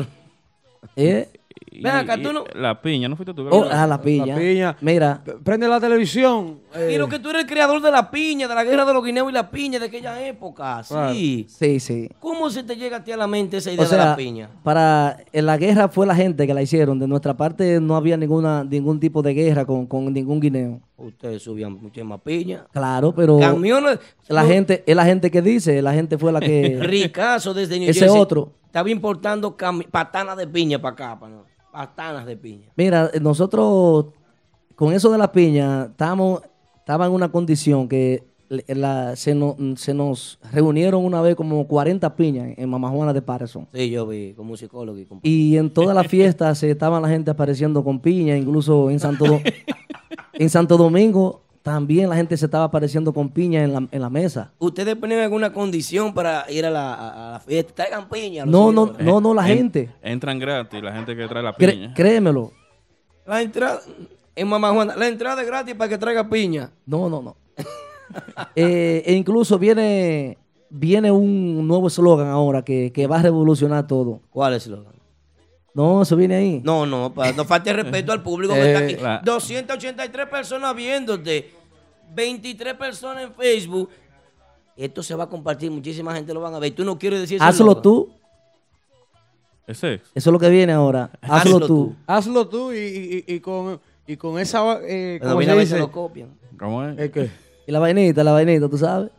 ¿Eh? 0.96 1.28
Y- 1.72 1.82
Ven 1.82 1.92
acá, 1.94 2.16
y 2.16 2.22
tú 2.22 2.32
no... 2.32 2.44
La 2.54 2.80
piña, 2.80 3.08
¿no 3.08 3.16
fuiste 3.16 3.34
tú? 3.34 3.48
Oh, 3.50 3.66
ah, 3.70 3.84
la 3.86 4.00
piña. 4.00 4.26
La 4.34 4.36
piña. 4.40 4.76
Mira, 4.80 5.22
Prende 5.44 5.66
la 5.66 5.80
televisión. 5.80 6.60
eh, 6.74 6.92
Y 6.94 6.98
lo 6.98 7.08
que 7.08 7.18
tú 7.18 7.30
eres 7.30 7.42
el 7.42 7.48
creador 7.48 7.82
de 7.82 7.90
la 7.90 8.10
piña, 8.12 8.46
de 8.46 8.54
la 8.54 8.62
guerra 8.64 8.84
de 8.84 8.92
los 8.94 9.04
guineos 9.04 9.28
y 9.28 9.32
la 9.32 9.50
piña 9.50 9.78
de 9.80 9.86
aquella 9.86 10.24
época. 10.24 10.82
Claro. 10.86 11.12
Sí. 11.14 11.46
sí, 11.48 11.80
sí. 11.80 12.08
¿Cómo 12.20 12.48
se 12.48 12.62
te 12.62 12.76
llega 12.76 12.98
a 12.98 13.04
ti 13.04 13.10
a 13.10 13.16
la 13.16 13.26
mente 13.26 13.56
esa 13.56 13.72
idea 13.72 13.84
O 13.84 13.88
sea, 13.88 13.98
de 13.98 14.04
la 14.04 14.16
piña? 14.16 14.48
para 14.62 15.18
en 15.32 15.46
la 15.46 15.56
guerra 15.56 15.88
fue 15.88 16.06
la 16.06 16.14
gente 16.14 16.46
que 16.46 16.54
la 16.54 16.62
hicieron. 16.62 16.98
De 17.00 17.08
nuestra 17.08 17.36
parte 17.36 17.80
no 17.80 17.96
había 17.96 18.16
ninguna 18.16 18.62
ningún 18.64 19.00
tipo 19.00 19.20
de 19.22 19.34
guerra 19.34 19.64
con, 19.66 19.86
con 19.86 20.12
ningún 20.12 20.38
guineo. 20.40 20.80
Ustedes 20.98 21.42
subían 21.42 21.72
muchísimas 21.80 22.20
piñas. 22.22 22.62
Claro, 22.72 23.14
pero 23.14 23.38
Camiones. 23.38 24.00
la 24.26 24.42
no, 24.42 24.48
gente 24.48 24.82
es 24.84 24.96
la 24.96 25.04
gente 25.04 25.30
que 25.30 25.40
dice, 25.40 25.80
la 25.80 25.94
gente 25.94 26.18
fue 26.18 26.32
la 26.32 26.40
que 26.40 26.76
Ricazo 26.80 27.54
desde 27.54 27.78
New 27.78 27.88
Ese 27.88 28.00
Jersey. 28.00 28.20
otro. 28.20 28.52
Estaba 28.66 28.90
importando 28.90 29.56
patanas 29.90 30.36
de 30.36 30.46
piña 30.46 30.80
para 30.82 30.92
acá. 30.92 31.18
pa' 31.20 31.28
no. 31.28 31.44
Patanas 31.72 32.26
de 32.26 32.36
piña. 32.36 32.68
Mira, 32.76 33.10
nosotros 33.20 34.06
con 34.74 34.92
eso 34.92 35.10
de 35.12 35.18
la 35.18 35.30
piña 35.32 35.86
estábamos 35.90 36.42
estaba 36.78 37.06
en 37.06 37.12
una 37.12 37.30
condición 37.30 37.88
que 37.88 38.27
la- 38.48 39.14
se, 39.16 39.34
no- 39.34 39.56
se 39.76 39.92
nos 39.94 40.38
reunieron 40.52 41.04
una 41.04 41.20
vez 41.20 41.34
como 41.36 41.66
40 41.66 42.16
piñas 42.16 42.54
en 42.56 42.68
Mamá 42.70 42.88
Juana 42.90 43.12
de 43.12 43.22
Patterson. 43.22 43.66
Sí, 43.72 43.90
yo 43.90 44.06
vi 44.06 44.32
como 44.34 44.48
musicólogo 44.50 44.98
y 44.98 45.04
con... 45.04 45.20
Y 45.22 45.56
en 45.56 45.70
todas 45.70 45.94
las 45.94 46.06
fiestas 46.06 46.58
se 46.58 46.70
estaban 46.70 47.02
la 47.02 47.08
gente 47.08 47.30
apareciendo 47.30 47.84
con 47.84 48.00
piña, 48.00 48.36
incluso 48.36 48.90
en 48.90 48.98
Santo, 49.00 49.24
Do- 49.26 49.40
en 50.34 50.48
Santo 50.50 50.76
Domingo 50.76 51.42
también 51.62 52.08
la 52.08 52.16
gente 52.16 52.34
se 52.38 52.46
estaba 52.46 52.64
apareciendo 52.64 53.12
con 53.12 53.28
piña 53.28 53.62
en 53.62 53.72
la, 53.74 53.86
en 53.90 54.00
la 54.00 54.08
mesa. 54.08 54.52
¿Ustedes 54.58 54.96
ponen 54.96 55.18
alguna 55.20 55.52
condición 55.52 56.14
para 56.14 56.50
ir 56.50 56.64
a 56.64 56.70
la, 56.70 56.94
a- 56.94 57.32
la 57.32 57.40
fiesta? 57.40 57.74
Traigan 57.74 58.08
piña. 58.08 58.46
No, 58.46 58.72
no, 58.72 58.94
no, 58.98 59.20
no, 59.20 59.34
la 59.34 59.46
En- 59.50 59.56
gente. 59.58 59.90
Entran 60.00 60.38
gratis 60.38 60.82
la 60.82 60.92
gente 60.94 61.14
que 61.14 61.28
trae 61.28 61.42
la 61.42 61.54
piña. 61.54 61.92
créemelo. 61.94 62.52
La 63.26 63.42
entrada... 63.42 63.80
En 64.34 64.46
Mamá 64.46 64.70
Juana, 64.70 64.94
la 64.96 65.08
entrada 65.08 65.42
es 65.42 65.48
gratis 65.48 65.74
para 65.74 65.88
que 65.90 65.98
traiga 65.98 66.28
piña. 66.30 66.70
No, 66.86 67.08
no, 67.10 67.20
no. 67.20 67.36
Eh, 68.56 69.02
e 69.06 69.12
incluso 69.14 69.59
viene, 69.59 70.39
viene 70.70 71.10
un 71.10 71.66
nuevo 71.66 71.89
eslogan 71.89 72.28
ahora 72.28 72.62
que, 72.62 72.93
que 72.93 73.06
va 73.06 73.18
a 73.18 73.22
revolucionar 73.22 73.86
todo. 73.86 74.20
¿Cuál 74.30 74.55
es 74.55 74.66
el 74.66 74.74
eslogan? 74.74 74.94
No, 75.74 76.02
eso 76.02 76.16
viene 76.16 76.35
ahí. 76.36 76.60
No, 76.64 76.86
no, 76.86 77.12
pa- 77.14 77.32
no 77.32 77.44
falte 77.44 77.72
respeto 77.72 78.10
al 78.12 78.22
público 78.22 78.55
que 78.55 78.72
está 78.72 78.80
Eh, 78.82 78.85
aquí. 78.94 79.02
la- 79.02 79.20
283 79.24 80.26
personas 80.28 80.74
viéndote, 80.74 81.51
23 82.14 82.74
personas 82.74 83.24
en 83.24 83.32
Facebook. 83.35 83.89
Esto 84.76 85.02
se 85.02 85.14
va 85.14 85.24
a 85.24 85.28
compartir, 85.28 85.70
muchísima 85.70 86.14
gente 86.14 86.32
lo 86.35 86.40
van 86.40 86.55
a 86.55 86.59
ver. 86.59 86.72
Tú 86.74 86.85
no 86.85 86.98
quieres 86.98 87.20
decir 87.20 87.39
Hazlo 87.43 87.80
tú. 87.80 88.10
Ese 89.66 89.94
es. 89.94 90.01
Eso 90.14 90.30
es 90.30 90.32
lo 90.32 90.39
que 90.39 90.48
viene 90.48 90.72
ahora. 90.72 91.10
Hazlo, 91.20 91.35
Hazlo 91.56 91.60
tú. 91.60 91.66
tú. 91.66 91.97
Hazlo 92.06 92.48
tú 92.48 92.72
y, 92.72 92.76
y- 92.78 93.24
y- 93.26 93.35
y 93.35 93.40
con, 93.40 93.80
y 94.06 94.16
con 94.16 94.39
esa. 94.39 94.78
Eh, 94.82 95.18
¿Cómo 95.22 95.36
viene 95.36 95.55
se 95.55 95.60
dice? 95.60 95.78
lo 95.78 95.93
copian. 95.93 96.30
¿Cómo 96.59 96.85
es? 96.85 96.98
Es 96.98 97.10
que, 97.12 97.30
Y 97.69 97.70
la 97.70 97.81
vainita, 97.81 98.24
la 98.24 98.32
vainita, 98.32 98.66
tú 98.66 98.78
sabes. 98.78 99.11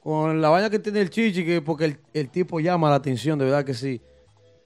con 0.00 0.40
la 0.40 0.48
vaina 0.48 0.70
que 0.70 0.78
tiene 0.78 1.00
el 1.00 1.10
chichi, 1.10 1.44
que 1.44 1.60
porque 1.60 1.86
el, 1.86 1.98
el 2.14 2.28
tipo 2.30 2.60
llama 2.60 2.88
la 2.88 2.94
atención, 2.94 3.36
de 3.36 3.46
verdad 3.46 3.64
que 3.64 3.74
sí. 3.74 4.00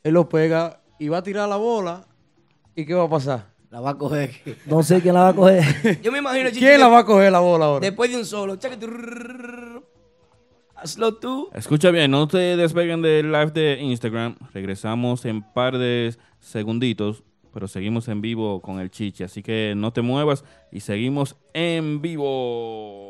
Él 0.04 0.12
lo 0.12 0.28
pega 0.28 0.82
y 0.98 1.08
va 1.08 1.16
a 1.16 1.22
tirar 1.22 1.48
la 1.48 1.56
bola. 1.56 2.06
¿Y 2.76 2.84
qué 2.84 2.92
va 2.92 3.04
a 3.04 3.08
pasar? 3.08 3.46
La 3.70 3.80
va 3.80 3.90
a 3.90 3.94
coger. 3.96 4.30
No 4.66 4.82
sé 4.82 5.00
quién 5.00 5.14
la 5.14 5.22
va 5.22 5.28
a 5.30 5.34
coger. 5.34 5.64
Yo 6.02 6.12
me 6.12 6.18
imagino, 6.18 6.48
Chichi, 6.50 6.60
¿Quién 6.60 6.72
que 6.72 6.78
la 6.78 6.88
va 6.88 6.98
a 6.98 7.06
coger 7.06 7.32
la 7.32 7.40
bola 7.40 7.64
ahora? 7.64 7.80
Después 7.80 8.10
de 8.10 8.18
un 8.18 8.26
solo. 8.26 8.58
Hazlo 10.74 11.14
tú. 11.14 11.48
Escucha 11.54 11.90
bien, 11.90 12.10
no 12.10 12.28
te 12.28 12.58
despeguen 12.58 13.00
del 13.00 13.32
live 13.32 13.52
de 13.52 13.78
Instagram. 13.80 14.36
Regresamos 14.52 15.24
en 15.24 15.40
par 15.40 15.78
de 15.78 16.14
segunditos, 16.40 17.22
pero 17.54 17.68
seguimos 17.68 18.06
en 18.08 18.20
vivo 18.20 18.60
con 18.60 18.80
el 18.80 18.90
chichi. 18.90 19.24
Así 19.24 19.42
que 19.42 19.72
no 19.74 19.94
te 19.94 20.02
muevas 20.02 20.44
y 20.70 20.80
seguimos 20.80 21.36
en 21.54 22.02
vivo. 22.02 23.09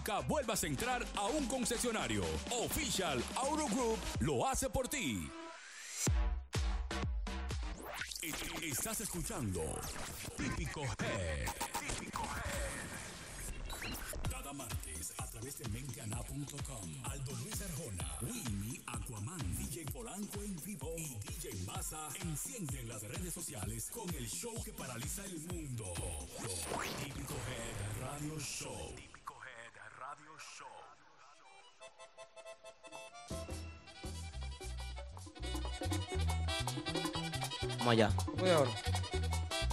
vuelvas 0.27 0.63
a 0.63 0.67
entrar 0.67 1.05
a 1.15 1.25
un 1.27 1.45
concesionario. 1.47 2.23
Official 2.63 3.23
Auto 3.35 3.67
Group 3.67 3.97
lo 4.19 4.47
hace 4.47 4.69
por 4.69 4.87
ti. 4.87 5.29
E- 8.21 8.67
Estás 8.67 9.01
escuchando 9.01 9.61
Típico 10.37 10.81
Head. 10.81 11.49
Típico 11.97 12.23
Head. 12.23 12.81
Cada 14.29 14.53
martes 14.53 15.13
a 15.17 15.25
través 15.27 15.57
de 15.59 15.67
menteana.com. 15.69 17.05
Aldo 17.05 17.31
Luis 17.37 17.61
Arjona, 17.61 18.17
Winnie, 18.21 18.81
Aquaman, 18.87 19.57
DJ 19.57 19.85
Polanco 19.91 20.41
en 20.43 20.55
vivo 20.63 20.93
y 20.97 21.15
DJ 21.27 21.55
Massa 21.65 22.07
encienden 22.21 22.87
las 22.87 23.01
redes 23.03 23.33
sociales 23.33 23.89
con 23.91 24.07
el 24.15 24.27
show 24.29 24.53
que 24.63 24.71
paraliza 24.73 25.25
el 25.25 25.39
mundo. 25.47 25.93
Típico 27.03 27.33
Head 27.33 28.01
Radio 28.01 28.39
Show. 28.39 28.95
Vamos 37.79 37.87
allá. 37.93 38.09
Voy 38.37 38.49
ahora. 38.49 38.69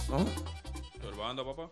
¿No? 0.09 1.07
Urbanda, 1.09 1.43
papá. 1.45 1.69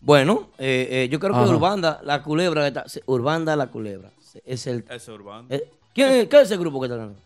Bueno, 0.00 0.48
eh, 0.58 0.88
eh, 0.90 1.08
yo 1.10 1.18
creo 1.18 1.32
que 1.32 1.38
Ajá. 1.40 1.48
Urbanda, 1.50 2.00
la 2.04 2.22
culebra, 2.22 2.66
está- 2.66 2.84
Urbanda, 3.06 3.56
la 3.56 3.66
culebra. 3.68 4.10
Es 4.44 4.66
el. 4.66 4.84
Ese 4.88 5.10
Urbanda. 5.12 5.54
eh, 5.54 5.70
¿quién, 5.94 6.10
es- 6.12 6.28
¿Qué 6.28 6.36
es 6.36 6.42
ese 6.44 6.56
grupo 6.56 6.80
que 6.80 6.86
está 6.86 6.96
ganando? 6.96 7.18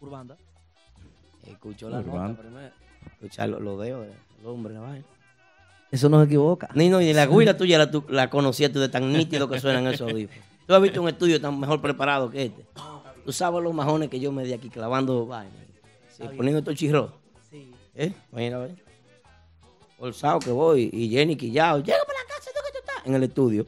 Urbanda. 0.00 0.36
Escuchó 1.46 1.88
la 1.90 1.98
Urbanda. 2.00 2.28
nota 2.28 2.40
primero. 2.42 2.70
Escuchar 3.12 3.48
los 3.50 3.60
lo 3.60 3.78
dedos 3.78 4.06
del 4.06 4.46
hombre, 4.46 4.74
la 4.74 4.80
vaina. 4.80 5.04
Eso 5.90 6.08
no 6.08 6.18
se 6.20 6.26
equivoca. 6.26 6.68
Ni, 6.74 6.88
no, 6.88 6.98
ni 6.98 7.12
la 7.12 7.26
guira 7.26 7.56
tuya 7.56 7.78
la, 7.78 7.90
tu- 7.90 8.04
la 8.08 8.28
conocía 8.30 8.72
tú 8.72 8.80
de 8.80 8.88
tan 8.88 9.12
nítido 9.12 9.48
que 9.48 9.60
suenan 9.60 9.86
esos 9.86 10.10
audífonos. 10.10 10.44
Tú 10.66 10.74
has 10.74 10.80
visto 10.82 11.02
un 11.02 11.08
estudio 11.08 11.40
tan 11.40 11.58
mejor 11.60 11.80
preparado 11.80 12.30
que 12.30 12.44
este. 12.46 12.64
Tú 13.24 13.32
sabes 13.32 13.62
los 13.62 13.72
majones 13.74 14.08
que 14.10 14.20
yo 14.20 14.30
me 14.32 14.44
di 14.44 14.52
aquí 14.52 14.68
clavando 14.68 15.26
vaina. 15.26 15.50
Sí, 16.16 16.22
poniendo 16.36 16.58
estos 16.58 16.74
chirros. 16.74 17.10
¿Eh? 17.96 18.12
Mira, 18.32 18.58
ve. 18.58 18.74
Forzado 19.98 20.38
que 20.40 20.50
voy. 20.50 20.90
Y 20.92 21.08
Jenny 21.08 21.36
quillado. 21.36 21.78
Llega 21.82 21.98
para 22.06 22.18
la 22.18 22.26
casa, 22.28 22.50
¿dónde 22.54 22.70
tú 22.72 22.78
estás? 22.78 23.06
En 23.06 23.14
el 23.14 23.22
estudio. 23.22 23.66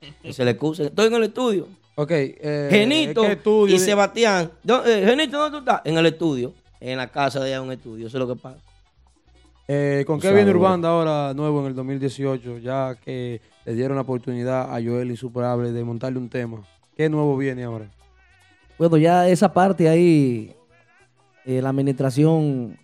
Y 0.24 0.32
se 0.32 0.44
le 0.44 0.52
excusa. 0.52 0.84
Estoy 0.84 1.06
en 1.08 1.14
el 1.14 1.22
estudio. 1.24 1.68
Ok. 1.94 2.10
Eh, 2.10 2.68
Genito 2.70 3.20
¿qué 3.22 3.32
estudio 3.32 3.76
y 3.76 3.78
de- 3.78 3.84
Sebastián. 3.84 4.50
¿Dó- 4.64 4.84
eh, 4.86 5.04
Genito, 5.04 5.38
¿dónde 5.38 5.58
tú 5.58 5.58
estás? 5.58 5.82
En 5.84 5.98
el 5.98 6.06
estudio. 6.06 6.54
En 6.80 6.96
la 6.96 7.08
casa 7.08 7.40
de 7.40 7.46
allá 7.54 7.60
un 7.62 7.70
estudio. 7.72 8.06
Eso 8.06 8.16
es 8.16 8.26
lo 8.26 8.34
que 8.34 8.40
pasa. 8.40 8.58
Eh, 9.68 10.04
¿Con 10.06 10.18
qué 10.18 10.32
viene. 10.32 10.50
Urbanda 10.50 10.88
ahora 10.88 11.34
nuevo 11.34 11.60
en 11.60 11.66
el 11.66 11.74
2018? 11.74 12.58
Ya 12.58 12.96
que 13.04 13.40
le 13.66 13.74
dieron 13.74 13.96
la 13.96 14.02
oportunidad 14.02 14.74
a 14.74 14.82
Joel 14.82 15.10
Insuperable 15.10 15.70
de 15.72 15.84
montarle 15.84 16.18
un 16.18 16.28
tema. 16.30 16.62
¿Qué 16.96 17.08
nuevo 17.10 17.36
viene 17.36 17.62
ahora? 17.64 17.90
Bueno, 18.80 18.96
ya 18.96 19.28
esa 19.28 19.52
parte 19.52 19.90
ahí, 19.90 20.54
eh, 21.44 21.60
la 21.60 21.68
administración 21.68 22.78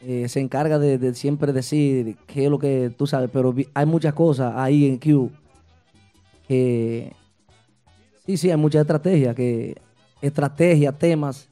eh, 0.00 0.28
se 0.28 0.38
encarga 0.38 0.78
de, 0.78 1.14
siempre 1.14 1.52
decir 1.52 2.16
qué 2.28 2.44
es 2.44 2.48
lo 2.50 2.60
que 2.60 2.92
tú 2.96 3.08
sabes, 3.08 3.28
pero 3.32 3.52
hay 3.74 3.86
muchas 3.86 4.14
cosas 4.14 4.54
ahí 4.54 4.86
en 4.86 4.98
Q 4.98 5.32
que 6.46 7.12
sí, 8.24 8.36
sí, 8.36 8.52
hay 8.52 8.56
mucha 8.56 8.80
estrategia, 8.80 9.34
que 9.34 9.74
estrategia, 10.22 10.92
temas, 10.92 11.48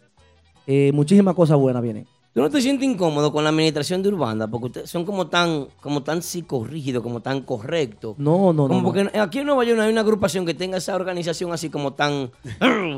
eh, 0.69 0.93
muchísimas 0.95 1.35
cosas 1.35 1.59
buenas 1.59 1.83
vienen. 1.83 2.07
¿Tú 2.35 2.41
no 2.41 2.51
te 2.51 2.61
sientes 2.61 2.89
incómodo 2.89 3.33
con 3.33 3.45
la 3.45 3.51
administración 3.51 4.03
de 4.03 4.09
Urbanda? 4.09 4.49
Porque 4.49 4.67
ustedes 4.67 4.91
son 4.91 5.05
como 5.05 5.29
tan, 5.29 5.69
como 5.81 6.03
tan 6.03 6.21
psicorrígidos, 6.21 7.01
como 7.01 7.21
tan 7.21 7.43
correctos. 7.43 8.19
No, 8.19 8.53
no, 8.53 8.67
Como 8.67 8.69
no. 8.69 8.75
no. 8.79 8.83
porque 8.83 9.19
aquí 9.21 9.39
en 9.39 9.47
Nueva 9.47 9.63
York 9.65 9.77
no 9.77 9.85
hay 9.85 9.93
una 9.93 10.01
agrupación 10.01 10.45
que 10.45 10.53
tenga 10.53 10.79
esa 10.79 10.97
organización 10.97 11.53
así 11.53 11.71
como 11.71 11.93
tan... 11.93 12.33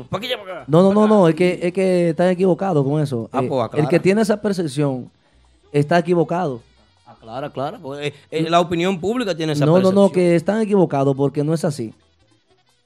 ¿Para 0.09 0.21
qué 0.21 0.27
lleva 0.27 0.41
acá? 0.41 0.63
No, 0.67 0.81
no, 0.81 0.91
no, 0.91 1.07
no, 1.07 1.27
es 1.27 1.35
que, 1.35 1.59
es 1.61 1.71
que 1.71 2.09
están 2.09 2.29
equivocados 2.29 2.83
con 2.83 2.99
eso. 2.99 3.29
Ah, 3.31 3.41
Eh, 3.43 3.47
pues, 3.47 3.59
el 3.59 3.65
aclara. 3.65 3.89
que 3.89 3.99
tiene 3.99 4.21
esa 4.23 4.41
percepción 4.41 5.11
está 5.71 5.99
equivocado. 5.99 6.61
Claro, 7.21 7.51
claro. 7.51 7.77
porque, 7.81 8.07
eh, 8.07 8.13
eh, 8.31 8.49
la 8.49 8.59
opinión 8.59 8.99
pública 8.99 9.35
tiene 9.35 9.53
esa 9.53 9.65
No, 9.65 9.73
no, 9.73 9.77
percepción. 9.77 10.03
no, 10.05 10.11
que 10.11 10.35
están 10.35 10.61
equivocados 10.61 11.15
porque 11.15 11.43
no 11.43 11.53
es 11.53 11.63
así. 11.63 11.93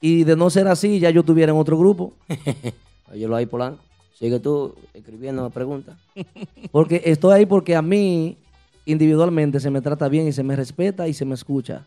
Y 0.02 0.26
de 0.26 0.36
no 0.36 0.50
ser 0.50 0.68
así, 0.68 1.00
ya 1.00 1.12
yo 1.12 1.22
estuviera 1.22 1.52
en 1.54 1.58
otro 1.60 1.78
grupo. 1.78 2.12
Oye, 3.14 3.28
lo 3.28 3.36
hay 3.38 3.46
Polanco. 3.46 3.80
Sigue 4.22 4.40
tú 4.40 4.76
escribiendo 4.94 5.50
preguntas. 5.50 5.98
Porque 6.72 7.02
estoy 7.06 7.34
ahí 7.34 7.46
porque 7.48 7.76
a 7.76 7.82
mí 7.82 8.38
individualmente 8.86 9.60
se 9.60 9.72
me 9.72 9.82
trata 9.82 10.08
bien 10.10 10.28
y 10.28 10.32
se 10.32 10.44
me 10.44 10.56
respeta 10.56 11.08
y 11.08 11.14
se 11.16 11.26
me 11.26 11.34
escucha. 11.34 11.86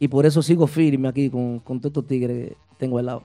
Y 0.00 0.08
por 0.08 0.26
eso 0.26 0.42
sigo 0.42 0.66
firme 0.66 1.06
aquí 1.06 1.30
con, 1.30 1.60
con 1.60 1.78
todos 1.78 1.90
estos 1.92 2.06
tigres 2.08 2.48
que 2.50 2.56
tengo 2.76 2.98
al 2.98 3.06
lado. 3.06 3.22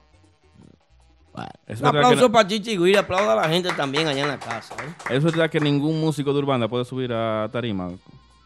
Un 1.34 1.86
aplauso 1.86 2.22
no- 2.22 2.32
para 2.32 2.46
Chichi 2.46 2.76
Guira, 2.76 3.00
aplauda 3.00 3.32
a 3.32 3.36
la 3.36 3.48
gente 3.48 3.70
también 3.76 4.06
allá 4.06 4.22
en 4.22 4.28
la 4.28 4.38
casa. 4.38 4.74
¿eh? 4.84 5.16
¿Es 5.16 5.24
verdad 5.24 5.50
que 5.50 5.58
ningún 5.58 6.00
músico 6.00 6.32
de 6.32 6.38
Urbanda 6.38 6.68
puede 6.68 6.84
subir 6.84 7.12
a 7.12 7.48
tarima? 7.52 7.90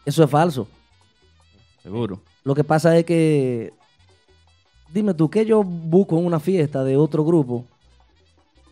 Eso 0.03 0.23
es 0.23 0.29
falso. 0.29 0.67
Seguro. 1.83 2.19
Lo 2.43 2.55
que 2.55 2.63
pasa 2.63 2.97
es 2.97 3.05
que, 3.05 3.71
dime 4.91 5.13
tú, 5.13 5.29
¿qué 5.29 5.45
yo 5.45 5.63
busco 5.63 6.17
en 6.17 6.25
una 6.25 6.39
fiesta 6.39 6.83
de 6.83 6.97
otro 6.97 7.23
grupo 7.23 7.65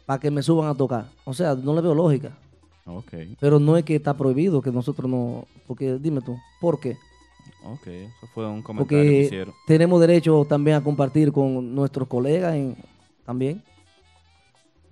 para 0.06 0.20
que 0.20 0.32
me 0.32 0.42
suban 0.44 0.70
a 0.70 0.76
tocar? 0.76 1.06
O 1.26 1.34
sea, 1.34 1.56
no 1.56 1.74
le 1.74 1.82
veo 1.82 1.94
lógica. 1.96 2.38
Ok, 2.86 3.14
Pero 3.40 3.60
no 3.60 3.78
es 3.78 3.86
que 3.86 3.96
está 3.96 4.14
prohibido 4.16 4.62
que 4.62 4.72
nosotros 4.72 5.10
no... 5.10 5.46
Porque 5.68 5.98
dime 6.00 6.20
tú, 6.22 6.38
¿por 6.60 6.80
qué? 6.80 6.98
ok. 7.66 7.88
Eso 7.88 8.28
fue 8.34 8.46
un 8.48 8.62
comentario 8.62 9.02
que 9.04 9.08
Porque 9.08 9.22
hicieron. 9.26 9.54
tenemos 9.68 10.02
derecho 10.02 10.46
también 10.50 10.78
a 10.78 10.84
compartir 10.84 11.32
con 11.32 11.74
nuestros 11.74 12.08
colegas 12.10 12.56
en- 12.56 12.76
también. 13.26 13.64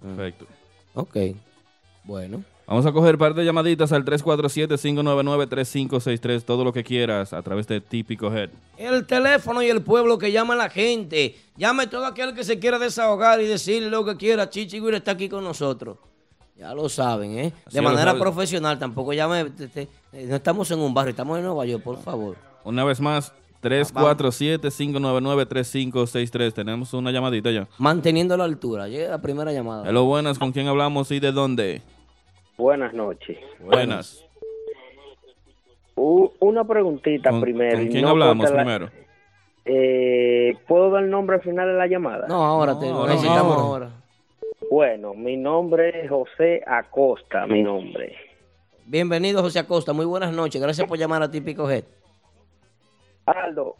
Perfecto. 0.01 0.45
Ok. 0.93 1.17
Bueno. 2.05 2.43
Vamos 2.71 2.85
a 2.85 2.93
coger 2.93 3.17
par 3.17 3.33
de 3.33 3.43
llamaditas 3.43 3.91
al 3.91 4.05
347-599-3563. 4.05 6.43
Todo 6.43 6.63
lo 6.63 6.71
que 6.71 6.85
quieras 6.85 7.33
a 7.33 7.41
través 7.41 7.67
de 7.67 7.81
Típico 7.81 8.33
Head. 8.33 8.49
El 8.77 9.05
teléfono 9.05 9.61
y 9.61 9.67
el 9.69 9.81
pueblo 9.81 10.17
que 10.17 10.31
llama 10.31 10.53
a 10.53 10.57
la 10.57 10.69
gente. 10.69 11.35
Llame 11.57 11.87
todo 11.87 12.05
aquel 12.05 12.33
que 12.33 12.45
se 12.45 12.59
quiera 12.59 12.79
desahogar 12.79 13.41
y 13.41 13.45
decirle 13.45 13.89
lo 13.89 14.05
que 14.05 14.15
quiera. 14.15 14.49
Chichi 14.49 14.79
Guira 14.79 14.95
está 14.95 15.11
aquí 15.11 15.27
con 15.27 15.43
nosotros. 15.43 15.97
Ya 16.57 16.73
lo 16.73 16.87
saben, 16.87 17.37
¿eh? 17.39 17.51
Así 17.65 17.75
De 17.75 17.81
manera 17.81 18.17
profesional. 18.17 18.79
Tampoco 18.79 19.11
llame. 19.11 19.49
te- 19.49 19.67
te- 19.67 19.89
eh, 20.13 20.25
no 20.29 20.37
estamos 20.37 20.71
en 20.71 20.79
un 20.79 20.93
barrio, 20.93 21.09
estamos 21.11 21.37
en 21.39 21.43
Nueva 21.43 21.65
York, 21.65 21.83
por 21.83 22.01
favor. 22.01 22.37
Una 22.63 22.85
vez 22.85 23.01
más, 23.01 23.33
347-599-3563. 23.63 26.53
Tenemos 26.53 26.93
una 26.93 27.11
llamadita 27.11 27.51
ya. 27.51 27.67
Manteniendo 27.77 28.37
la 28.37 28.45
altura. 28.45 28.87
Llega 28.87 29.09
la 29.09 29.21
primera 29.21 29.51
llamada. 29.51 29.89
Hello, 29.89 30.05
buenas. 30.05 30.39
¿Con 30.39 30.53
quién 30.53 30.69
hablamos 30.69 31.11
y 31.11 31.19
de 31.19 31.33
dónde? 31.33 31.81
Buenas 32.61 32.93
noches. 32.93 33.39
Buenas. 33.59 34.23
U- 35.95 36.31
una 36.41 36.63
preguntita 36.63 37.31
¿Con, 37.31 37.41
primero. 37.41 37.77
con 37.77 37.87
y 37.87 37.89
quién 37.89 38.03
no 38.03 38.09
hablamos 38.09 38.47
la- 38.51 38.55
primero? 38.55 38.89
Eh, 39.65 40.53
¿Puedo 40.67 40.91
dar 40.91 41.03
el 41.03 41.09
nombre 41.09 41.37
al 41.37 41.41
final 41.41 41.67
de 41.69 41.73
la 41.73 41.87
llamada? 41.87 42.27
No, 42.27 42.43
ahora 42.45 42.77
te 42.77 42.87
lo 42.87 43.07
necesitamos 43.07 43.57
ahora. 43.57 43.89
Bueno, 44.69 45.15
mi 45.15 45.37
nombre 45.37 46.03
es 46.03 46.09
José 46.11 46.61
Acosta, 46.67 47.47
mi 47.47 47.63
nombre. 47.63 48.15
Bienvenido, 48.85 49.41
José 49.41 49.57
Acosta. 49.57 49.91
Muy 49.93 50.05
buenas 50.05 50.31
noches. 50.31 50.61
Gracias 50.61 50.87
por 50.87 50.99
llamar 50.99 51.23
a 51.23 51.31
Típico 51.31 51.67
Head. 51.67 51.85
Aldo, 53.25 53.75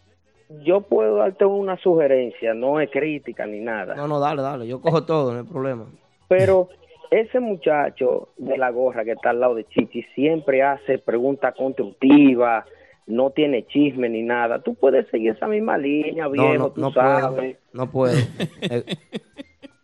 yo 0.64 0.82
puedo 0.82 1.18
darte 1.18 1.46
una 1.46 1.78
sugerencia, 1.78 2.56
no 2.56 2.80
es 2.80 2.90
crítica 2.90 3.46
ni 3.46 3.60
nada. 3.60 3.94
No, 3.94 4.08
no, 4.08 4.20
dale, 4.20 4.42
dale. 4.42 4.68
Yo 4.68 4.82
cojo 4.82 5.04
todo, 5.04 5.34
no 5.34 5.40
hay 5.42 5.46
problema. 5.46 5.86
Pero 6.28 6.70
ese 7.12 7.40
muchacho 7.40 8.30
de 8.38 8.58
la 8.58 8.72
gorra 8.72 9.04
que 9.06 9.12
está 9.12 9.30
al 9.30 9.40
lado 9.42 9.54
de 9.56 9.66
Chichi 9.68 10.02
siempre 10.16 10.64
hace 10.64 10.98
preguntas 10.98 11.54
constructivas, 11.56 12.66
no 13.06 13.32
tiene 13.32 13.68
chisme 13.68 14.08
ni 14.10 14.24
nada. 14.24 14.62
Tú 14.64 14.76
puedes 14.76 15.08
seguir 15.10 15.32
esa 15.34 15.48
misma 15.48 15.78
línea, 15.78 16.24
No, 16.26 16.32
viejo, 16.32 16.54
no, 16.58 16.70
tú 16.72 16.82
no 16.82 16.92
puedo. 16.94 17.20
sabes. 17.20 17.58
No 17.74 17.92
puedo. 17.92 18.16
Eh, 18.62 18.84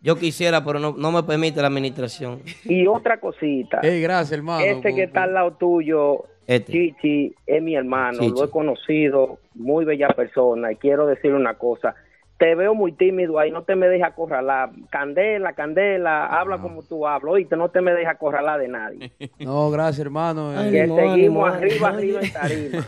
yo 0.00 0.16
quisiera, 0.16 0.64
pero 0.64 0.78
no, 0.78 0.94
no 0.96 1.10
me 1.12 1.22
permite 1.24 1.60
la 1.60 1.66
administración. 1.66 2.40
Y 2.64 2.86
otra 2.86 3.18
cosita. 3.20 3.80
Ey, 3.82 4.00
gracias, 4.00 4.32
hermano. 4.32 4.64
Ese 4.64 4.94
que 4.94 5.02
está 5.02 5.24
al 5.24 5.34
lado 5.34 5.52
tuyo, 5.54 6.24
Este. 6.46 6.72
Chichi, 6.72 7.34
es 7.46 7.62
mi 7.62 7.74
hermano, 7.74 8.20
Chichi. 8.20 8.30
lo 8.38 8.44
he 8.44 8.50
conocido, 8.50 9.38
muy 9.54 9.84
bella 9.84 10.08
persona, 10.10 10.70
y 10.72 10.76
quiero 10.76 11.06
decirle 11.06 11.36
una 11.36 11.54
cosa. 11.54 11.94
Te 12.38 12.54
veo 12.54 12.72
muy 12.74 12.92
tímido 12.92 13.38
ahí, 13.38 13.50
no 13.50 13.62
te 13.64 13.74
me 13.74 13.88
dejes 13.88 14.06
acorralar. 14.06 14.70
Candela, 14.90 15.54
candela, 15.54 16.26
habla 16.26 16.58
como 16.58 16.82
tú 16.84 17.04
hablas, 17.06 17.32
oíste, 17.34 17.56
no 17.56 17.68
te 17.68 17.80
me 17.80 17.90
dejes 17.92 18.08
acorralar 18.10 18.60
de 18.60 18.68
nadie. 18.68 19.12
No, 19.40 19.70
gracias, 19.70 19.98
hermano. 20.00 20.50
que 20.70 20.84
Eh, 20.84 20.92
seguimos 20.94 21.52
arriba, 21.52 21.88
arriba 21.88 22.20
en 22.22 22.32
tarima. 22.32 22.86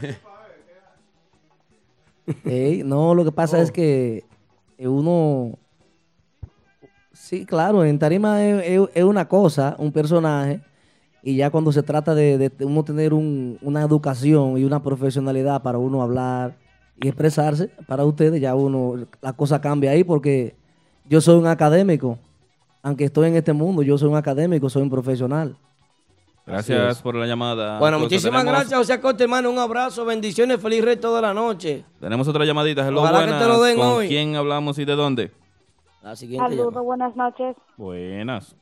No, 2.85 3.15
lo 3.15 3.25
que 3.25 3.33
pasa 3.33 3.61
es 3.61 3.73
que 3.73 4.25
eh, 4.79 4.87
uno... 4.89 5.59
Sí, 7.13 7.45
claro, 7.45 7.85
en 7.85 7.99
tarima 7.99 8.45
es, 8.45 8.63
es- 8.67 8.89
es 8.95 9.05
una 9.05 9.27
cosa, 9.29 9.75
un 9.79 9.91
personaje, 9.93 10.61
y 11.23 11.37
ya 11.37 11.51
cuando 11.51 11.71
se 11.73 11.83
trata 11.83 12.15
de, 12.15 12.39
de 12.39 12.65
uno 12.65 12.85
tener 12.85 13.13
un- 13.13 13.59
una 13.63 13.83
educación 13.83 14.57
y 14.59 14.65
una 14.65 14.83
profesionalidad 14.83 15.61
para 15.63 15.79
uno 15.79 16.03
hablar 16.03 16.55
y 17.01 17.09
expresarse, 17.09 17.69
para 17.87 18.05
ustedes 18.05 18.41
ya 18.41 18.55
uno, 18.55 19.07
la 19.23 19.33
cosa 19.33 19.61
cambia 19.61 19.91
ahí 19.93 20.05
porque 20.05 20.55
yo 21.09 21.21
soy 21.21 21.37
un 21.39 21.47
académico, 21.47 22.19
aunque 22.83 23.05
estoy 23.05 23.29
en 23.29 23.37
este 23.37 23.53
mundo, 23.53 23.83
yo 23.83 23.97
soy 23.99 24.09
un 24.09 24.17
académico, 24.17 24.69
soy 24.69 24.83
un 24.83 24.91
profesional. 24.91 25.57
Gracias 26.47 27.01
por 27.03 27.15
la 27.15 27.27
llamada. 27.27 27.79
Bueno, 27.79 27.99
muchísimas 28.01 28.41
Tenemos- 28.43 28.59
gracias, 28.61 28.79
José 28.79 28.93
Acosta, 28.95 29.23
hermano. 29.23 29.51
Un 29.51 29.59
abrazo, 29.59 30.05
bendiciones, 30.05 30.61
feliz 30.61 30.85
resto 30.85 31.15
de 31.15 31.23
la 31.23 31.33
noche. 31.33 31.85
Tenemos 32.01 32.27
otra 32.27 32.45
llamadita. 32.45 32.87
Hello, 32.87 33.03
Ojalá 33.03 33.25
que 33.27 33.33
te 33.33 33.47
lo 33.47 33.63
den 33.63 33.77
¿Con 33.79 33.87
hoy. 33.87 34.09
quién 34.09 34.35
hablamos 34.35 34.79
y 34.79 34.85
de 34.85 34.97
dónde? 34.97 35.31
La 36.03 36.17
siguiente 36.17 36.49
Saludos, 36.57 36.83
buenas 36.83 37.15
noches. 37.15 37.55
Buenas. 37.77 38.57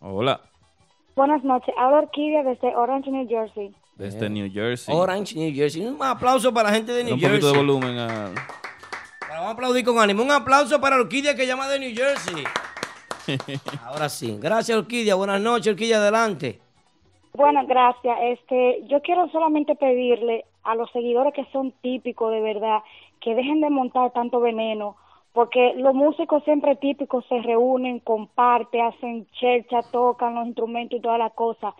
Hola. 0.00 0.40
Buenas 1.14 1.42
noches. 1.44 1.74
Hablo 1.78 1.98
Orquídea 1.98 2.42
desde 2.42 2.74
Orange, 2.74 3.10
New 3.10 3.28
Jersey. 3.28 3.74
Desde 3.96 4.28
New 4.28 4.50
Jersey. 4.52 4.94
Orange, 4.94 5.34
New 5.36 5.54
Jersey. 5.54 5.84
Un 5.86 6.02
aplauso 6.02 6.52
para 6.52 6.68
la 6.70 6.74
gente 6.76 6.92
de 6.92 7.02
New 7.04 7.14
un 7.14 7.20
poquito 7.20 7.32
Jersey. 7.34 7.52
de 7.52 7.58
volumen. 7.58 7.98
a- 7.98 8.30
Vamos 9.30 9.48
a 9.48 9.50
aplaudir 9.50 9.84
con 9.84 9.98
ánimo. 9.98 10.22
Un 10.22 10.30
aplauso 10.30 10.80
para 10.80 10.96
Orquídea 10.96 11.34
que 11.34 11.46
llama 11.46 11.68
de 11.68 11.78
New 11.78 11.94
Jersey. 11.94 12.44
Ahora 13.84 14.08
sí. 14.08 14.36
Gracias, 14.40 14.76
Orquídea. 14.78 15.14
Buenas 15.14 15.40
noches, 15.40 15.68
Orquídea. 15.72 15.98
Adelante. 15.98 16.60
Bueno, 17.34 17.66
gracias. 17.66 18.16
Este, 18.22 18.82
yo 18.88 19.00
quiero 19.02 19.28
solamente 19.30 19.74
pedirle 19.76 20.44
a 20.62 20.74
los 20.74 20.90
seguidores 20.92 21.32
que 21.34 21.44
son 21.52 21.72
típicos 21.82 22.32
de 22.32 22.40
verdad 22.40 22.78
que 23.20 23.34
dejen 23.34 23.60
de 23.60 23.70
montar 23.70 24.12
tanto 24.12 24.40
veneno, 24.40 24.96
porque 25.32 25.74
los 25.76 25.94
músicos 25.94 26.42
siempre 26.44 26.76
típicos 26.76 27.24
se 27.28 27.40
reúnen, 27.42 27.98
comparten, 28.00 28.82
hacen 28.82 29.26
chercha, 29.38 29.80
tocan 29.90 30.34
los 30.34 30.46
instrumentos 30.46 30.98
y 30.98 31.02
todas 31.02 31.18
las 31.18 31.32
cosas. 31.32 31.74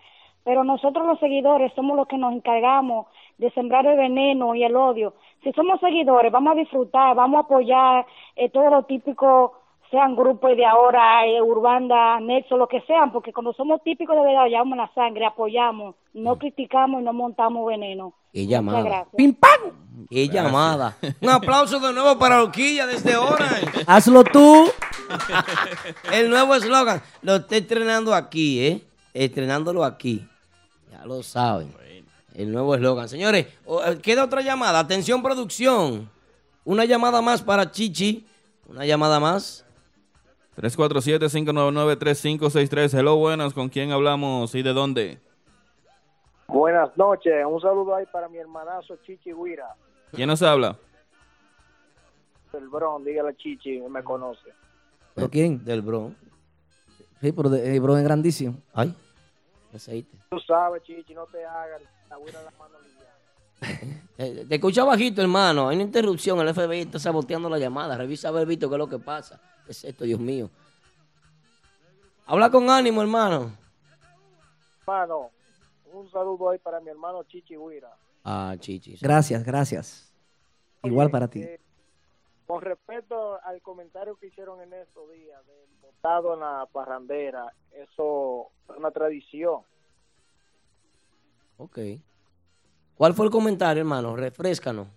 Pero 0.47 0.63
nosotros 0.63 1.05
los 1.05 1.19
seguidores 1.19 1.73
somos 1.75 1.97
los 1.97 2.07
que 2.07 2.17
nos 2.17 2.31
encargamos 2.31 3.07
de 3.37 3.51
sembrar 3.51 3.85
el 3.85 3.97
veneno 3.97 4.55
y 4.55 4.63
el 4.63 4.77
odio. 4.77 5.13
Si 5.43 5.51
somos 5.51 5.77
seguidores, 5.81 6.31
vamos 6.31 6.53
a 6.53 6.55
disfrutar, 6.55 7.13
vamos 7.17 7.39
a 7.39 7.41
apoyar 7.41 8.05
eh, 8.37 8.49
todo 8.49 8.69
lo 8.69 8.83
típico 8.83 9.55
sean 9.91 10.15
grupos 10.15 10.55
de 10.55 10.65
ahora, 10.65 11.27
eh, 11.27 11.41
Urbanda, 11.41 12.21
Nexo, 12.21 12.55
lo 12.55 12.69
que 12.69 12.79
sean, 12.87 13.11
porque 13.11 13.33
cuando 13.33 13.51
somos 13.51 13.83
típicos 13.83 14.15
de 14.15 14.21
verdad, 14.21 14.45
llevamos 14.45 14.77
la 14.77 14.89
sangre, 14.93 15.25
apoyamos, 15.25 15.95
no 16.13 16.37
criticamos 16.37 17.01
y 17.01 17.03
no 17.03 17.11
montamos 17.11 17.67
veneno. 17.67 18.13
Qué 18.31 18.43
Muchas 18.43 18.49
llamada. 18.49 18.83
gracias. 18.83 19.15
¡Pim, 19.17 19.33
pam! 19.33 20.07
¡Qué 20.09 20.29
llamada! 20.29 20.95
Un 21.21 21.29
aplauso 21.29 21.77
de 21.81 21.91
nuevo 21.91 22.17
para 22.17 22.41
Orquídea 22.41 22.87
desde 22.87 23.17
Orange. 23.17 23.83
Hazlo 23.85 24.23
tú. 24.23 24.63
El 26.13 26.29
nuevo 26.29 26.55
eslogan. 26.55 27.01
Lo 27.21 27.35
estoy 27.35 27.57
estrenando 27.57 28.13
aquí, 28.13 28.65
¿eh? 28.65 28.87
Estrenándolo 29.13 29.83
aquí. 29.83 30.25
Ya 30.97 31.05
lo 31.05 31.21
saben. 31.23 31.73
El 32.33 32.51
nuevo 32.51 32.75
eslogan. 32.75 33.07
Señores, 33.09 33.47
eh, 33.67 33.97
queda 34.01 34.23
otra 34.25 34.41
llamada. 34.41 34.79
Atención, 34.79 35.21
producción. 35.21 36.09
Una 36.65 36.85
llamada 36.85 37.21
más 37.21 37.41
para 37.41 37.69
Chichi. 37.71 38.25
Una 38.67 38.85
llamada 38.85 39.19
más. 39.19 39.63
347-599-3563. 40.57 42.93
Hello, 42.97 43.15
buenas. 43.17 43.53
¿Con 43.53 43.69
quién 43.69 43.91
hablamos 43.91 44.55
y 44.55 44.63
de 44.63 44.73
dónde? 44.73 45.19
Buenas 46.47 46.95
noches, 46.97 47.33
un 47.45 47.59
saludo 47.61 47.93
ahí 47.93 48.05
para 48.05 48.29
mi 48.29 48.37
hermanazo 48.37 48.95
Chichi 49.05 49.33
Guira, 49.33 49.67
¿Quién 50.13 50.29
nos 50.29 50.41
habla? 50.41 50.77
del 52.53 52.69
Bron, 52.69 53.03
dígale 53.03 53.31
a 53.31 53.35
Chichi, 53.35 53.81
me 53.81 54.01
conoce. 54.01 54.53
¿Pero 55.13 55.29
quién? 55.29 55.65
Del 55.65 55.81
Bron. 55.81 56.15
Sí, 57.21 57.33
pero 57.33 57.49
de- 57.49 57.75
el 57.75 57.81
Bron 57.81 57.97
es 57.97 58.05
grandísimo. 58.05 58.55
Ay, 58.73 58.95
aceite. 59.75 60.16
Tú 60.29 60.39
sabes, 60.39 60.83
Chichi, 60.83 61.13
no 61.13 61.25
te 61.27 61.45
hagas 61.45 61.81
la 62.09 62.17
Guira 62.17 62.41
la 62.43 62.51
mano 62.51 62.75
liviana. 62.81 64.07
Te 64.47 64.55
escucha 64.55 64.83
bajito, 64.83 65.21
hermano. 65.21 65.69
Hay 65.69 65.75
una 65.75 65.83
interrupción. 65.83 66.39
El 66.39 66.53
FBI 66.53 66.81
está 66.81 66.99
saboteando 66.99 67.49
la 67.49 67.57
llamada. 67.57 67.97
Revisa 67.97 68.29
a 68.29 68.31
ver, 68.31 68.47
Vito, 68.47 68.67
qué 68.69 68.75
es 68.75 68.79
lo 68.79 68.89
que 68.89 68.99
pasa. 68.99 69.39
¿Qué 69.65 69.71
es 69.71 69.83
esto, 69.83 70.03
Dios 70.03 70.19
mío? 70.19 70.49
Habla 72.25 72.49
con 72.49 72.69
ánimo, 72.69 73.01
hermano. 73.01 73.51
Hermano, 74.81 75.31
un 75.93 76.09
saludo 76.11 76.49
ahí 76.49 76.59
para 76.59 76.79
mi 76.79 76.89
hermano 76.89 77.23
Chichi 77.23 77.55
Guira. 77.55 77.95
Ah, 78.23 78.55
Chichi. 78.59 78.97
Gracias, 79.01 79.43
gracias. 79.43 80.13
Igual 80.83 81.09
para 81.09 81.27
ti. 81.27 81.43
Eh, 81.43 81.59
con 82.45 82.61
respecto 82.61 83.39
al 83.43 83.61
comentario 83.61 84.15
que 84.15 84.27
hicieron 84.27 84.61
en 84.61 84.73
estos 84.73 85.11
días 85.11 85.45
del 85.45 85.67
botado 85.81 86.33
en 86.33 86.39
la 86.41 86.65
parrandera, 86.71 87.53
eso 87.71 88.47
es 88.69 88.77
una 88.77 88.91
tradición. 88.91 89.61
Ok. 91.57 91.79
¿Cuál 92.95 93.13
fue 93.13 93.25
el 93.25 93.31
comentario, 93.31 93.81
hermano? 93.81 94.15
Refrescanos. 94.15 94.87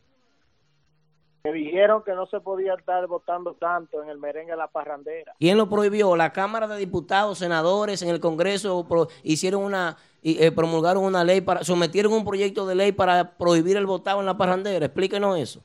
Me 1.45 1.53
dijeron 1.53 2.03
que 2.05 2.13
no 2.13 2.27
se 2.27 2.39
podía 2.41 2.75
estar 2.75 3.07
votando 3.07 3.55
tanto 3.55 4.03
en 4.03 4.11
el 4.11 4.19
merengue 4.19 4.51
de 4.53 4.59
la 4.59 4.69
parrandera. 4.69 5.35
¿Quién 5.39 5.57
lo 5.57 5.71
prohibió? 5.71 6.15
La 6.15 6.33
Cámara 6.33 6.67
de 6.69 6.77
Diputados, 6.77 7.39
senadores 7.39 8.03
en 8.03 8.11
el 8.11 8.21
Congreso 8.21 8.87
pro- 8.87 9.09
hicieron 9.23 9.63
una, 9.63 9.97
y, 10.21 10.43
eh, 10.43 10.53
promulgaron 10.53 11.03
una 11.03 11.25
ley 11.25 11.41
para, 11.41 11.65
sometieron 11.65 12.13
un 12.13 12.27
proyecto 12.27 12.67
de 12.67 12.75
ley 12.75 12.93
para 12.93 13.39
prohibir 13.39 13.79
el 13.79 13.87
votado 13.87 14.21
en 14.21 14.27
la 14.27 14.37
parrandera. 14.37 14.85
Explíquenos 14.85 15.39
eso. 15.39 15.63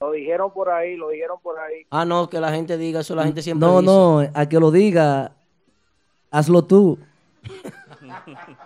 Lo 0.00 0.12
dijeron 0.12 0.52
por 0.52 0.70
ahí, 0.70 0.94
lo 0.96 1.08
dijeron 1.08 1.38
por 1.42 1.58
ahí. 1.58 1.84
Ah, 1.90 2.04
no, 2.04 2.28
que 2.30 2.38
la 2.38 2.52
gente 2.52 2.76
diga 2.76 3.00
eso, 3.00 3.16
la 3.16 3.24
gente 3.24 3.42
siempre 3.42 3.66
No, 3.66 3.80
dice. 3.80 3.86
no, 3.92 4.20
a 4.34 4.48
que 4.48 4.60
lo 4.60 4.70
diga, 4.70 5.32
hazlo 6.30 6.62
tú. 6.64 6.96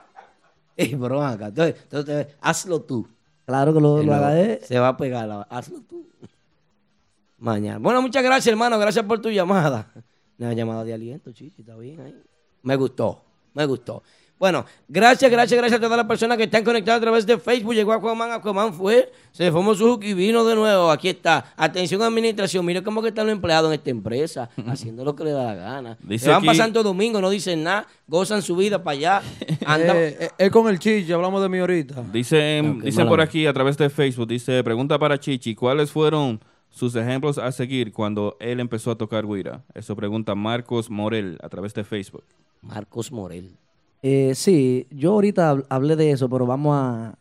Ey, 0.83 0.95
bro, 0.95 1.21
acá. 1.21 1.49
Entonces, 1.49 1.75
entonces, 1.83 2.29
hazlo 2.41 2.81
tú. 2.83 3.09
Claro 3.45 3.75
que 3.75 3.81
lo, 3.81 3.97
haga. 4.15 4.59
Se 4.63 4.79
va 4.79 4.89
a 4.89 4.97
pegar, 4.97 5.27
la- 5.27 5.43
hazlo 5.43 5.81
tú. 5.81 6.07
Mañana. 7.39 7.79
Bueno, 7.79 8.01
muchas 8.01 8.23
gracias, 8.23 8.47
hermano. 8.47 8.79
Gracias 8.79 9.05
por 9.05 9.21
tu 9.21 9.29
llamada. 9.29 9.93
Una 10.39 10.53
llamada 10.53 10.85
de 10.85 10.95
aliento, 10.95 11.33
chichi, 11.33 11.63
está 11.63 11.75
bien 11.75 12.01
ahí. 12.01 12.15
Me 12.63 12.77
gustó, 12.77 13.21
me 13.55 13.67
gustó. 13.67 14.05
Bueno, 14.39 14.65
gracias, 14.89 15.31
gracias, 15.31 15.59
gracias 15.59 15.79
a 15.79 15.83
todas 15.83 15.97
las 15.97 16.07
personas 16.07 16.37
que 16.39 16.45
están 16.45 16.63
conectadas 16.63 16.99
a 16.99 17.03
través 17.03 17.27
de 17.27 17.39
Facebook. 17.39 17.75
Llegó 17.75 17.93
Aquaman, 17.93 18.31
Aquaman 18.31 18.73
fue, 18.73 19.11
se 19.33 19.51
formó 19.51 19.75
su 19.75 19.85
hook 19.87 20.05
y 20.05 20.15
vino 20.15 20.45
de 20.45 20.55
nuevo. 20.55 20.91
Aquí 20.93 21.09
está. 21.09 21.53
Atención 21.57 22.03
administración, 22.03 22.65
mire 22.65 22.83
cómo 22.85 23.03
que 23.03 23.09
están 23.09 23.27
los 23.27 23.33
empleados 23.33 23.69
en 23.69 23.75
esta 23.75 23.91
empresa, 23.91 24.49
haciendo 24.69 25.05
lo 25.05 25.17
que 25.17 25.25
le 25.25 25.33
da 25.33 25.43
la 25.43 25.55
gana. 25.57 25.99
Dice 26.03 26.27
se 26.27 26.31
van 26.31 26.39
aquí- 26.39 26.47
para 26.47 26.59
Santo 26.59 26.83
Domingo, 26.85 27.21
no 27.21 27.31
dicen 27.31 27.65
nada, 27.65 27.87
gozan 28.07 28.41
su 28.43 28.55
vida 28.55 28.83
para 28.85 28.97
allá. 28.97 29.23
Andan, 29.67 29.97
Eh, 29.97 30.17
eh, 30.21 30.29
él 30.39 30.51
con 30.53 30.69
el 30.69 30.79
chichi, 30.79 31.13
hablamos 31.13 31.43
de 31.43 31.49
mí 31.49 31.59
ahorita. 31.59 32.05
Dicen, 32.13 32.81
dicen 32.81 33.09
por 33.09 33.21
aquí 33.21 33.45
a 33.47 33.53
través 33.53 33.77
de 33.77 33.91
Facebook, 33.91 34.29
dice, 34.29 34.63
pregunta 34.63 34.99
para 35.01 35.19
Chichi, 35.19 35.57
¿cuáles 35.57 35.91
fueron 35.91 36.41
sus 36.71 36.95
ejemplos 36.95 37.39
a 37.39 37.51
seguir 37.51 37.93
cuando 37.93 38.37
él 38.39 38.61
empezó 38.61 38.93
a 38.93 38.95
tocar 38.97 39.27
guira? 39.27 39.65
Eso 39.75 39.97
pregunta 39.97 40.37
Marcos 40.37 40.91
Morel 40.91 41.39
a 41.43 41.49
través 41.49 41.75
de 41.75 41.83
Facebook. 41.83 42.23
Marcos 42.63 43.11
Morel. 43.11 43.57
Eh, 44.03 44.35
sí, 44.35 44.87
yo 44.91 45.13
ahorita 45.13 45.53
hab- 45.55 45.67
hablé 45.69 45.97
de 45.97 46.11
eso, 46.13 46.29
pero 46.29 46.47
vamos 46.47 46.75
a, 46.77 47.19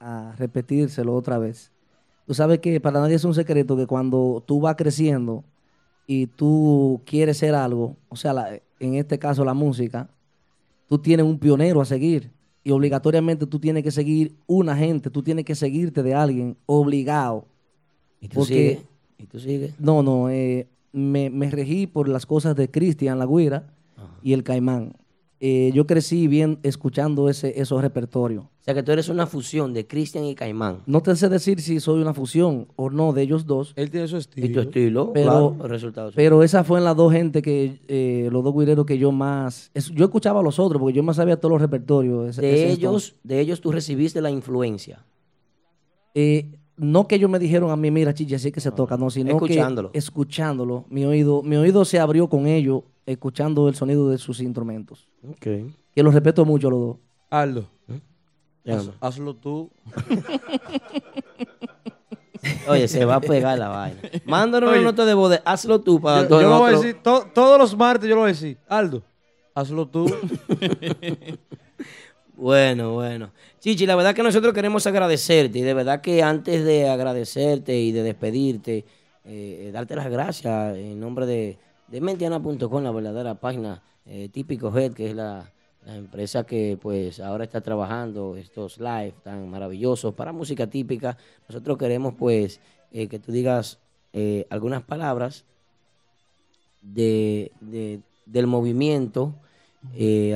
a 0.00 0.34
repetírselo 0.36 1.14
otra 1.14 1.38
vez. 1.38 1.72
Tú 2.26 2.34
sabes 2.34 2.58
que 2.58 2.80
para 2.80 3.00
nadie 3.00 3.14
es 3.16 3.24
un 3.24 3.34
secreto 3.34 3.76
que 3.76 3.86
cuando 3.86 4.42
tú 4.46 4.60
vas 4.60 4.76
creciendo 4.76 5.44
y 6.06 6.26
tú 6.26 7.00
quieres 7.06 7.38
ser 7.38 7.54
algo, 7.54 7.96
o 8.08 8.16
sea, 8.16 8.32
la- 8.34 8.60
en 8.80 8.94
este 8.94 9.18
caso 9.18 9.44
la 9.44 9.54
música, 9.54 10.08
tú 10.88 10.98
tienes 10.98 11.24
un 11.24 11.38
pionero 11.38 11.80
a 11.80 11.84
seguir 11.86 12.30
y 12.62 12.70
obligatoriamente 12.70 13.46
tú 13.46 13.58
tienes 13.58 13.82
que 13.82 13.90
seguir 13.90 14.36
una 14.46 14.76
gente, 14.76 15.10
tú 15.10 15.22
tienes 15.22 15.44
que 15.46 15.54
seguirte 15.54 16.02
de 16.02 16.14
alguien 16.14 16.56
obligado. 16.66 17.46
¿Y 18.20 18.28
tú 18.28 18.40
sigues? 18.44 18.78
¿Y 19.18 19.26
tú 19.26 19.38
sigues? 19.40 19.80
No, 19.80 20.02
no, 20.02 20.28
eh, 20.28 20.68
me, 20.92 21.30
me 21.30 21.50
regí 21.50 21.86
por 21.86 22.08
las 22.08 22.26
cosas 22.26 22.54
de 22.56 22.70
Cristian 22.70 23.18
La 23.18 23.26
Guira 23.26 23.72
y 24.22 24.32
el 24.34 24.42
Caimán. 24.44 24.92
Eh, 25.40 25.70
yo 25.72 25.86
crecí 25.86 26.26
bien 26.26 26.58
escuchando 26.64 27.28
ese, 27.28 27.60
esos 27.60 27.80
repertorios. 27.80 28.44
O 28.44 28.50
sea 28.64 28.74
que 28.74 28.82
tú 28.82 28.90
eres 28.90 29.08
una 29.08 29.24
fusión 29.24 29.72
de 29.72 29.86
Cristian 29.86 30.24
y 30.24 30.34
Caimán. 30.34 30.82
No 30.86 31.00
te 31.00 31.14
sé 31.14 31.28
decir 31.28 31.60
si 31.60 31.78
soy 31.78 32.00
una 32.02 32.12
fusión 32.12 32.66
o 32.74 32.90
no 32.90 33.12
de 33.12 33.22
ellos 33.22 33.46
dos. 33.46 33.72
Él 33.76 33.88
tiene 33.88 34.08
su 34.08 34.16
estilo. 34.16 34.46
Y 34.48 34.52
tu 34.52 34.60
estilo, 34.60 35.12
Pero, 35.12 35.30
claro, 35.30 35.56
el 35.62 35.70
resultado. 35.70 36.10
pero 36.16 36.42
esa 36.42 36.64
fue 36.64 36.78
en 36.80 36.84
las 36.84 36.96
dos 36.96 37.12
gente 37.12 37.40
que, 37.40 37.78
eh, 37.86 38.28
los 38.32 38.42
dos 38.42 38.52
guireros 38.52 38.84
que 38.84 38.98
yo 38.98 39.12
más, 39.12 39.70
es- 39.74 39.90
yo 39.90 40.06
escuchaba 40.06 40.40
a 40.40 40.42
los 40.42 40.58
otros 40.58 40.80
porque 40.80 40.96
yo 40.96 41.04
más 41.04 41.16
sabía 41.16 41.36
todos 41.38 41.52
los 41.52 41.60
repertorios. 41.62 42.30
ese- 42.30 42.42
de 42.42 42.54
ese 42.54 42.72
ellos, 42.72 43.14
de 43.22 43.38
ellos 43.40 43.60
tú 43.60 43.70
recibiste 43.70 44.20
la 44.20 44.30
influencia. 44.32 45.04
Eh, 46.14 46.58
no 46.76 47.06
que 47.08 47.14
ellos 47.16 47.30
me 47.30 47.38
dijeron 47.38 47.70
a 47.70 47.76
mí, 47.76 47.90
mira, 47.90 48.12
chichi, 48.14 48.34
así 48.34 48.50
que 48.52 48.60
se 48.60 48.70
toca, 48.72 48.96
no, 48.96 49.10
sino 49.10 49.30
Escuchándolo. 49.30 49.92
que 49.92 49.98
escuchándolo, 49.98 50.84
mi 50.90 51.04
oído, 51.04 51.42
mi 51.42 51.56
oído 51.56 51.84
se 51.84 51.98
abrió 51.98 52.28
con 52.28 52.46
ellos, 52.46 52.82
escuchando 53.12 53.68
el 53.68 53.74
sonido 53.74 54.08
de 54.10 54.18
sus 54.18 54.40
instrumentos. 54.40 55.08
Ok. 55.28 55.46
Que 55.94 56.02
los 56.02 56.14
respeto 56.14 56.44
mucho 56.44 56.70
los 56.70 56.80
dos. 56.80 56.96
Aldo, 57.30 57.68
Ya, 58.64 58.76
haz- 58.76 58.90
hazlo 59.00 59.34
tú. 59.34 59.70
Oye, 62.68 62.86
se 62.86 63.04
va 63.04 63.16
a 63.16 63.20
pegar 63.20 63.58
la 63.58 63.68
vaina. 63.68 63.98
Mándanos 64.24 64.70
Oye, 64.70 64.78
una 64.80 64.90
nota 64.90 65.04
de 65.04 65.14
voz, 65.14 65.30
de- 65.30 65.42
hazlo 65.44 65.80
tú 65.80 66.00
para 66.00 66.22
Yo, 66.22 66.28
todo 66.28 66.40
yo 66.42 66.48
lo 66.48 66.58
voy 66.58 66.72
a 66.72 66.76
decir, 66.76 66.96
to- 67.02 67.26
todos 67.34 67.58
los 67.58 67.76
martes 67.76 68.08
yo 68.08 68.14
lo 68.14 68.20
voy 68.22 68.30
a 68.30 68.32
decir, 68.32 68.58
Aldo, 68.68 69.02
hazlo 69.54 69.86
tú. 69.88 70.06
Bueno, 72.40 72.92
bueno. 72.92 73.32
Chichi, 73.58 73.84
la 73.84 73.96
verdad 73.96 74.14
que 74.14 74.22
nosotros 74.22 74.54
queremos 74.54 74.86
agradecerte 74.86 75.58
y 75.58 75.62
de 75.62 75.74
verdad 75.74 76.00
que 76.00 76.22
antes 76.22 76.64
de 76.64 76.88
agradecerte 76.88 77.76
y 77.80 77.90
de 77.90 78.04
despedirte, 78.04 78.84
eh, 79.24 79.70
darte 79.72 79.96
las 79.96 80.08
gracias 80.08 80.76
en 80.76 81.00
nombre 81.00 81.26
de, 81.26 81.58
de 81.88 82.00
mentiana.com, 82.00 82.82
la 82.82 82.90
verdadera 82.90 83.34
página 83.34 83.82
eh, 84.06 84.28
típico 84.28 84.76
Head, 84.76 84.92
que 84.92 85.08
es 85.10 85.14
la, 85.14 85.50
la 85.86 85.96
empresa 85.96 86.44
que 86.44 86.78
pues 86.80 87.20
ahora 87.20 87.44
está 87.44 87.60
trabajando 87.60 88.36
estos 88.36 88.78
live 88.78 89.14
tan 89.22 89.48
maravillosos 89.48 90.14
para 90.14 90.32
música 90.32 90.66
típica. 90.66 91.16
Nosotros 91.48 91.78
queremos 91.78 92.14
pues 92.14 92.60
eh, 92.92 93.08
que 93.08 93.18
tú 93.18 93.32
digas 93.32 93.78
eh, 94.12 94.46
algunas 94.50 94.82
palabras 94.82 95.44
de, 96.82 97.52
de- 97.60 98.00
del 98.26 98.46
movimiento, 98.46 99.34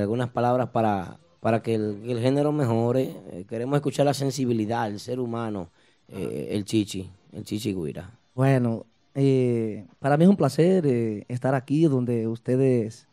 algunas 0.01 0.31
palabras 0.31 0.71
para, 0.71 1.19
para 1.41 1.63
que 1.63 1.75
el, 1.75 2.19
género 2.21 2.53
mejore. 2.53 3.15
Queremos 3.49 3.77
escuchar 3.77 4.07
la 4.07 4.15
sensibilidad, 4.15 4.87
el 4.89 4.99
ser 4.99 5.21
humano, 5.21 5.69
el 6.09 6.65
chichi, 6.65 7.11
el 7.33 7.45
chichi 7.45 7.75
guira. 7.75 8.11
Bueno, 8.35 8.87
eh, 9.15 9.87
para 9.99 10.17
mí 10.17 10.25
es 10.25 10.31
un 10.31 10.37
placer 10.37 10.87
eh, 10.87 11.25
estar 11.29 11.55
aquí 11.55 11.85
donde 11.85 12.27
ustedes 12.29 13.07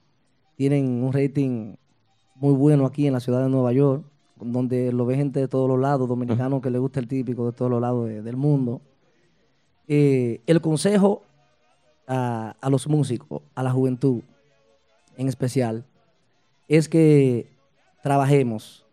tienen 0.56 1.04
un 1.04 1.12
rating 1.14 1.76
muy 2.36 2.54
bueno 2.54 2.86
aquí 2.86 3.08
en 3.08 3.14
la 3.14 3.20
ciudad 3.20 3.44
de 3.44 3.50
Nueva 3.50 3.74
York, 3.74 4.04
donde 4.40 4.92
lo 4.94 5.06
ve 5.06 5.16
gente 5.16 5.40
de 5.42 5.48
todos 5.48 5.68
los 5.68 5.80
lados, 5.80 6.08
dominicanos 6.08 6.62
que 6.62 6.70
les 6.70 6.80
gusta 6.80 7.00
el 7.02 7.08
típico 7.08 7.46
de 7.46 7.52
todos 7.52 7.70
los 7.70 7.82
lados 7.82 8.08
de- 8.08 8.22
del 8.22 8.38
mundo. 8.38 8.82
Eh, 9.88 10.40
el 10.48 10.62
consejo 10.62 11.24
a, 12.08 12.56
a 12.62 12.70
los 12.70 12.88
músicos, 12.88 13.42
a 13.56 13.64
la 13.64 13.72
juventud 13.72 14.22
en 15.18 15.28
especial, 15.28 15.84
es 16.70 16.88
que 16.88 17.48
trabajemos, 18.04 18.86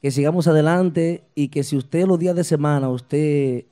que 0.00 0.10
sigamos 0.10 0.46
adelante 0.46 1.24
y 1.34 1.48
que 1.48 1.62
si 1.64 1.76
usted 1.76 2.06
los 2.06 2.18
días 2.18 2.34
de 2.36 2.44
semana, 2.44 2.88
usted 2.88 3.64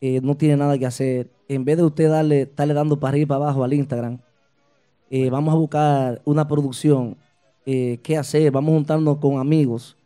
eh, 0.00 0.20
no 0.22 0.36
tiene 0.36 0.56
nada 0.56 0.78
que 0.78 0.86
hacer, 0.86 1.28
en 1.54 1.64
vez 1.64 1.76
de 1.76 1.84
usted 1.84 2.08
darle, 2.08 2.42
estarle 2.42 2.74
dando 2.74 2.98
para 2.98 3.10
arriba 3.10 3.22
y 3.22 3.26
para 3.26 3.44
abajo 3.44 3.64
al 3.64 3.72
Instagram, 3.72 4.18
eh, 5.10 5.28
vamos 5.30 5.52
a 5.54 5.56
buscar 5.58 6.22
una 6.24 6.46
producción, 6.48 7.16
eh, 7.66 7.98
qué 8.02 8.16
hacer, 8.16 8.50
vamos 8.50 8.70
a 8.72 8.74
juntarnos 8.76 9.18
con 9.18 9.38
amigos, 9.38 9.96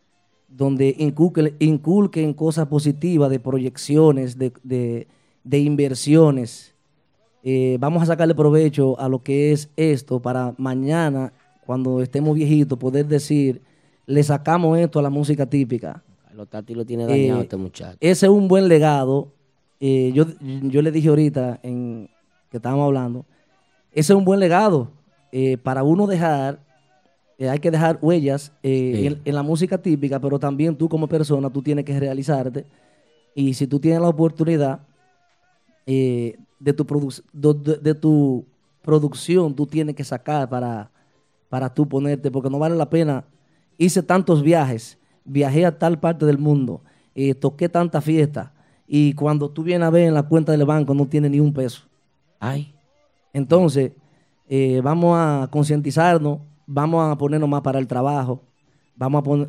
donde 0.49 0.95
inculquen, 0.99 1.55
inculquen 1.59 2.33
cosas 2.35 2.67
positivas 2.67 3.31
de 3.31 3.39
proyecciones, 3.41 4.39
de, 4.39 4.53
de- 4.63 5.07
de 5.45 5.59
inversiones. 5.61 6.75
Eh, 7.45 7.77
vamos 7.79 8.03
a 8.03 8.07
sacarle 8.07 8.35
provecho 8.35 8.99
a 8.99 9.09
lo 9.09 9.23
que 9.23 9.53
es 9.53 9.71
esto 9.77 10.21
para 10.21 10.55
mañana, 10.59 11.33
cuando 11.65 12.03
estemos 12.03 12.35
viejitos, 12.35 12.79
poder 12.79 13.07
decir, 13.07 13.63
le 14.07 14.23
sacamos 14.23 14.79
esto 14.79 14.99
a 14.99 15.03
la 15.03 15.11
música 15.11 15.47
típica. 15.47 16.03
Los 16.35 16.49
Tati 16.49 16.75
lo 16.75 16.85
tiene 16.85 17.07
dañado 17.07 17.41
este 17.43 17.57
muchacho. 17.57 17.97
Ese 18.01 18.27
es 18.27 18.31
un 18.31 18.47
buen 18.49 18.69
legado. 18.69 19.29
Eh, 19.81 20.11
yo, 20.15 20.25
yo 20.41 20.81
le 20.83 20.91
dije 20.91 21.09
ahorita 21.09 21.61
en 21.63 22.09
que 22.51 22.57
estábamos 22.57 22.87
hablando, 22.87 23.27
ese 23.93 24.13
es 24.13 24.17
un 24.19 24.25
buen 24.25 24.41
legado 24.41 24.91
eh, 25.33 25.59
para 25.59 25.83
uno 25.83 26.07
dejar, 26.07 26.61
eh, 27.39 27.49
hay 27.49 27.59
que 27.59 27.71
dejar 27.71 27.99
huellas 28.01 28.53
Sí. 28.63 29.07
en, 29.07 29.21
en 29.25 29.35
la 29.35 29.43
música 29.43 29.77
típica, 29.79 30.19
pero 30.21 30.39
también 30.39 30.77
tú 30.77 30.89
como 30.89 31.07
persona, 31.09 31.51
tú 31.51 31.61
tienes 31.63 31.85
que 31.85 31.99
realizarte. 31.99 32.65
Y 33.35 33.53
si 33.55 33.67
tú 33.67 33.79
tienes 33.79 34.01
la 34.01 34.09
oportunidad 34.09 34.81
de, 35.85 36.39
tu 36.75 36.85
de, 37.33 37.77
de 37.77 37.95
tu 37.95 38.47
producción, 38.83 39.55
tú 39.55 39.67
tienes 39.67 39.95
que 39.95 40.05
sacar 40.05 40.49
para, 40.49 40.91
para 41.49 41.73
tú 41.73 41.87
ponerte, 41.87 42.31
porque 42.31 42.49
no 42.51 42.59
vale 42.59 42.77
la 42.77 42.89
pena. 42.89 43.25
Hice 43.77 44.03
tantos 44.03 44.43
viajes, 44.43 44.97
viajé 45.25 45.67
a 45.67 45.79
tal 45.79 46.01
parte 46.01 46.25
del 46.25 46.39
mundo, 46.39 46.81
toqué 47.41 47.69
tanta 47.69 48.01
fiesta, 48.01 48.55
y 48.87 49.13
cuando 49.15 49.49
tú 49.51 49.63
vienes 49.63 49.87
a 49.87 49.91
ver 49.91 50.05
en 50.09 50.15
la 50.15 50.23
cuenta 50.23 50.53
del 50.53 50.65
banco 50.65 50.95
no 50.95 51.07
tiene 51.07 51.29
ni 51.29 51.41
un 51.41 51.53
peso. 51.53 51.83
Ay. 52.41 52.75
Entonces, 53.33 53.93
eh, 54.49 54.81
vamos 54.83 55.17
a 55.19 55.49
concientizarnos, 55.51 56.39
vamos 56.67 57.11
a 57.11 57.17
ponernos 57.19 57.49
más 57.49 57.63
para 57.63 57.79
el 57.79 57.87
trabajo, 57.87 58.41
vamos 58.97 59.21
a 59.21 59.23
poner, 59.23 59.49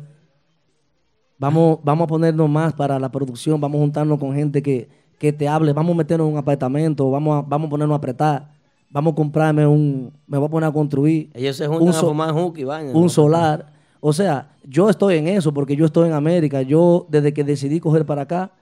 vamos, 1.38 1.78
vamos 1.82 2.04
a 2.04 2.08
ponernos 2.08 2.48
más 2.50 2.72
para 2.72 2.98
la 2.98 3.10
producción, 3.10 3.60
vamos 3.60 3.78
a 3.78 3.82
juntarnos 3.82 4.18
con 4.18 4.34
gente 4.34 4.62
que, 4.62 4.88
que 5.18 5.32
te 5.32 5.48
hable, 5.48 5.72
vamos 5.72 5.94
a 5.94 5.98
meternos 5.98 6.26
en 6.26 6.32
un 6.34 6.38
apartamento, 6.38 7.10
vamos 7.10 7.38
a, 7.38 7.46
vamos 7.48 7.66
a 7.68 7.70
ponernos 7.70 7.94
a 7.94 7.98
apretar, 7.98 8.50
vamos 8.90 9.12
a 9.12 9.16
comprarme 9.16 9.66
un, 9.66 10.12
me 10.26 10.38
voy 10.38 10.46
a 10.48 10.50
poner 10.50 10.68
a 10.68 10.72
construir 10.72 11.30
Ellos 11.34 11.56
se 11.56 11.66
juntan 11.66 11.88
a 11.88 11.92
so- 11.92 12.08
fumar 12.08 12.32
hook 12.32 12.58
y 12.58 12.64
vaina. 12.64 12.92
un 12.92 13.02
¿no? 13.02 13.08
solar. 13.08 13.72
O 14.00 14.12
sea, 14.12 14.50
yo 14.64 14.88
estoy 14.88 15.16
en 15.16 15.26
eso 15.28 15.52
porque 15.52 15.74
yo 15.74 15.84
estoy 15.86 16.08
en 16.08 16.14
América. 16.14 16.62
Yo, 16.62 17.06
desde 17.10 17.32
que 17.34 17.42
decidí 17.42 17.80
coger 17.80 18.06
para 18.06 18.22
acá, 18.22 18.52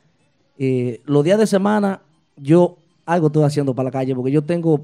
eh, 0.58 1.00
los 1.04 1.22
días 1.24 1.38
de 1.38 1.46
semana, 1.46 2.00
yo 2.36 2.76
algo 3.04 3.26
estoy 3.28 3.44
haciendo 3.44 3.74
para 3.74 3.88
la 3.88 3.92
calle 3.92 4.14
porque 4.14 4.32
yo 4.32 4.42
tengo 4.42 4.80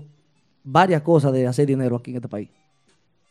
varias 0.64 1.02
cosas 1.02 1.32
de 1.32 1.46
hacer 1.46 1.66
dinero 1.66 1.96
aquí 1.96 2.10
en 2.10 2.16
este 2.18 2.28
país. 2.28 2.48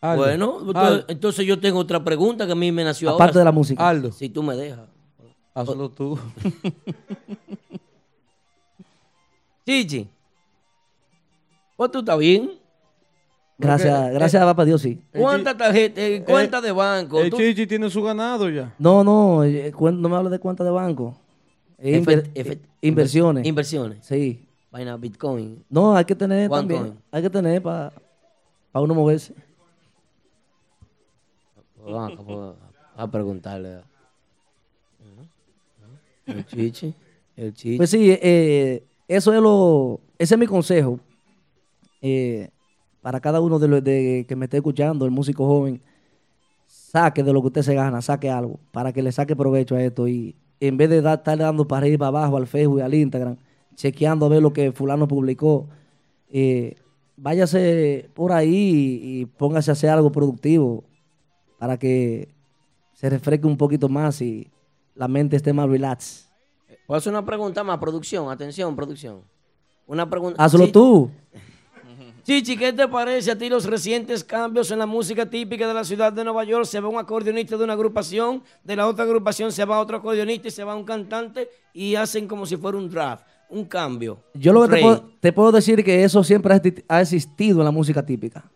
Bueno, 0.01 0.57
entonces, 0.65 1.05
entonces 1.09 1.45
yo 1.45 1.59
tengo 1.59 1.77
otra 1.79 2.03
pregunta 2.03 2.45
que 2.47 2.53
a 2.53 2.55
mí 2.55 2.71
me 2.71 2.83
nació 2.83 3.09
Aparte 3.11 3.33
ahora. 3.33 3.39
de 3.41 3.45
la 3.45 3.51
música. 3.51 3.87
Aldo, 3.87 4.11
Si 4.11 4.29
tú 4.29 4.41
me 4.41 4.55
dejas. 4.55 4.87
hazlo 5.53 5.89
tú. 5.89 6.17
Chichi. 9.65 10.07
Pues 11.77 11.91
tú 11.91 11.99
estás 11.99 12.17
bien. 12.17 12.51
Gracias, 13.57 14.11
gracias 14.13 14.41
a 14.41 14.45
papá 14.45 14.65
Dios, 14.65 14.81
sí. 14.81 14.99
¿Cuántas 15.15 15.55
tarjetas, 15.55 16.03
eh, 16.03 16.23
cuentas 16.25 16.63
de 16.63 16.71
banco? 16.71 17.21
El 17.21 17.29
Tú- 17.29 17.37
Chichi 17.37 17.67
tiene 17.67 17.89
su 17.91 18.01
ganado 18.01 18.49
ya. 18.49 18.73
No, 18.79 19.03
no, 19.03 19.43
eh, 19.43 19.71
no 19.79 20.09
me 20.09 20.15
hables 20.15 20.31
de 20.31 20.39
cuenta 20.39 20.63
de 20.63 20.71
banco. 20.71 21.15
Inver- 21.81 22.29
eh, 22.35 22.59
inversiones. 22.81 23.45
Inversiones. 23.45 24.05
Sí. 24.05 24.45
Vaina 24.71 24.95
Bitcoin. 24.97 25.63
No, 25.69 25.95
hay 25.95 26.05
que 26.05 26.15
tener 26.15 26.47
¿Cuánto 26.47 26.75
también. 26.75 26.97
Hay 27.11 27.21
que 27.21 27.29
tener 27.29 27.61
para 27.61 27.91
uno 28.73 28.93
moverse. 28.95 29.33
Pues, 31.83 32.55
A 32.95 33.09
preguntarle. 33.09 33.81
El 36.25 36.45
chichi. 36.45 36.93
El 37.35 37.53
chichi. 37.53 37.77
Pues 37.77 37.89
sí, 37.89 38.11
eh, 38.11 38.83
eso 39.07 39.33
es 39.33 39.41
lo, 39.41 39.99
ese 40.17 40.35
es 40.35 40.39
mi 40.39 40.47
consejo 40.47 40.99
eh, 42.01 42.49
para 43.01 43.19
cada 43.19 43.41
uno 43.41 43.59
de 43.59 43.67
los 43.67 43.83
de, 43.83 44.25
que 44.27 44.35
me 44.35 44.45
esté 44.45 44.57
escuchando, 44.57 45.05
el 45.05 45.11
músico 45.11 45.45
joven, 45.45 45.81
saque 46.67 47.23
de 47.23 47.33
lo 47.33 47.41
que 47.41 47.47
usted 47.47 47.61
se 47.63 47.73
gana, 47.73 48.01
saque 48.01 48.29
algo, 48.29 48.59
para 48.71 48.93
que 48.93 49.01
le 49.01 49.11
saque 49.11 49.35
provecho 49.35 49.75
a 49.75 49.83
esto 49.83 50.07
y 50.07 50.35
en 50.61 50.77
vez 50.77 50.89
de 50.89 50.99
estar 50.99 51.37
dando 51.37 51.67
para 51.67 51.81
arriba, 51.85 51.97
para 52.11 52.19
abajo 52.19 52.37
al 52.37 52.47
Facebook 52.47 52.79
y 52.79 52.81
al 52.83 52.93
Instagram, 52.93 53.35
chequeando 53.75 54.25
a 54.25 54.29
ver 54.29 54.41
lo 54.41 54.53
que 54.53 54.71
fulano 54.71 55.07
publicó, 55.07 55.67
eh, 56.29 56.75
váyase 57.17 58.09
por 58.13 58.31
ahí 58.31 58.49
y, 59.03 59.21
y 59.21 59.25
póngase 59.25 59.71
a 59.71 59.73
hacer 59.73 59.89
algo 59.89 60.11
productivo 60.11 60.83
para 61.57 61.77
que 61.77 62.29
se 62.93 63.09
refresque 63.09 63.47
un 63.47 63.57
poquito 63.57 63.89
más 63.89 64.21
y 64.21 64.49
la 64.95 65.07
mente 65.07 65.35
esté 65.35 65.51
más 65.51 65.67
relax. 65.69 66.29
¿Puedo 66.87 66.97
hacer 66.99 67.11
una 67.11 67.25
pregunta 67.25 67.63
más? 67.63 67.77
Producción, 67.79 68.29
atención, 68.31 68.75
producción. 68.75 69.21
Una 69.87 70.09
pregunta. 70.09 70.43
Hazlo 70.43 70.65
Sí. 70.67 70.71
tú. 70.71 71.09
Chichi, 72.31 72.55
¿qué 72.55 72.71
te 72.71 72.87
parece 72.87 73.29
a 73.29 73.37
ti 73.37 73.49
los 73.49 73.65
recientes 73.65 74.23
cambios 74.23 74.71
en 74.71 74.79
la 74.79 74.85
música 74.85 75.29
típica 75.29 75.67
de 75.67 75.73
la 75.73 75.83
ciudad 75.83 76.13
de 76.13 76.23
Nueva 76.23 76.45
York? 76.45 76.63
Se 76.63 76.79
va 76.79 76.87
un 76.87 76.97
acordeonista 76.97 77.57
de 77.57 77.65
una 77.65 77.73
agrupación, 77.73 78.41
de 78.63 78.73
la 78.77 78.87
otra 78.87 79.03
agrupación 79.03 79.51
se 79.51 79.65
va 79.65 79.81
otro 79.81 79.97
acordeonista 79.97 80.47
y 80.47 80.51
se 80.51 80.63
va 80.63 80.73
un 80.73 80.85
cantante 80.85 81.49
y 81.73 81.95
hacen 81.95 82.29
como 82.29 82.45
si 82.45 82.55
fuera 82.55 82.77
un 82.77 82.89
draft, 82.89 83.25
un 83.49 83.65
cambio. 83.65 84.23
Yo 84.33 84.53
lo 84.53 84.61
que 84.61 84.75
te 84.75 84.81
puedo, 84.81 85.09
te 85.19 85.33
puedo 85.33 85.51
decir 85.51 85.83
que 85.83 86.05
eso 86.05 86.23
siempre 86.23 86.61
ha 86.87 87.01
existido 87.01 87.59
en 87.59 87.65
la 87.65 87.71
música 87.71 88.05
típica. 88.05 88.49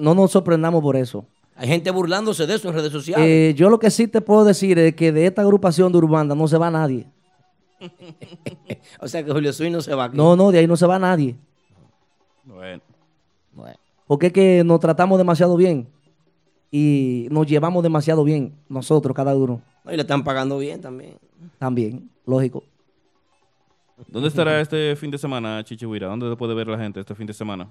No 0.00 0.14
nos 0.14 0.30
sorprendamos 0.30 0.80
por 0.80 0.96
eso. 0.96 1.26
Hay 1.54 1.68
gente 1.68 1.90
burlándose 1.90 2.46
de 2.46 2.54
eso 2.54 2.70
en 2.70 2.76
redes 2.76 2.92
sociales. 2.92 3.26
Eh, 3.28 3.52
yo 3.54 3.68
lo 3.68 3.78
que 3.78 3.90
sí 3.90 4.08
te 4.08 4.22
puedo 4.22 4.46
decir 4.46 4.78
es 4.78 4.94
que 4.94 5.12
de 5.12 5.26
esta 5.26 5.42
agrupación 5.42 5.92
de 5.92 5.98
Urbanda 5.98 6.34
no 6.34 6.48
se 6.48 6.56
va 6.56 6.70
nadie. 6.70 7.06
o 9.00 9.06
sea 9.06 9.22
que 9.22 9.30
Julio 9.30 9.52
Swing 9.52 9.72
no 9.72 9.82
se 9.82 9.94
va 9.94 10.04
aquí. 10.04 10.16
No, 10.16 10.34
no, 10.34 10.50
de 10.50 10.60
ahí 10.60 10.66
no 10.66 10.78
se 10.78 10.86
va 10.86 10.98
nadie. 10.98 11.36
Bueno. 12.42 12.87
Porque 14.08 14.26
es 14.28 14.32
que 14.32 14.64
nos 14.64 14.80
tratamos 14.80 15.16
demasiado 15.18 15.56
bien 15.56 15.86
y 16.72 17.28
nos 17.30 17.46
llevamos 17.46 17.82
demasiado 17.84 18.24
bien 18.24 18.54
nosotros, 18.68 19.14
cada 19.14 19.36
uno. 19.36 19.60
No, 19.84 19.92
y 19.92 19.96
le 19.96 20.02
están 20.02 20.24
pagando 20.24 20.58
bien 20.58 20.80
también. 20.80 21.14
También, 21.58 22.10
lógico. 22.26 22.64
¿Dónde 24.08 24.28
estará 24.28 24.60
este 24.60 24.96
fin 24.96 25.10
de 25.10 25.18
semana, 25.18 25.62
Chichihuira? 25.64 26.08
¿Dónde 26.08 26.34
puede 26.36 26.54
ver 26.54 26.66
la 26.68 26.78
gente 26.78 26.98
este 27.00 27.14
fin 27.14 27.26
de 27.26 27.32
semana? 27.34 27.68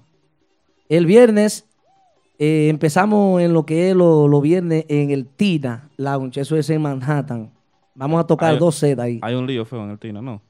El 0.88 1.06
viernes 1.06 1.66
eh, 2.38 2.68
empezamos 2.70 3.40
en 3.42 3.52
lo 3.52 3.66
que 3.66 3.90
es 3.90 3.96
lo, 3.96 4.28
lo 4.28 4.40
viernes 4.40 4.84
en 4.88 5.10
el 5.10 5.26
Tina 5.26 5.90
Lounge, 5.96 6.40
eso 6.40 6.56
es 6.56 6.70
en 6.70 6.80
Manhattan. 6.82 7.50
Vamos 7.94 8.20
a 8.20 8.26
tocar 8.26 8.52
Hay- 8.52 8.58
dos 8.58 8.76
sets 8.76 9.00
ahí. 9.00 9.18
Hay 9.22 9.34
un 9.34 9.46
lío 9.46 9.64
feo 9.64 9.82
en 9.84 9.90
el 9.90 9.98
Tina, 9.98 10.22
¿no? 10.22 10.40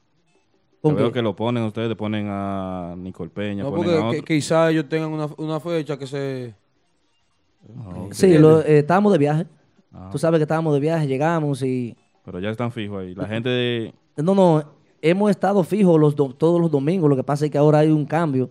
¿Con 0.81 0.93
Yo 0.93 0.99
veo 0.99 1.13
que 1.13 1.23
lo 1.23 1.35
ponen 1.35 1.65
ustedes, 1.65 1.95
ponen 1.97 2.27
a 2.31 2.95
Nicole 2.97 3.31
Peña, 3.31 3.65
No, 3.65 3.71
ponen 3.71 3.85
porque 3.85 3.99
a 3.99 4.01
que- 4.11 4.17
otro. 4.19 4.25
quizá 4.25 4.71
ellos 4.71 4.89
tengan 4.89 5.11
una, 5.13 5.29
una 5.37 5.59
fecha 5.61 5.99
que 5.99 6.07
se... 6.07 6.55
Sí, 8.13 8.39
lo- 8.39 8.61
eh, 8.65 8.79
estábamos 8.79 9.13
de 9.13 9.19
viaje. 9.19 9.47
Ah. 9.93 10.09
Tú 10.13 10.19
sabes 10.19 10.39
que 10.39 10.43
estábamos 10.43 10.73
de 10.75 10.81
viaje, 10.81 11.07
llegamos 11.07 11.63
y... 11.63 11.97
Pero 12.25 12.39
ya 12.41 12.51
están 12.51 12.71
fijos 12.71 13.01
ahí. 13.03 13.15
La 13.15 13.27
gente 13.27 13.49
de... 13.49 13.95
No, 14.17 14.35
no, 14.35 14.63
hemos 15.03 15.31
estado 15.31 15.63
fijos 15.65 15.99
los 15.99 16.15
do- 16.15 16.35
todos 16.35 16.61
los 16.61 16.71
domingos. 16.71 17.09
Lo 17.11 17.17
que 17.17 17.25
pasa 17.25 17.45
es 17.47 17.51
que 17.51 17.59
ahora 17.59 17.81
hay 17.81 17.89
un 17.91 18.05
cambio 18.05 18.51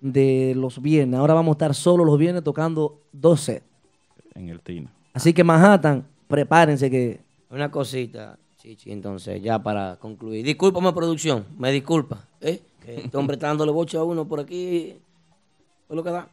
de 0.00 0.54
los 0.56 0.80
viernes. 0.82 1.18
Ahora 1.18 1.34
vamos 1.34 1.52
a 1.52 1.56
estar 1.56 1.74
solo 1.74 2.04
los 2.04 2.18
viernes 2.18 2.42
tocando 2.44 3.00
dos 3.12 3.40
sets. 3.40 3.64
en 4.34 4.48
el 4.48 4.60
Tina. 4.60 4.92
Así 5.14 5.32
que 5.32 5.42
Manhattan, 5.42 6.06
prepárense 6.28 6.90
que... 6.90 7.20
Una 7.50 7.70
cosita, 7.70 8.38
Chichi, 8.66 8.90
entonces, 8.90 9.40
ya 9.40 9.60
para 9.62 9.94
concluir. 9.94 10.44
Discúlpame, 10.44 10.92
producción, 10.92 11.46
me 11.56 11.70
disculpa. 11.70 12.26
¿eh? 12.40 12.60
Que 12.84 12.96
este 13.02 13.16
hombre 13.16 13.34
está 13.34 13.46
dándole 13.46 13.70
boche 13.70 13.96
a 13.96 14.02
uno 14.02 14.26
por 14.26 14.40
aquí. 14.40 14.96
Por 15.86 15.96
lo 15.96 16.02
que 16.02 16.10
da. 16.10 16.28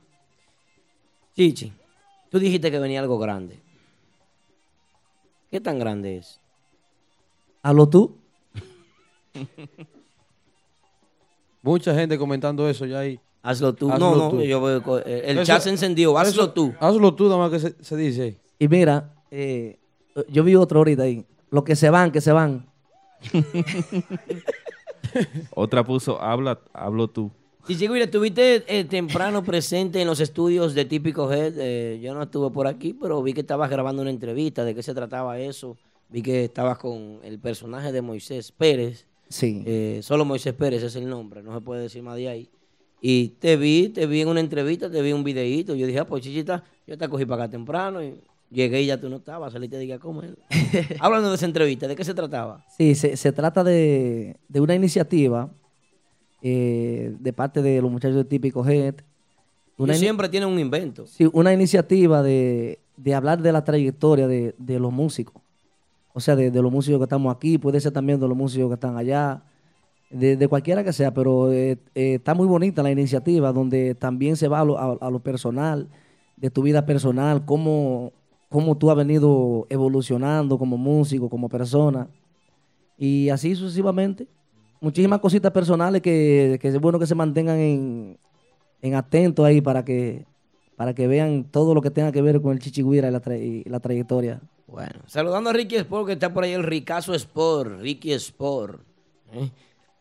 Chichi, 1.35 1.71
tú 2.31 2.39
dijiste 2.39 2.71
que 2.71 2.79
venía 2.79 3.01
algo 3.01 3.19
grande. 3.19 3.59
¿Qué 5.51 5.61
tan 5.61 5.77
grande 5.77 6.17
es? 6.17 6.39
Hazlo 7.61 7.87
tú. 7.87 8.17
Mucha 11.61 11.93
gente 11.93 12.17
comentando 12.17 12.67
eso 12.67 12.87
ya 12.87 12.97
ahí. 12.97 13.19
Hazlo 13.43 13.75
tú. 13.75 13.89
no, 13.89 14.15
no, 14.15 14.41
yo 14.41 14.99
eh, 15.05 15.21
el 15.25 15.37
Eso- 15.37 15.45
chat 15.45 15.61
se 15.61 15.69
encendió. 15.69 16.17
Hazlo 16.17 16.45
eso- 16.45 16.51
tú. 16.51 16.73
Hazlo 16.79 17.13
tú, 17.13 17.25
nada 17.25 17.37
más 17.37 17.51
que 17.51 17.59
se, 17.59 17.75
se 17.83 17.95
dice 17.95 18.21
ahí. 18.23 18.37
Y 18.57 18.67
mira, 18.67 19.13
eh, 19.29 19.77
yo 20.29 20.43
vi 20.43 20.55
otro 20.55 20.79
ahorita 20.79 21.03
ahí. 21.03 21.23
Los 21.53 21.63
que 21.63 21.75
se 21.75 21.91
van, 21.91 22.11
que 22.11 22.19
se 22.19 22.31
van. 22.31 22.65
Otra 25.53 25.83
puso, 25.83 26.19
habla, 26.19 26.59
hablo 26.73 27.07
tú. 27.07 27.29
Chichi, 27.67 27.87
mira, 27.89 28.05
estuviste 28.05 28.63
eh, 28.67 28.85
temprano 28.85 29.43
presente 29.43 30.01
en 30.01 30.07
los 30.07 30.19
estudios 30.19 30.73
de 30.73 30.85
Típico 30.85 31.31
Head. 31.31 31.53
eh, 31.57 31.99
yo 32.01 32.15
no 32.15 32.23
estuve 32.23 32.49
por 32.49 32.65
aquí, 32.65 32.93
pero 32.99 33.21
vi 33.21 33.33
que 33.33 33.41
estabas 33.41 33.69
grabando 33.69 34.01
una 34.01 34.09
entrevista. 34.09 34.65
¿De 34.65 34.73
qué 34.73 34.81
se 34.81 34.95
trataba 34.95 35.37
eso? 35.37 35.77
Vi 36.09 36.23
que 36.23 36.45
estabas 36.45 36.79
con 36.79 37.19
el 37.23 37.37
personaje 37.37 37.91
de 37.91 38.01
Moisés 38.01 38.51
Pérez. 38.51 39.05
Sí. 39.29 39.61
Eh, 39.67 39.99
solo 40.01 40.25
Moisés 40.25 40.53
Pérez 40.55 40.81
es 40.81 40.95
el 40.95 41.07
nombre, 41.07 41.43
no 41.43 41.53
se 41.53 41.61
puede 41.61 41.83
decir 41.83 42.01
más 42.01 42.15
de 42.15 42.29
ahí. 42.29 42.49
Y 42.99 43.27
te 43.27 43.57
vi, 43.57 43.89
te 43.89 44.07
vi 44.07 44.21
en 44.21 44.27
una 44.27 44.39
entrevista, 44.39 44.89
te 44.89 45.03
vi 45.03 45.13
un 45.13 45.23
videíto. 45.23 45.75
Yo 45.75 45.85
dije, 45.85 45.99
ah, 45.99 46.07
pues 46.07 46.23
chichita, 46.23 46.63
yo 46.87 46.97
te 46.97 47.07
cogí 47.07 47.27
para 47.27 47.43
acá 47.43 47.51
temprano 47.51 48.03
y 48.03 48.15
llegué 48.53 48.81
y 48.83 48.85
ya 48.87 48.99
tú 48.99 49.09
no 49.09 49.17
estabas, 49.17 49.51
saliste 49.51 49.77
de 49.77 49.93
a 49.93 49.99
comer. 49.99 50.37
Hablando 50.99 51.29
de 51.29 51.35
esa 51.35 51.45
entrevista, 51.45 51.87
¿de 51.87 51.95
qué 51.95 52.03
se 52.05 52.13
trataba? 52.13 52.63
Sí, 52.77 52.95
se, 52.95 53.17
se 53.17 53.31
trata 53.33 53.63
de, 53.63 54.37
de 54.47 54.61
una 54.61 54.75
iniciativa 54.75 55.49
eh, 56.41 57.15
de 57.19 57.33
parte 57.33 57.61
de 57.61 57.81
los 57.81 57.91
muchachos 57.91 58.17
de 58.17 58.25
Típico 58.25 58.65
Head. 58.67 58.95
Ini- 59.77 59.93
siempre 59.95 60.29
tienen 60.29 60.49
un 60.49 60.59
invento. 60.59 61.07
Sí, 61.07 61.27
una 61.33 61.53
iniciativa 61.53 62.21
de, 62.21 62.79
de 62.97 63.13
hablar 63.15 63.41
de 63.41 63.51
la 63.51 63.63
trayectoria 63.63 64.27
de, 64.27 64.53
de 64.57 64.79
los 64.79 64.91
músicos. 64.93 65.41
O 66.13 66.19
sea, 66.19 66.35
de, 66.35 66.51
los 66.51 66.71
músicos 66.71 66.99
que 66.99 67.05
estamos 67.05 67.35
aquí, 67.35 67.57
puede 67.57 67.79
ser 67.79 67.91
también 67.91 68.19
de 68.19 68.27
los 68.27 68.37
músicos 68.37 68.67
que 68.69 68.75
están 68.75 68.97
allá, 68.97 69.41
de, 70.11 70.37
de 70.37 70.47
cualquiera 70.47 70.83
que 70.83 70.93
sea, 70.93 71.11
pero 71.11 71.51
eh, 71.51 71.79
eh, 71.95 72.15
está 72.15 72.35
muy 72.35 72.45
bonita 72.45 72.83
la 72.83 72.91
iniciativa 72.91 73.51
donde 73.51 73.95
también 73.95 74.35
se 74.35 74.47
va 74.47 74.59
a 74.59 74.65
lo, 74.65 74.77
a- 74.77 74.97
a 75.01 75.09
lo 75.09 75.19
personal, 75.21 75.89
de 76.37 76.51
tu 76.51 76.61
vida 76.61 76.85
personal, 76.85 77.45
cómo, 77.45 78.11
cómo 78.53 78.77
tú 78.77 78.91
has 78.91 78.95
venido 78.95 79.65
evolucionando 79.67 80.59
como 80.59 80.77
músico, 80.77 81.27
como 81.27 81.49
persona, 81.49 82.07
y 82.99 83.29
así 83.29 83.55
sucesivamente. 83.55 84.27
Muchísimas 84.79 85.19
cositas 85.19 85.51
personales 85.51 86.03
que, 86.03 86.59
que 86.61 86.67
es 86.67 86.79
bueno 86.79 86.99
que 86.99 87.07
se 87.07 87.15
mantengan 87.15 87.57
en, 87.57 88.19
en 88.79 88.93
atento 88.93 89.43
ahí 89.43 89.59
para 89.59 89.83
que 89.83 90.27
para 90.75 90.93
que 90.93 91.07
vean 91.07 91.45
todo 91.45 91.73
lo 91.73 91.81
que 91.81 91.89
tenga 91.89 92.11
que 92.11 92.21
ver 92.21 92.41
con 92.41 92.51
el 92.51 92.59
Chichigüira 92.59 93.07
y 93.07 93.11
la, 93.11 93.37
y 93.37 93.63
la 93.63 93.79
trayectoria. 93.79 94.39
Bueno, 94.67 94.99
saludando 95.07 95.49
a 95.49 95.53
Ricky 95.53 95.77
Sport, 95.77 96.05
que 96.05 96.13
está 96.13 96.31
por 96.31 96.43
ahí 96.43 96.51
el 96.51 96.63
Ricazo 96.63 97.15
Sport, 97.15 97.81
Ricky 97.81 98.11
Sport. 98.13 98.81
¿eh? 99.33 99.49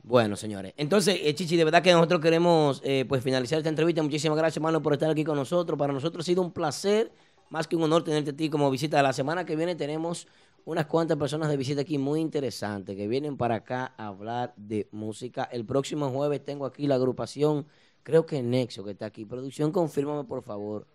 Bueno, 0.03 0.37
señores. 0.37 0.75
Entonces, 0.77 1.21
eh, 1.23 1.35
Chichi, 1.35 1.57
de 1.57 1.65
verdad 1.65 1.83
que 1.83 1.93
nosotros 1.93 2.21
queremos 2.21 2.83
eh, 2.85 3.07
pues 3.09 3.23
finalizar 3.23 3.57
esta 3.59 3.71
entrevista. 3.71 4.03
Muchísimas 4.03 4.37
gracias, 4.37 4.59
hermano, 4.59 4.83
por 4.83 4.93
estar 4.93 5.11
aquí 5.11 5.25
con 5.25 5.37
nosotros. 5.37 5.79
Para 5.79 5.95
nosotros 5.95 6.23
ha 6.23 6.27
sido 6.27 6.43
un 6.43 6.51
placer, 6.51 7.13
más 7.53 7.69
que 7.69 7.77
un 7.77 7.83
honor 7.83 8.03
tenerte 8.03 8.31
a 8.31 8.37
ti 8.37 8.49
como 8.49 8.71
visita. 8.71 9.03
La 9.03 9.13
semana 9.13 9.45
que 9.45 9.57
viene 9.57 9.75
tenemos 9.75 10.27
unas 10.65 10.87
cuantas 10.87 11.19
personas 11.19 11.51
de 11.51 11.59
visita 11.59 11.83
aquí 11.83 11.99
muy 11.99 12.19
interesantes 12.19 12.97
que 12.97 13.07
vienen 13.07 13.37
para 13.37 13.57
acá 13.57 13.93
a 13.99 14.07
hablar 14.07 14.55
de 14.57 14.89
música. 14.91 15.45
El 15.53 15.67
próximo 15.67 16.09
jueves 16.09 16.43
tengo 16.43 16.65
aquí 16.65 16.87
la 16.87 16.95
agrupación, 16.95 17.67
creo 18.03 18.25
que 18.25 18.43
Nexo, 18.43 18.83
que 18.85 18.93
está 18.93 19.05
aquí. 19.05 19.27
Producción, 19.27 19.71
confírmame, 19.71 20.25
por 20.25 20.43
favor. 20.43 20.87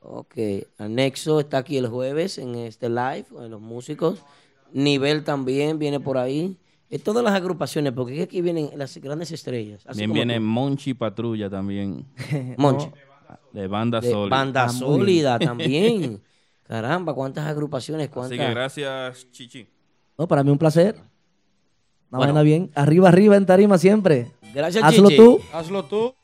Ok, 0.00 0.34
Anexo 0.78 1.38
está 1.38 1.58
aquí 1.58 1.76
el 1.76 1.86
jueves 1.86 2.38
en 2.38 2.56
este 2.56 2.88
live, 2.88 3.26
en 3.38 3.50
los 3.52 3.60
músicos. 3.60 4.18
Nivel 4.72 5.22
también 5.22 5.78
viene 5.78 6.00
por 6.00 6.18
ahí. 6.18 6.56
Es 6.88 7.04
todas 7.04 7.22
las 7.22 7.34
agrupaciones, 7.34 7.92
porque 7.92 8.22
aquí 8.22 8.40
vienen 8.40 8.70
las 8.74 8.96
grandes 8.96 9.30
estrellas. 9.30 9.86
así 9.86 10.00
También 10.00 10.12
viene 10.12 10.34
tú. 10.38 10.40
Monchi 10.40 10.94
Patrulla 10.94 11.48
también. 11.48 12.06
Monchi. 12.56 12.88
De 13.52 13.66
banda 13.66 14.00
De 14.00 14.10
sólida. 14.10 14.36
Banda 14.36 14.68
sólida 14.68 15.38
también. 15.38 16.22
Caramba, 16.66 17.14
cuántas 17.14 17.46
agrupaciones, 17.46 18.08
cuántas. 18.10 18.38
Así 18.38 18.46
que 18.46 18.50
gracias, 18.54 19.30
Chichi. 19.32 19.68
No, 20.16 20.28
para 20.28 20.42
mí 20.44 20.50
un 20.50 20.58
placer. 20.58 20.94
Una 20.96 22.18
Bueno. 22.18 22.34
vaina 22.34 22.42
bien. 22.42 22.70
Arriba, 22.74 23.08
arriba 23.08 23.36
en 23.36 23.46
tarima 23.46 23.78
siempre. 23.78 24.32
Gracias, 24.54 24.82
Hazlo 24.84 25.08
Chichi. 25.08 25.16
tú. 25.20 25.40
Hazlo 25.52 25.84
tú. 25.84 26.14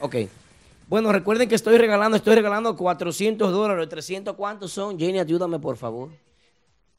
Ok. 0.00 0.16
Bueno, 0.88 1.10
recuerden 1.12 1.48
que 1.48 1.56
estoy 1.56 1.78
regalando, 1.78 2.16
estoy 2.16 2.36
regalando 2.36 2.76
400 2.76 3.52
dólares. 3.52 3.88
¿300 3.88 4.36
cuántos 4.36 4.72
son? 4.72 4.98
Jenny, 4.98 5.18
ayúdame 5.18 5.58
por 5.58 5.76
favor. 5.76 6.10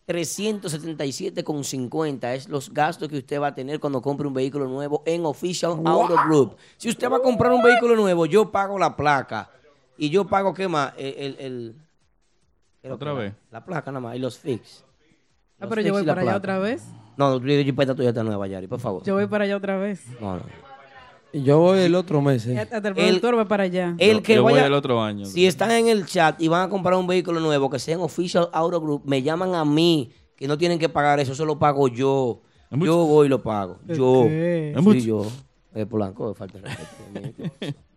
377,50 0.07 2.33
es 2.33 2.47
los 2.49 2.73
gastos 2.73 3.09
que 3.09 3.17
usted 3.17 3.39
va 3.41 3.47
a 3.47 3.55
tener 3.55 3.79
cuando 3.79 4.01
compre 4.01 4.27
un 4.27 4.33
vehículo 4.33 4.67
nuevo 4.67 5.03
en 5.05 5.25
Official 5.25 5.71
Auto 5.85 6.15
Group. 6.27 6.55
Si 6.77 6.89
usted 6.89 7.09
va 7.11 7.17
a 7.17 7.21
comprar 7.21 7.51
un 7.51 7.61
vehículo 7.61 7.95
nuevo, 7.95 8.25
yo 8.25 8.51
pago 8.51 8.79
la 8.79 8.95
placa. 8.95 9.49
Y 9.97 10.09
yo 10.09 10.25
pago, 10.25 10.53
¿qué 10.53 10.67
más? 10.67 10.93
El, 10.97 11.13
el- 11.17 11.35
el- 11.39 11.75
¿qué 12.81 12.87
es 12.87 12.89
lo 12.89 12.95
¿Otra 12.95 13.13
vez? 13.13 13.33
más? 13.33 13.41
La 13.51 13.65
placa 13.65 13.91
nada 13.91 14.01
más 14.01 14.15
y 14.15 14.19
los 14.19 14.37
fix. 14.37 14.83
Ah, 15.59 15.65
pero 15.67 15.75
fix 15.75 15.85
yo 15.87 15.93
voy 15.93 16.03
para 16.05 16.21
allá 16.21 16.37
otra 16.37 16.59
vez. 16.59 16.83
No, 17.17 17.39
tu 17.39 17.47
jipeta 17.47 17.95
tuya 17.95 18.09
está 18.09 18.23
nueva, 18.23 18.47
Yari, 18.47 18.67
por 18.67 18.79
favor. 18.79 19.03
Yo 19.03 19.15
voy 19.15 19.25
para 19.27 19.45
allá 19.45 19.57
otra 19.57 19.77
vez. 19.77 20.05
No, 20.21 20.35
no. 20.35 20.43
Yo 21.43 21.59
voy 21.59 21.79
el 21.79 21.95
otro 21.95 22.21
mes. 22.21 22.45
eh. 22.47 22.57
Hasta 22.59 22.77
el 22.77 22.93
productor 22.93 23.37
va 23.37 23.47
para 23.47 23.63
allá. 23.63 23.95
El 23.97 24.21
que 24.21 24.35
yo 24.35 24.43
voy 24.43 24.53
vaya- 24.53 24.65
el 24.67 24.73
otro 24.73 25.01
año. 25.01 25.25
Si 25.25 25.45
están 25.45 25.71
en 25.71 25.87
el 25.87 26.05
chat 26.05 26.41
y 26.41 26.47
van 26.47 26.63
a 26.67 26.69
comprar 26.69 26.95
un 26.95 27.07
vehículo 27.07 27.39
nuevo 27.39 27.69
que 27.69 27.79
sea 27.79 27.95
en 27.95 28.01
Official 28.01 28.49
Auto 28.53 28.79
Group, 28.81 29.03
me 29.05 29.21
llaman 29.21 29.55
a 29.55 29.63
mí, 29.65 30.11
que 30.35 30.47
no 30.47 30.57
tienen 30.57 30.79
que 30.79 30.89
pagar 30.89 31.19
eso, 31.19 31.33
eso 31.33 31.45
lo 31.45 31.57
pago 31.59 31.87
yo. 31.87 32.41
Yo 32.71 32.97
voy 33.05 33.27
y 33.27 33.29
lo 33.29 33.41
pago. 33.41 33.79
Yo. 33.87 34.25
Sí, 34.27 34.81
mucho. 34.81 34.99
yo. 34.99 35.25
Eh, 35.73 35.85
Polanco, 35.85 36.33
falta 36.33 36.59
de 36.59 36.69
respeto. 36.69 37.77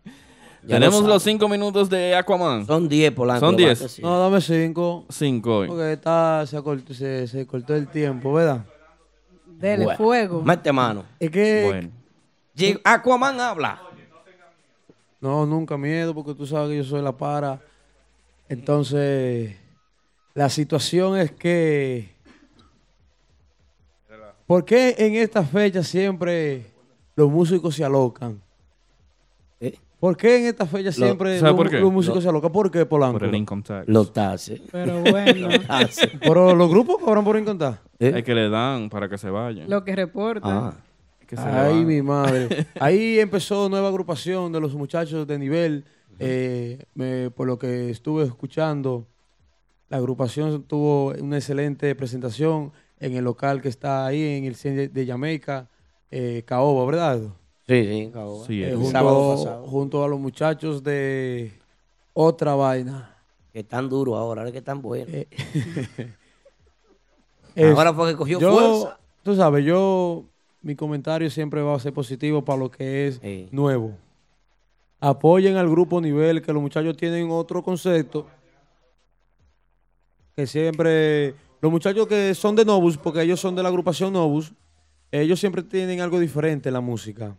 Tenemos 0.67 1.01
lo 1.01 1.07
los 1.07 1.23
cinco 1.23 1.49
minutos 1.49 1.89
de 1.89 2.15
Aquaman. 2.15 2.67
Son 2.67 2.87
10, 2.87 3.11
Polanco. 3.13 3.39
Son 3.39 3.55
lo 3.55 3.57
va 3.57 3.63
a 3.63 3.67
10. 3.69 3.79
decir. 3.79 4.05
No, 4.05 4.19
dame 4.19 4.39
cinco. 4.41 5.05
Cinco 5.09 5.57
hoy. 5.57 5.67
Porque 5.67 5.93
está, 5.93 6.45
se, 6.45 6.55
acortó, 6.55 6.93
se, 6.93 7.27
se 7.27 7.47
cortó 7.47 7.73
el 7.75 7.87
tiempo, 7.87 8.33
¿verdad? 8.33 8.63
Dele 9.47 9.85
Bueno, 9.85 9.97
fuego. 9.97 10.41
Mete 10.43 10.71
mano. 10.71 11.03
Es 11.19 11.31
que 11.31 11.63
Bueno. 11.67 11.89
Lleg- 12.55 12.81
Aquaman 12.83 13.39
habla. 13.39 13.81
No, 15.19 15.45
nunca 15.45 15.77
miedo, 15.77 16.15
porque 16.15 16.33
tú 16.33 16.45
sabes 16.47 16.69
que 16.69 16.77
yo 16.77 16.83
soy 16.83 17.01
la 17.01 17.11
para. 17.11 17.59
Entonces, 18.49 19.55
la 20.33 20.49
situación 20.49 21.17
es 21.17 21.31
que. 21.31 22.09
¿Por 24.47 24.65
qué 24.65 24.95
en 24.97 25.15
esta 25.15 25.43
fecha 25.43 25.81
siempre 25.83 26.65
los 27.15 27.29
músicos 27.31 27.75
se 27.75 27.85
alocan? 27.85 28.41
¿Eh? 29.61 29.77
¿Por 29.99 30.17
qué 30.17 30.39
en 30.39 30.45
esta 30.47 30.65
fecha 30.65 30.91
siempre 30.91 31.39
¿sabe 31.39 31.51
los, 31.51 31.57
por 31.57 31.69
qué? 31.69 31.79
los 31.79 31.91
músicos 31.93 32.15
Lo- 32.17 32.21
se 32.21 32.29
alocan? 32.29 32.51
¿Por 32.51 32.69
qué, 32.71 32.85
Polanco? 32.85 33.19
Por 33.19 33.27
el 33.29 33.35
income 33.35 33.61
tax. 33.61 33.87
Los 33.87 34.11
taxes. 34.11 34.59
Pero 34.71 35.01
bueno, 35.01 35.47
Pero 36.19 36.55
los 36.55 36.69
grupos 36.69 36.97
cobran 36.97 37.23
por 37.23 37.37
income 37.37 37.75
¿Eh? 37.99 38.13
Es 38.17 38.23
que 38.23 38.33
le 38.35 38.49
dan 38.49 38.89
para 38.89 39.07
que 39.07 39.17
se 39.17 39.29
vayan. 39.29 39.69
lo 39.69 39.83
que 39.85 39.95
reporta. 39.95 40.67
Ah. 40.69 40.73
Que 41.31 41.37
se 41.37 41.43
Ay, 41.43 41.85
mi 41.85 42.01
madre. 42.01 42.67
Ahí 42.81 43.17
empezó 43.17 43.69
nueva 43.69 43.87
agrupación 43.87 44.51
de 44.51 44.59
los 44.59 44.75
muchachos 44.75 45.25
de 45.25 45.39
nivel. 45.39 45.85
Eh, 46.19 46.83
me- 46.93 47.31
por 47.31 47.47
lo 47.47 47.57
que 47.57 47.89
estuve 47.89 48.25
escuchando, 48.25 49.07
la 49.87 49.95
agrupación 49.95 50.63
tuvo 50.63 51.13
una 51.13 51.37
excelente 51.37 51.95
presentación 51.95 52.73
en 52.99 53.15
el 53.15 53.23
local 53.23 53.61
que 53.61 53.69
está 53.69 54.05
ahí 54.05 54.21
en 54.37 54.43
el 54.43 54.55
cine 54.55 54.89
de 54.89 55.05
Jamaica, 55.07 55.69
eh, 56.11 56.43
Caoba, 56.45 56.85
¿verdad? 56.85 57.21
Sí, 57.65 57.85
sí, 57.85 58.09
cabrón. 58.11 58.43
Sí, 58.45 58.61
Eh, 58.61 58.71
el 58.71 58.75
junto, 58.75 58.91
sábado 58.91 59.35
pasado. 59.37 59.67
junto 59.67 60.03
a 60.03 60.09
los 60.09 60.19
muchachos 60.19 60.83
de 60.83 61.53
Otra 62.11 62.55
Vaina. 62.55 63.15
Que 63.53 63.63
tan 63.63 63.87
duro 63.87 64.17
ahora, 64.17 64.41
ahora 64.41 64.51
que 64.51 64.61
tan 64.61 64.81
bueno. 64.81 65.09
Eh, 65.13 65.27
ahora 67.75 67.93
porque 67.95 68.17
cogió 68.17 68.37
yo, 68.37 68.51
fuerza. 68.53 68.97
Tú 69.23 69.35
sabes, 69.35 69.63
yo, 69.65 70.25
mi 70.61 70.75
comentario 70.75 71.29
siempre 71.29 71.61
va 71.61 71.75
a 71.75 71.79
ser 71.79 71.93
positivo 71.93 72.43
para 72.43 72.59
lo 72.59 72.69
que 72.71 73.07
es 73.07 73.19
Sí. 73.21 73.47
nuevo. 73.51 73.97
Apoyen 74.99 75.57
al 75.57 75.69
grupo 75.69 75.99
nivel, 75.99 76.41
que 76.41 76.53
los 76.53 76.61
muchachos 76.61 76.95
tienen 76.95 77.29
otro 77.31 77.63
concepto. 77.63 78.27
Que 80.35 80.47
siempre, 80.47 81.33
los 81.61 81.71
muchachos 81.71 82.07
que 82.07 82.33
son 82.35 82.55
de 82.55 82.65
Novus, 82.65 82.97
porque 82.97 83.21
ellos 83.21 83.39
son 83.39 83.55
de 83.55 83.63
la 83.63 83.69
agrupación 83.69 84.13
Novus, 84.13 84.53
ellos 85.11 85.39
siempre 85.39 85.63
tienen 85.63 85.99
algo 86.01 86.19
diferente 86.19 86.69
en 86.69 86.73
la 86.73 86.81
música. 86.81 87.35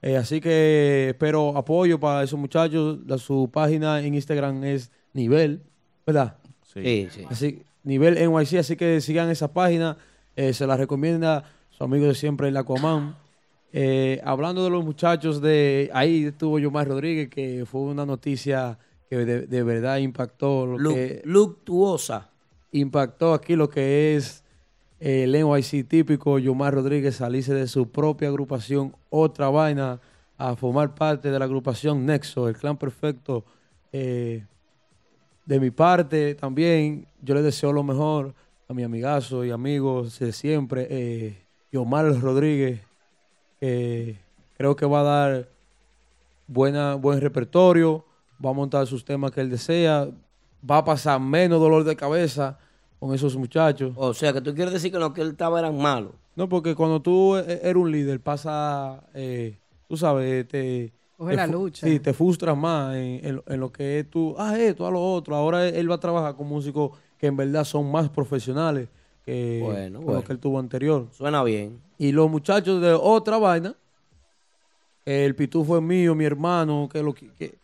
Eh, 0.00 0.16
así 0.16 0.40
que 0.40 1.08
espero 1.10 1.56
apoyo 1.56 1.98
para 1.98 2.22
esos 2.22 2.38
muchachos. 2.38 2.98
La- 3.06 3.18
su 3.18 3.48
página 3.52 4.00
en 4.00 4.14
Instagram 4.14 4.62
es 4.64 4.90
Nivel, 5.12 5.62
¿verdad? 6.06 6.36
Sí, 6.72 7.08
sí. 7.10 7.24
Así, 7.28 7.62
nivel 7.84 8.16
NYC, 8.18 8.58
así 8.58 8.76
que 8.76 9.00
sigan 9.00 9.30
esa 9.30 9.52
página. 9.52 9.96
eh, 10.34 10.54
se 10.54 10.66
la 10.66 10.78
recomienda 10.78 11.44
su 11.82 11.86
amigo 11.86 12.06
de 12.06 12.14
siempre, 12.14 12.46
el 12.46 12.56
Aquaman. 12.56 13.16
Eh, 13.72 14.20
hablando 14.24 14.62
de 14.62 14.70
los 14.70 14.84
muchachos 14.84 15.40
de 15.40 15.90
ahí 15.92 16.26
estuvo 16.26 16.60
Yomar 16.60 16.86
Rodríguez, 16.86 17.28
que 17.28 17.64
fue 17.66 17.80
una 17.80 18.06
noticia 18.06 18.78
que 19.10 19.16
de, 19.24 19.46
de 19.48 19.62
verdad 19.64 19.96
impactó 19.98 20.64
lo 20.64 20.78
Lu- 20.78 20.94
que 20.94 21.22
Luctuosa. 21.24 22.30
impactó 22.70 23.34
aquí 23.34 23.56
lo 23.56 23.68
que 23.68 24.14
es 24.14 24.44
el 25.00 25.34
NYC 25.34 25.88
típico, 25.88 26.38
Yomar 26.38 26.72
Rodríguez 26.72 27.16
salirse 27.16 27.52
de 27.52 27.66
su 27.66 27.90
propia 27.90 28.28
agrupación, 28.28 28.94
otra 29.10 29.48
vaina, 29.48 29.98
a 30.38 30.54
formar 30.54 30.94
parte 30.94 31.32
de 31.32 31.38
la 31.40 31.46
agrupación 31.46 32.06
Nexo, 32.06 32.48
el 32.48 32.56
clan 32.56 32.76
perfecto. 32.76 33.44
Eh, 33.92 34.44
de 35.46 35.58
mi 35.58 35.72
parte 35.72 36.36
también, 36.36 37.08
yo 37.20 37.34
le 37.34 37.42
deseo 37.42 37.72
lo 37.72 37.82
mejor 37.82 38.34
a 38.68 38.72
mi 38.72 38.84
amigazo 38.84 39.44
y 39.44 39.50
amigos 39.50 40.20
de 40.20 40.30
siempre, 40.32 40.86
eh, 40.88 41.41
Yomar 41.72 42.04
Rodríguez, 42.20 42.80
que 43.60 44.18
creo 44.56 44.76
que 44.76 44.86
va 44.86 45.00
a 45.00 45.02
dar 45.02 45.48
buena, 46.46 46.94
buen 46.94 47.20
repertorio, 47.20 48.04
va 48.44 48.50
a 48.50 48.52
montar 48.52 48.86
sus 48.86 49.04
temas 49.04 49.30
que 49.30 49.40
él 49.40 49.50
desea, 49.50 50.08
va 50.68 50.78
a 50.78 50.84
pasar 50.84 51.20
menos 51.20 51.60
dolor 51.60 51.84
de 51.84 51.96
cabeza 51.96 52.58
con 53.00 53.14
esos 53.14 53.36
muchachos. 53.36 53.92
O 53.96 54.14
sea, 54.14 54.32
que 54.32 54.40
tú 54.40 54.54
quieres 54.54 54.72
decir 54.74 54.92
que 54.92 54.98
lo 54.98 55.12
que 55.12 55.22
él 55.22 55.30
estaba 55.30 55.58
eran 55.58 55.76
malos. 55.80 56.12
No, 56.36 56.48
porque 56.48 56.74
cuando 56.74 57.00
tú 57.00 57.36
e- 57.36 57.60
eres 57.62 57.76
un 57.76 57.90
líder, 57.90 58.20
pasa, 58.20 59.02
eh, 59.14 59.56
tú 59.88 59.96
sabes, 59.96 60.46
te... 60.48 60.92
Coge 61.16 61.30
te 61.32 61.36
la 61.36 61.46
lucha. 61.46 61.86
Sí, 61.86 61.98
te 62.00 62.12
frustras 62.12 62.56
más 62.56 62.94
en, 62.96 63.24
en 63.24 63.36
lo- 63.36 63.44
en 63.46 63.60
lo 63.60 63.72
que 63.72 64.00
es 64.00 64.10
tú, 64.10 64.34
ah, 64.38 64.58
esto, 64.58 64.86
a 64.86 64.90
lo 64.90 65.00
otro. 65.00 65.36
Ahora 65.36 65.66
él 65.68 65.90
va 65.90 65.96
a 65.96 66.00
trabajar 66.00 66.36
con 66.36 66.48
músicos 66.48 66.98
que 67.18 67.26
en 67.28 67.36
verdad 67.36 67.64
son 67.64 67.90
más 67.90 68.08
profesionales 68.08 68.88
que 69.24 69.60
Bueno, 69.62 70.00
bueno. 70.00 70.20
lo 70.20 70.24
que 70.24 70.32
él 70.32 70.38
tuvo 70.38 70.58
anterior. 70.58 71.06
Suena 71.12 71.42
bien. 71.44 71.80
Y 71.98 72.12
los 72.12 72.30
muchachos 72.30 72.80
de 72.80 72.92
otra 72.92 73.38
vaina, 73.38 73.74
el 75.04 75.34
pitufo 75.34 75.76
es 75.76 75.82
mío, 75.82 76.14
mi 76.14 76.24
hermano, 76.24 76.88
que 76.92 77.02
lo 77.02 77.12
que, 77.14 77.28
que- 77.38 77.54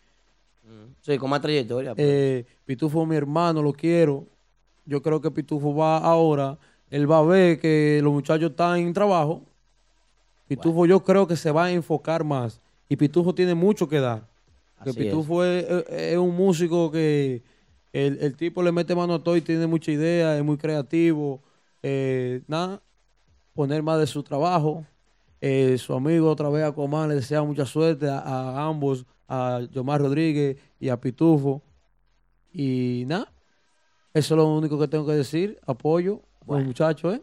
Sí, 1.02 1.16
con 1.16 1.30
más 1.30 1.40
trayectoria. 1.40 1.94
pues. 1.94 2.06
eh, 2.06 2.46
Pitufo 2.66 3.02
es 3.02 3.08
mi 3.08 3.16
hermano, 3.16 3.62
lo 3.62 3.72
quiero. 3.72 4.26
Yo 4.84 5.00
creo 5.00 5.20
que 5.22 5.30
Pitufo 5.30 5.74
va 5.74 5.96
ahora, 5.98 6.58
él 6.90 7.10
va 7.10 7.18
a 7.18 7.22
ver 7.22 7.58
que 7.60 8.00
los 8.02 8.12
muchachos 8.12 8.50
están 8.50 8.78
en 8.80 8.92
trabajo. 8.92 9.40
Pitufo 10.48 10.84
yo 10.86 11.02
creo 11.02 11.26
que 11.26 11.36
se 11.36 11.50
va 11.50 11.66
a 11.66 11.72
enfocar 11.72 12.24
más. 12.24 12.60
Y 12.88 12.96
Pitufo 12.96 13.34
tiene 13.34 13.54
mucho 13.54 13.88
que 13.88 14.00
dar. 14.00 14.22
Que. 14.84 14.92
Pitufo 14.92 15.44
es, 15.44 15.64
es- 15.64 15.84
es 15.88 16.18
un 16.18 16.34
músico 16.36 16.90
que 16.90 17.42
el, 17.92 18.18
el 18.20 18.36
tipo 18.36 18.62
le 18.62 18.70
mete 18.72 18.94
mano 18.94 19.14
a 19.14 19.22
todo 19.22 19.36
y 19.36 19.40
tiene 19.40 19.66
mucha 19.66 19.90
idea, 19.90 20.36
es 20.36 20.44
muy 20.44 20.56
creativo. 20.58 21.40
Eh, 21.82 22.42
nada, 22.46 22.82
poner 23.54 23.82
más 23.82 23.98
de 23.98 24.06
su 24.06 24.22
trabajo. 24.22 24.84
Eh, 25.40 25.78
su 25.78 25.94
amigo 25.94 26.30
otra 26.30 26.48
vez 26.48 26.64
Aquaman 26.64 27.08
le 27.08 27.14
desea 27.16 27.42
mucha 27.42 27.64
suerte 27.64 28.08
a, 28.08 28.18
a 28.18 28.66
ambos, 28.66 29.06
a 29.28 29.60
Yomar 29.70 30.00
Rodríguez 30.00 30.56
y 30.80 30.88
a 30.88 31.00
Pitufo. 31.00 31.62
Y 32.52 33.04
nada, 33.06 33.32
eso 34.14 34.34
es 34.34 34.38
lo 34.38 34.46
único 34.46 34.78
que 34.78 34.88
tengo 34.88 35.06
que 35.06 35.12
decir. 35.12 35.58
Apoyo 35.66 36.22
a 36.48 36.54
los 36.54 36.64
muchachos, 36.64 37.14
¿eh? 37.14 37.22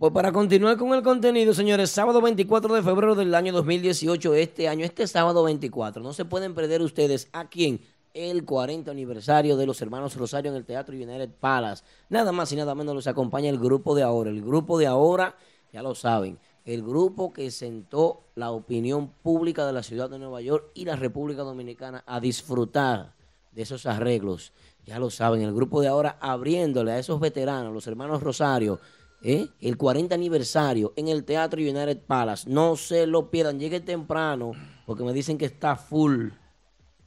Pues 0.00 0.12
para 0.12 0.32
continuar 0.32 0.78
con 0.78 0.94
el 0.94 1.02
contenido, 1.02 1.52
señores, 1.52 1.90
sábado 1.90 2.22
24 2.22 2.74
de 2.74 2.82
febrero 2.82 3.14
del 3.14 3.34
año 3.34 3.52
2018, 3.52 4.34
este 4.34 4.66
año, 4.66 4.82
este 4.82 5.06
sábado 5.06 5.44
24, 5.44 6.02
no 6.02 6.14
se 6.14 6.24
pueden 6.24 6.54
perder 6.54 6.80
ustedes 6.80 7.28
a 7.34 7.50
quién, 7.50 7.82
el 8.14 8.44
40 8.44 8.90
aniversario 8.90 9.56
de 9.56 9.66
los 9.66 9.80
hermanos 9.82 10.16
Rosario 10.16 10.50
en 10.50 10.56
el 10.56 10.64
Teatro 10.64 10.94
United 10.94 11.30
Palace. 11.38 11.84
Nada 12.08 12.32
más 12.32 12.50
y 12.52 12.56
nada 12.56 12.74
menos 12.74 12.94
los 12.94 13.06
acompaña 13.06 13.48
el 13.48 13.58
grupo 13.58 13.94
de 13.94 14.02
ahora. 14.02 14.30
El 14.30 14.42
grupo 14.42 14.78
de 14.78 14.86
ahora, 14.86 15.36
ya 15.72 15.82
lo 15.82 15.94
saben, 15.94 16.38
el 16.64 16.82
grupo 16.82 17.32
que 17.32 17.50
sentó 17.50 18.24
la 18.34 18.50
opinión 18.50 19.08
pública 19.22 19.66
de 19.66 19.72
la 19.72 19.82
ciudad 19.82 20.10
de 20.10 20.18
Nueva 20.18 20.40
York 20.40 20.70
y 20.74 20.84
la 20.84 20.96
República 20.96 21.42
Dominicana 21.42 22.04
a 22.06 22.20
disfrutar 22.20 23.14
de 23.52 23.62
esos 23.62 23.86
arreglos. 23.86 24.52
Ya 24.86 24.98
lo 24.98 25.10
saben, 25.10 25.42
el 25.42 25.54
grupo 25.54 25.80
de 25.80 25.88
ahora 25.88 26.18
abriéndole 26.20 26.92
a 26.92 26.98
esos 26.98 27.20
veteranos, 27.20 27.72
los 27.72 27.86
hermanos 27.86 28.22
Rosario, 28.22 28.80
¿eh? 29.22 29.48
el 29.60 29.76
40 29.76 30.14
aniversario 30.14 30.92
en 30.96 31.08
el 31.08 31.24
Teatro 31.24 31.60
United 31.60 31.98
Palace. 32.06 32.48
No 32.48 32.76
se 32.76 33.06
lo 33.06 33.30
pierdan, 33.30 33.58
llegue 33.58 33.80
temprano, 33.80 34.52
porque 34.86 35.04
me 35.04 35.12
dicen 35.12 35.38
que 35.38 35.46
está 35.46 35.76
full, 35.76 36.30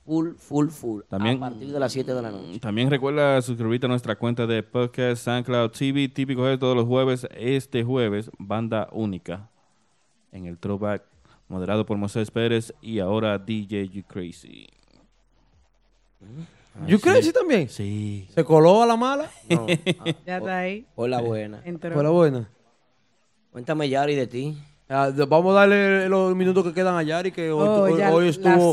full, 0.06 0.34
full, 0.36 0.68
full. 0.70 1.02
También- 1.10 1.38
a 1.38 1.50
partir 1.50 1.72
de 1.72 1.80
las 1.80 1.92
7 1.92 2.14
de 2.14 2.22
la 2.22 2.32
noche. 2.32 2.60
También 2.60 2.90
recuerda 2.90 3.42
suscribirte 3.42 3.86
a 3.86 3.90
nuestra 3.90 4.16
cuenta 4.18 4.46
de 4.48 4.62
podcast 4.64 5.24
SoundCloud 5.24 5.72
TV, 5.72 6.08
típico 6.10 6.46
de 6.46 6.58
todos 6.58 6.76
los 6.76 6.86
jueves. 6.86 7.28
Este 7.36 7.84
jueves, 7.84 8.30
banda 8.38 8.88
única. 8.92 9.50
en 10.32 10.48
el 10.48 10.58
throwback, 10.58 11.04
moderado 11.48 11.86
por 11.86 11.96
Moisés 11.98 12.32
Pérez 12.32 12.74
y 12.82 12.98
ahora 13.00 13.38
DJ 13.38 13.88
You 13.88 14.02
Crazy. 14.08 14.68
¿You 16.88 17.00
Crazy 17.00 17.32
también? 17.32 17.70
Sí. 17.70 18.28
¿Se 18.34 18.44
coló 18.44 18.82
a 18.82 18.86
la 18.88 18.96
mala? 18.96 19.30
No. 19.50 19.68
Ya 20.26 20.38
está 20.38 20.58
ahí. 20.58 20.88
Hola, 20.96 21.22
buena. 21.22 21.62
Entró. 21.66 21.94
Fue 21.94 22.04
la 22.04 22.10
buena. 22.10 22.50
Cuéntame, 23.52 23.88
Yari, 23.90 24.16
de 24.16 24.26
ti. 24.26 24.58
Ah, 24.94 25.12
vamos 25.28 25.52
a 25.56 25.60
darle 25.62 26.08
los 26.08 26.36
minutos 26.36 26.64
que 26.64 26.74
quedan 26.74 26.96
a 26.96 27.02
Yari, 27.04 27.32
que 27.32 27.52
hoy, 27.52 27.68
Oh, 27.68 27.82
hoy- 27.84 27.98
la 27.98 28.08
estuvo, 28.28 28.72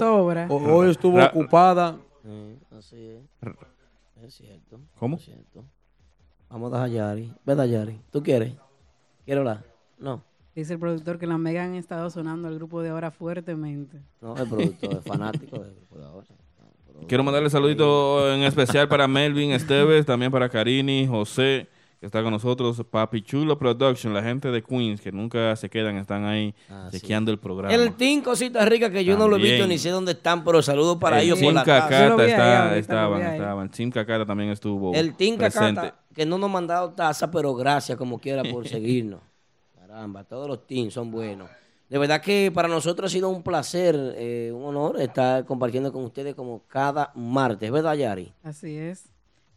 hoy 0.76 0.90
estuvo 0.90 1.22
ocupada. 1.24 1.96
Eh, 2.24 2.56
así 2.78 2.96
es. 3.06 3.22
Es 4.22 4.34
cierto. 4.34 4.80
¿Cómo? 4.98 5.16
Es 5.16 5.22
cierto. 5.24 5.64
Vamos 6.50 6.72
a 6.72 6.76
dar 6.78 6.86
a 6.86 6.88
Yari. 6.88 7.32
¿Verdad, 7.46 7.64
Yari? 7.64 7.98
¿Tú 8.10 8.22
quieres? 8.22 8.52
¿Quiero 9.24 9.40
hablar? 9.40 9.64
No. 9.98 10.22
Dice 10.54 10.74
el 10.74 10.78
productor 10.78 11.18
que 11.18 11.26
la 11.26 11.38
Mega 11.38 11.64
han 11.64 11.74
estado 11.74 12.10
sonando 12.10 12.48
al 12.48 12.56
grupo 12.56 12.82
de 12.82 12.90
ahora 12.90 13.10
fuertemente. 13.10 13.98
No, 14.20 14.36
el 14.36 14.48
productor 14.48 14.92
es 14.98 15.04
fanático 15.04 15.58
del 15.58 15.74
grupo 15.74 15.98
de 15.98 16.04
ahora. 16.04 16.26
Quiero 17.08 17.24
mandarle 17.24 17.48
saludito 17.48 18.30
en 18.30 18.42
especial 18.42 18.88
para 18.88 19.08
Melvin 19.08 19.52
Esteves, 19.52 20.04
también 20.04 20.30
para 20.30 20.50
Karini, 20.50 21.06
José, 21.06 21.66
que 22.00 22.06
está 22.06 22.22
con 22.22 22.32
nosotros, 22.32 22.82
Papi 22.90 23.20
Chulo 23.20 23.58
Production, 23.58 24.14
la 24.14 24.22
gente 24.22 24.50
de 24.50 24.62
Queens, 24.62 25.02
que 25.02 25.12
nunca 25.12 25.54
se 25.54 25.68
quedan, 25.68 25.98
están 25.98 26.24
ahí 26.24 26.54
chequeando 26.90 27.30
el 27.30 27.38
programa. 27.38 27.74
El 27.74 27.92
Team 27.92 28.22
Cositas 28.22 28.66
Ricas, 28.66 28.90
que 28.90 29.04
yo 29.04 29.18
no 29.18 29.28
lo 29.28 29.36
he 29.36 29.42
visto 29.42 29.66
ni 29.66 29.76
sé 29.76 29.90
dónde 29.90 30.12
están, 30.12 30.42
pero 30.42 30.62
saludos 30.62 30.96
para 30.96 31.18
el 31.18 31.26
ellos 31.26 31.38
por 31.38 31.52
Team 31.52 31.54
la 31.56 31.64
casa. 31.64 31.88
Cacata 31.88 32.24
está, 32.26 32.78
estaban, 32.78 33.22
estaban. 33.22 33.70
Team 33.70 33.90
Cacata 33.90 34.24
también 34.24 34.48
estuvo 34.48 34.94
El 34.94 35.14
Team 35.14 35.36
presente. 35.36 35.74
Cacata, 35.74 36.00
que 36.14 36.24
no 36.24 36.38
nos 36.38 36.46
han 36.46 36.52
mandado 36.52 36.90
taza, 36.92 37.30
pero 37.30 37.54
gracias 37.54 37.98
como 37.98 38.18
quiera 38.18 38.44
por 38.44 38.66
seguirnos. 38.68 39.20
Caramba, 39.74 40.24
todos 40.24 40.48
los 40.48 40.66
teams 40.66 40.94
son 40.94 41.10
buenos. 41.10 41.50
De 41.90 41.98
verdad 41.98 42.22
que 42.22 42.50
para 42.54 42.68
nosotros 42.68 43.10
ha 43.10 43.12
sido 43.12 43.28
un 43.28 43.42
placer, 43.42 44.14
eh, 44.16 44.52
un 44.54 44.64
honor 44.64 44.98
estar 45.00 45.44
compartiendo 45.44 45.92
con 45.92 46.04
ustedes 46.04 46.34
como 46.34 46.62
cada 46.66 47.12
martes, 47.14 47.70
¿verdad, 47.70 47.94
Yari? 47.94 48.32
Así 48.42 48.74
es. 48.74 49.09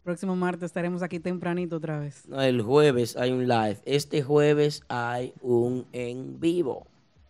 Próximo 0.04 0.36
martes 0.36 0.64
estaremos 0.64 1.02
aquí 1.02 1.18
tempranito 1.18 1.76
otra 1.76 1.98
vez. 1.98 2.28
No, 2.28 2.40
El 2.40 2.60
jueves 2.60 3.16
hay 3.16 3.32
un 3.32 3.48
live. 3.48 3.78
Este 3.86 4.22
jueves 4.22 4.82
hay 4.88 5.32
un 5.40 5.86
en 5.92 6.38
vivo. 6.38 6.86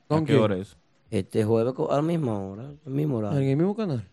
¿A 0.09 0.25
qué 0.25 0.37
hora 0.37 0.57
es? 0.57 0.77
Este 1.09 1.45
jueves 1.45 1.73
a 1.89 1.97
la 1.97 2.03
misma 2.03 2.37
hora, 2.37 2.73
al 2.85 2.93
mismo 2.93 3.19
horario. 3.19 3.39
En 3.39 3.49
el 3.49 3.57
mismo 3.57 3.77
canal. 3.77 4.05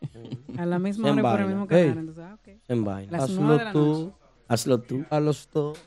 A 0.58 0.64
la 0.66 0.78
misma 0.78 1.10
hora 1.10 1.20
y 1.20 1.24
por 1.24 1.40
el 1.40 1.46
mismo 1.48 1.66
canal. 1.66 1.84
Ey. 1.84 1.90
Entonces, 1.90 2.24
ah, 2.24 2.34
ok. 2.34 2.48
En 2.68 2.84
vaina. 2.84 3.18
La 3.18 3.26
noche. 3.26 4.12
Hazlo 4.46 4.80
tú. 4.80 5.04
A 5.10 5.18
los 5.18 5.48
dos. 5.52 5.78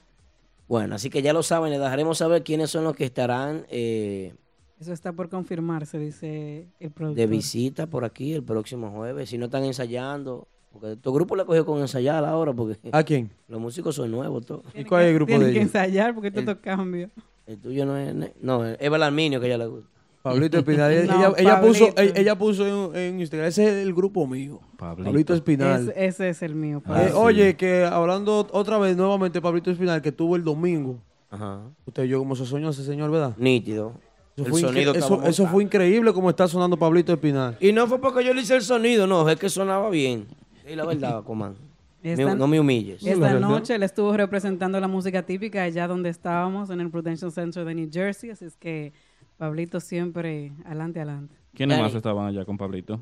Bueno, 0.68 0.96
así 0.96 1.10
que 1.10 1.22
ya 1.22 1.32
lo 1.32 1.44
saben, 1.44 1.72
les 1.72 1.80
dejaremos 1.80 2.18
saber 2.18 2.44
quiénes 2.44 2.70
son 2.70 2.84
los 2.84 2.96
que 2.96 3.06
estarán 3.06 3.66
eh, 3.70 4.36
Eso 4.80 4.92
está 4.92 5.14
por 5.14 5.30
confirmarse, 5.30 5.98
dice 5.98 6.68
el 6.80 6.92
productor. 6.92 7.18
de 7.18 7.28
visita 7.28 7.88
por 7.88 8.04
aquí 8.04 8.34
el 8.34 8.44
próximo 8.44 8.92
jueves. 8.92 9.30
Si 9.30 9.38
no 9.38 9.46
están 9.46 9.64
ensayando, 9.64 10.48
porque 10.72 10.96
tu 10.96 11.12
grupo 11.14 11.36
le 11.36 11.46
cogió 11.46 11.66
con 11.66 11.80
ensayar 11.82 12.24
ahora, 12.26 12.54
porque 12.54 12.78
¿A 12.92 13.04
quién? 13.04 13.30
los 13.48 13.60
músicos 13.60 13.96
son 13.96 14.12
nuevos 14.12 14.46
todos. 14.46 14.64
¿Y 14.76 14.84
cuál 14.84 15.04
es 15.04 15.10
el 15.10 15.16
grupo 15.16 15.28
Tienen 15.30 15.48
de 15.48 15.54
que 15.54 15.60
ellos? 15.60 15.76
ensayar 15.76 16.14
porque 16.14 16.28
El- 16.30 16.46
todo 16.46 16.60
cambia. 16.62 17.10
El 17.46 17.58
tuyo 17.60 17.86
no 17.86 17.96
es, 17.98 18.14
no, 18.42 18.66
es 18.66 18.90
Belarminio 18.92 19.40
que 19.40 19.46
a 19.46 19.50
ella 19.50 19.58
le 19.60 19.68
gusta. 19.68 19.90
Pablito 20.22 20.58
Espinal. 20.60 20.92
Ella, 20.92 21.06
No, 21.06 21.20
ella- 21.28 21.34
ella 21.38 21.62
puso, 21.62 21.86
ella, 21.96 22.14
ella 22.16 22.38
puso 22.38 22.92
en, 22.94 22.96
en 23.00 23.20
Instagram. 23.22 23.48
Ese 23.48 23.64
es 23.66 23.86
el 23.88 23.94
grupo 23.94 24.28
mío. 24.28 24.60
Pablito, 24.78 25.34
Espinal. 25.34 25.82
Ese, 25.90 26.06
ese 26.08 26.30
es 26.30 26.42
el 26.42 26.54
mío. 26.56 26.84
Eh. 26.90 27.12
Oye, 27.16 27.56
que 27.56 27.86
hablando 27.86 28.46
otra 28.52 28.78
vez 28.78 28.98
nuevamente, 28.98 29.42
Pablito 29.42 29.72
Espinal, 29.72 30.02
que 30.02 30.12
tuvo 30.12 30.36
el 30.36 30.44
domingo. 30.44 30.98
Ajá. 31.30 31.62
Usted 31.86 32.04
yo 32.04 32.20
como 32.20 32.36
se 32.36 32.46
soñó 32.46 32.70
ese 32.72 32.84
señor, 32.84 33.10
¿verdad? 33.12 33.34
Nítido. 33.38 33.94
Eso, 34.36 34.46
El 34.46 34.52
fue, 34.52 34.62
sonido 34.62 34.94
eso, 34.94 35.24
eso 35.24 35.48
fue 35.48 35.64
increíble 35.64 36.12
como 36.14 36.30
está 36.30 36.48
sonando 36.48 36.78
Pablito 36.78 37.14
Espinal. 37.14 37.58
Y 37.62 37.72
no 37.72 37.88
fue 37.88 38.00
porque 38.00 38.24
yo 38.26 38.34
le 38.34 38.42
hice 38.42 38.56
el 38.56 38.62
sonido, 38.62 39.08
no, 39.08 39.28
es 39.30 39.38
que 39.40 39.50
sonaba 39.50 39.90
bien. 39.90 40.26
Y 40.70 40.76
la 40.76 40.86
verdad, 40.86 41.24
Comán. 41.26 41.56
Esta- 42.04 42.36
no 42.36 42.48
me 42.48 42.60
humilles. 42.60 43.06
Esta 43.06 43.40
noche 43.40 43.76
él 43.76 43.84
estuvo 43.84 44.16
representando 44.16 44.80
la 44.80 44.88
música 44.88 45.24
típica 45.24 45.64
allá 45.64 45.88
donde 45.88 46.10
estábamos, 46.10 46.70
en 46.70 46.80
el 46.80 46.90
Prudential 46.90 47.32
Center 47.32 47.66
de 47.66 47.74
New 47.76 47.90
Jersey. 47.92 48.30
Así 48.30 48.46
es 48.46 48.56
que 48.56 48.94
Pablito 49.38 49.80
siempre 49.80 50.54
adelante, 50.66 51.00
adelante. 51.00 51.36
¿Quiénes 51.54 51.80
más 51.80 51.94
estaban 51.94 52.28
allá 52.28 52.46
con 52.46 52.58
Pablito? 52.58 53.02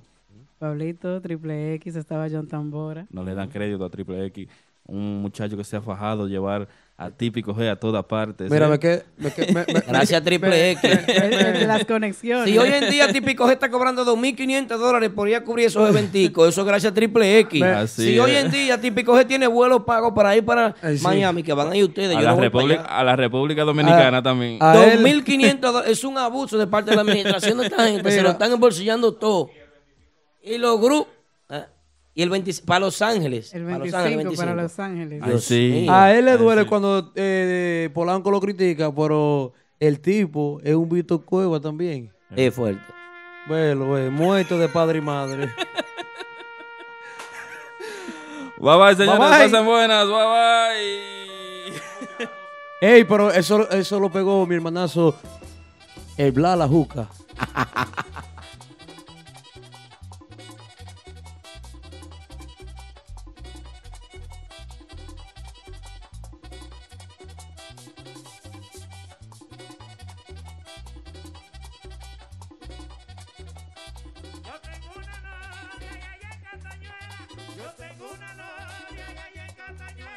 Pablito, 0.60 1.22
Triple 1.22 1.74
X, 1.76 1.96
estaba 1.98 2.28
John 2.30 2.48
Tambora. 2.48 3.06
No 3.10 3.24
le 3.24 3.36
dan 3.36 3.50
crédito 3.50 3.84
a 3.84 3.90
Triple 3.90 4.26
X. 4.28 4.48
Un 4.88 5.22
muchacho 5.22 5.58
que 5.58 5.64
se 5.64 5.76
ha 5.76 5.82
fajado 5.82 6.28
llevar 6.28 6.68
a 6.98 7.12
típico 7.12 7.54
G 7.54 7.70
a 7.70 7.76
todas 7.76 8.06
partes. 8.06 8.50
Mira, 8.50 8.68
¿eh? 8.68 8.70
me 8.70 8.80
quedé. 8.80 9.04
me 9.18 9.30
quedé- 9.30 9.54
me- 9.54 9.66
me- 9.74 9.82
Gracias, 9.82 10.24
Triple 10.24 10.72
X. 10.72 10.82
De 11.08 11.68
las 11.68 11.84
conexiones. 11.84 12.46
Si 12.50 12.58
hoy 12.58 12.70
en 12.72 12.90
día 12.90 13.12
Típico 13.12 13.46
G 13.48 13.52
está 13.52 13.70
cobrando 13.70 14.06
2.500 14.06 14.78
dólares 14.78 15.10
por 15.14 15.28
ir 15.28 15.36
a 15.36 15.44
cubrir 15.44 15.66
esos 15.68 15.90
eventicos, 15.90 16.48
eso 16.48 16.62
es 16.62 16.68
gracias 16.68 16.92
a 16.92 16.96
Triple 16.96 17.40
X. 17.40 17.62
Así 17.64 18.02
si 18.04 18.16
es. 18.16 18.22
hoy 18.22 18.32
en 18.36 18.50
día 18.50 18.80
Típico 18.80 19.14
G 19.14 19.28
tiene 19.28 19.46
vuelos 19.48 19.84
pagos 19.84 20.14
para 20.16 20.36
ir 20.38 20.46
para 20.46 20.74
Ay, 20.82 20.98
sí. 20.98 21.04
Miami, 21.04 21.44
que 21.44 21.52
van 21.52 21.70
a 21.72 21.76
ir 21.76 21.84
ustedes, 21.84 22.16
a, 22.16 22.20
yo 22.20 22.26
la 22.26 22.34
no 22.36 22.40
República, 22.40 22.82
a 22.84 23.04
la 23.04 23.16
República 23.18 23.64
Dominicana 23.66 24.24
también. 24.24 24.58
a 24.62 24.82
él- 24.86 25.04
2.500 25.04 25.60
dólares 25.60 25.92
es 25.92 26.04
un 26.06 26.18
abuso 26.18 26.58
de 26.58 26.68
parte 26.68 26.92
de 26.92 26.96
la 26.96 27.02
administración 27.02 27.58
de 27.58 27.66
esta 27.66 27.88
gente, 27.90 28.10
se 28.10 28.22
lo 28.22 28.30
están 28.30 28.54
embolsillando 28.54 29.14
todo. 29.14 29.50
Y 30.42 30.58
los 30.60 30.80
grupos, 30.80 31.08
ah, 31.12 31.15
y 32.16 32.24
el 32.24 32.30
20 32.30 32.54
para 32.66 32.80
Los 32.80 33.02
Ángeles. 33.02 33.54
El 33.54 33.66
para 33.66 33.78
Los 33.78 33.92
25 33.92 33.98
Ángeles, 33.98 34.38
para 34.38 34.56
25. 34.56 34.62
Los 34.62 34.80
Ángeles. 34.80 35.22
Ay, 35.22 35.40
sí. 35.40 35.88
A 35.90 36.16
él 36.18 36.26
le 36.26 36.32
Ay, 36.32 36.38
duele 36.38 36.62
sí. 36.64 36.68
cuando 36.70 37.12
eh, 37.14 37.90
Polanco 37.94 38.32
lo 38.32 38.40
critica, 38.40 38.90
pero 38.96 39.52
el 39.80 40.00
tipo 40.00 40.62
es 40.64 40.74
un 40.74 40.88
Víctor 40.88 41.26
Cueva 41.26 41.60
también. 41.60 42.12
Es 42.34 42.54
fuerte. 42.54 42.82
Velo, 43.48 43.92
ve, 43.92 44.10
muerto 44.10 44.58
de 44.58 44.70
padre 44.70 45.00
y 45.00 45.02
madre. 45.02 45.54
Bye 48.58 48.78
bye, 48.78 48.96
señores. 48.96 49.20
Bye, 49.20 49.30
bye. 49.30 49.50
Pasen 49.50 49.66
buenas. 49.66 50.08
Bye 50.08 50.26
bye. 52.22 52.30
Ey, 52.96 53.04
pero 53.04 53.30
eso, 53.30 53.70
eso 53.72 54.00
lo 54.00 54.10
pegó 54.10 54.46
mi 54.48 54.56
hermanazo, 54.56 55.16
el 56.16 56.32
Bla 56.32 56.56
la 56.56 56.68
Juca. 56.68 57.10